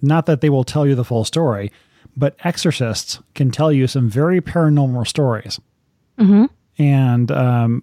not 0.00 0.26
that 0.26 0.40
they 0.40 0.50
will 0.50 0.64
tell 0.64 0.86
you 0.86 0.94
the 0.94 1.04
full 1.04 1.24
story, 1.24 1.72
but 2.16 2.36
exorcists 2.44 3.20
can 3.34 3.50
tell 3.50 3.72
you 3.72 3.86
some 3.86 4.08
very 4.08 4.40
paranormal 4.40 5.06
stories. 5.06 5.58
Mm-hmm. 6.18 6.44
And 6.78 7.30
um, 7.30 7.82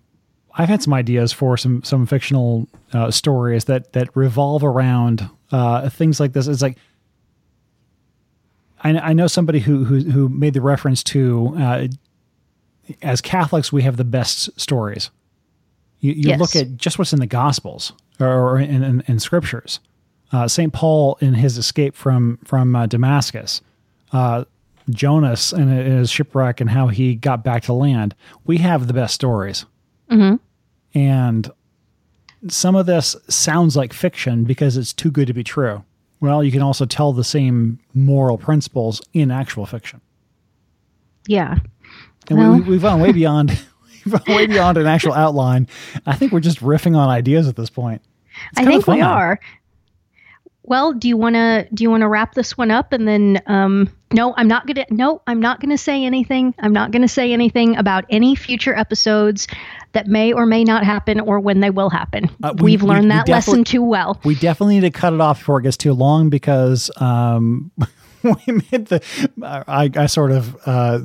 I've 0.58 0.70
had 0.70 0.82
some 0.82 0.94
ideas 0.94 1.32
for 1.32 1.56
some 1.56 1.84
some 1.84 2.08
fictional 2.08 2.68
uh, 2.92 3.12
stories 3.12 3.66
that 3.66 3.94
that 3.94 4.16
revolve 4.16 4.64
around 4.64 5.30
uh, 5.52 5.90
things 5.90 6.20
like 6.20 6.34
this. 6.34 6.48
It's 6.48 6.64
like 6.64 6.78
I, 8.82 8.98
I 8.98 9.14
know 9.14 9.28
somebody 9.28 9.60
who, 9.60 9.84
who 9.86 10.00
who 10.00 10.30
made 10.30 10.56
the 10.56 10.62
reference 10.62 11.04
to 11.06 11.54
uh, 11.58 11.88
as 13.04 13.22
Catholics 13.22 13.72
we 13.72 13.84
have 13.84 13.98
the 13.98 14.04
best 14.04 14.60
stories. 14.60 15.12
You, 16.00 16.14
you 16.14 16.30
yes. 16.30 16.40
look 16.40 16.56
at 16.56 16.78
just 16.78 17.00
what's 17.00 17.14
in 17.14 17.20
the 17.20 17.28
Gospels 17.28 17.94
or, 18.20 18.28
or 18.28 18.60
in, 18.60 18.84
in, 18.84 19.04
in, 19.08 19.20
scriptures. 19.20 19.80
Uh, 20.32 20.48
Saint 20.48 20.72
Paul 20.74 21.18
in 21.22 21.34
his 21.34 21.58
escape 21.58 21.96
from 21.96 22.40
from 22.44 22.76
uh, 22.76 22.88
Damascus. 22.88 23.62
Uh, 24.12 24.46
Jonas 24.90 25.52
and 25.52 25.70
his 25.70 26.10
shipwreck 26.10 26.62
and 26.62 26.70
how 26.70 26.88
he 26.88 27.16
got 27.16 27.44
back 27.44 27.64
to 27.64 27.74
land. 27.74 28.16
We 28.46 28.60
have 28.60 28.88
the 28.88 28.94
best 28.94 29.14
stories. 29.14 29.66
Mm-hmm. 30.10 30.38
And 30.94 31.50
some 32.48 32.76
of 32.76 32.86
this 32.86 33.16
sounds 33.28 33.76
like 33.76 33.94
fiction 33.94 34.44
because 34.44 34.78
it's 34.78 34.94
too 34.94 35.12
good 35.12 35.28
to 35.28 35.34
be 35.34 35.44
true. 35.44 35.84
Well, 36.20 36.44
you 36.44 36.52
can 36.52 36.62
also 36.62 36.86
tell 36.86 37.14
the 37.14 37.24
same 37.24 37.80
moral 37.94 38.38
principles 38.38 39.02
in 39.14 39.30
actual 39.32 39.66
fiction. 39.66 40.02
Yeah. 41.28 41.58
And 42.30 42.40
well. 42.40 42.60
we, 42.60 42.74
have 42.74 42.82
gone 42.82 43.02
way 43.02 43.12
beyond 43.14 43.60
way 44.28 44.48
beyond 44.48 44.78
an 44.78 44.88
actual 44.88 45.14
outline. 45.14 45.68
I 46.06 46.16
think 46.16 46.32
we're 46.32 46.40
just 46.40 46.60
riffing 46.60 46.96
on 46.96 47.10
ideas 47.10 47.48
at 47.48 47.56
this 47.56 47.70
point. 47.70 48.02
I 48.56 48.66
think 48.66 48.88
we 48.88 49.02
are. 49.02 49.40
Well, 50.68 50.94
do 50.94 51.08
you 51.08 51.18
want 51.18 51.36
to 51.36 51.68
do 51.74 51.84
you 51.84 51.90
want 51.90 52.02
to 52.02 52.10
wrap 52.10 52.36
this 52.36 52.58
one 52.58 52.72
up 52.72 52.94
and 52.94 53.08
then 53.08 53.42
um 53.48 53.90
no, 54.14 54.34
I'm 54.38 54.48
not 54.48 54.68
going 54.68 54.86
to 54.86 54.94
no, 54.94 55.22
I'm 55.28 55.42
not 55.42 55.60
going 55.60 55.72
to 55.72 55.78
say 55.78 56.06
anything. 56.06 56.54
I'm 56.60 56.72
not 56.72 56.92
going 56.92 57.02
to 57.02 57.08
say 57.08 57.34
anything 57.34 57.76
about 57.76 58.06
any 58.10 58.36
future 58.36 58.74
episodes 58.74 59.48
that 59.94 60.08
may 60.08 60.32
or 60.32 60.46
may 60.46 60.64
not 60.64 60.84
happen 60.84 61.20
or 61.20 61.40
when 61.40 61.60
they 61.60 61.70
will 61.70 61.90
happen. 61.90 62.30
Uh, 62.44 62.54
we, 62.58 62.74
have 62.74 62.84
learned 62.84 63.06
we, 63.06 63.10
that 63.10 63.28
we 63.28 63.34
lesson 63.34 63.64
too 63.64 63.84
well. 63.84 64.20
We 64.24 64.36
definitely 64.36 64.76
need 64.76 64.94
to 64.94 64.98
cut 64.98 65.14
it 65.14 65.22
off 65.22 65.40
before 65.40 65.60
it 65.60 65.64
gets 65.64 65.78
too 65.78 65.94
long 65.94 66.30
because 66.30 66.92
um, 66.98 67.72
we 68.48 68.54
made 68.72 68.88
the. 68.88 69.04
I, 69.44 69.90
I 69.96 70.06
sort 70.06 70.32
of 70.32 70.58
uh, 70.66 71.00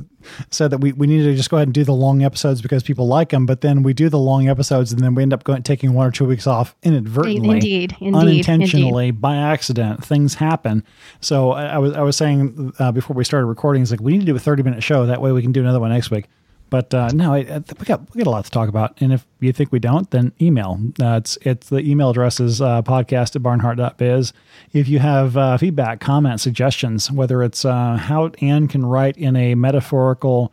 said 0.49 0.71
that 0.71 0.79
we, 0.79 0.93
we 0.93 1.07
needed 1.07 1.23
to 1.25 1.35
just 1.35 1.49
go 1.49 1.57
ahead 1.57 1.67
and 1.67 1.73
do 1.73 1.83
the 1.83 1.93
long 1.93 2.23
episodes 2.23 2.61
because 2.61 2.83
people 2.83 3.07
like 3.07 3.29
them, 3.29 3.45
but 3.45 3.61
then 3.61 3.83
we 3.83 3.93
do 3.93 4.09
the 4.09 4.19
long 4.19 4.47
episodes 4.47 4.91
and 4.91 5.01
then 5.01 5.15
we 5.15 5.23
end 5.23 5.33
up 5.33 5.43
going 5.43 5.63
taking 5.63 5.93
one 5.93 6.07
or 6.07 6.11
two 6.11 6.25
weeks 6.25 6.47
off 6.47 6.75
inadvertently, 6.83 7.49
indeed, 7.49 7.95
indeed 7.99 8.15
unintentionally, 8.15 9.09
indeed. 9.09 9.21
by 9.21 9.35
accident. 9.35 10.03
Things 10.05 10.35
happen. 10.35 10.83
So 11.21 11.51
I, 11.51 11.65
I 11.65 11.77
was 11.77 11.93
I 11.93 12.01
was 12.01 12.15
saying 12.15 12.73
uh, 12.79 12.91
before 12.91 13.15
we 13.15 13.23
started 13.23 13.47
recording, 13.47 13.81
it's 13.81 13.91
like 13.91 14.01
we 14.01 14.13
need 14.13 14.21
to 14.21 14.25
do 14.25 14.35
a 14.35 14.39
thirty 14.39 14.63
minute 14.63 14.83
show. 14.83 15.05
That 15.05 15.21
way 15.21 15.31
we 15.31 15.41
can 15.41 15.51
do 15.51 15.61
another 15.61 15.79
one 15.79 15.91
next 15.91 16.11
week. 16.11 16.25
But 16.73 16.91
uh, 16.91 17.09
no, 17.13 17.35
I, 17.35 17.41
I, 17.41 17.61
we 17.77 17.85
got 17.85 18.15
we 18.15 18.23
got 18.23 18.27
a 18.27 18.31
lot 18.31 18.45
to 18.45 18.49
talk 18.49 18.67
about. 18.67 18.99
And 18.99 19.13
if 19.13 19.27
you 19.39 19.53
think 19.53 19.71
we 19.71 19.77
don't, 19.77 20.09
then 20.09 20.33
email. 20.41 20.79
Uh, 20.99 21.17
it's 21.17 21.37
it's 21.43 21.69
the 21.69 21.77
email 21.77 22.09
address 22.09 22.39
is 22.39 22.61
uh, 22.61 22.81
podcast 22.81 23.35
at 23.35 23.43
barnhardt.biz. 23.43 24.33
If 24.71 24.87
you 24.87 24.97
have 24.97 25.37
uh, 25.37 25.57
feedback, 25.57 25.99
comments, 25.99 26.41
suggestions, 26.41 27.11
whether 27.11 27.43
it's 27.43 27.63
uh, 27.63 27.97
how 27.97 28.31
Ann 28.41 28.67
can 28.67 28.83
write 28.83 29.17
in 29.17 29.35
a 29.35 29.53
metaphorical 29.53 30.51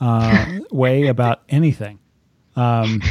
uh, 0.00 0.60
way 0.70 1.08
about 1.08 1.42
anything, 1.50 1.98
um, 2.56 3.02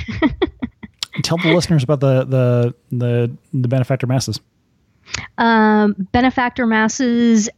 tell 1.21 1.37
the 1.37 1.53
listeners 1.53 1.83
about 1.83 1.99
the 1.99 2.23
the 2.23 2.75
the, 2.91 3.37
the 3.53 3.67
benefactor 3.67 4.07
masses. 4.07 4.39
Um, 5.37 6.07
benefactor 6.11 6.65
masses 6.65 7.51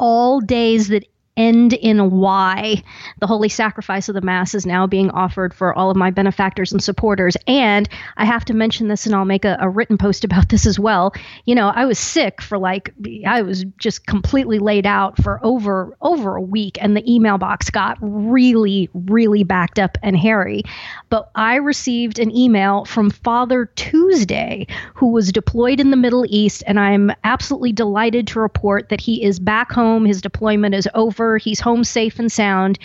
all 0.00 0.40
days 0.40 0.88
that 0.88 1.06
end 1.36 1.72
in 1.72 2.10
Y. 2.10 2.82
The 3.20 3.26
holy 3.26 3.48
sacrifice 3.48 4.08
of 4.08 4.14
the 4.14 4.20
Mass 4.20 4.54
is 4.54 4.66
now 4.66 4.86
being 4.86 5.10
offered 5.10 5.54
for 5.54 5.72
all 5.72 5.90
of 5.90 5.96
my 5.96 6.10
benefactors 6.10 6.72
and 6.72 6.82
supporters. 6.82 7.36
And 7.46 7.88
I 8.16 8.26
have 8.26 8.44
to 8.46 8.54
mention 8.54 8.88
this, 8.88 9.06
and 9.06 9.14
I'll 9.14 9.24
make 9.24 9.44
a, 9.44 9.56
a, 9.58 9.68
written 9.68 9.96
post 9.96 10.24
about 10.24 10.50
this 10.50 10.66
as 10.66 10.78
well. 10.78 11.14
You 11.46 11.54
know, 11.54 11.68
I 11.68 11.86
was 11.86 11.98
sick 11.98 12.42
for 12.42 12.58
like 12.58 12.92
I 13.26 13.42
was 13.42 13.64
just 13.78 14.06
completely 14.06 14.58
laid 14.58 14.86
out 14.86 15.22
for 15.22 15.40
over 15.42 15.96
over 16.02 16.36
a 16.36 16.42
week, 16.42 16.76
and 16.80 16.96
the 16.96 17.12
email 17.12 17.38
box 17.38 17.70
got 17.70 17.96
really, 18.00 18.90
really 18.92 19.44
backed 19.44 19.78
up 19.78 19.96
and 20.02 20.16
hairy. 20.16 20.62
But 21.08 21.30
I 21.34 21.56
received 21.56 22.18
an 22.18 22.34
email 22.36 22.84
from 22.84 23.10
Father 23.10 23.66
Tuesday, 23.76 24.66
who 24.94 25.12
was 25.12 25.32
deployed 25.32 25.80
in 25.80 25.90
the 25.90 25.96
Middle 25.96 26.26
East, 26.28 26.62
and 26.66 26.78
I'm 26.78 27.10
absolutely 27.24 27.72
delighted 27.72 28.26
to 28.28 28.40
report 28.40 28.90
that 28.90 29.00
he 29.00 29.24
is 29.24 29.38
back 29.38 29.72
home. 29.72 30.04
His 30.04 30.20
deployment 30.20 30.74
is 30.74 30.88
over 30.94 31.21
He's 31.36 31.60
home 31.60 31.84
safe 31.84 32.18
and 32.18 32.30
sound. 32.30 32.78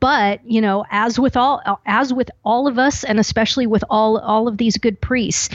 But, 0.00 0.40
you 0.44 0.60
know, 0.60 0.84
as 0.90 1.18
with 1.18 1.36
all 1.36 1.62
as 1.86 2.12
with 2.12 2.30
all 2.44 2.66
of 2.66 2.78
us 2.78 3.04
and 3.04 3.18
especially 3.18 3.66
with 3.66 3.84
all 3.90 4.18
all 4.18 4.48
of 4.48 4.58
these 4.58 4.76
good 4.76 5.00
priests, 5.00 5.48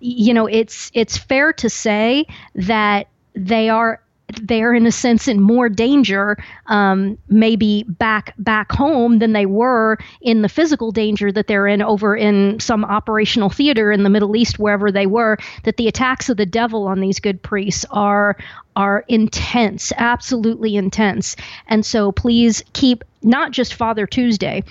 you 0.00 0.34
know, 0.34 0.46
it's 0.46 0.90
it's 0.94 1.16
fair 1.16 1.52
to 1.54 1.70
say 1.70 2.26
that 2.54 3.08
they 3.34 3.68
are 3.68 4.00
they're 4.42 4.74
in 4.74 4.86
a 4.86 4.92
sense 4.92 5.28
in 5.28 5.40
more 5.40 5.68
danger 5.68 6.36
um, 6.66 7.18
maybe 7.28 7.84
back 7.84 8.34
back 8.38 8.72
home 8.72 9.18
than 9.18 9.32
they 9.32 9.46
were 9.46 9.98
in 10.22 10.42
the 10.42 10.48
physical 10.48 10.90
danger 10.90 11.30
that 11.30 11.46
they're 11.46 11.66
in 11.66 11.82
over 11.82 12.16
in 12.16 12.58
some 12.58 12.84
operational 12.84 13.50
theater 13.50 13.92
in 13.92 14.02
the 14.02 14.10
Middle 14.10 14.34
East 14.34 14.58
wherever 14.58 14.90
they 14.90 15.06
were 15.06 15.36
that 15.64 15.76
the 15.76 15.88
attacks 15.88 16.28
of 16.28 16.36
the 16.36 16.46
devil 16.46 16.86
on 16.86 17.00
these 17.00 17.20
good 17.20 17.42
priests 17.42 17.84
are 17.90 18.36
are 18.76 19.04
intense 19.08 19.92
absolutely 19.98 20.76
intense. 20.76 21.36
And 21.68 21.84
so 21.84 22.10
please 22.12 22.62
keep 22.72 23.04
not 23.22 23.52
just 23.52 23.74
Father 23.74 24.06
Tuesday 24.06 24.64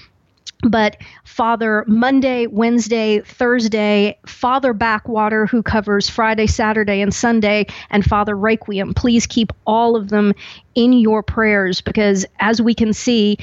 but 0.64 0.98
Father 1.24 1.84
Monday, 1.88 2.48
Wednesday, 2.48 3.20
Thursday, 3.22 4.18
Father 4.26 4.74
Backwater, 4.74 5.45
who 5.45 5.61
covers 5.61 6.10
Friday, 6.10 6.48
Saturday, 6.48 7.02
and 7.02 7.14
Sunday, 7.14 7.68
and 7.90 8.06
Father 8.06 8.36
Requiem. 8.36 8.94
Please 8.94 9.26
keep 9.28 9.52
all 9.65 9.95
of 9.95 10.10
them 10.10 10.34
in 10.76 10.94
your 10.94 11.22
prayers 11.22 11.82
because, 11.82 12.26
as 12.40 12.61
we 12.61 12.74
can 12.74 12.94
see, 12.94 13.38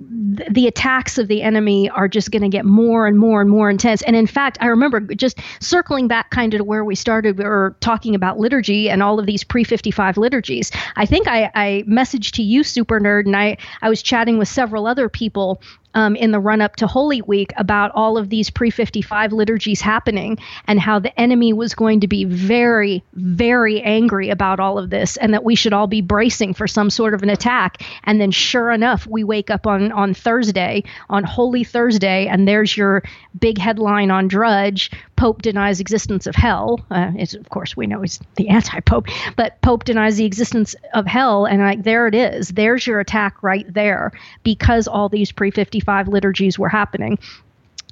the 0.00 0.66
attacks 0.66 1.18
of 1.18 1.28
the 1.28 1.42
enemy 1.42 1.90
are 1.90 2.08
just 2.08 2.30
going 2.30 2.42
to 2.42 2.48
get 2.48 2.64
more 2.64 3.06
and 3.06 3.18
more 3.18 3.42
and 3.42 3.50
more 3.50 3.68
intense. 3.68 4.00
And 4.02 4.16
in 4.16 4.26
fact, 4.26 4.56
I 4.60 4.66
remember 4.66 5.00
just 5.00 5.38
circling 5.60 6.08
back 6.08 6.30
kind 6.30 6.54
of 6.54 6.58
to 6.58 6.64
where 6.64 6.84
we 6.84 6.94
started, 6.94 7.36
we 7.36 7.44
were 7.44 7.76
talking 7.80 8.14
about 8.14 8.38
liturgy 8.38 8.88
and 8.88 9.02
all 9.02 9.18
of 9.18 9.26
these 9.26 9.44
pre 9.44 9.62
55 9.62 10.16
liturgies. 10.16 10.70
I 10.96 11.04
think 11.04 11.28
I, 11.28 11.50
I 11.54 11.84
messaged 11.86 12.32
to 12.32 12.42
you, 12.42 12.64
Super 12.64 12.98
Nerd, 12.98 13.26
and 13.26 13.36
I, 13.36 13.58
I 13.82 13.90
was 13.90 14.02
chatting 14.02 14.38
with 14.38 14.48
several 14.48 14.86
other 14.86 15.10
people 15.10 15.60
um, 15.94 16.16
in 16.16 16.30
the 16.30 16.40
run 16.40 16.60
up 16.60 16.76
to 16.76 16.86
Holy 16.86 17.22
Week 17.22 17.52
about 17.56 17.90
all 17.94 18.16
of 18.16 18.28
these 18.28 18.50
pre 18.50 18.70
55 18.70 19.32
liturgies 19.32 19.80
happening 19.80 20.38
and 20.66 20.80
how 20.80 20.98
the 20.98 21.18
enemy 21.18 21.52
was 21.52 21.74
going 21.74 22.00
to 22.00 22.08
be 22.08 22.24
very, 22.24 23.02
very 23.14 23.80
angry 23.82 24.30
about 24.30 24.60
all 24.60 24.78
of 24.78 24.90
this 24.90 25.16
and 25.16 25.34
that 25.34 25.44
we 25.44 25.54
should 25.54 25.72
all 25.72 25.86
be 25.86 26.00
bracing 26.00 26.54
for 26.54 26.66
some 26.66 26.90
sort 26.90 27.14
of 27.14 27.22
an 27.22 27.30
attack. 27.30 27.82
And 28.04 28.20
then, 28.20 28.30
sure 28.30 28.70
enough, 28.70 29.06
we 29.06 29.24
wake 29.24 29.50
up 29.50 29.66
on, 29.66 29.92
on 29.92 30.14
Thursday, 30.14 30.84
on 31.08 31.24
Holy 31.24 31.64
Thursday, 31.64 32.26
and 32.26 32.46
there's 32.46 32.76
your 32.76 33.02
big 33.38 33.58
headline 33.58 34.10
on 34.10 34.28
Drudge 34.28 34.90
Pope 35.20 35.42
denies 35.42 35.80
existence 35.80 36.26
of 36.26 36.34
hell. 36.34 36.80
Uh, 36.90 37.12
of 37.38 37.50
course, 37.50 37.76
we 37.76 37.86
know 37.86 38.00
he's 38.00 38.20
the 38.36 38.48
anti-pope, 38.48 39.06
but 39.36 39.60
Pope 39.60 39.84
denies 39.84 40.16
the 40.16 40.24
existence 40.24 40.74
of 40.94 41.06
hell, 41.06 41.44
and 41.44 41.60
like 41.60 41.82
there 41.82 42.06
it 42.06 42.14
is. 42.14 42.48
There's 42.48 42.86
your 42.86 43.00
attack 43.00 43.42
right 43.42 43.70
there, 43.70 44.12
because 44.44 44.88
all 44.88 45.10
these 45.10 45.30
pre-55 45.30 46.08
liturgies 46.08 46.58
were 46.58 46.70
happening. 46.70 47.18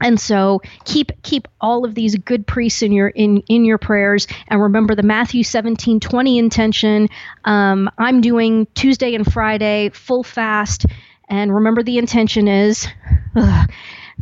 And 0.00 0.18
so 0.18 0.62
keep 0.86 1.12
keep 1.22 1.48
all 1.60 1.84
of 1.84 1.94
these 1.94 2.16
good 2.16 2.46
priests 2.46 2.80
in 2.80 2.92
your 2.92 3.08
in 3.08 3.42
in 3.48 3.66
your 3.66 3.78
prayers, 3.78 4.26
and 4.46 4.62
remember 4.62 4.94
the 4.94 5.02
Matthew 5.02 5.42
seventeen 5.42 6.00
twenty 6.00 6.38
intention. 6.38 7.10
Um, 7.44 7.90
I'm 7.98 8.22
doing 8.22 8.66
Tuesday 8.74 9.14
and 9.14 9.30
Friday 9.30 9.90
full 9.90 10.22
fast, 10.22 10.86
and 11.28 11.54
remember 11.54 11.82
the 11.82 11.98
intention 11.98 12.48
is. 12.48 12.88
Ugh, 13.36 13.70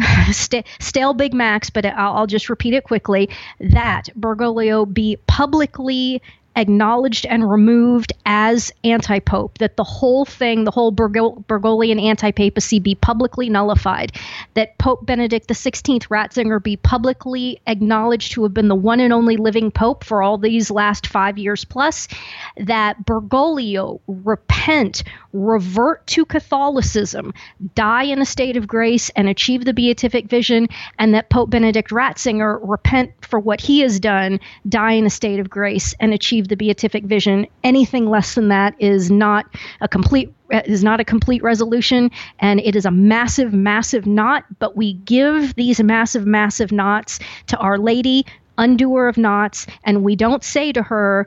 st- 0.33 0.67
stale 0.81 1.15
Big 1.15 1.35
Macs, 1.35 1.71
but 1.71 1.87
I'll, 1.87 2.15
I'll 2.15 2.27
just 2.27 2.49
repeat 2.49 2.75
it 2.75 2.85
quickly 2.85 3.29
that 3.61 4.09
Bergoglio 4.19 4.93
be 4.93 5.17
publicly 5.27 6.23
acknowledged 6.57 7.27
and 7.27 7.49
removed 7.49 8.13
as 8.25 8.73
anti 8.83 9.19
pope, 9.21 9.59
that 9.59 9.77
the 9.77 9.85
whole 9.85 10.25
thing, 10.25 10.65
the 10.65 10.71
whole 10.71 10.91
Bergoglian 10.91 12.03
anti 12.03 12.31
papacy 12.31 12.81
be 12.81 12.95
publicly 12.95 13.49
nullified, 13.49 14.13
that 14.55 14.77
Pope 14.79 15.05
Benedict 15.05 15.47
XVI 15.47 16.01
Ratzinger 16.09 16.63
be 16.63 16.77
publicly 16.77 17.61
acknowledged 17.67 18.33
to 18.33 18.43
have 18.43 18.55
been 18.55 18.69
the 18.69 18.75
one 18.75 19.01
and 19.01 19.13
only 19.13 19.37
living 19.37 19.71
pope 19.71 20.03
for 20.03 20.23
all 20.23 20.39
these 20.39 20.71
last 20.71 21.07
five 21.07 21.39
years 21.39 21.65
plus, 21.65 22.09
that 22.57 23.05
Bergoglio 23.05 24.01
repent, 24.09 25.05
revert 25.37 26.07
to 26.09 26.25
Catholicism, 26.25 27.33
die 27.75 28.05
in 28.05 28.21
a 28.21 28.25
state 28.25 28.57
of 28.57 28.67
grace, 28.67 29.11
and 29.11 29.29
achieve 29.29 29.65
the 29.65 29.75
beatific 29.75 30.29
vision, 30.29 30.69
and 30.99 31.15
that 31.15 31.31
Pope 31.31 31.51
Benedict 31.51 31.91
Ratzinger 31.91 32.59
repent 32.63 33.13
for 33.21 33.39
what 33.39 33.61
he 33.61 33.81
has 33.81 34.01
done, 34.01 34.41
die 34.69 34.93
in 34.93 35.07
a 35.07 35.11
state 35.11 35.39
of 35.39 35.51
grace, 35.51 35.95
and 36.01 36.15
achieve 36.15 36.49
the 36.49 36.57
beatific 36.57 37.05
vision. 37.05 37.47
Anything 37.63 38.09
less 38.09 38.35
than 38.35 38.49
that 38.49 38.75
is 38.79 39.11
not 39.11 39.47
a 39.81 39.89
complete 39.89 40.33
is 40.65 40.85
not 40.85 41.01
a 41.01 41.05
complete 41.05 41.43
resolution 41.43 42.09
and 42.39 42.61
it 42.61 42.77
is 42.77 42.87
a 42.87 42.91
massive 42.91 43.53
massive 43.53 44.07
knot 44.07 44.45
but 44.61 44.77
we 44.77 44.93
give 44.93 45.55
these 45.57 45.83
massive 45.83 46.25
massive 46.25 46.71
knots 46.71 47.19
to 47.49 47.57
our 47.59 47.79
lady 47.79 48.25
undoer 48.59 49.09
of 49.09 49.17
knots 49.17 49.67
and 49.85 50.05
we 50.05 50.15
don't 50.15 50.45
say 50.45 50.73
to 50.73 50.83
her 50.83 51.27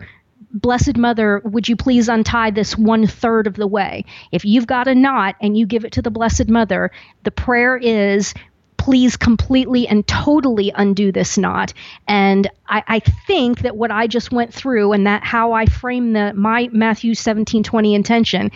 Blessed 0.51 0.97
Mother, 0.97 1.41
would 1.45 1.69
you 1.69 1.75
please 1.75 2.09
untie 2.09 2.51
this 2.51 2.77
one 2.77 3.05
third 3.05 3.47
of 3.47 3.55
the 3.55 3.67
way? 3.67 4.05
If 4.31 4.45
you've 4.45 4.67
got 4.67 4.87
a 4.87 4.95
knot 4.95 5.35
and 5.41 5.57
you 5.57 5.65
give 5.65 5.85
it 5.85 5.91
to 5.93 6.01
the 6.01 6.11
Blessed 6.11 6.49
Mother, 6.49 6.91
the 7.23 7.31
prayer 7.31 7.77
is, 7.77 8.33
please 8.77 9.17
completely 9.17 9.87
and 9.87 10.07
totally 10.07 10.71
undo 10.73 11.11
this 11.11 11.37
knot. 11.37 11.73
And 12.07 12.49
I, 12.67 12.83
I, 12.87 12.99
think 12.99 13.59
that 13.61 13.75
what 13.75 13.91
I 13.91 14.07
just 14.07 14.31
went 14.31 14.53
through 14.53 14.93
and 14.93 15.05
that 15.05 15.23
how 15.23 15.51
I 15.51 15.65
frame 15.65 16.13
the 16.13 16.33
my 16.33 16.69
Matthew 16.71 17.13
17, 17.13 17.61
20 17.61 17.93
intention, 17.93 18.51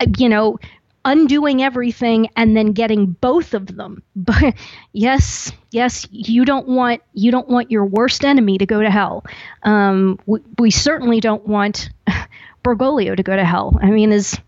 uh, 0.00 0.06
you 0.18 0.28
know, 0.28 0.58
undoing 1.04 1.62
everything 1.62 2.28
and 2.36 2.56
then 2.56 2.72
getting 2.72 3.06
both 3.06 3.54
of 3.54 3.66
them. 3.76 4.02
But 4.16 4.54
yes, 4.92 5.52
yes, 5.70 6.06
you 6.10 6.44
don't 6.44 6.66
want 6.66 7.02
you 7.12 7.30
don't 7.30 7.48
want 7.48 7.70
your 7.70 7.84
worst 7.84 8.24
enemy 8.24 8.58
to 8.58 8.66
go 8.66 8.80
to 8.80 8.90
hell. 8.90 9.24
Um, 9.62 10.18
we, 10.26 10.40
we 10.58 10.70
certainly 10.70 11.20
don't 11.20 11.46
want 11.46 11.90
Bergoglio 12.64 13.16
to 13.16 13.22
go 13.22 13.36
to 13.36 13.44
hell. 13.44 13.78
I 13.82 13.90
mean, 13.90 14.12
as 14.12 14.38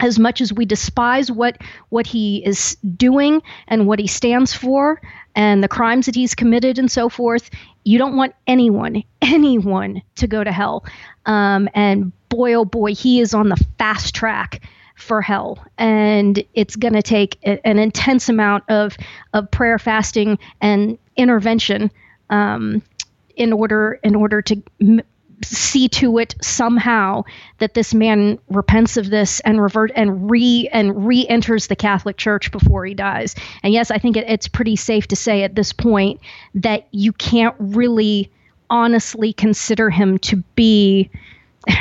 as 0.00 0.18
much 0.18 0.40
as 0.40 0.52
we 0.52 0.64
despise 0.64 1.30
what 1.30 1.58
what 1.90 2.06
he 2.06 2.44
is 2.44 2.76
doing 2.96 3.42
and 3.68 3.86
what 3.86 3.98
he 3.98 4.06
stands 4.06 4.54
for 4.54 5.00
and 5.34 5.62
the 5.62 5.68
crimes 5.68 6.06
that 6.06 6.14
he's 6.14 6.34
committed 6.34 6.78
and 6.78 6.90
so 6.90 7.08
forth, 7.08 7.50
you 7.84 7.98
don't 7.98 8.16
want 8.16 8.34
anyone 8.46 9.02
anyone 9.22 10.02
to 10.16 10.26
go 10.26 10.42
to 10.42 10.52
hell. 10.52 10.84
Um, 11.26 11.68
and 11.74 12.12
boy, 12.30 12.54
oh 12.54 12.64
boy, 12.64 12.94
he 12.94 13.20
is 13.20 13.34
on 13.34 13.48
the 13.50 13.62
fast 13.78 14.14
track 14.14 14.62
for 15.00 15.22
hell 15.22 15.64
and 15.78 16.44
it's 16.54 16.76
going 16.76 16.94
to 16.94 17.02
take 17.02 17.38
an 17.44 17.78
intense 17.78 18.28
amount 18.28 18.64
of 18.68 18.96
of 19.32 19.50
prayer 19.50 19.78
fasting 19.78 20.38
and 20.60 20.98
intervention 21.16 21.90
um, 22.30 22.82
in 23.36 23.52
order 23.52 23.98
in 24.02 24.14
order 24.14 24.42
to 24.42 24.62
m- 24.80 25.02
see 25.42 25.88
to 25.88 26.18
it 26.18 26.34
somehow 26.42 27.22
that 27.58 27.74
this 27.74 27.94
man 27.94 28.38
repents 28.48 28.96
of 28.96 29.10
this 29.10 29.40
and 29.40 29.60
revert 29.60 29.90
and 29.94 30.30
re 30.30 30.68
and 30.72 31.06
re-enters 31.06 31.66
the 31.66 31.76
Catholic 31.76 32.16
Church 32.16 32.50
before 32.50 32.84
he 32.84 32.94
dies. 32.94 33.34
And 33.62 33.72
yes, 33.72 33.90
I 33.90 33.98
think 33.98 34.16
it, 34.16 34.28
it's 34.28 34.48
pretty 34.48 34.76
safe 34.76 35.08
to 35.08 35.16
say 35.16 35.42
at 35.42 35.54
this 35.54 35.72
point 35.72 36.20
that 36.54 36.88
you 36.90 37.12
can't 37.12 37.54
really 37.58 38.30
honestly 38.68 39.32
consider 39.32 39.90
him 39.90 40.18
to 40.18 40.36
be 40.54 41.10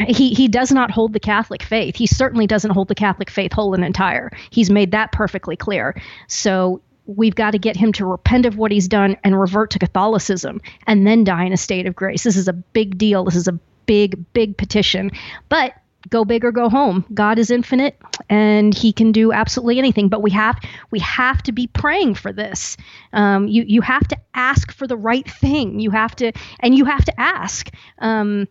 he 0.07 0.33
he 0.33 0.47
does 0.47 0.71
not 0.71 0.91
hold 0.91 1.13
the 1.13 1.19
Catholic 1.19 1.63
faith. 1.63 1.95
He 1.95 2.07
certainly 2.07 2.47
doesn't 2.47 2.71
hold 2.71 2.87
the 2.87 2.95
Catholic 2.95 3.29
faith 3.29 3.53
whole 3.53 3.73
and 3.73 3.83
entire. 3.83 4.31
He's 4.49 4.69
made 4.69 4.91
that 4.91 5.11
perfectly 5.11 5.55
clear. 5.55 5.99
So 6.27 6.81
we've 7.05 7.35
got 7.35 7.51
to 7.51 7.59
get 7.59 7.75
him 7.75 7.91
to 7.93 8.05
repent 8.05 8.45
of 8.45 8.57
what 8.57 8.71
he's 8.71 8.87
done 8.87 9.17
and 9.23 9.39
revert 9.39 9.71
to 9.71 9.79
Catholicism 9.79 10.61
and 10.85 11.07
then 11.07 11.23
die 11.23 11.43
in 11.45 11.53
a 11.53 11.57
state 11.57 11.87
of 11.87 11.95
grace. 11.95 12.23
This 12.23 12.37
is 12.37 12.47
a 12.47 12.53
big 12.53 12.97
deal. 12.97 13.23
This 13.23 13.35
is 13.35 13.47
a 13.47 13.59
big, 13.87 14.31
big 14.33 14.57
petition. 14.57 15.09
But 15.47 15.73
go 16.09 16.23
big 16.23 16.45
or 16.45 16.51
go 16.51 16.69
home. 16.69 17.03
God 17.13 17.39
is 17.39 17.49
infinite 17.49 17.99
and 18.29 18.73
he 18.73 18.93
can 18.93 19.11
do 19.11 19.31
absolutely 19.31 19.79
anything. 19.79 20.09
But 20.09 20.21
we 20.21 20.31
have 20.31 20.59
we 20.91 20.99
have 20.99 21.41
to 21.43 21.51
be 21.51 21.67
praying 21.67 22.15
for 22.15 22.31
this. 22.31 22.77
Um, 23.13 23.47
you 23.47 23.63
you 23.67 23.81
have 23.81 24.07
to 24.09 24.17
ask 24.33 24.71
for 24.71 24.87
the 24.87 24.97
right 24.97 25.29
thing. 25.29 25.79
You 25.79 25.91
have 25.91 26.15
to 26.17 26.31
and 26.59 26.75
you 26.75 26.85
have 26.85 27.05
to 27.05 27.19
ask. 27.19 27.69
Um, 27.97 28.47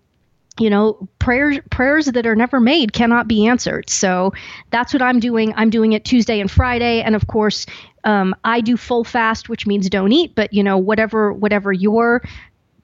you 0.60 0.70
know 0.70 1.08
prayers 1.18 1.58
prayers 1.70 2.06
that 2.06 2.26
are 2.26 2.36
never 2.36 2.60
made 2.60 2.92
cannot 2.92 3.28
be 3.28 3.46
answered. 3.46 3.90
So 3.90 4.32
that's 4.70 4.92
what 4.92 5.02
i'm 5.02 5.20
doing. 5.20 5.52
I'm 5.56 5.70
doing 5.70 5.92
it 5.92 6.04
tuesday 6.04 6.40
and 6.40 6.50
friday. 6.50 7.02
And 7.02 7.14
of 7.14 7.26
course 7.26 7.66
um, 8.04 8.34
i 8.44 8.60
do 8.60 8.76
full 8.76 9.04
fast 9.04 9.48
which 9.48 9.66
means 9.66 9.88
don't 9.88 10.12
eat 10.12 10.34
but 10.34 10.52
you 10.52 10.62
know 10.62 10.78
whatever 10.78 11.32
whatever 11.32 11.72
your 11.72 12.22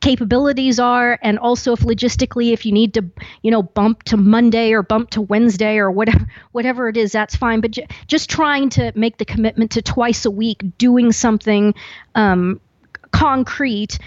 capabilities 0.05 0.79
are. 0.79 1.19
And 1.23 1.39
also 1.39 1.73
if 1.73 1.81
logistically 1.81 2.53
if 2.53 2.67
you 2.67 2.73
need 2.73 2.93
to 2.95 3.05
you 3.43 3.51
know 3.51 3.63
bump 3.63 4.03
to 4.05 4.19
monday 4.19 4.73
or 4.73 4.83
bump 4.83 5.11
to 5.11 5.23
wednesday 5.23 5.79
or 5.79 5.91
whatever 5.91 6.27
whatever 6.53 6.89
it 6.89 6.97
is 6.97 7.13
that's 7.13 7.35
fine. 7.35 7.61
But 7.61 7.73
j- 7.73 7.89
just 8.07 8.29
trying 8.29 8.69
to 8.71 8.93
make 8.95 9.17
the 9.17 9.25
commitment 9.25 9.71
to 9.73 9.83
twice 9.83 10.27
a 10.27 10.31
week 10.31 10.63
doing 10.77 11.11
something 11.11 11.75
um, 12.15 12.61
concrete 13.13 13.99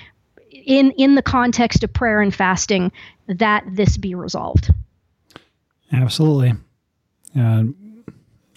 in 0.68 0.92
in 0.92 1.16
the 1.16 1.24
context 1.24 1.84
of 1.84 1.92
prayer 1.92 2.22
and 2.22 2.36
fasting 2.36 2.92
that 3.28 3.64
this 3.68 3.98
be 3.98 4.14
resolved. 4.14 4.72
Absolutely. 5.92 6.54
Uh, 7.36 7.64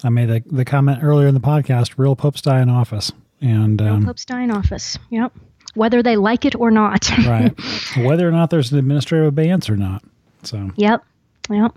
I 0.02 0.08
made 0.08 0.28
the, 0.28 0.42
the 0.46 0.64
comment 0.64 1.00
earlier 1.02 1.28
in 1.28 1.34
the 1.34 1.40
podcast 1.40 1.94
real 1.96 2.16
popes 2.16 2.42
die 2.42 2.60
in 2.60 2.68
office. 2.68 3.12
And 3.40 3.80
um, 3.80 3.98
real 3.98 4.06
popes 4.06 4.24
die 4.24 4.42
in 4.42 4.50
office. 4.50 4.98
Yep. 5.10 5.32
Whether 5.74 6.02
they 6.02 6.16
like 6.16 6.44
it 6.44 6.56
or 6.56 6.70
not. 6.70 7.08
right. 7.26 7.54
Whether 7.98 8.28
or 8.28 8.32
not 8.32 8.50
there's 8.50 8.72
an 8.72 8.78
administrative 8.78 9.28
abeyance 9.28 9.70
or 9.70 9.76
not. 9.76 10.02
So. 10.42 10.70
Yep. 10.76 11.04
Yep. 11.48 11.76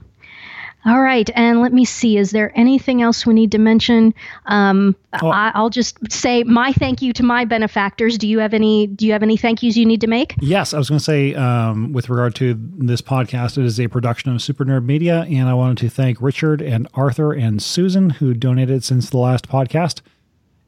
All 0.86 1.02
right, 1.02 1.30
and 1.34 1.62
let 1.62 1.72
me 1.72 1.86
see. 1.86 2.18
Is 2.18 2.32
there 2.32 2.52
anything 2.58 3.02
else 3.02 3.26
we 3.26 3.34
need 3.34 3.52
to 3.54 3.58
mention? 3.58 4.14
Um, 4.48 4.96
oh. 5.22 5.30
I, 5.30 5.60
will 5.60 5.70
just 5.70 5.98
say 6.12 6.44
my 6.44 6.74
thank 6.74 7.02
you 7.02 7.14
to 7.14 7.24
my 7.24 7.46
benefactors. 7.46 8.18
Do 8.18 8.28
you 8.28 8.40
have 8.40 8.54
any? 8.54 8.88
Do 8.88 9.06
you 9.06 9.14
have 9.14 9.24
any 9.24 9.38
thank 9.38 9.64
yous 9.64 9.78
you 9.78 9.86
need 9.86 10.02
to 10.02 10.08
make? 10.08 10.36
Yes, 10.42 10.74
I 10.74 10.78
was 10.78 10.90
going 10.90 11.00
to 11.00 11.04
say 11.04 11.36
um, 11.36 11.94
with 11.94 12.10
regard 12.10 12.36
to 12.36 12.56
this 12.78 13.02
podcast, 13.02 13.58
it 13.58 13.64
is 13.66 13.80
a 13.80 13.88
production 13.88 14.34
of 14.34 14.42
Super 14.42 14.66
Nerd 14.66 14.84
Media, 14.84 15.22
and 15.30 15.48
I 15.48 15.54
wanted 15.54 15.78
to 15.78 15.90
thank 15.90 16.22
Richard 16.22 16.62
and 16.62 16.88
Arthur 16.96 17.32
and 17.32 17.62
Susan 17.62 18.10
who 18.10 18.34
donated 18.34 18.84
since 18.84 19.10
the 19.10 19.18
last 19.18 19.48
podcast. 19.48 20.02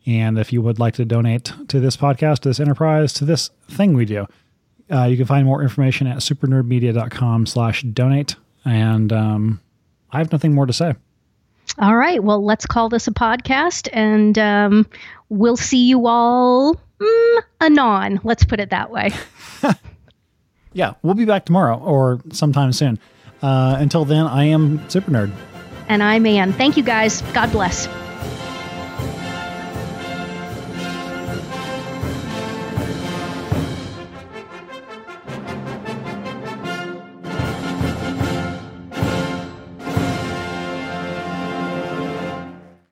And 0.05 0.37
if 0.37 0.53
you 0.53 0.61
would 0.61 0.79
like 0.79 0.93
to 0.95 1.05
donate 1.05 1.51
to 1.67 1.79
this 1.79 1.97
podcast, 1.97 2.39
to 2.41 2.49
this 2.49 2.59
enterprise, 2.59 3.11
to 3.13 3.25
this 3.25 3.49
thing 3.67 3.93
we 3.95 4.05
do, 4.05 4.27
uh, 4.91 5.05
you 5.05 5.17
can 5.17 5.25
find 5.25 5.45
more 5.45 5.63
information 5.63 6.07
at 6.07 6.17
supernerdmedia.com 6.17 7.47
slash 7.47 7.81
donate. 7.83 8.35
And 8.63 9.11
um, 9.11 9.61
I 10.15 10.19
have 10.19 10.31
nothing 10.31 10.53
more 10.53 10.65
to 10.65 10.71
say. 10.71 10.93
All 11.77 11.97
right. 11.97 12.23
Well, 12.23 12.43
let's 12.43 12.65
call 12.65 12.87
this 12.87 13.05
a 13.05 13.11
podcast 13.11 13.89
and 13.91 14.39
um, 14.39 14.87
we'll 15.27 15.57
see 15.57 15.89
you 15.89 16.07
all 16.07 16.79
mm, 16.99 17.41
anon. 17.59 18.21
Let's 18.23 18.45
put 18.45 18.61
it 18.61 18.69
that 18.69 18.91
way. 18.91 19.11
yeah. 20.73 20.93
We'll 21.03 21.15
be 21.15 21.25
back 21.25 21.43
tomorrow 21.43 21.77
or 21.77 22.21
sometime 22.31 22.71
soon. 22.71 22.97
Uh, 23.41 23.75
until 23.77 24.05
then, 24.05 24.25
I 24.25 24.45
am 24.45 24.89
Super 24.89 25.11
Nerd. 25.11 25.33
And 25.89 26.01
I'm 26.01 26.25
Ann. 26.25 26.53
Thank 26.53 26.77
you 26.77 26.83
guys. 26.83 27.21
God 27.33 27.51
bless. 27.51 27.87